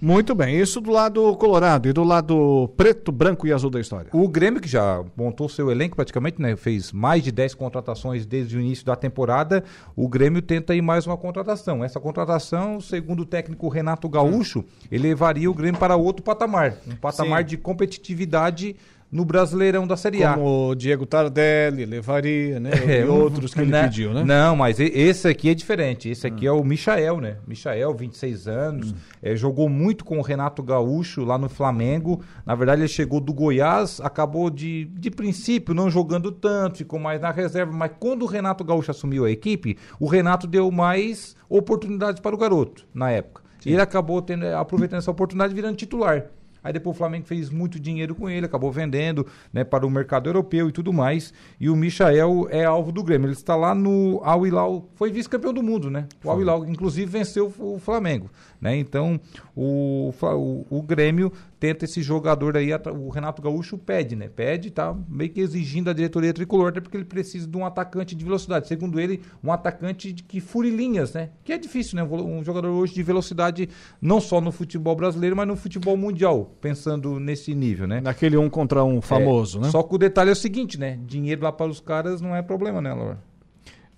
Muito 0.00 0.32
bem, 0.32 0.60
isso 0.60 0.80
do 0.80 0.92
lado 0.92 1.34
colorado 1.36 1.88
e 1.88 1.92
do 1.92 2.04
lado 2.04 2.70
preto, 2.76 3.10
branco 3.10 3.48
e 3.48 3.52
azul 3.52 3.68
da 3.68 3.80
história. 3.80 4.10
O 4.12 4.28
Grêmio, 4.28 4.60
que 4.60 4.68
já 4.68 5.04
montou 5.16 5.48
seu 5.48 5.72
elenco 5.72 5.96
praticamente, 5.96 6.40
né? 6.40 6.54
Fez 6.54 6.92
mais 6.92 7.24
de 7.24 7.32
10 7.32 7.54
contratações 7.54 8.24
desde 8.24 8.56
o 8.56 8.60
início 8.60 8.86
da 8.86 8.94
temporada. 8.94 9.64
O 9.96 10.08
Grêmio 10.08 10.40
tenta 10.40 10.72
ir 10.72 10.82
mais 10.82 11.04
uma 11.04 11.16
contratação. 11.16 11.84
Essa 11.84 11.98
contratação, 11.98 12.80
segundo 12.80 13.20
o 13.20 13.26
técnico 13.26 13.68
Renato 13.68 14.08
Gaúcho, 14.08 14.64
elevaria 14.90 15.50
o 15.50 15.54
Grêmio 15.54 15.80
para 15.80 15.96
outro 15.96 16.22
patamar. 16.22 16.76
Um 16.86 16.94
patamar 16.94 17.40
Sim. 17.40 17.48
de 17.48 17.56
competitividade 17.56 18.76
no 19.10 19.24
Brasileirão 19.24 19.86
da 19.86 19.96
Série 19.96 20.22
A. 20.22 20.34
Como 20.34 20.70
o 20.70 20.74
Diego 20.74 21.06
Tardelli 21.06 21.86
levaria, 21.86 22.60
né? 22.60 22.70
É, 22.86 23.00
e 23.02 23.04
outros 23.04 23.54
que 23.54 23.60
ele 23.60 23.70
né? 23.70 23.84
pediu, 23.84 24.12
né? 24.12 24.22
Não, 24.24 24.54
mas 24.54 24.78
esse 24.78 25.26
aqui 25.26 25.48
é 25.48 25.54
diferente. 25.54 26.08
Esse 26.08 26.26
aqui 26.26 26.48
hum. 26.48 26.52
é 26.54 26.60
o 26.60 26.64
Michael, 26.64 27.20
né? 27.20 27.36
Michael, 27.46 27.94
26 27.94 28.48
anos, 28.48 28.92
hum. 28.92 28.94
é, 29.22 29.34
jogou 29.34 29.68
muito 29.68 30.04
com 30.04 30.18
o 30.18 30.22
Renato 30.22 30.62
Gaúcho 30.62 31.24
lá 31.24 31.38
no 31.38 31.48
Flamengo. 31.48 32.22
Na 32.44 32.54
verdade, 32.54 32.82
ele 32.82 32.88
chegou 32.88 33.20
do 33.20 33.32
Goiás, 33.32 34.00
acabou 34.02 34.50
de, 34.50 34.84
de 34.86 35.10
princípio 35.10 35.74
não 35.74 35.90
jogando 35.90 36.30
tanto, 36.30 36.78
ficou 36.78 36.98
mais 36.98 37.20
na 37.20 37.30
reserva. 37.30 37.72
Mas 37.72 37.92
quando 37.98 38.22
o 38.22 38.26
Renato 38.26 38.62
Gaúcho 38.62 38.90
assumiu 38.90 39.24
a 39.24 39.30
equipe, 39.30 39.78
o 39.98 40.06
Renato 40.06 40.46
deu 40.46 40.70
mais 40.70 41.34
oportunidades 41.48 42.20
para 42.20 42.34
o 42.34 42.38
garoto 42.38 42.86
na 42.92 43.10
época. 43.10 43.42
Sim. 43.60 43.70
E 43.70 43.72
ele 43.72 43.82
acabou 43.82 44.20
tendo, 44.22 44.46
aproveitando 44.46 44.98
essa 44.98 45.10
oportunidade 45.10 45.54
virando 45.54 45.76
titular. 45.76 46.26
Aí 46.62 46.72
depois 46.72 46.96
o 46.96 46.98
Flamengo 46.98 47.26
fez 47.26 47.50
muito 47.50 47.78
dinheiro 47.78 48.14
com 48.14 48.28
ele, 48.28 48.46
acabou 48.46 48.70
vendendo 48.70 49.26
né, 49.52 49.64
para 49.64 49.86
o 49.86 49.90
mercado 49.90 50.28
europeu 50.28 50.68
e 50.68 50.72
tudo 50.72 50.92
mais. 50.92 51.32
E 51.60 51.68
o 51.68 51.76
Michael 51.76 52.48
é 52.50 52.64
alvo 52.64 52.92
do 52.92 53.02
Grêmio. 53.02 53.26
Ele 53.26 53.32
está 53.32 53.56
lá 53.56 53.74
no 53.74 54.20
Al 54.24 54.46
Hilal, 54.46 54.88
foi 54.94 55.10
vice-campeão 55.10 55.52
do 55.52 55.62
mundo, 55.62 55.90
né? 55.90 56.06
O 56.22 56.30
Al 56.30 56.40
Hilal, 56.40 56.66
inclusive, 56.66 57.10
venceu 57.10 57.52
o 57.58 57.78
Flamengo. 57.78 58.30
Né? 58.60 58.76
Então, 58.76 59.20
o, 59.54 60.12
o, 60.20 60.66
o 60.68 60.82
Grêmio 60.82 61.32
tenta 61.58 61.84
esse 61.84 62.02
jogador 62.02 62.56
aí, 62.56 62.70
o 62.72 63.08
Renato 63.08 63.42
Gaúcho 63.42 63.76
pede, 63.76 64.14
né? 64.14 64.28
Pede, 64.28 64.70
tá 64.70 64.96
meio 65.08 65.30
que 65.30 65.40
exigindo 65.40 65.90
a 65.90 65.92
diretoria 65.92 66.32
tricolor, 66.32 66.68
até 66.68 66.80
porque 66.80 66.96
ele 66.96 67.04
precisa 67.04 67.46
de 67.46 67.56
um 67.56 67.64
atacante 67.64 68.14
de 68.14 68.24
velocidade. 68.24 68.68
Segundo 68.68 69.00
ele, 69.00 69.20
um 69.42 69.52
atacante 69.52 70.12
de, 70.12 70.22
que 70.22 70.40
fure 70.40 70.70
linhas, 70.70 71.12
né? 71.12 71.30
Que 71.44 71.52
é 71.52 71.58
difícil, 71.58 71.96
né? 71.96 72.02
Um 72.02 72.42
jogador 72.44 72.68
hoje 72.68 72.94
de 72.94 73.02
velocidade, 73.02 73.68
não 74.00 74.20
só 74.20 74.40
no 74.40 74.52
futebol 74.52 74.94
brasileiro, 74.94 75.36
mas 75.36 75.48
no 75.48 75.56
futebol 75.56 75.96
mundial, 75.96 76.56
pensando 76.60 77.18
nesse 77.18 77.54
nível, 77.54 77.86
né? 77.86 78.00
Naquele 78.00 78.36
um 78.36 78.48
contra 78.48 78.84
um 78.84 79.00
famoso, 79.00 79.58
é, 79.58 79.62
né? 79.62 79.70
Só 79.70 79.82
que 79.82 79.94
o 79.94 79.98
detalhe 79.98 80.30
é 80.30 80.32
o 80.32 80.36
seguinte, 80.36 80.78
né? 80.78 80.98
Dinheiro 81.06 81.42
lá 81.42 81.52
para 81.52 81.70
os 81.70 81.80
caras 81.80 82.20
não 82.20 82.34
é 82.34 82.42
problema, 82.42 82.80
né, 82.80 82.92
Laura? 82.92 83.27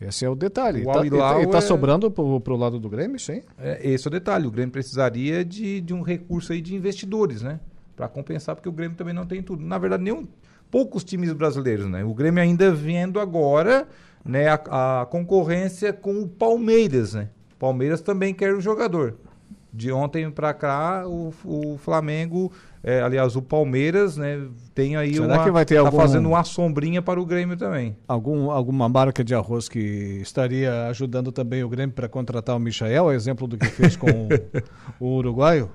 Esse 0.00 0.24
é 0.24 0.30
o 0.30 0.34
detalhe. 0.34 0.82
O 0.82 0.92
tá, 0.92 1.04
e 1.04 1.08
está 1.08 1.46
tá 1.46 1.58
é... 1.58 1.60
sobrando 1.60 2.10
para 2.10 2.22
o 2.22 2.56
lado 2.56 2.78
do 2.78 2.88
Grêmio, 2.88 3.18
sim? 3.18 3.42
É, 3.58 3.86
esse 3.90 4.06
é 4.06 4.08
o 4.08 4.10
detalhe. 4.10 4.46
O 4.46 4.50
Grêmio 4.50 4.72
precisaria 4.72 5.44
de, 5.44 5.80
de 5.80 5.92
um 5.92 6.00
recurso 6.00 6.52
aí 6.52 6.60
de 6.60 6.74
investidores, 6.74 7.42
né? 7.42 7.60
Para 7.94 8.08
compensar, 8.08 8.56
porque 8.56 8.68
o 8.68 8.72
Grêmio 8.72 8.96
também 8.96 9.12
não 9.12 9.26
tem 9.26 9.42
tudo. 9.42 9.62
Na 9.62 9.76
verdade, 9.76 10.02
nenhum, 10.02 10.26
poucos 10.70 11.04
times 11.04 11.32
brasileiros, 11.34 11.86
né? 11.86 12.02
O 12.02 12.14
Grêmio 12.14 12.42
ainda 12.42 12.72
vendo 12.72 13.20
agora 13.20 13.86
né, 14.24 14.48
a, 14.48 15.02
a 15.02 15.06
concorrência 15.06 15.92
com 15.92 16.22
o 16.22 16.28
Palmeiras, 16.28 17.14
né? 17.14 17.28
Palmeiras 17.58 18.00
também 18.00 18.32
quer 18.32 18.54
o 18.54 18.60
jogador. 18.60 19.16
De 19.72 19.92
ontem 19.92 20.30
para 20.30 20.54
cá, 20.54 21.06
o, 21.06 21.32
o 21.44 21.78
Flamengo 21.78 22.50
é, 22.82 23.02
aliás, 23.02 23.36
o 23.36 23.42
Palmeiras, 23.42 24.16
né, 24.16 24.46
tem 24.74 24.96
aí 24.96 25.14
Será 25.14 25.26
uma. 25.26 25.44
Que 25.44 25.50
vai 25.50 25.64
ter 25.66 25.74
tá 25.74 25.80
algum... 25.82 25.96
fazendo 25.98 26.28
uma 26.28 26.42
sombrinha 26.44 27.02
para 27.02 27.20
o 27.20 27.26
Grêmio 27.26 27.56
também. 27.56 27.94
Algum, 28.08 28.50
alguma 28.50 28.88
marca 28.88 29.22
de 29.22 29.34
arroz 29.34 29.68
que 29.68 29.78
estaria 30.22 30.86
ajudando 30.86 31.30
também 31.30 31.62
o 31.62 31.68
Grêmio 31.68 31.94
para 31.94 32.08
contratar 32.08 32.56
o 32.56 32.58
Michael, 32.58 33.12
exemplo 33.12 33.46
do 33.46 33.58
que 33.58 33.66
fez 33.66 33.96
com 33.96 34.08
o, 34.08 34.28
o 34.98 35.16
uruguaio? 35.16 35.70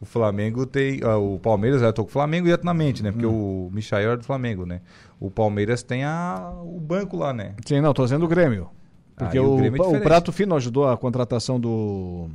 O 0.00 0.04
Flamengo 0.04 0.66
tem. 0.66 1.00
Uh, 1.02 1.34
o 1.34 1.38
Palmeiras, 1.40 1.82
eu 1.82 1.92
tô 1.92 2.04
com 2.04 2.10
o 2.10 2.12
Flamengo 2.12 2.44
diretamente, 2.44 3.02
né? 3.02 3.10
Porque 3.10 3.26
hum. 3.26 3.68
o 3.68 3.70
Michael 3.72 4.12
é 4.12 4.16
do 4.16 4.24
Flamengo, 4.24 4.64
né? 4.64 4.82
O 5.18 5.30
Palmeiras 5.30 5.82
tem 5.82 6.04
a, 6.04 6.52
o 6.62 6.78
banco 6.78 7.16
lá, 7.16 7.32
né? 7.32 7.54
Sim, 7.64 7.80
não, 7.80 7.92
tô 7.92 8.04
dizendo 8.04 8.24
o 8.24 8.28
Grêmio. 8.28 8.68
Porque 9.16 9.38
ah, 9.38 9.42
o, 9.42 9.54
o, 9.54 9.56
Grêmio 9.56 9.82
é 9.82 9.86
o 9.86 10.00
Prato 10.00 10.30
Fino 10.30 10.54
ajudou 10.54 10.86
a 10.86 10.96
contratação 10.96 11.58
do 11.58 12.28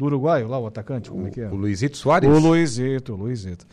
do 0.00 0.06
uruguaio 0.06 0.48
lá, 0.48 0.58
o 0.58 0.66
atacante, 0.66 1.10
como 1.10 1.26
é 1.26 1.30
que 1.30 1.40
é? 1.42 1.48
O 1.48 1.54
Luizito 1.54 1.96
Soares? 1.96 2.28
O 2.28 2.38
Luizito, 2.38 3.12
o 3.12 3.16
Luizito. 3.16 3.66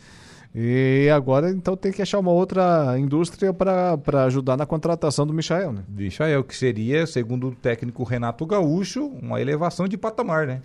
E 0.54 1.08
agora, 1.10 1.50
então, 1.50 1.76
tem 1.76 1.90
que 1.90 2.02
achar 2.02 2.18
uma 2.18 2.30
outra 2.30 2.98
indústria 2.98 3.52
para 3.52 4.24
ajudar 4.24 4.56
na 4.56 4.66
contratação 4.66 5.26
do 5.26 5.32
Michael, 5.32 5.72
né? 5.72 5.84
Michael, 5.88 6.44
que 6.44 6.56
seria, 6.56 7.06
segundo 7.06 7.48
o 7.48 7.54
técnico 7.54 8.02
Renato 8.04 8.44
Gaúcho, 8.46 9.06
uma 9.22 9.40
elevação 9.40 9.88
de 9.88 9.96
patamar, 9.96 10.46
né? 10.46 10.62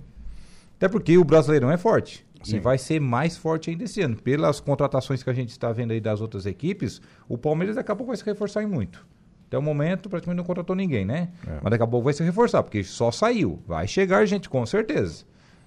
Até 0.77 0.87
porque 0.89 1.17
o 1.17 1.23
Brasileirão 1.23 1.71
é 1.71 1.77
forte. 1.77 2.25
Sim. 2.43 2.57
E 2.57 2.59
vai 2.59 2.77
ser 2.77 2.99
mais 2.99 3.37
forte 3.37 3.69
ainda 3.69 3.85
esse 3.85 4.01
ano. 4.01 4.17
Pelas 4.17 4.59
contratações 4.59 5.23
que 5.23 5.29
a 5.29 5.33
gente 5.33 5.49
está 5.49 5.71
vendo 5.71 5.91
aí 5.91 6.01
das 6.01 6.19
outras 6.19 6.45
equipes, 6.45 7.01
o 7.27 7.37
Palmeiras 7.37 7.77
daqui 7.77 7.91
a 7.91 7.95
pouco 7.95 8.09
vai 8.09 8.17
se 8.17 8.25
reforçar 8.25 8.63
em 8.63 8.67
muito. 8.67 9.05
Até 9.47 9.57
o 9.57 9.61
momento, 9.61 10.09
praticamente 10.09 10.37
não 10.37 10.45
contratou 10.45 10.75
ninguém, 10.75 11.05
né? 11.05 11.29
É. 11.47 11.59
Mas 11.61 11.71
daqui 11.71 11.83
a 11.83 11.87
pouco 11.87 12.03
vai 12.03 12.13
se 12.13 12.23
reforçar, 12.23 12.63
porque 12.63 12.83
só 12.83 13.11
saiu. 13.11 13.61
Vai 13.65 13.87
chegar 13.87 14.25
gente, 14.25 14.49
com 14.49 14.65
certeza. 14.65 15.23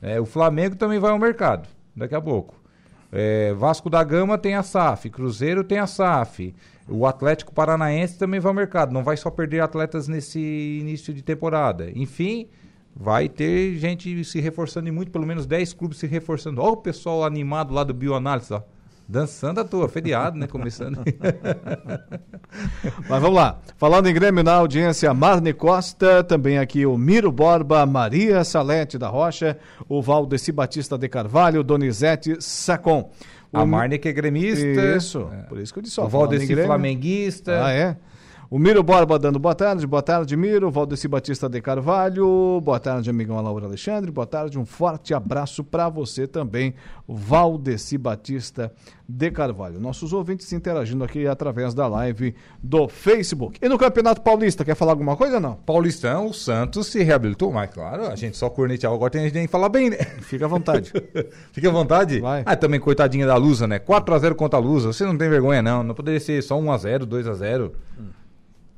É, 0.06 0.20
o 0.20 0.24
Flamengo 0.24 0.76
também 0.76 1.00
vai 1.00 1.10
ao 1.10 1.18
mercado, 1.18 1.68
daqui 1.94 2.14
a 2.14 2.20
pouco. 2.20 2.54
É, 3.10 3.52
Vasco 3.54 3.90
da 3.90 4.04
Gama 4.04 4.38
tem 4.38 4.54
a 4.54 4.62
SAF, 4.62 5.10
Cruzeiro 5.10 5.64
tem 5.64 5.80
a 5.80 5.86
SAF. 5.88 6.54
O 6.88 7.04
Atlético 7.06 7.52
Paranaense 7.52 8.16
também 8.16 8.38
vai 8.38 8.50
ao 8.50 8.54
mercado. 8.54 8.92
Não 8.92 9.02
vai 9.02 9.16
só 9.16 9.30
perder 9.30 9.60
atletas 9.60 10.06
nesse 10.06 10.38
início 10.80 11.12
de 11.12 11.22
temporada. 11.22 11.90
Enfim, 11.92 12.48
vai 12.94 13.28
ter 13.28 13.74
gente 13.74 14.22
se 14.22 14.40
reforçando 14.40 14.86
e 14.86 14.92
muito, 14.92 15.10
pelo 15.10 15.26
menos 15.26 15.44
10 15.44 15.72
clubes 15.72 15.98
se 15.98 16.06
reforçando. 16.06 16.62
Olha 16.62 16.74
o 16.74 16.76
pessoal 16.76 17.24
animado 17.24 17.74
lá 17.74 17.82
do 17.82 17.92
Bioanálise, 17.92 18.52
ó. 18.52 18.62
Dançando 19.08 19.60
à 19.60 19.64
toa, 19.64 19.88
feriado, 19.88 20.36
né? 20.36 20.48
Começando. 20.48 20.98
Mas 23.08 23.22
vamos 23.22 23.36
lá. 23.36 23.60
Falando 23.76 24.08
em 24.08 24.14
Grêmio 24.14 24.42
na 24.42 24.54
audiência, 24.54 25.14
Marne 25.14 25.52
Costa, 25.52 26.24
também 26.24 26.58
aqui 26.58 26.84
o 26.84 26.98
Miro 26.98 27.30
Borba, 27.30 27.86
Maria 27.86 28.42
Salete 28.42 28.98
da 28.98 29.06
Rocha, 29.06 29.58
o 29.88 30.02
Valdeci 30.02 30.50
Batista 30.50 30.98
de 30.98 31.08
Carvalho, 31.08 31.62
Donizete 31.62 32.36
Sacon. 32.40 33.12
O... 33.52 33.58
A 33.58 33.64
Marne 33.64 33.96
que 33.96 34.08
é 34.08 34.12
gremista. 34.12 34.66
Isso, 34.66 35.30
é. 35.32 35.42
por 35.42 35.58
isso 35.58 35.72
que 35.72 35.78
eu 35.78 35.82
disse. 35.84 36.00
Ó, 36.00 36.04
o 36.04 36.08
Valdeci 36.08 36.56
flamenguista. 36.56 37.64
Ah, 37.64 37.72
é? 37.72 37.96
O 38.48 38.60
Miro 38.60 38.80
Borba 38.80 39.18
dando 39.18 39.40
boa 39.40 39.56
tarde, 39.56 39.84
boa 39.88 40.02
tarde, 40.02 40.36
Miro. 40.36 40.70
Valdeci 40.70 41.08
Batista 41.08 41.48
de 41.48 41.60
Carvalho, 41.60 42.60
boa 42.62 42.78
tarde, 42.78 43.10
amigão 43.10 43.42
Laura 43.42 43.66
Alexandre, 43.66 44.08
boa 44.08 44.26
tarde, 44.26 44.56
um 44.56 44.64
forte 44.64 45.12
abraço 45.12 45.64
para 45.64 45.88
você 45.88 46.28
também, 46.28 46.72
Valdeci 47.08 47.98
Batista 47.98 48.72
de 49.08 49.32
Carvalho. 49.32 49.80
Nossos 49.80 50.12
ouvintes 50.12 50.52
interagindo 50.52 51.02
aqui 51.02 51.26
através 51.26 51.74
da 51.74 51.88
live 51.88 52.36
do 52.62 52.86
Facebook. 52.86 53.58
E 53.60 53.68
no 53.68 53.76
Campeonato 53.76 54.20
Paulista, 54.20 54.64
quer 54.64 54.76
falar 54.76 54.92
alguma 54.92 55.16
coisa 55.16 55.34
ou 55.34 55.40
não? 55.40 55.54
Paulistão, 55.54 56.28
o 56.28 56.32
Santos 56.32 56.86
se 56.86 57.02
reabilitou, 57.02 57.50
mas 57.50 57.68
claro, 57.68 58.06
a 58.06 58.14
gente 58.14 58.36
só 58.36 58.48
corneteava, 58.48 58.94
agora 58.94 59.10
tem 59.10 59.22
gente 59.24 59.40
que 59.40 59.48
falar 59.48 59.70
bem, 59.70 59.90
né? 59.90 59.96
Fica 60.20 60.44
à 60.44 60.48
vontade. 60.48 60.92
Fica 61.50 61.68
à 61.68 61.72
vontade? 61.72 62.20
Vai. 62.20 62.44
Ah, 62.46 62.54
também 62.54 62.78
coitadinha 62.78 63.26
da 63.26 63.34
Lusa, 63.34 63.66
né? 63.66 63.80
4x0 63.80 64.36
contra 64.36 64.56
a 64.56 64.62
Lusa, 64.62 64.92
você 64.92 65.04
não 65.04 65.18
tem 65.18 65.28
vergonha 65.28 65.60
não, 65.60 65.82
não 65.82 65.96
poderia 65.96 66.20
ser 66.20 66.40
só 66.44 66.56
1x0, 66.56 67.06
2x0. 67.06 67.72
Hum 67.98 68.15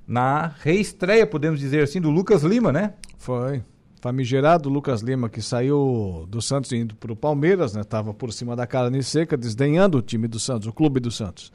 na 0.08 0.54
reestreia, 0.60 1.26
podemos 1.26 1.60
dizer 1.60 1.82
assim, 1.82 2.00
do 2.00 2.08
Lucas 2.08 2.42
Lima, 2.42 2.72
né? 2.72 2.94
Foi. 3.18 3.62
Famigerado 4.00 4.70
Lucas 4.70 5.02
Lima, 5.02 5.28
que 5.28 5.42
saiu 5.42 6.26
do 6.30 6.40
Santos 6.40 6.72
indo 6.72 6.94
para 6.94 7.12
o 7.12 7.16
Palmeiras, 7.16 7.74
né? 7.74 7.84
Tava 7.84 8.14
por 8.14 8.32
cima 8.32 8.56
da 8.56 8.66
carne 8.66 9.02
seca, 9.02 9.36
desdenhando 9.36 9.98
o 9.98 10.02
time 10.02 10.26
do 10.26 10.40
Santos, 10.40 10.66
o 10.66 10.72
clube 10.72 10.98
do 10.98 11.10
Santos. 11.10 11.52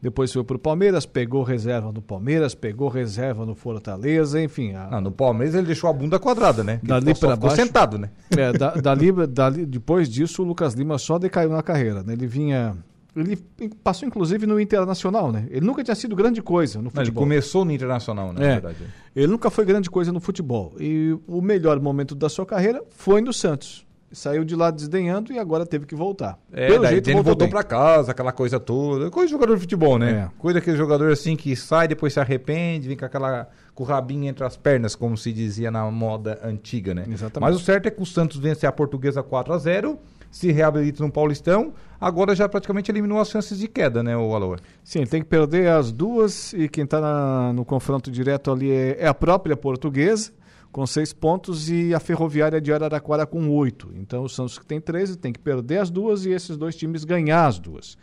depois 0.00 0.32
foi 0.32 0.42
para 0.42 0.56
o 0.56 0.58
Palmeiras, 0.58 1.04
pegou 1.04 1.42
reserva 1.42 1.92
no 1.92 2.00
Palmeiras, 2.00 2.54
pegou 2.54 2.88
reserva 2.88 3.44
no 3.44 3.54
Fortaleza, 3.54 4.40
enfim. 4.40 4.72
A... 4.72 4.88
Não, 4.88 5.00
no 5.02 5.10
Palmeiras 5.12 5.54
ele 5.54 5.66
deixou 5.66 5.90
a 5.90 5.92
bunda 5.92 6.18
quadrada, 6.18 6.64
né? 6.64 6.80
Dali 6.82 7.14
para 7.14 7.36
baixo. 7.36 7.56
sentado, 7.56 7.98
né? 7.98 8.08
É, 8.30 8.52
da, 8.52 8.70
dali, 8.76 9.12
dali, 9.26 9.66
depois 9.66 10.08
disso, 10.08 10.42
o 10.42 10.46
Lucas 10.46 10.72
Lima 10.72 10.96
só 10.96 11.18
decaiu 11.18 11.50
na 11.50 11.62
carreira, 11.62 12.02
né? 12.02 12.14
Ele 12.14 12.26
vinha 12.26 12.76
ele 13.16 13.36
passou 13.82 14.06
inclusive 14.06 14.46
no 14.46 14.60
Internacional, 14.60 15.32
né? 15.32 15.46
Ele 15.50 15.66
nunca 15.66 15.82
tinha 15.82 15.94
sido 15.94 16.14
grande 16.14 16.40
coisa 16.40 16.78
no 16.80 16.90
futebol. 16.90 17.04
Não, 17.04 17.10
ele 17.10 17.12
começou 17.12 17.64
no 17.64 17.72
Internacional, 17.72 18.32
né? 18.32 18.44
É. 18.44 18.52
Verdade. 18.52 18.76
Ele 19.14 19.26
nunca 19.26 19.50
foi 19.50 19.64
grande 19.64 19.90
coisa 19.90 20.12
no 20.12 20.20
futebol. 20.20 20.74
E 20.78 21.16
o 21.26 21.40
melhor 21.40 21.80
momento 21.80 22.14
da 22.14 22.28
sua 22.28 22.46
carreira 22.46 22.82
foi 22.90 23.20
no 23.20 23.32
Santos. 23.32 23.86
Saiu 24.12 24.44
de 24.44 24.56
lá 24.56 24.72
desdenhando 24.72 25.32
e 25.32 25.38
agora 25.38 25.64
teve 25.64 25.86
que 25.86 25.94
voltar. 25.94 26.36
É, 26.52 26.66
Pelo 26.66 26.84
jeito, 26.84 27.08
ele 27.08 27.14
voltou, 27.14 27.32
voltou 27.32 27.48
para 27.48 27.62
casa, 27.62 28.10
aquela 28.10 28.32
coisa 28.32 28.58
toda. 28.58 29.08
Coisa 29.08 29.28
de 29.28 29.32
jogador 29.32 29.54
de 29.54 29.60
futebol, 29.60 29.98
né? 29.98 30.10
É. 30.10 30.30
Coisa 30.38 30.58
daquele 30.58 30.76
jogador 30.76 31.12
assim 31.12 31.36
que 31.36 31.54
sai, 31.54 31.86
depois 31.86 32.12
se 32.12 32.18
arrepende, 32.18 32.88
vem 32.88 32.96
com 32.96 33.04
aquela 33.04 33.48
com 33.72 33.84
o 33.84 33.86
rabinho 33.86 34.28
entre 34.28 34.44
as 34.44 34.56
pernas, 34.56 34.96
como 34.96 35.16
se 35.16 35.32
dizia 35.32 35.70
na 35.70 35.88
moda 35.90 36.40
antiga, 36.42 36.92
né? 36.92 37.04
Exatamente. 37.06 37.40
Mas 37.40 37.54
o 37.54 37.64
certo 37.64 37.86
é 37.86 37.90
que 37.90 38.02
o 38.02 38.06
Santos 38.06 38.38
vence 38.38 38.66
a 38.66 38.72
Portuguesa 38.72 39.22
4 39.22 39.52
a 39.52 39.58
0 39.58 39.98
se 40.30 40.52
reabilita 40.52 41.02
no 41.02 41.10
Paulistão, 41.10 41.74
agora 42.00 42.34
já 42.34 42.48
praticamente 42.48 42.90
eliminou 42.90 43.18
as 43.18 43.28
chances 43.28 43.58
de 43.58 43.66
queda, 43.66 44.02
né, 44.02 44.16
o 44.16 44.34
Aloa? 44.34 44.58
Sim, 44.84 45.04
tem 45.04 45.20
que 45.20 45.28
perder 45.28 45.68
as 45.68 45.90
duas 45.90 46.52
e 46.52 46.68
quem 46.68 46.84
está 46.84 47.52
no 47.52 47.64
confronto 47.64 48.10
direto 48.10 48.50
ali 48.50 48.70
é, 48.70 48.96
é, 49.00 49.06
a 49.08 49.14
própria 49.14 49.56
portuguesa, 49.56 50.32
com 50.70 50.86
seis 50.86 51.12
pontos, 51.12 51.68
e 51.68 51.92
a 51.92 51.98
Ferroviária 51.98 52.60
de 52.60 52.72
Araraquara 52.72 53.26
com 53.26 53.50
oito. 53.50 53.90
Então 53.96 54.22
o 54.22 54.28
Santos 54.28 54.56
que 54.56 54.64
tem 54.64 54.80
13 54.80 55.18
tem 55.18 55.32
que 55.32 55.40
perder 55.40 55.78
as 55.78 55.90
duas 55.90 56.24
e 56.24 56.30
esses 56.30 56.56
dois 56.56 56.76
times 56.76 57.02
ganhar 57.02 57.46
as 57.46 57.58
duas. 57.58 57.98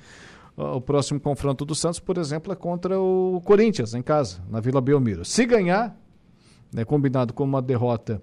O 0.58 0.82
próximo 0.82 1.20
confronto 1.20 1.64
do 1.64 1.76
Santos, 1.76 2.00
por 2.00 2.18
exemplo, 2.18 2.52
é 2.52 2.56
contra 2.56 3.00
o 3.00 3.40
Corinthians, 3.46 3.94
em 3.94 4.02
casa, 4.02 4.44
na 4.50 4.60
Vila 4.60 4.82
Belmiro. 4.82 5.24
Se 5.24 5.46
ganhar, 5.46 5.96
né, 6.74 6.84
combinado 6.84 7.32
com 7.32 7.44
uma 7.44 7.62
derrota 7.62 8.22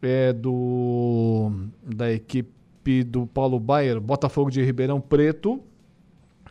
é, 0.00 0.32
do, 0.32 1.50
da 1.84 2.10
equipe 2.10 2.59
equipe 2.80 3.04
do 3.04 3.26
Paulo 3.26 3.60
Baier, 3.60 4.00
Botafogo 4.00 4.50
de 4.50 4.62
Ribeirão 4.62 5.00
Preto 5.00 5.60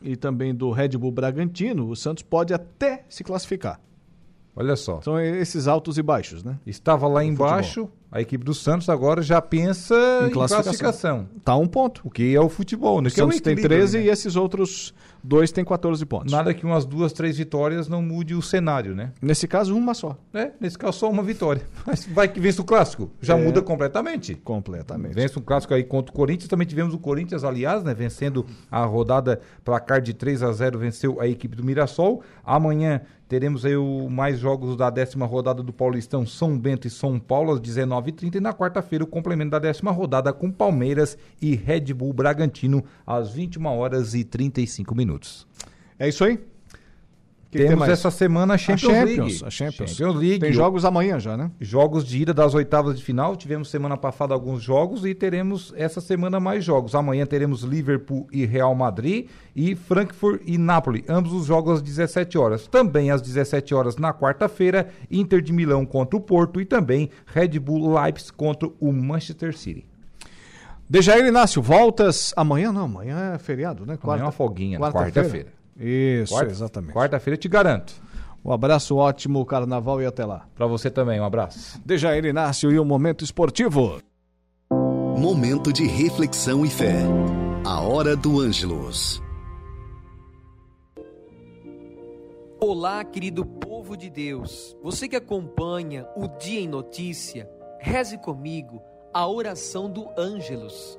e 0.02 0.16
também 0.16 0.54
do 0.56 0.72
Red 0.72 0.90
Bull 0.90 1.12
Bragantino, 1.12 1.90
o 1.90 1.96
Santos 1.96 2.24
pode 2.24 2.54
até 2.54 3.06
se 3.10 3.24
classificar. 3.24 3.82
Olha 4.60 4.76
só. 4.76 5.00
São 5.02 5.18
esses 5.18 5.70
altos 5.70 5.98
e 5.98 6.02
baixos, 6.02 6.44
né? 6.44 6.60
Estava 6.68 7.08
lá 7.08 7.24
embaixo, 7.24 7.86
futebol. 7.86 7.98
a 8.12 8.20
equipe 8.20 8.44
do 8.44 8.54
Santos 8.54 8.90
agora 8.90 9.22
já 9.22 9.42
pensa 9.42 9.96
em 10.28 10.32
classificação. 10.32 10.60
Em 10.60 10.64
classificação. 10.64 11.30
Tá 11.46 11.56
um 11.56 11.66
ponto. 11.66 12.02
O 12.04 12.10
que 12.10 12.36
é 12.36 12.42
o 12.42 12.50
futebol, 12.50 13.02
né? 13.02 13.08
O 13.08 13.12
Santos 13.12 13.38
é 13.38 13.40
tem 13.40 13.56
13 13.56 13.98
né? 13.98 14.04
e 14.04 14.10
esses 14.10 14.36
outros 14.36 14.94
dois 15.24 15.52
têm 15.54 15.64
14 15.64 16.06
pontos. 16.06 16.32
Nada 16.32 16.54
que 16.54 16.66
umas 16.66 16.86
duas, 16.86 17.14
três 17.14 17.38
vitórias 17.38 17.88
não 17.88 18.02
mude 18.02 18.36
o 18.36 18.42
cenário, 18.42 18.94
né? 18.94 19.14
Nesse 19.22 19.48
caso, 19.48 19.74
uma 19.76 19.94
só. 19.94 20.18
É, 20.34 20.52
nesse 20.60 20.78
caso, 20.78 21.00
só 21.00 21.10
uma 21.10 21.24
vitória. 21.24 21.62
Mas 21.88 22.06
vai 22.06 22.28
que 22.28 22.42
vence 22.42 22.60
o 22.60 22.66
clássico. 22.66 23.10
Já 23.22 23.38
é... 23.38 23.42
muda 23.42 23.62
completamente. 23.62 24.36
Completamente. 24.36 25.14
Vence 25.14 25.40
um 25.40 25.42
clássico 25.42 25.74
aí 25.74 25.86
contra 25.86 26.12
o 26.12 26.16
Corinthians. 26.16 26.50
Também 26.50 26.68
tivemos 26.68 26.94
o 26.94 27.00
Corinthians, 27.00 27.46
aliás, 27.46 27.82
né? 27.82 27.94
Vencendo 27.94 28.46
a 28.70 28.84
rodada 28.84 29.40
placar 29.64 30.02
de 30.02 30.14
3 30.14 30.44
a 30.44 30.52
0 30.52 30.78
venceu 30.80 31.22
a 31.22 31.28
equipe 31.28 31.56
do 31.56 31.64
Mirassol. 31.64 32.22
Amanhã 32.44 33.02
teremos 33.30 33.64
aí 33.64 33.78
o, 33.78 34.10
mais 34.10 34.40
jogos 34.40 34.76
da 34.76 34.90
décima 34.90 35.26
rodada 35.28 35.62
do 35.62 35.72
Paulistão, 35.72 36.26
São 36.26 36.58
Bento 36.58 36.88
e 36.88 36.90
São 36.90 37.20
Paulo, 37.20 37.54
às 37.54 37.62
19h30. 37.62 38.36
E 38.36 38.40
na 38.40 38.54
quarta-feira, 38.54 39.04
o 39.04 39.08
complemento 39.08 39.52
da 39.52 39.60
décima 39.60 39.92
rodada 39.92 40.34
com 40.34 40.52
Palmeiras 40.52 41.16
e 41.40 41.56
Red 41.56 41.94
Bull 41.94 42.12
Bragantino, 42.12 42.84
às 43.06 43.32
21 43.32 43.68
horas 43.68 44.16
e 44.16 44.24
35 44.24 44.96
minutos. 44.96 45.48
É 46.00 46.10
isso 46.10 46.24
aí? 46.24 46.40
Que 47.52 47.58
Temos 47.58 47.86
que 47.86 47.92
essa 47.92 48.12
semana 48.12 48.54
a 48.54 48.58
Champions, 48.60 48.84
a 48.84 48.94
Champions, 48.94 49.18
League. 49.18 49.46
A 49.46 49.50
Champions. 49.50 49.92
Champions 49.92 50.16
League. 50.16 50.40
Tem 50.40 50.54
jogos 50.54 50.86
amanhã 50.86 51.20
já, 51.20 51.36
né? 51.36 51.50
Jogos 51.60 52.06
de 52.06 52.22
ida 52.22 52.32
das 52.32 52.54
oitavas 52.54 52.96
de 52.96 53.04
final. 53.04 53.36
Tivemos 53.36 53.72
semana 53.72 53.98
passada 53.98 54.36
alguns 54.36 54.62
jogos 54.62 55.04
e 55.04 55.16
teremos 55.16 55.74
essa 55.76 56.00
semana 56.00 56.40
mais 56.40 56.64
jogos. 56.64 56.94
Amanhã 56.94 57.26
teremos 57.26 57.64
Liverpool 57.64 58.28
e 58.32 58.46
Real 58.46 58.76
Madrid 58.76 59.30
e 59.56 59.76
Frankfurt 59.76 60.44
e 60.46 60.60
Napoli. 60.60 61.04
Ambos 61.10 61.34
os 61.34 61.48
jogos 61.48 61.78
às 61.78 61.82
17 61.82 62.38
horas. 62.38 62.68
Também 62.68 63.10
às 63.10 63.20
17 63.20 63.74
horas 63.74 63.98
na 63.98 64.14
quarta-feira, 64.14 64.88
Inter 65.10 65.42
de 65.42 65.52
Milão 65.52 65.88
contra 65.88 66.16
o 66.18 66.22
Porto 66.22 66.62
e 66.62 66.66
também 66.66 67.10
Red 67.26 67.58
Bull 67.58 68.00
Leipzig 68.00 68.32
contra 68.34 68.70
o 68.80 68.94
Manchester 68.94 69.58
City. 69.58 69.88
Dejair 70.88 71.26
Inácio, 71.26 71.64
voltas 71.64 72.32
amanhã? 72.36 72.72
Não, 72.72 72.86
amanhã 72.86 73.34
é 73.34 73.40
feriado, 73.40 73.88
né? 73.88 73.98
Quarta, 73.98 74.08
amanhã 74.08 74.22
é 74.22 74.26
uma 74.26 74.32
folguinha, 74.32 74.80
quarta-feira. 74.80 75.46
Quarta 75.46 75.59
Isso, 75.80 76.34
quarta, 76.34 76.52
exatamente. 76.52 76.94
Quarta-feira 76.94 77.38
te 77.38 77.48
garanto. 77.48 77.94
Um 78.44 78.52
abraço, 78.52 78.96
ótimo 78.98 79.46
carnaval 79.46 80.02
e 80.02 80.06
até 80.06 80.26
lá. 80.26 80.46
Para 80.56 80.68
você 80.68 80.90
também, 80.90 81.20
um 81.20 81.26
abraço. 81.26 81.80
Dejair 81.86 82.26
Inácio 82.26 82.72
e 82.72 82.80
o 82.80 82.86
Momento 82.86 83.24
Esportivo. 83.24 84.02
Momento 85.18 85.72
de 85.72 85.86
reflexão 85.86 86.66
e 86.66 86.70
fé. 86.70 87.00
A 87.66 87.82
Hora 87.82 88.16
do 88.16 88.40
Ângelos. 88.40 89.22
Olá, 92.60 93.04
querido 93.06 93.46
povo 93.46 93.96
de 93.96 94.10
Deus. 94.10 94.76
Você 94.84 95.08
que 95.08 95.16
acompanha 95.16 96.06
o 96.16 96.28
Dia 96.28 96.60
em 96.60 96.68
Notícia, 96.68 97.50
reze 97.80 98.18
comigo 98.18 98.82
a 99.14 99.26
oração 99.26 99.90
do 99.90 100.10
Ângelos. 100.18 100.99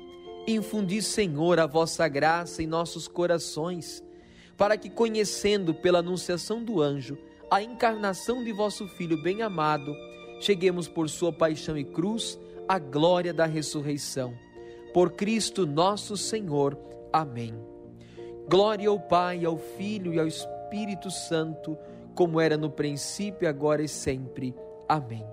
Infundi, 0.47 1.01
Senhor, 1.01 1.59
a 1.59 1.65
vossa 1.65 2.07
graça 2.07 2.63
em 2.63 2.67
nossos 2.67 3.07
corações, 3.07 4.03
para 4.57 4.77
que, 4.77 4.89
conhecendo 4.89 5.73
pela 5.73 5.99
anunciação 5.99 6.63
do 6.63 6.81
anjo 6.81 7.17
a 7.49 7.61
encarnação 7.61 8.43
de 8.43 8.51
vosso 8.51 8.87
Filho 8.87 9.21
bem-amado, 9.21 9.93
cheguemos 10.39 10.87
por 10.87 11.09
sua 11.09 11.33
paixão 11.33 11.77
e 11.77 11.83
cruz 11.83 12.39
à 12.67 12.79
glória 12.79 13.33
da 13.33 13.45
ressurreição. 13.45 14.33
Por 14.93 15.11
Cristo 15.11 15.65
nosso 15.65 16.15
Senhor. 16.15 16.77
Amém. 17.11 17.53
Glória 18.49 18.89
ao 18.89 18.99
Pai, 18.99 19.45
ao 19.45 19.57
Filho 19.57 20.13
e 20.13 20.19
ao 20.19 20.27
Espírito 20.27 21.11
Santo 21.11 21.77
como 22.15 22.39
era 22.39 22.57
no 22.57 22.69
princípio, 22.69 23.47
agora 23.47 23.81
e 23.81 23.87
sempre. 23.87 24.53
Amém. 24.87 25.25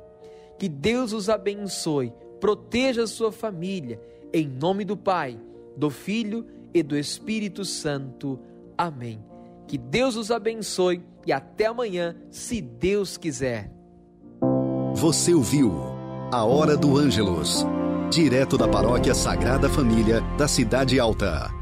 Que 0.58 0.68
Deus 0.68 1.12
os 1.12 1.28
abençoe, 1.28 2.12
proteja 2.40 3.04
a 3.04 3.06
sua 3.06 3.30
família, 3.32 4.00
em 4.32 4.48
nome 4.48 4.84
do 4.84 4.96
Pai, 4.96 5.38
do 5.76 5.90
Filho 5.90 6.46
e 6.72 6.82
do 6.82 6.96
Espírito 6.96 7.64
Santo. 7.64 8.38
Amém. 8.76 9.24
Que 9.66 9.76
Deus 9.76 10.16
os 10.16 10.30
abençoe 10.30 11.02
e 11.26 11.32
até 11.32 11.66
amanhã, 11.66 12.16
se 12.30 12.60
Deus 12.60 13.16
quiser. 13.16 13.70
Você 14.94 15.34
ouviu 15.34 15.72
A 16.32 16.44
Hora 16.44 16.76
do 16.76 16.96
Ângelos, 16.96 17.66
direto 18.10 18.56
da 18.56 18.66
Paróquia 18.66 19.14
Sagrada 19.14 19.68
Família 19.68 20.20
da 20.38 20.48
Cidade 20.48 20.98
Alta. 20.98 21.57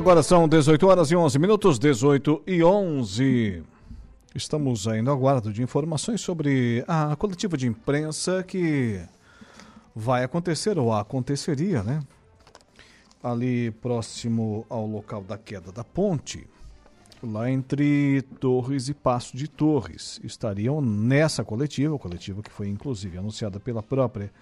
Agora 0.00 0.22
são 0.22 0.48
18 0.48 0.86
horas 0.86 1.10
e 1.10 1.14
11 1.14 1.38
minutos, 1.38 1.78
18 1.78 2.44
e 2.46 2.64
11. 2.64 3.62
Estamos 4.34 4.88
ainda 4.88 5.10
aguardo 5.10 5.52
de 5.52 5.62
informações 5.62 6.22
sobre 6.22 6.82
a 6.88 7.14
coletiva 7.16 7.54
de 7.54 7.68
imprensa 7.68 8.42
que 8.42 8.98
vai 9.94 10.24
acontecer 10.24 10.78
ou 10.78 10.90
aconteceria, 10.90 11.82
né? 11.82 12.00
Ali 13.22 13.72
próximo 13.72 14.64
ao 14.70 14.86
local 14.86 15.22
da 15.22 15.36
queda 15.36 15.70
da 15.70 15.84
ponte, 15.84 16.48
lá 17.22 17.50
entre 17.50 18.22
Torres 18.40 18.88
e 18.88 18.94
Passo 18.94 19.36
de 19.36 19.48
Torres. 19.48 20.18
Estariam 20.24 20.80
nessa 20.80 21.44
coletiva, 21.44 21.98
coletiva 21.98 22.42
que 22.42 22.50
foi 22.50 22.68
inclusive 22.68 23.18
anunciada 23.18 23.60
pela 23.60 23.82
própria 23.82 24.32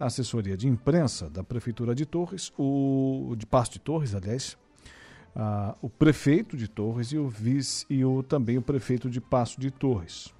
assessoria 0.00 0.56
de 0.56 0.66
imprensa 0.66 1.30
da 1.30 1.44
Prefeitura 1.44 1.94
de 1.94 2.04
Torres, 2.04 2.52
o 2.58 3.36
de 3.38 3.46
Passo 3.46 3.70
de 3.74 3.78
Torres, 3.78 4.12
aliás, 4.12 4.58
ah, 5.38 5.76
o 5.80 5.88
prefeito 5.88 6.56
de 6.56 6.66
Torres 6.66 7.12
e 7.12 7.16
o 7.16 7.28
vice 7.28 7.86
e 7.88 8.04
o, 8.04 8.24
também 8.24 8.58
o 8.58 8.62
prefeito 8.62 9.08
de 9.08 9.20
Passo 9.20 9.60
de 9.60 9.70
Torres. 9.70 10.34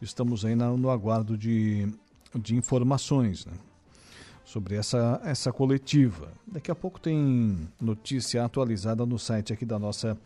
Estamos 0.00 0.42
aí 0.42 0.54
no, 0.54 0.88
aguardo 0.88 1.36
de, 1.36 1.92
de 2.34 2.56
informações 2.56 3.44
né, 3.44 3.52
sobre 4.42 4.76
essa, 4.76 5.20
essa 5.22 5.52
coletiva. 5.52 6.32
Daqui 6.46 6.70
a 6.70 6.74
pouco 6.74 6.98
tem 6.98 7.68
notícia 7.78 8.42
atualizada 8.42 9.04
no 9.04 9.18
site 9.18 9.52
aqui 9.52 9.66
da 9.66 9.78
nossa 9.78 10.16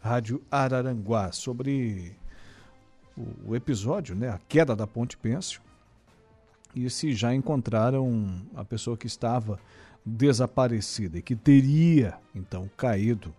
Rádio 0.00 0.42
Araranguá 0.50 1.30
sobre 1.30 2.16
o, 3.16 3.50
o 3.50 3.56
episódio, 3.56 4.16
né, 4.16 4.28
a 4.28 4.40
queda 4.48 4.74
da 4.74 4.88
Ponte 4.88 5.16
Pêncio, 5.16 5.60
e 6.74 6.90
se 6.90 7.12
já 7.12 7.32
encontraram 7.32 8.42
a 8.56 8.64
pessoa 8.64 8.96
que 8.96 9.06
estava 9.06 9.60
desaparecida 10.08 11.18
e 11.18 11.22
que 11.22 11.36
teria 11.36 12.14
então 12.34 12.68
caído 12.76 13.32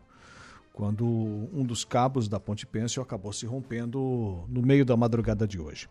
quando 0.79 1.05
um 1.05 1.65
dos 1.65 1.83
cabos 1.83 2.29
da 2.29 2.39
Ponte 2.39 2.65
Pêncil 2.65 3.03
acabou 3.03 3.33
se 3.33 3.45
rompendo 3.45 4.45
no 4.47 4.61
meio 4.61 4.85
da 4.85 4.95
madrugada 4.95 5.45
de 5.45 5.59
hoje. 5.59 5.89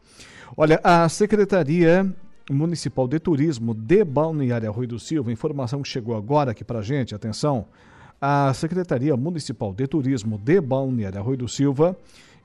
Olha, 0.57 0.81
a 0.83 1.07
Secretaria 1.11 2.11
Municipal 2.51 3.07
de 3.07 3.19
Turismo 3.19 3.75
de 3.75 4.03
Balneário 4.03 4.73
Rui 4.73 4.87
do 4.87 4.99
Silva, 4.99 5.31
informação 5.31 5.83
que 5.83 5.89
chegou 5.89 6.17
agora 6.17 6.53
aqui 6.53 6.65
para 6.65 6.81
gente, 6.81 7.15
atenção, 7.15 7.67
a 8.19 8.53
Secretaria 8.55 9.15
Municipal 9.15 9.75
de 9.75 9.87
Turismo 9.87 10.39
de 10.39 10.59
Balneário 10.59 11.23
Rui 11.23 11.37
do 11.37 11.47
Silva 11.47 11.95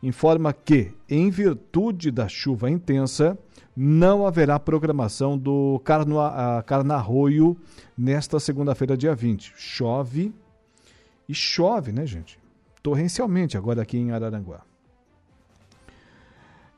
informa 0.03 0.51
que, 0.51 0.93
em 1.09 1.29
virtude 1.29 2.11
da 2.11 2.27
chuva 2.27 2.69
intensa, 2.69 3.37
não 3.75 4.27
haverá 4.27 4.59
programação 4.59 5.37
do 5.37 5.81
Carna, 5.83 6.61
Carnarroio 6.63 7.57
nesta 7.97 8.37
segunda-feira, 8.39 8.97
dia 8.97 9.15
20. 9.15 9.53
Chove 9.55 10.33
e 11.27 11.33
chove, 11.33 11.93
né, 11.93 12.05
gente? 12.05 12.37
Torrencialmente 12.83 13.57
agora 13.57 13.81
aqui 13.81 13.97
em 13.97 14.11
Araranguá. 14.11 14.61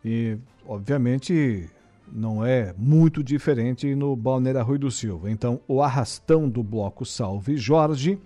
E, 0.04 0.38
obviamente, 0.68 1.68
não 2.08 2.46
é 2.46 2.76
muito 2.78 3.24
diferente 3.24 3.96
no 3.96 4.16
Balneário 4.16 4.64
Rui 4.64 4.78
do 4.78 4.92
Silva. 4.92 5.32
Então, 5.32 5.60
o 5.68 5.82
arrastão 5.82 6.48
do 6.48 6.62
bloco 6.62 7.04
Salve 7.04 7.58
Jorge 7.58 8.20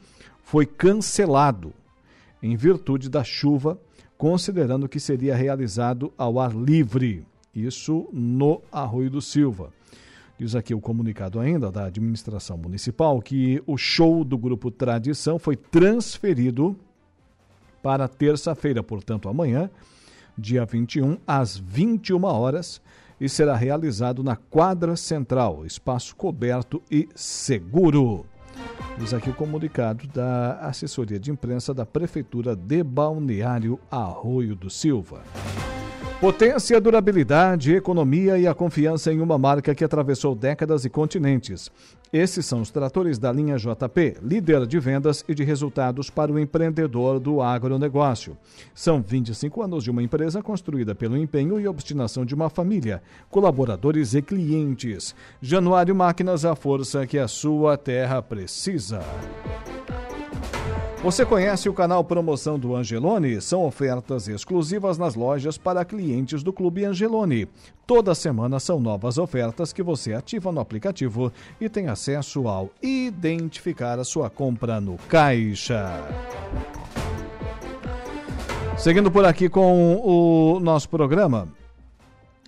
foi 0.43 0.65
cancelado 0.65 1.73
em 2.43 2.57
virtude 2.57 3.09
da 3.09 3.23
chuva, 3.23 3.80
considerando 4.19 4.89
que 4.89 4.99
seria 4.99 5.33
realizado 5.33 6.11
ao 6.17 6.41
ar 6.41 6.53
livre. 6.53 7.25
Isso 7.55 8.09
no 8.11 8.61
Arroio 8.69 9.09
do 9.09 9.21
Silva. 9.21 9.71
Diz 10.37 10.55
aqui 10.55 10.75
o 10.75 10.81
comunicado 10.81 11.39
ainda 11.39 11.71
da 11.71 11.85
administração 11.85 12.57
municipal 12.57 13.21
que 13.21 13.63
o 13.65 13.77
show 13.77 14.25
do 14.25 14.37
grupo 14.37 14.69
Tradição 14.69 15.39
foi 15.39 15.55
transferido 15.55 16.75
para 17.81 18.09
terça-feira, 18.09 18.83
portanto, 18.83 19.29
amanhã, 19.29 19.71
dia 20.37 20.65
21, 20.65 21.17
às 21.25 21.55
21 21.55 22.21
horas, 22.25 22.81
e 23.21 23.29
será 23.29 23.55
realizado 23.55 24.21
na 24.21 24.35
quadra 24.35 24.97
central, 24.97 25.65
espaço 25.65 26.13
coberto 26.13 26.83
e 26.91 27.07
seguro. 27.15 28.25
Diz 28.98 29.14
aqui 29.14 29.30
o 29.30 29.34
comunicado 29.34 30.07
da 30.07 30.60
assessoria 30.60 31.18
de 31.18 31.31
imprensa 31.31 31.73
da 31.73 31.86
Prefeitura 31.86 32.56
de 32.56 32.84
Balneário 32.84 33.80
Arroio 33.90 34.56
do 34.56 34.69
Silva. 34.69 35.23
Potência, 36.19 36.81
durabilidade, 36.81 37.73
economia 37.73 38.38
e 38.38 38.45
a 38.45 38.53
confiança 38.53 39.14
em 39.14 39.22
uma 39.22 39.38
marca 39.38 39.73
que 39.73 39.86
atravessou 39.86 40.36
décadas 40.36 40.84
e 40.84 40.90
continentes. 40.90 41.72
Esses 42.11 42.44
são 42.48 42.61
os 42.61 42.72
tratores 42.72 43.19
da 43.19 43.31
linha 43.31 43.56
JP, 43.56 44.18
líder 44.23 44.65
de 44.65 44.80
vendas 44.80 45.23
e 45.27 45.36
de 45.36 45.44
resultados 45.44 46.10
para 46.10 46.31
o 46.31 46.40
empreendedor 46.40 47.19
do 47.19 47.40
agronegócio. 47.40 48.36
São 48.73 48.99
25 48.99 49.61
anos 49.61 49.84
de 49.84 49.91
uma 49.91 50.02
empresa 50.02 50.41
construída 50.41 50.95
pelo 50.95 51.15
empenho 51.15 51.60
e 51.60 51.68
obstinação 51.68 52.26
de 52.26 52.34
uma 52.34 52.49
família, 52.49 53.03
colaboradores 53.30 54.15
e 54.15 54.23
clientes. 54.23 55.14
Januário 55.40 55.95
Máquinas, 55.95 56.45
a 56.45 56.56
força 56.56 57.06
que 57.06 57.19
a 57.19 57.27
sua 57.27 57.77
terra 57.77 58.23
precisa. 58.23 59.02
Você 61.01 61.26
conhece 61.26 61.69
o 61.69 61.73
canal 61.73 62.03
Promoção 62.03 62.59
do 62.59 62.76
Angelone? 62.76 63.39
São 63.39 63.65
ofertas 63.65 64.27
exclusivas 64.27 64.97
nas 64.97 65.15
lojas 65.15 65.57
para 65.57 65.85
clientes 65.85 66.43
do 66.43 66.51
Clube 66.51 66.84
Angelone. 66.84 67.47
Toda 67.88 68.13
semana 68.13 68.59
são 68.59 68.81
novas 68.81 69.17
ofertas 69.17 69.71
que 69.71 69.81
você 69.81 70.13
ativa 70.13 70.51
no 70.51 70.59
aplicativo 70.59 71.31
e 71.59 71.69
tem 71.69 71.88
acesso 71.88 72.49
ao 72.49 72.69
identificar 72.84 73.97
a 73.97 74.03
sua 74.03 74.30
compra 74.30 74.81
no 74.81 74.97
caixa. 75.07 76.03
Seguindo 78.77 79.09
por 79.09 79.23
aqui 79.23 79.47
com 79.47 80.01
o 80.03 80.59
nosso 80.59 80.89
programa, 80.89 81.47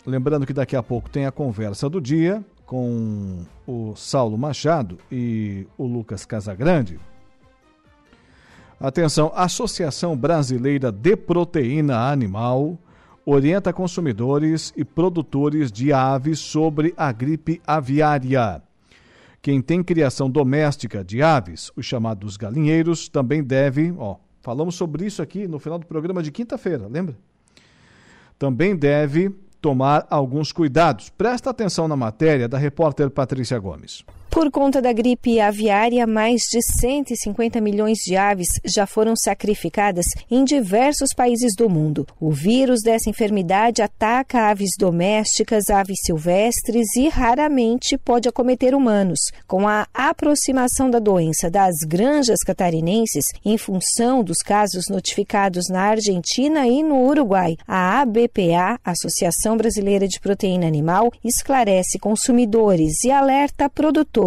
lembrando 0.06 0.46
que 0.46 0.54
daqui 0.54 0.76
a 0.76 0.84
pouco 0.84 1.10
tem 1.10 1.26
a 1.26 1.32
conversa 1.32 1.90
do 1.90 2.02
dia 2.02 2.44
com 2.66 3.46
o 3.66 3.96
Saulo 3.96 4.38
Machado 4.38 4.98
e 5.10 5.66
o 5.78 5.88
Lucas 5.88 6.26
Casagrande. 6.26 7.00
Atenção, 8.82 9.32
Associação 9.36 10.18
Brasileira 10.18 10.92
de 10.92 11.16
Proteína 11.16 12.10
Animal 12.10 12.80
orienta 13.24 13.72
consumidores 13.72 14.74
e 14.76 14.84
produtores 14.84 15.72
de 15.72 15.94
aves 15.94 16.40
sobre 16.40 16.92
a 16.98 17.12
gripe 17.12 17.62
aviária. 17.66 18.60
Quem 19.40 19.62
tem 19.62 19.84
criação 19.84 20.28
doméstica 20.28 21.04
de 21.04 21.22
aves, 21.22 21.72
os 21.76 21.86
chamados 21.86 22.38
galinheiros, 22.38 23.08
também 23.08 23.44
deve, 23.44 23.94
ó, 24.00 24.16
falamos 24.42 24.74
sobre 24.74 25.06
isso 25.06 25.22
aqui 25.22 25.48
no 25.48 25.60
final 25.60 25.78
do 25.78 25.86
programa 25.86 26.24
de 26.24 26.32
quinta-feira, 26.32 26.88
lembra? 26.88 27.16
Também 28.40 28.76
deve 28.76 29.30
tomar 29.62 30.08
alguns 30.10 30.52
cuidados. 30.52 31.12
Presta 31.12 31.52
atenção 31.52 31.88
na 31.88 31.96
matéria 31.96 32.48
da 32.48 32.58
repórter 32.58 33.12
Patrícia 33.12 33.60
Gomes. 33.60 34.04
Por 34.32 34.50
conta 34.50 34.82
da 34.82 34.94
gripe 34.94 35.42
aviária, 35.42 36.08
mais 36.08 36.44
de 36.50 36.62
150 36.62 37.60
milhões 37.60 37.98
de 37.98 38.16
aves 38.16 38.48
já 38.64 38.88
foram 38.88 39.14
sacrificadas 39.14 40.06
em 40.32 40.46
diversos 40.46 41.14
países 41.14 41.54
do 41.54 41.70
mundo. 41.70 42.08
O 42.18 42.32
vírus 42.32 42.80
dessa 42.82 43.10
enfermidade 43.10 43.82
ataca 43.82 44.50
aves 44.50 44.72
domésticas, 44.80 45.70
aves 45.70 45.98
silvestres 46.06 46.96
e 46.96 47.10
raramente 47.10 47.98
pode 47.98 48.30
acometer 48.30 48.74
humanos. 48.74 49.20
Com 49.46 49.68
a 49.68 49.86
aproximação 49.94 50.90
da 50.90 50.98
doença 50.98 51.50
das 51.50 51.80
granjas 51.86 52.40
catarinenses, 52.40 53.26
em 53.44 53.58
função 53.58 54.24
dos 54.24 54.42
casos 54.42 54.86
notificados 54.90 55.68
na 55.68 55.82
Argentina 55.82 56.66
e 56.66 56.82
no 56.82 57.06
Uruguai, 57.06 57.58
a 57.68 58.00
ABPA, 58.00 58.80
Associação 58.82 59.58
Brasileira 59.58 60.08
de 60.08 60.22
Proteína 60.22 60.68
Animal, 60.68 61.12
esclarece 61.22 62.00
consumidores 62.00 63.04
e 63.04 63.12
alerta 63.12 63.70
produtores 63.70 64.21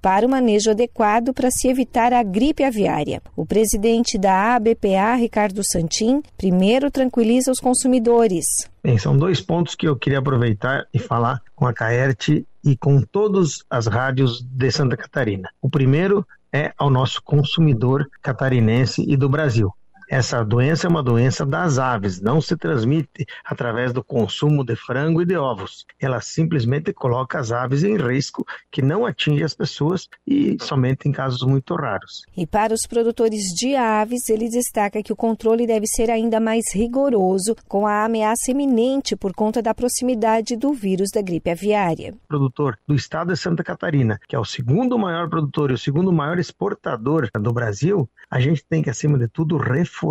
para 0.00 0.26
o 0.26 0.30
manejo 0.30 0.70
adequado 0.70 1.32
para 1.32 1.50
se 1.50 1.68
evitar 1.68 2.12
a 2.12 2.22
gripe 2.22 2.62
aviária. 2.62 3.22
O 3.36 3.44
presidente 3.44 4.18
da 4.18 4.54
ABPA, 4.56 5.14
Ricardo 5.16 5.62
Santin, 5.64 6.22
primeiro 6.36 6.90
tranquiliza 6.90 7.50
os 7.50 7.60
consumidores. 7.60 8.70
Bem, 8.82 8.98
são 8.98 9.16
dois 9.16 9.40
pontos 9.40 9.74
que 9.74 9.86
eu 9.86 9.96
queria 9.96 10.18
aproveitar 10.18 10.86
e 10.92 10.98
falar 10.98 11.40
com 11.54 11.66
a 11.66 11.72
Caerte 11.72 12.46
e 12.64 12.76
com 12.76 13.00
todas 13.00 13.64
as 13.68 13.86
rádios 13.86 14.42
de 14.42 14.70
Santa 14.70 14.96
Catarina. 14.96 15.48
O 15.60 15.68
primeiro 15.68 16.26
é 16.52 16.72
ao 16.76 16.90
nosso 16.90 17.22
consumidor 17.22 18.08
catarinense 18.20 19.04
e 19.08 19.16
do 19.16 19.28
Brasil 19.28 19.72
Essa 20.12 20.44
doença 20.44 20.86
é 20.86 20.90
uma 20.90 21.02
doença 21.02 21.46
das 21.46 21.78
aves, 21.78 22.20
não 22.20 22.38
se 22.38 22.54
transmite 22.54 23.24
através 23.42 23.94
do 23.94 24.04
consumo 24.04 24.62
de 24.62 24.76
frango 24.76 25.22
e 25.22 25.24
de 25.24 25.38
ovos. 25.38 25.86
Ela 25.98 26.20
simplesmente 26.20 26.92
coloca 26.92 27.38
as 27.38 27.50
aves 27.50 27.82
em 27.82 27.96
risco, 27.96 28.44
que 28.70 28.82
não 28.82 29.06
atinge 29.06 29.42
as 29.42 29.54
pessoas 29.54 30.10
e 30.26 30.58
somente 30.60 31.08
em 31.08 31.12
casos 31.12 31.40
muito 31.44 31.74
raros. 31.74 32.26
E 32.36 32.46
para 32.46 32.74
os 32.74 32.82
produtores 32.86 33.40
de 33.56 33.74
aves, 33.74 34.28
ele 34.28 34.50
destaca 34.50 35.02
que 35.02 35.14
o 35.14 35.16
controle 35.16 35.66
deve 35.66 35.86
ser 35.86 36.10
ainda 36.10 36.38
mais 36.38 36.64
rigoroso 36.74 37.56
com 37.66 37.86
a 37.86 38.04
ameaça 38.04 38.50
iminente 38.50 39.16
por 39.16 39.32
conta 39.32 39.62
da 39.62 39.72
proximidade 39.72 40.56
do 40.58 40.74
vírus 40.74 41.08
da 41.10 41.22
gripe 41.22 41.48
aviária. 41.48 42.12
O 42.24 42.28
produtor 42.28 42.78
do 42.86 42.94
estado 42.94 43.32
de 43.32 43.38
Santa 43.38 43.64
Catarina, 43.64 44.20
que 44.28 44.36
é 44.36 44.38
o 44.38 44.44
segundo 44.44 44.98
maior 44.98 45.30
produtor 45.30 45.70
e 45.70 45.74
o 45.74 45.78
segundo 45.78 46.12
maior 46.12 46.38
exportador 46.38 47.30
do 47.32 47.50
Brasil, 47.50 48.06
a 48.30 48.38
gente 48.38 48.62
tem 48.62 48.82
que, 48.82 48.90
acima 48.90 49.16
de 49.16 49.26
tudo, 49.26 49.56
reforçar 49.56 50.01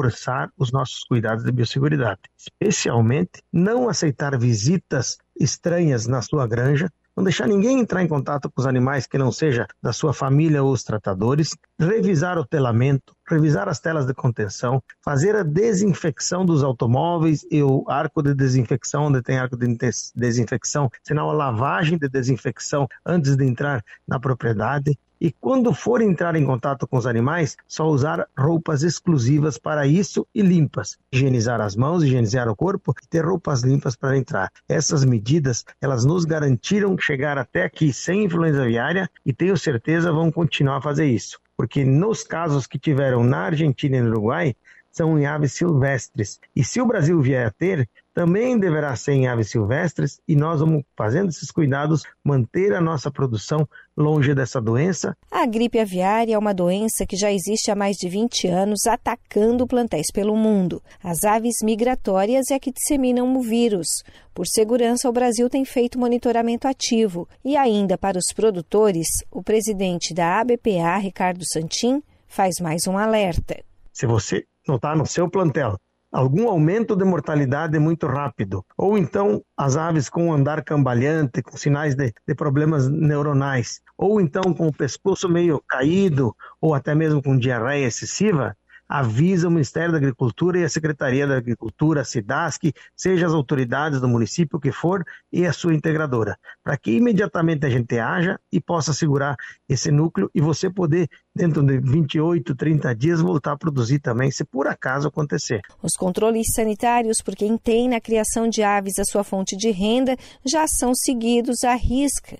os 0.57 0.72
nossos 0.72 1.03
cuidados 1.03 1.43
de 1.43 1.51
biosseguridade. 1.51 2.22
Especialmente, 2.38 3.43
não 3.51 3.89
aceitar 3.89 4.38
visitas 4.38 5.18
estranhas 5.39 6.07
na 6.07 6.22
sua 6.22 6.47
granja, 6.47 6.89
não 7.15 7.23
deixar 7.23 7.47
ninguém 7.47 7.80
entrar 7.80 8.01
em 8.01 8.07
contato 8.07 8.49
com 8.49 8.61
os 8.61 8.65
animais 8.65 9.05
que 9.05 9.18
não 9.18 9.31
seja 9.31 9.68
da 9.81 9.91
sua 9.91 10.13
família 10.13 10.63
ou 10.63 10.72
os 10.72 10.84
tratadores, 10.84 11.55
revisar 11.77 12.38
o 12.38 12.45
telamento, 12.45 13.13
revisar 13.27 13.68
as 13.68 13.80
telas 13.80 14.05
de 14.05 14.13
contenção, 14.13 14.81
fazer 15.03 15.35
a 15.35 15.43
desinfecção 15.43 16.45
dos 16.45 16.63
automóveis 16.63 17.45
e 17.51 17.61
o 17.61 17.84
arco 17.88 18.22
de 18.22 18.34
desinfecção, 18.34 19.05
onde 19.05 19.22
tem 19.22 19.38
arco 19.38 19.57
de 19.57 19.77
desinfecção, 20.15 20.89
sinal 21.03 21.30
a 21.30 21.34
lavagem 21.34 21.97
de 21.97 22.07
desinfecção 22.07 22.88
antes 23.05 23.35
de 23.35 23.45
entrar 23.45 23.84
na 24.07 24.19
propriedade, 24.19 24.97
e 25.22 25.31
quando 25.31 25.72
for 25.72 26.02
entrar 26.02 26.35
em 26.35 26.43
contato 26.43 26.88
com 26.88 26.98
os 26.98 27.06
animais, 27.06 27.56
só 27.68 27.88
usar 27.88 28.27
roupas 28.35 28.81
exclusivas 28.81 29.56
para 29.56 29.85
isso 29.85 30.27
e 30.34 30.41
limpas. 30.41 30.98
Higienizar 31.14 31.61
as 31.61 31.76
mãos, 31.76 32.03
higienizar 32.03 32.49
o 32.49 32.56
corpo 32.56 32.91
e 33.03 33.07
ter 33.07 33.23
roupas 33.23 33.61
limpas 33.61 33.95
para 33.95 34.18
entrar. 34.18 34.52
Essas 34.68 35.06
medidas, 35.06 35.64
elas 35.80 36.03
nos 36.03 36.26
garantiram 36.26 36.98
chegar 36.98 37.38
até 37.38 37.65
aqui 37.65 37.93
sem 37.93 38.23
influenza 38.23 38.64
aviária 38.64 39.07
e 39.23 39.31
tenho 39.31 39.56
certeza 39.56 40.11
vão 40.11 40.31
continuar 40.31 40.77
a 40.77 40.81
fazer 40.81 41.06
isso. 41.06 41.39
Porque 41.56 41.85
nos 41.85 42.23
casos 42.23 42.65
que 42.65 42.80
tiveram 42.80 43.23
na 43.23 43.41
Argentina 43.41 43.98
e 43.98 44.02
no 44.02 44.10
Uruguai, 44.10 44.56
são 44.91 45.18
em 45.18 45.26
aves 45.26 45.53
silvestres. 45.53 46.39
E 46.56 46.64
se 46.64 46.81
o 46.81 46.85
Brasil 46.85 47.22
vier 47.22 47.48
a 47.48 47.52
ter, 47.52 47.88
também 48.13 48.59
deverá 48.59 48.95
ser 48.95 49.13
em 49.13 49.27
aves 49.27 49.49
silvestres 49.49 50.19
e 50.27 50.35
nós 50.35 50.59
vamos, 50.59 50.83
fazendo 50.97 51.29
esses 51.29 51.49
cuidados, 51.49 52.03
manter 52.23 52.73
a 52.73 52.81
nossa 52.81 53.09
produção 53.09 53.67
longe 53.95 54.33
dessa 54.33 54.59
doença. 54.59 55.15
A 55.29 55.45
gripe 55.45 55.79
aviária 55.79 56.35
é 56.35 56.38
uma 56.38 56.53
doença 56.53 57.05
que 57.05 57.15
já 57.15 57.31
existe 57.31 57.71
há 57.71 57.75
mais 57.75 57.95
de 57.95 58.09
20 58.09 58.47
anos, 58.47 58.85
atacando 58.85 59.67
plantéis 59.67 60.07
pelo 60.13 60.35
mundo. 60.35 60.81
As 61.03 61.23
aves 61.23 61.55
migratórias 61.63 62.51
é 62.51 62.59
que 62.59 62.71
disseminam 62.71 63.35
o 63.35 63.41
vírus. 63.41 63.88
Por 64.33 64.45
segurança, 64.47 65.09
o 65.09 65.13
Brasil 65.13 65.49
tem 65.49 65.65
feito 65.65 65.99
monitoramento 65.99 66.67
ativo. 66.67 67.27
E 67.43 67.55
ainda 67.55 67.97
para 67.97 68.17
os 68.17 68.33
produtores, 68.33 69.07
o 69.31 69.43
presidente 69.43 70.13
da 70.13 70.39
ABPA, 70.39 70.97
Ricardo 70.97 71.43
Santin, 71.45 72.01
faz 72.27 72.59
mais 72.61 72.88
um 72.88 72.97
alerta. 72.97 73.63
Se 73.93 74.05
você 74.05 74.45
notar 74.67 74.95
no 74.95 75.05
seu 75.05 75.29
plantel 75.29 75.77
algum 76.11 76.49
aumento 76.49 76.95
de 76.95 77.05
mortalidade 77.05 77.79
muito 77.79 78.05
rápido, 78.05 78.65
ou 78.77 78.97
então 78.97 79.41
as 79.55 79.77
aves 79.77 80.09
com 80.09 80.33
andar 80.33 80.63
cambalhante, 80.63 81.41
com 81.41 81.55
sinais 81.55 81.95
de, 81.95 82.13
de, 82.27 82.35
problemas 82.35 82.89
neuronais, 82.89 83.81
ou 83.97 84.19
então 84.19 84.53
com 84.53 84.67
o 84.67 84.73
pescoço 84.73 85.29
meio 85.29 85.63
caído, 85.67 86.35
ou 86.59 86.73
até 86.73 86.93
mesmo 86.93 87.23
com 87.23 87.38
diarreia 87.38 87.88
excessiva, 87.88 88.55
avisa 88.91 89.47
o 89.47 89.51
Ministério 89.51 89.93
da 89.93 89.97
Agricultura 89.97 90.59
e 90.59 90.65
a 90.65 90.69
Secretaria 90.69 91.26
da 91.26 91.38
Agricultura, 91.38 92.01
a 92.01 92.03
SIDASC, 92.03 92.73
seja 92.93 93.26
as 93.26 93.31
autoridades 93.31 94.01
do 94.01 94.07
município 94.07 94.59
que 94.59 94.69
for 94.69 95.01
e 95.31 95.45
a 95.45 95.53
sua 95.53 95.73
integradora, 95.73 96.38
para 96.61 96.76
que 96.76 96.91
imediatamente 96.91 97.65
a 97.65 97.69
gente 97.69 97.97
haja 97.97 98.38
e 98.51 98.59
possa 98.59 98.91
segurar 98.91 99.38
esse 99.69 99.89
núcleo 99.91 100.30
e 100.35 100.41
você 100.41 100.69
poder, 100.69 101.07
dentro 101.34 101.63
de 101.63 101.80
28, 101.80 102.53
30 102.53 102.93
dias, 102.93 103.22
voltar 103.22 103.53
a 103.53 103.57
produzir 103.57 103.99
também, 103.99 104.30
se 104.30 104.43
por 104.43 104.68
acaso 104.68 105.07
acontecer. 105.07 105.61
Os 105.81 105.93
controles 105.93 106.53
sanitários, 106.53 107.22
por 107.22 107.34
quem 107.34 107.57
tem 107.57 107.88
na 107.88 108.01
criação 108.01 108.49
de 108.49 108.61
aves 108.61 108.99
a 108.99 109.05
sua 109.05 109.23
fonte 109.23 109.55
de 109.55 109.72
renda, 109.72 110.18
já 110.45 110.68
são 110.68 110.93
seguidos 110.93 111.63
à 111.63 111.76
risca 111.76 112.38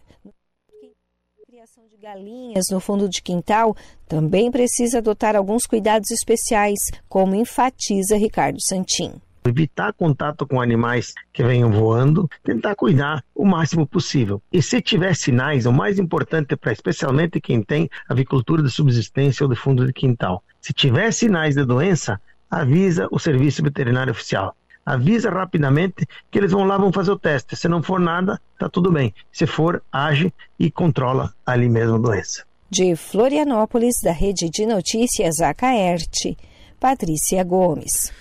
galinhas 2.02 2.66
no 2.72 2.80
fundo 2.80 3.08
de 3.08 3.22
quintal 3.22 3.76
também 4.08 4.50
precisa 4.50 4.98
adotar 4.98 5.36
alguns 5.36 5.68
cuidados 5.68 6.10
especiais, 6.10 6.80
como 7.08 7.36
enfatiza 7.36 8.18
Ricardo 8.18 8.60
Santin. 8.60 9.22
Evitar 9.46 9.94
contato 9.94 10.48
com 10.48 10.60
animais 10.60 11.14
que 11.32 11.44
venham 11.44 11.72
voando, 11.72 12.28
tentar 12.44 12.74
cuidar 12.74 13.24
o 13.36 13.46
máximo 13.46 13.86
possível. 13.86 14.42
E 14.52 14.64
se 14.64 14.82
tiver 14.82 15.16
sinais, 15.16 15.68
o 15.68 15.72
mais 15.72 16.00
importante 16.00 16.56
para 16.56 16.72
especialmente 16.72 17.40
quem 17.40 17.62
tem 17.62 17.88
avicultura 18.10 18.64
de 18.64 18.72
subsistência 18.72 19.44
ou 19.44 19.50
de 19.50 19.56
fundo 19.56 19.86
de 19.86 19.94
quintal, 19.94 20.44
se 20.60 20.74
tiver 20.74 21.12
sinais 21.12 21.54
de 21.54 21.64
doença, 21.64 22.20
avisa 22.50 23.08
o 23.12 23.20
serviço 23.20 23.62
veterinário 23.62 24.10
oficial 24.10 24.56
avisa 24.86 25.30
rapidamente 25.30 26.08
que 26.30 26.38
eles 26.38 26.52
vão 26.52 26.64
lá, 26.64 26.78
vão 26.78 26.92
fazer 26.92 27.12
o 27.12 27.20
teste. 27.20 27.56
Se 27.56 27.68
não 27.68 27.82
for 27.82 28.00
nada, 28.00 28.40
tá 28.60 28.70
tudo 28.70 28.92
bem. 28.92 29.14
Se 29.32 29.46
for, 29.46 29.82
age 29.92 30.34
e 30.60 30.70
controla 30.72 31.34
ali 31.46 31.70
mesmo 31.70 31.96
a 31.96 32.00
doença. 32.00 32.44
De 32.70 32.96
Florianópolis, 32.96 33.96
da 34.02 34.12
Rede 34.12 34.50
de 34.50 34.66
Notícias 34.66 35.42
Acaerte, 35.42 36.38
Patrícia 36.80 37.44
Gomes. 37.44 38.12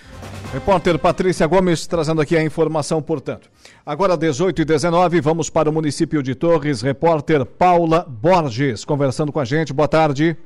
Repórter 0.51 0.99
Patrícia 0.99 1.47
Gomes 1.47 1.87
trazendo 1.87 2.21
aqui 2.21 2.35
a 2.35 2.43
informação, 2.43 3.01
portanto. 3.01 3.49
Agora, 3.85 4.17
18 4.17 4.61
e 4.61 4.65
19, 4.65 5.21
vamos 5.21 5.49
para 5.49 5.69
o 5.69 5.73
município 5.73 6.21
de 6.21 6.35
Torres. 6.35 6.81
Repórter 6.81 7.45
Paula 7.45 8.05
Borges 8.07 8.83
conversando 8.83 9.31
com 9.31 9.39
a 9.39 9.45
gente. 9.45 9.71
Boa 9.71 9.87
tarde. 9.87 10.37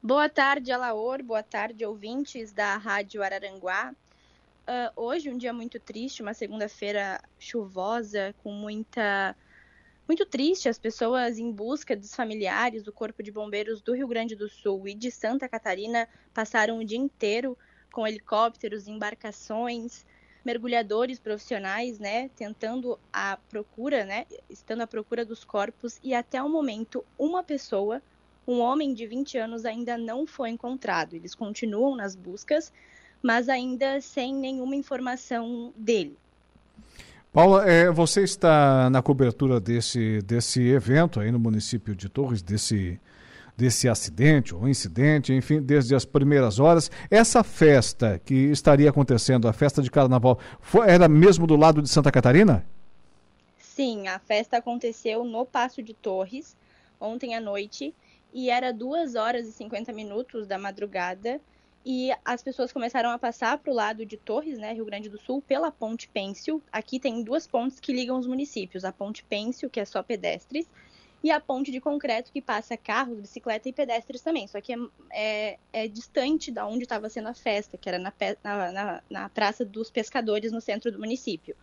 Boa 0.00 0.28
tarde, 0.28 0.70
Alaor. 0.70 1.22
Boa 1.22 1.42
tarde, 1.42 1.84
ouvintes 1.84 2.52
da 2.52 2.76
Rádio 2.76 3.22
Araranguá. 3.22 3.92
Uh, 4.62 4.92
hoje, 4.94 5.28
um 5.28 5.36
dia 5.36 5.52
muito 5.52 5.80
triste, 5.80 6.22
uma 6.22 6.34
segunda-feira 6.34 7.20
chuvosa, 7.38 8.34
com 8.42 8.52
muita. 8.52 9.36
Muito 10.06 10.24
triste, 10.24 10.68
as 10.68 10.78
pessoas 10.78 11.38
em 11.38 11.50
busca 11.50 11.96
dos 11.96 12.14
familiares 12.14 12.82
do 12.82 12.92
Corpo 12.92 13.22
de 13.22 13.32
Bombeiros 13.32 13.80
do 13.80 13.94
Rio 13.94 14.06
Grande 14.06 14.36
do 14.36 14.48
Sul 14.48 14.86
e 14.86 14.94
de 14.94 15.10
Santa 15.10 15.48
Catarina 15.48 16.08
passaram 16.34 16.78
o 16.78 16.84
dia 16.84 16.98
inteiro 16.98 17.56
com 17.92 18.06
helicópteros, 18.06 18.88
embarcações, 18.88 20.04
mergulhadores 20.44 21.18
profissionais, 21.18 21.98
né, 21.98 22.28
tentando 22.30 22.98
a 23.12 23.38
procura, 23.48 24.04
né, 24.04 24.26
estando 24.50 24.82
à 24.82 24.86
procura 24.86 25.24
dos 25.24 25.44
corpos 25.44 26.00
e 26.02 26.14
até 26.14 26.42
o 26.42 26.48
momento 26.48 27.04
uma 27.18 27.42
pessoa, 27.42 28.02
um 28.46 28.58
homem 28.58 28.92
de 28.92 29.06
20 29.06 29.38
anos 29.38 29.64
ainda 29.64 29.96
não 29.96 30.26
foi 30.26 30.50
encontrado. 30.50 31.14
Eles 31.14 31.34
continuam 31.34 31.94
nas 31.94 32.16
buscas, 32.16 32.72
mas 33.22 33.48
ainda 33.48 34.00
sem 34.00 34.34
nenhuma 34.34 34.74
informação 34.74 35.72
dele. 35.76 36.16
Paula, 37.32 37.66
é, 37.66 37.90
você 37.90 38.22
está 38.22 38.90
na 38.90 39.00
cobertura 39.00 39.58
desse, 39.58 40.20
desse 40.22 40.60
evento 40.68 41.18
aí 41.18 41.30
no 41.30 41.38
município 41.38 41.94
de 41.94 42.06
Torres, 42.08 42.42
desse, 42.42 43.00
desse 43.56 43.88
acidente 43.88 44.54
ou 44.54 44.68
incidente, 44.68 45.32
enfim, 45.32 45.62
desde 45.62 45.94
as 45.94 46.04
primeiras 46.04 46.58
horas. 46.58 46.90
Essa 47.10 47.42
festa 47.42 48.20
que 48.22 48.34
estaria 48.34 48.90
acontecendo, 48.90 49.48
a 49.48 49.52
festa 49.54 49.80
de 49.80 49.90
carnaval, 49.90 50.38
foi, 50.60 50.90
era 50.90 51.08
mesmo 51.08 51.46
do 51.46 51.56
lado 51.56 51.80
de 51.80 51.88
Santa 51.88 52.12
Catarina? 52.12 52.66
Sim, 53.56 54.08
a 54.08 54.18
festa 54.18 54.58
aconteceu 54.58 55.24
no 55.24 55.46
Passo 55.46 55.82
de 55.82 55.94
Torres, 55.94 56.54
ontem 57.00 57.34
à 57.34 57.40
noite, 57.40 57.94
e 58.34 58.50
era 58.50 58.74
2 58.74 59.14
horas 59.14 59.46
e 59.46 59.52
50 59.52 59.90
minutos 59.92 60.46
da 60.46 60.58
madrugada 60.58 61.40
e 61.84 62.12
as 62.24 62.42
pessoas 62.42 62.72
começaram 62.72 63.10
a 63.10 63.18
passar 63.18 63.58
para 63.58 63.72
o 63.72 63.74
lado 63.74 64.06
de 64.06 64.16
Torres, 64.16 64.58
né, 64.58 64.72
Rio 64.72 64.84
Grande 64.84 65.08
do 65.08 65.18
Sul, 65.18 65.42
pela 65.42 65.70
Ponte 65.70 66.08
Pêncil. 66.08 66.62
Aqui 66.70 67.00
tem 67.00 67.22
duas 67.22 67.46
pontes 67.46 67.80
que 67.80 67.92
ligam 67.92 68.18
os 68.18 68.26
municípios: 68.26 68.84
a 68.84 68.92
Ponte 68.92 69.24
Pêncil, 69.24 69.68
que 69.68 69.80
é 69.80 69.84
só 69.84 70.02
pedestres, 70.02 70.68
e 71.22 71.30
a 71.30 71.40
ponte 71.40 71.70
de 71.70 71.80
concreto, 71.80 72.32
que 72.32 72.42
passa 72.42 72.76
carros, 72.76 73.20
bicicleta 73.20 73.68
e 73.68 73.72
pedestres 73.72 74.20
também. 74.20 74.46
Só 74.48 74.60
que 74.60 74.72
é, 74.72 74.78
é, 75.12 75.58
é 75.72 75.88
distante 75.88 76.50
da 76.50 76.66
onde 76.66 76.82
estava 76.82 77.08
sendo 77.08 77.28
a 77.28 77.34
festa, 77.34 77.78
que 77.78 77.88
era 77.88 77.98
na, 77.98 78.12
na, 78.42 78.72
na, 78.72 79.02
na 79.08 79.28
Praça 79.28 79.64
dos 79.64 79.90
Pescadores, 79.90 80.50
no 80.50 80.60
centro 80.60 80.90
do 80.90 80.98
município. 80.98 81.56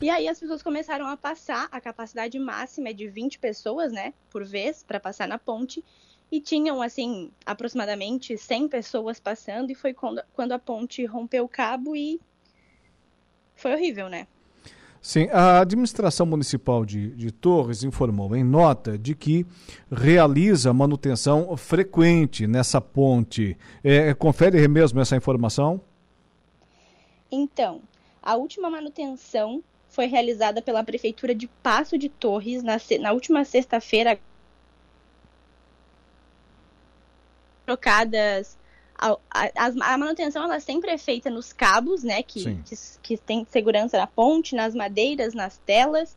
E 0.00 0.10
aí 0.10 0.26
as 0.26 0.40
pessoas 0.40 0.64
começaram 0.64 1.06
a 1.06 1.16
passar, 1.16 1.68
a 1.70 1.80
capacidade 1.80 2.36
máxima 2.36 2.88
é 2.88 2.92
de 2.92 3.06
20 3.06 3.38
pessoas, 3.38 3.92
né, 3.92 4.12
por 4.30 4.44
vez, 4.44 4.82
para 4.82 4.98
passar 4.98 5.28
na 5.28 5.38
ponte 5.38 5.84
e 6.32 6.40
tinham, 6.40 6.80
assim, 6.80 7.30
aproximadamente 7.44 8.38
100 8.38 8.68
pessoas 8.68 9.20
passando, 9.20 9.70
e 9.70 9.74
foi 9.74 9.92
quando, 9.92 10.22
quando 10.32 10.52
a 10.52 10.58
ponte 10.58 11.04
rompeu 11.04 11.44
o 11.44 11.48
cabo 11.48 11.94
e 11.94 12.18
foi 13.54 13.74
horrível, 13.74 14.08
né? 14.08 14.26
Sim, 14.98 15.28
a 15.30 15.60
administração 15.60 16.24
municipal 16.24 16.86
de, 16.86 17.10
de 17.10 17.30
Torres 17.30 17.84
informou 17.84 18.34
em 18.34 18.42
nota 18.42 18.96
de 18.96 19.14
que 19.14 19.44
realiza 19.90 20.72
manutenção 20.72 21.54
frequente 21.54 22.46
nessa 22.46 22.80
ponte. 22.80 23.54
É, 23.84 24.14
confere 24.14 24.66
mesmo 24.68 25.00
essa 25.00 25.14
informação? 25.14 25.82
Então, 27.30 27.82
a 28.22 28.36
última 28.36 28.70
manutenção 28.70 29.62
foi 29.86 30.06
realizada 30.06 30.62
pela 30.62 30.82
Prefeitura 30.82 31.34
de 31.34 31.46
Passo 31.62 31.98
de 31.98 32.08
Torres 32.08 32.62
na, 32.62 32.78
na 33.00 33.12
última 33.12 33.44
sexta-feira. 33.44 34.18
Trocadas 37.64 38.58
a, 39.02 39.16
a, 39.30 39.94
a, 39.94 39.98
manutenção 39.98 40.44
ela 40.44 40.60
sempre 40.60 40.90
é 40.90 40.98
feita 40.98 41.28
nos 41.28 41.52
cabos, 41.52 42.04
né, 42.04 42.22
que, 42.22 42.54
que, 42.62 42.76
que, 43.02 43.16
tem 43.16 43.44
segurança 43.50 43.98
na 43.98 44.06
ponte, 44.06 44.54
nas 44.54 44.74
madeiras, 44.74 45.34
nas 45.34 45.58
telas, 45.58 46.16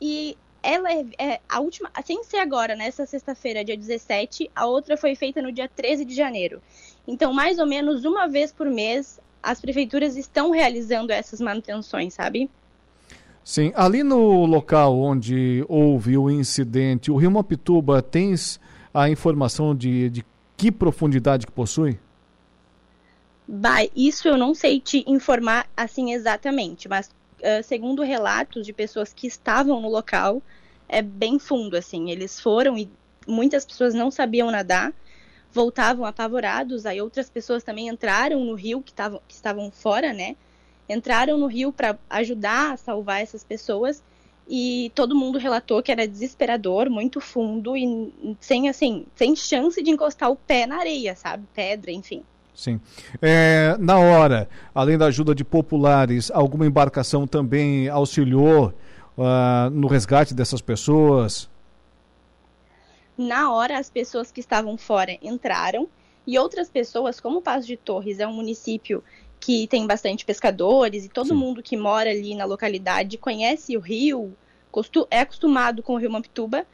e 0.00 0.38
ela 0.62 0.92
é, 0.92 1.04
é, 1.18 1.40
a 1.48 1.60
última, 1.60 1.90
sem 2.04 2.22
ser 2.22 2.36
agora, 2.36 2.76
nessa 2.76 3.04
sexta-feira, 3.04 3.64
dia 3.64 3.76
17, 3.76 4.50
a 4.54 4.66
outra 4.66 4.96
foi 4.96 5.16
feita 5.16 5.42
no 5.42 5.50
dia 5.50 5.68
13 5.68 6.04
de 6.04 6.14
janeiro. 6.14 6.62
Então, 7.06 7.32
mais 7.32 7.58
ou 7.58 7.66
menos 7.66 8.04
uma 8.04 8.28
vez 8.28 8.52
por 8.52 8.66
mês, 8.68 9.18
as 9.42 9.60
prefeituras 9.60 10.16
estão 10.16 10.50
realizando 10.50 11.12
essas 11.12 11.40
manutenções, 11.40 12.14
sabe? 12.14 12.48
Sim, 13.42 13.72
ali 13.74 14.02
no 14.02 14.44
local 14.44 15.00
onde 15.00 15.64
houve 15.66 16.16
o 16.16 16.30
incidente, 16.30 17.10
o 17.10 17.16
Rio 17.16 17.30
Mapituba, 17.30 18.02
tens 18.02 18.60
a 18.92 19.08
informação 19.08 19.74
de, 19.74 20.10
de 20.10 20.24
que 20.60 20.70
profundidade 20.70 21.46
que 21.46 21.52
possui? 21.52 21.98
Vai, 23.48 23.90
isso 23.96 24.28
eu 24.28 24.36
não 24.36 24.54
sei 24.54 24.78
te 24.78 25.02
informar 25.06 25.66
assim 25.74 26.12
exatamente, 26.12 26.86
mas 26.86 27.08
uh, 27.08 27.62
segundo 27.64 28.02
relatos 28.02 28.66
de 28.66 28.72
pessoas 28.74 29.10
que 29.10 29.26
estavam 29.26 29.80
no 29.80 29.88
local, 29.88 30.42
é 30.86 31.00
bem 31.00 31.38
fundo, 31.38 31.78
assim. 31.78 32.10
Eles 32.10 32.38
foram 32.38 32.76
e 32.76 32.90
muitas 33.26 33.64
pessoas 33.64 33.94
não 33.94 34.10
sabiam 34.10 34.50
nadar, 34.50 34.92
voltavam 35.50 36.04
apavorados, 36.04 36.84
aí 36.84 37.00
outras 37.00 37.30
pessoas 37.30 37.64
também 37.64 37.88
entraram 37.88 38.44
no 38.44 38.52
rio, 38.52 38.82
que, 38.82 38.92
tavam, 38.92 39.22
que 39.26 39.32
estavam 39.32 39.70
fora, 39.70 40.12
né? 40.12 40.36
Entraram 40.86 41.38
no 41.38 41.46
rio 41.46 41.72
para 41.72 41.98
ajudar 42.10 42.72
a 42.72 42.76
salvar 42.76 43.22
essas 43.22 43.42
pessoas 43.42 44.02
e 44.52 44.90
todo 44.96 45.14
mundo 45.14 45.38
relatou 45.38 45.80
que 45.80 45.92
era 45.92 46.08
desesperador, 46.08 46.90
muito 46.90 47.20
fundo 47.20 47.76
e 47.76 48.36
sem 48.40 48.68
assim, 48.68 49.06
sem 49.14 49.36
chance 49.36 49.80
de 49.80 49.90
encostar 49.90 50.28
o 50.28 50.34
pé 50.34 50.66
na 50.66 50.78
areia, 50.80 51.14
sabe? 51.14 51.44
Pedra, 51.54 51.92
enfim. 51.92 52.24
Sim. 52.52 52.80
É, 53.22 53.76
na 53.78 53.96
hora, 54.00 54.48
além 54.74 54.98
da 54.98 55.06
ajuda 55.06 55.36
de 55.36 55.44
populares, 55.44 56.32
alguma 56.32 56.66
embarcação 56.66 57.28
também 57.28 57.88
auxiliou 57.88 58.74
uh, 59.16 59.70
no 59.70 59.86
resgate 59.86 60.34
dessas 60.34 60.60
pessoas? 60.60 61.48
Na 63.16 63.52
hora, 63.52 63.78
as 63.78 63.88
pessoas 63.88 64.32
que 64.32 64.40
estavam 64.40 64.76
fora 64.76 65.16
entraram 65.22 65.88
e 66.26 66.36
outras 66.38 66.68
pessoas, 66.68 67.20
como 67.20 67.38
o 67.38 67.42
Passo 67.42 67.68
de 67.68 67.76
Torres 67.76 68.18
é 68.18 68.26
um 68.26 68.32
município 68.32 69.02
que 69.40 69.66
tem 69.66 69.86
bastante 69.86 70.24
pescadores 70.24 71.04
e 71.04 71.08
todo 71.08 71.30
Sim. 71.30 71.34
mundo 71.34 71.62
que 71.62 71.76
mora 71.76 72.10
ali 72.10 72.34
na 72.34 72.44
localidade 72.44 73.16
conhece 73.16 73.76
o 73.76 73.80
rio, 73.80 74.36
é 75.10 75.20
acostumado 75.20 75.82
com 75.82 75.94
o 75.94 75.96
rio 75.96 76.10
Mampituba, 76.10 76.66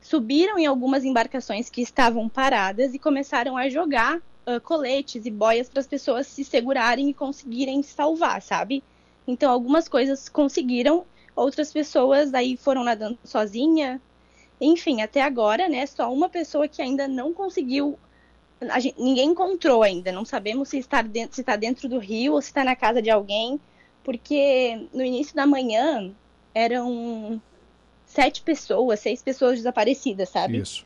subiram 0.00 0.58
em 0.58 0.66
algumas 0.66 1.04
embarcações 1.04 1.68
que 1.68 1.80
estavam 1.80 2.28
paradas 2.28 2.94
e 2.94 2.98
começaram 2.98 3.56
a 3.56 3.68
jogar 3.68 4.18
uh, 4.18 4.60
coletes 4.62 5.26
e 5.26 5.30
boias 5.30 5.68
para 5.68 5.80
as 5.80 5.86
pessoas 5.86 6.26
se 6.26 6.44
segurarem 6.44 7.08
e 7.08 7.14
conseguirem 7.14 7.82
salvar, 7.82 8.40
sabe? 8.42 8.84
Então, 9.26 9.50
algumas 9.50 9.88
coisas 9.88 10.28
conseguiram, 10.28 11.04
outras 11.34 11.72
pessoas 11.72 12.34
aí 12.34 12.56
foram 12.56 12.84
nadando 12.84 13.18
sozinha. 13.24 14.00
Enfim, 14.60 15.02
até 15.02 15.22
agora, 15.22 15.68
né, 15.68 15.86
só 15.86 16.12
uma 16.12 16.28
pessoa 16.28 16.68
que 16.68 16.82
ainda 16.82 17.08
não 17.08 17.32
conseguiu. 17.32 17.98
Gente, 18.78 18.94
ninguém 18.98 19.30
encontrou 19.30 19.82
ainda. 19.82 20.12
Não 20.12 20.24
sabemos 20.24 20.68
se 20.68 20.78
está 20.78 21.00
dentro, 21.02 21.34
se 21.34 21.40
está 21.40 21.56
dentro 21.56 21.88
do 21.88 21.98
rio 21.98 22.34
ou 22.34 22.42
se 22.42 22.48
está 22.48 22.62
na 22.62 22.76
casa 22.76 23.00
de 23.00 23.10
alguém, 23.10 23.58
porque 24.04 24.86
no 24.92 25.02
início 25.02 25.34
da 25.34 25.46
manhã 25.46 26.12
eram 26.54 27.40
sete 28.04 28.42
pessoas, 28.42 29.00
seis 29.00 29.22
pessoas 29.22 29.58
desaparecidas, 29.58 30.28
sabe? 30.28 30.58
Isso. 30.58 30.84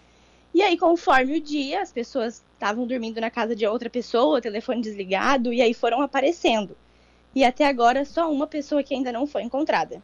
E 0.53 0.63
aí, 0.63 0.79
conforme 0.79 1.37
o 1.37 1.41
dia, 1.41 1.83
as 1.83 1.91
pessoas 1.91 2.45
estavam 2.53 2.87
dormindo 2.87 3.21
na 3.21 3.29
casa 3.29 3.57
de 3.57 3.67
outra 3.67 3.91
pessoa, 3.91 4.41
telefone 4.41 4.81
desligado, 4.81 5.53
e 5.53 5.61
aí 5.61 5.75
foram 5.75 6.01
aparecendo. 6.01 6.77
E 7.35 7.45
até 7.45 7.67
agora, 7.67 8.05
só 8.05 8.31
uma 8.31 8.47
pessoa 8.47 8.83
que 8.83 8.95
ainda 8.95 9.11
não 9.11 9.27
foi 9.27 9.43
encontrada. 9.43 10.01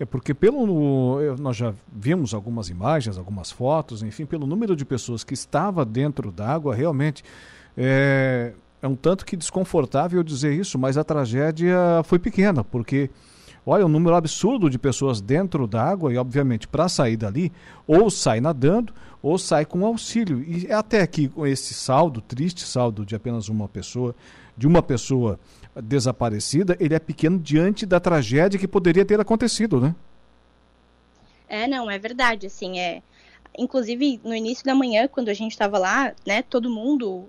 É 0.00 0.06
porque 0.06 0.32
pelo 0.32 1.20
nós 1.38 1.58
já 1.58 1.74
vimos 1.92 2.32
algumas 2.32 2.70
imagens, 2.70 3.18
algumas 3.18 3.50
fotos, 3.50 4.02
enfim, 4.02 4.24
pelo 4.24 4.46
número 4.46 4.74
de 4.74 4.82
pessoas 4.82 5.22
que 5.22 5.34
estava 5.34 5.84
dentro 5.84 6.32
d'água, 6.32 6.74
realmente 6.74 7.22
é, 7.76 8.54
é 8.80 8.88
um 8.88 8.96
tanto 8.96 9.26
que 9.26 9.36
desconfortável 9.36 10.22
dizer 10.22 10.54
isso, 10.54 10.78
mas 10.78 10.96
a 10.96 11.04
tragédia 11.04 11.76
foi 12.04 12.18
pequena, 12.18 12.64
porque 12.64 13.10
olha, 13.66 13.84
um 13.84 13.90
número 13.90 14.16
absurdo 14.16 14.70
de 14.70 14.78
pessoas 14.78 15.20
dentro 15.20 15.66
d'água 15.66 16.10
e, 16.10 16.16
obviamente, 16.16 16.66
para 16.66 16.88
sair 16.88 17.18
dali, 17.18 17.52
ou 17.86 18.08
sai 18.08 18.40
nadando, 18.40 18.94
ou 19.22 19.38
sai 19.38 19.66
com 19.66 19.84
auxílio. 19.84 20.42
E 20.42 20.72
até 20.72 21.02
aqui, 21.02 21.28
com 21.28 21.46
esse 21.46 21.74
saldo, 21.74 22.22
triste 22.22 22.62
saldo 22.62 23.04
de 23.04 23.14
apenas 23.14 23.50
uma 23.50 23.68
pessoa, 23.68 24.14
de 24.56 24.66
uma 24.66 24.82
pessoa 24.82 25.38
desaparecida, 25.76 26.76
ele 26.80 26.94
é 26.94 26.98
pequeno 26.98 27.38
diante 27.38 27.86
da 27.86 28.00
tragédia 28.00 28.58
que 28.58 28.66
poderia 28.66 29.04
ter 29.04 29.20
acontecido, 29.20 29.80
né? 29.80 29.94
É, 31.48 31.66
não, 31.66 31.90
é 31.90 31.98
verdade, 31.98 32.46
assim, 32.46 32.78
é... 32.78 33.02
Inclusive, 33.58 34.20
no 34.24 34.34
início 34.34 34.64
da 34.64 34.74
manhã, 34.74 35.08
quando 35.08 35.28
a 35.28 35.34
gente 35.34 35.52
estava 35.52 35.76
lá, 35.78 36.14
né, 36.26 36.42
todo 36.42 36.70
mundo 36.70 37.28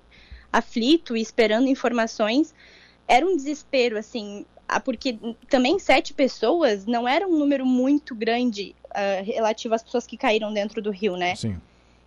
aflito 0.54 1.18
e 1.18 1.22
esperando 1.22 1.68
informações, 1.68 2.54
era 3.08 3.26
um 3.26 3.36
desespero, 3.36 3.98
assim, 3.98 4.46
porque 4.86 5.18
também 5.50 5.80
sete 5.80 6.14
pessoas 6.14 6.86
não 6.86 7.08
era 7.08 7.28
um 7.28 7.38
número 7.38 7.66
muito 7.66 8.16
grande 8.16 8.76
uh, 8.86 9.24
relativo 9.26 9.74
às 9.74 9.84
pessoas 9.84 10.06
que 10.06 10.16
caíram 10.16 10.54
dentro 10.54 10.82
do 10.82 10.92
rio, 10.92 11.18
né? 11.18 11.36
Sim. 11.36 11.60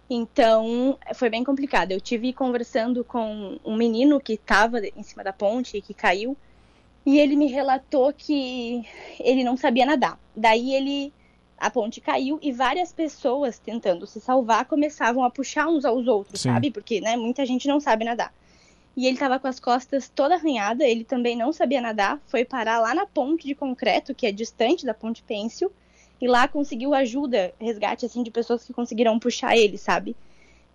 Então, 0.08 0.98
foi 1.14 1.30
bem 1.30 1.42
complicado. 1.42 1.92
Eu 1.92 2.00
tive 2.00 2.32
conversando 2.32 3.02
com 3.02 3.58
um 3.64 3.76
menino 3.76 4.20
que 4.20 4.34
estava 4.34 4.80
em 4.80 5.02
cima 5.02 5.24
da 5.24 5.32
ponte 5.32 5.76
e 5.76 5.82
que 5.82 5.94
caiu, 5.94 6.36
e 7.06 7.18
ele 7.18 7.36
me 7.36 7.46
relatou 7.46 8.12
que 8.12 8.86
ele 9.18 9.44
não 9.44 9.56
sabia 9.56 9.86
nadar. 9.86 10.18
Daí 10.34 10.74
ele 10.74 11.12
a 11.56 11.70
ponte 11.70 12.00
caiu 12.00 12.38
e 12.42 12.52
várias 12.52 12.92
pessoas 12.92 13.58
tentando 13.58 14.06
se 14.06 14.20
salvar 14.20 14.66
começavam 14.66 15.24
a 15.24 15.30
puxar 15.30 15.68
uns 15.68 15.84
aos 15.84 16.06
outros, 16.06 16.40
Sim. 16.40 16.50
sabe? 16.50 16.70
Porque, 16.70 17.00
né, 17.00 17.16
muita 17.16 17.46
gente 17.46 17.68
não 17.68 17.80
sabe 17.80 18.04
nadar 18.04 18.32
e 18.96 19.06
ele 19.06 19.14
estava 19.14 19.38
com 19.38 19.48
as 19.48 19.58
costas 19.58 20.08
toda 20.08 20.34
arranhada, 20.34 20.84
ele 20.84 21.04
também 21.04 21.36
não 21.36 21.52
sabia 21.52 21.80
nadar, 21.80 22.20
foi 22.26 22.44
parar 22.44 22.78
lá 22.78 22.94
na 22.94 23.06
ponte 23.06 23.46
de 23.46 23.54
concreto, 23.54 24.14
que 24.14 24.26
é 24.26 24.32
distante 24.32 24.86
da 24.86 24.94
ponte 24.94 25.22
Pêncil, 25.22 25.72
e 26.24 26.26
lá 26.26 26.48
conseguiu 26.48 26.94
ajuda, 26.94 27.52
resgate 27.60 28.06
assim 28.06 28.22
de 28.22 28.30
pessoas 28.30 28.64
que 28.64 28.72
conseguiram 28.72 29.18
puxar 29.18 29.58
ele, 29.58 29.76
sabe? 29.76 30.16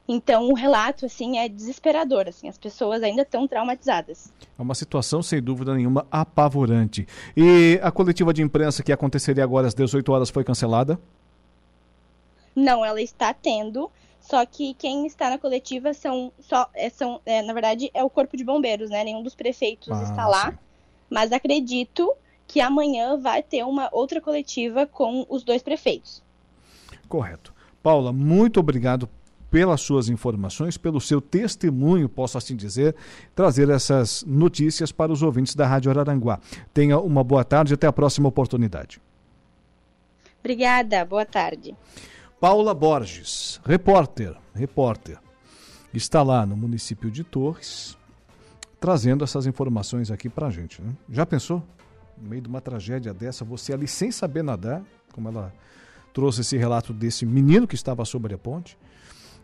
Então 0.08 0.48
o 0.48 0.54
relato 0.54 1.08
assim 1.08 1.40
é 1.40 1.50
desesperador, 1.50 2.28
assim, 2.28 2.48
as 2.48 2.56
pessoas 2.56 3.02
ainda 3.02 3.24
estão 3.24 3.48
traumatizadas. 3.48 4.32
É 4.60 4.62
uma 4.62 4.76
situação 4.76 5.24
sem 5.24 5.42
dúvida 5.42 5.74
nenhuma 5.74 6.06
apavorante. 6.12 7.08
E 7.36 7.80
a 7.82 7.90
coletiva 7.90 8.32
de 8.32 8.44
imprensa 8.44 8.84
que 8.84 8.92
aconteceria 8.92 9.44
agora 9.44 9.66
às 9.66 9.74
18 9.74 10.12
horas 10.12 10.30
foi 10.30 10.44
cancelada? 10.44 11.00
Não, 12.56 12.86
ela 12.86 13.02
está 13.02 13.34
tendo. 13.34 13.90
Só 14.22 14.46
que 14.46 14.76
quem 14.76 15.08
está 15.08 15.32
na 15.32 15.40
coletiva 15.40 15.96
são 15.96 16.32
só 16.40 16.70
é, 16.76 16.92
são 16.92 17.22
é, 17.26 17.42
na 17.42 17.54
verdade 17.54 17.90
é 17.92 18.04
o 18.04 18.10
corpo 18.10 18.38
de 18.38 18.44
bombeiros, 18.44 18.92
né? 18.92 19.04
Nenhum 19.04 19.24
dos 19.24 19.34
prefeitos 19.34 19.90
ah, 19.90 20.04
está 20.04 20.28
lá. 20.28 20.52
Sim. 20.52 20.58
Mas 21.10 21.32
acredito 21.32 22.14
que 22.50 22.60
amanhã 22.60 23.16
vai 23.16 23.44
ter 23.44 23.64
uma 23.64 23.90
outra 23.92 24.20
coletiva 24.20 24.88
com 24.88 25.24
os 25.30 25.44
dois 25.44 25.62
prefeitos. 25.62 26.24
Correto. 27.08 27.54
Paula, 27.84 28.12
muito 28.12 28.60
obrigado 28.60 29.08
pelas 29.52 29.82
suas 29.82 30.10
informações, 30.10 30.76
pelo 30.76 31.00
seu 31.00 31.22
testemunho, 31.22 32.10
posso 32.10 32.40
assim 32.40 32.56
dizer, 32.56 32.96
trazer 33.36 33.70
essas 33.70 34.24
notícias 34.26 34.92
para 34.92 35.12
os 35.12 35.22
ouvintes 35.22 35.54
da 35.54 35.68
Rádio 35.68 35.92
Araranguá. 35.92 36.40
Tenha 36.74 37.00
uma 37.00 37.24
boa 37.24 37.44
tarde 37.44 37.74
e 37.74 37.76
até 37.76 37.86
a 37.86 37.94
próxima 37.94 38.28
oportunidade. 38.28 39.00
Obrigada, 40.40 41.06
boa 41.06 41.26
tarde. 41.26 41.76
Paula 42.40 42.74
Borges, 42.74 43.62
repórter, 43.64 44.36
repórter, 44.56 45.20
está 45.94 46.24
lá 46.24 46.48
no 46.48 46.58
município 46.58 47.12
de 47.12 47.24
Torres, 47.24 47.96
trazendo 48.80 49.24
essas 49.24 49.46
informações 49.46 50.10
aqui 50.10 50.30
para 50.30 50.48
a 50.48 50.50
gente. 50.50 50.82
Né? 50.82 50.96
Já 51.10 51.28
pensou? 51.28 51.64
No 52.22 52.30
meio 52.30 52.42
de 52.42 52.48
uma 52.48 52.62
tragédia 52.62 53.14
dessa, 53.14 53.46
você 53.46 53.74
ali 53.74 53.88
sem 53.88 54.12
saber 54.12 54.44
nadar, 54.44 54.84
como 55.14 55.30
ela 55.30 55.54
trouxe 56.14 56.42
esse 56.42 56.58
relato 56.58 56.94
desse 56.94 57.26
menino 57.26 57.68
que 57.68 57.76
estava 57.76 58.04
sobre 58.06 58.34
a 58.34 58.38
ponte, 58.38 58.78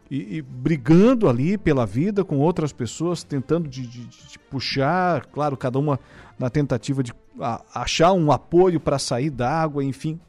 e, 0.10 0.38
e, 0.38 0.42
brigando 0.42 1.28
ali 1.28 1.58
pela 1.58 1.86
vida 1.86 2.24
com 2.24 2.38
outras 2.38 2.72
pessoas, 2.72 3.24
tentando 3.24 3.68
de, 3.68 3.88
de, 3.88 4.06
de 4.06 4.40
puxar, 4.52 5.26
claro, 5.26 5.58
cada 5.58 5.80
uma 5.80 6.00
na 6.38 6.50
tentativa 6.50 7.02
de 7.02 7.12
a, 7.40 7.64
achar 7.74 8.14
um 8.14 8.32
apoio 8.32 8.80
para 8.80 9.00
sair 9.00 9.32
da 9.32 9.50
água, 9.50 9.84
enfim. 9.84 10.20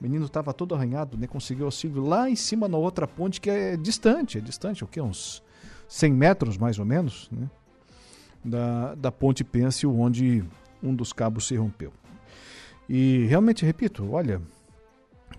O 0.00 0.02
menino 0.02 0.24
estava 0.24 0.52
todo 0.52 0.74
arranhado, 0.74 1.16
né? 1.16 1.26
conseguiu 1.26 1.66
auxílio 1.66 2.04
lá 2.04 2.28
em 2.28 2.34
cima 2.34 2.66
na 2.66 2.76
outra 2.76 3.06
ponte 3.06 3.40
que 3.40 3.50
é 3.50 3.76
distante, 3.76 4.38
é 4.38 4.40
distante, 4.40 4.82
o 4.82 4.86
que? 4.86 5.00
Uns 5.00 5.42
100 5.86 6.12
metros 6.12 6.56
mais 6.56 6.78
ou 6.78 6.84
menos, 6.84 7.28
né? 7.30 7.48
Da, 8.42 8.94
da 8.94 9.12
ponte 9.12 9.44
Pêncil, 9.44 9.94
onde 9.94 10.42
um 10.82 10.94
dos 10.94 11.12
cabos 11.12 11.46
se 11.46 11.56
rompeu. 11.56 11.92
E 12.88 13.26
realmente, 13.26 13.64
repito, 13.64 14.10
olha, 14.10 14.40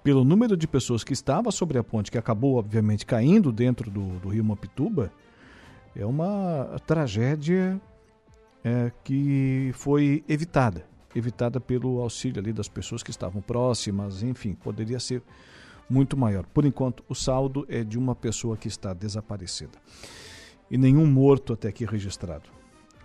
pelo 0.04 0.24
número 0.24 0.56
de 0.56 0.68
pessoas 0.68 1.04
que 1.04 1.14
estava 1.14 1.52
sobre 1.52 1.78
a 1.78 1.84
ponte, 1.84 2.10
que 2.10 2.18
acabou, 2.18 2.56
obviamente, 2.56 3.06
caindo 3.06 3.52
dentro 3.52 3.92
do, 3.92 4.20
do 4.20 4.30
rio 4.30 4.44
Mopituba, 4.44 5.12
é 5.96 6.06
uma 6.06 6.80
tragédia 6.88 7.80
é, 8.64 8.92
que 9.04 9.72
foi 9.74 10.24
evitada. 10.30 10.86
Evitada 11.14 11.60
pelo 11.60 12.00
auxílio 12.00 12.40
ali 12.42 12.54
das 12.54 12.70
pessoas 12.70 13.04
que 13.04 13.12
estavam 13.12 13.42
próximas, 13.42 14.24
enfim, 14.24 14.54
poderia 14.54 15.00
ser 15.00 15.22
muito 15.90 16.16
maior. 16.16 16.46
Por 16.46 16.64
enquanto, 16.64 17.04
o 17.10 17.14
saldo 17.14 17.66
é 17.68 17.84
de 17.84 18.00
uma 18.00 18.16
pessoa 18.16 18.56
que 18.56 18.70
está 18.70 18.94
desaparecida. 18.94 19.78
E 20.70 20.78
nenhum 20.78 21.06
morto 21.06 21.52
até 21.52 21.68
aqui 21.68 21.84
registrado 21.84 22.61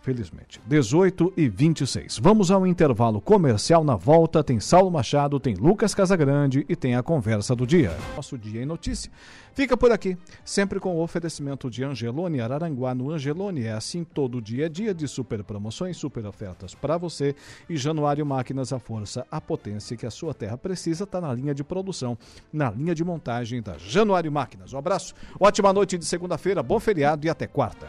felizmente. 0.06 0.60
18 0.64 1.32
e 1.36 1.48
26. 1.48 2.20
Vamos 2.22 2.52
ao 2.52 2.64
intervalo 2.64 3.20
comercial. 3.20 3.82
Na 3.82 3.96
volta 3.96 4.44
tem 4.44 4.60
Saulo 4.60 4.88
Machado, 4.88 5.40
tem 5.40 5.56
Lucas 5.56 5.96
Casagrande 5.96 6.64
e 6.68 6.76
tem 6.76 6.94
a 6.94 7.02
conversa 7.02 7.56
do 7.56 7.66
dia. 7.66 7.92
Nosso 8.14 8.38
dia 8.38 8.62
em 8.62 8.64
notícia. 8.64 9.10
Fica 9.52 9.76
por 9.76 9.90
aqui, 9.90 10.16
sempre 10.44 10.78
com 10.78 10.94
o 10.94 11.02
oferecimento 11.02 11.68
de 11.68 11.82
Angelone 11.82 12.40
Araranguá. 12.40 12.94
No 12.94 13.10
Angelone 13.10 13.64
é 13.64 13.72
assim 13.72 14.04
todo 14.04 14.40
dia, 14.40 14.70
dia 14.70 14.94
de 14.94 15.08
super 15.08 15.42
promoções, 15.42 15.96
super 15.96 16.24
ofertas 16.24 16.72
para 16.72 16.96
você. 16.96 17.34
E 17.68 17.76
Januário 17.76 18.24
Máquinas, 18.24 18.72
a 18.72 18.78
força, 18.78 19.26
a 19.28 19.40
potência 19.40 19.96
que 19.96 20.06
a 20.06 20.10
sua 20.10 20.32
terra 20.32 20.56
precisa 20.56 21.02
está 21.02 21.20
na 21.20 21.34
linha 21.34 21.54
de 21.54 21.64
produção, 21.64 22.16
na 22.52 22.70
linha 22.70 22.94
de 22.94 23.02
montagem 23.02 23.60
da 23.60 23.76
Januário 23.76 24.30
Máquinas. 24.30 24.72
Um 24.72 24.78
abraço, 24.78 25.14
ótima 25.40 25.72
noite 25.72 25.98
de 25.98 26.04
segunda-feira, 26.04 26.62
bom 26.62 26.78
feriado 26.78 27.26
e 27.26 27.28
até 27.28 27.48
quarta. 27.48 27.88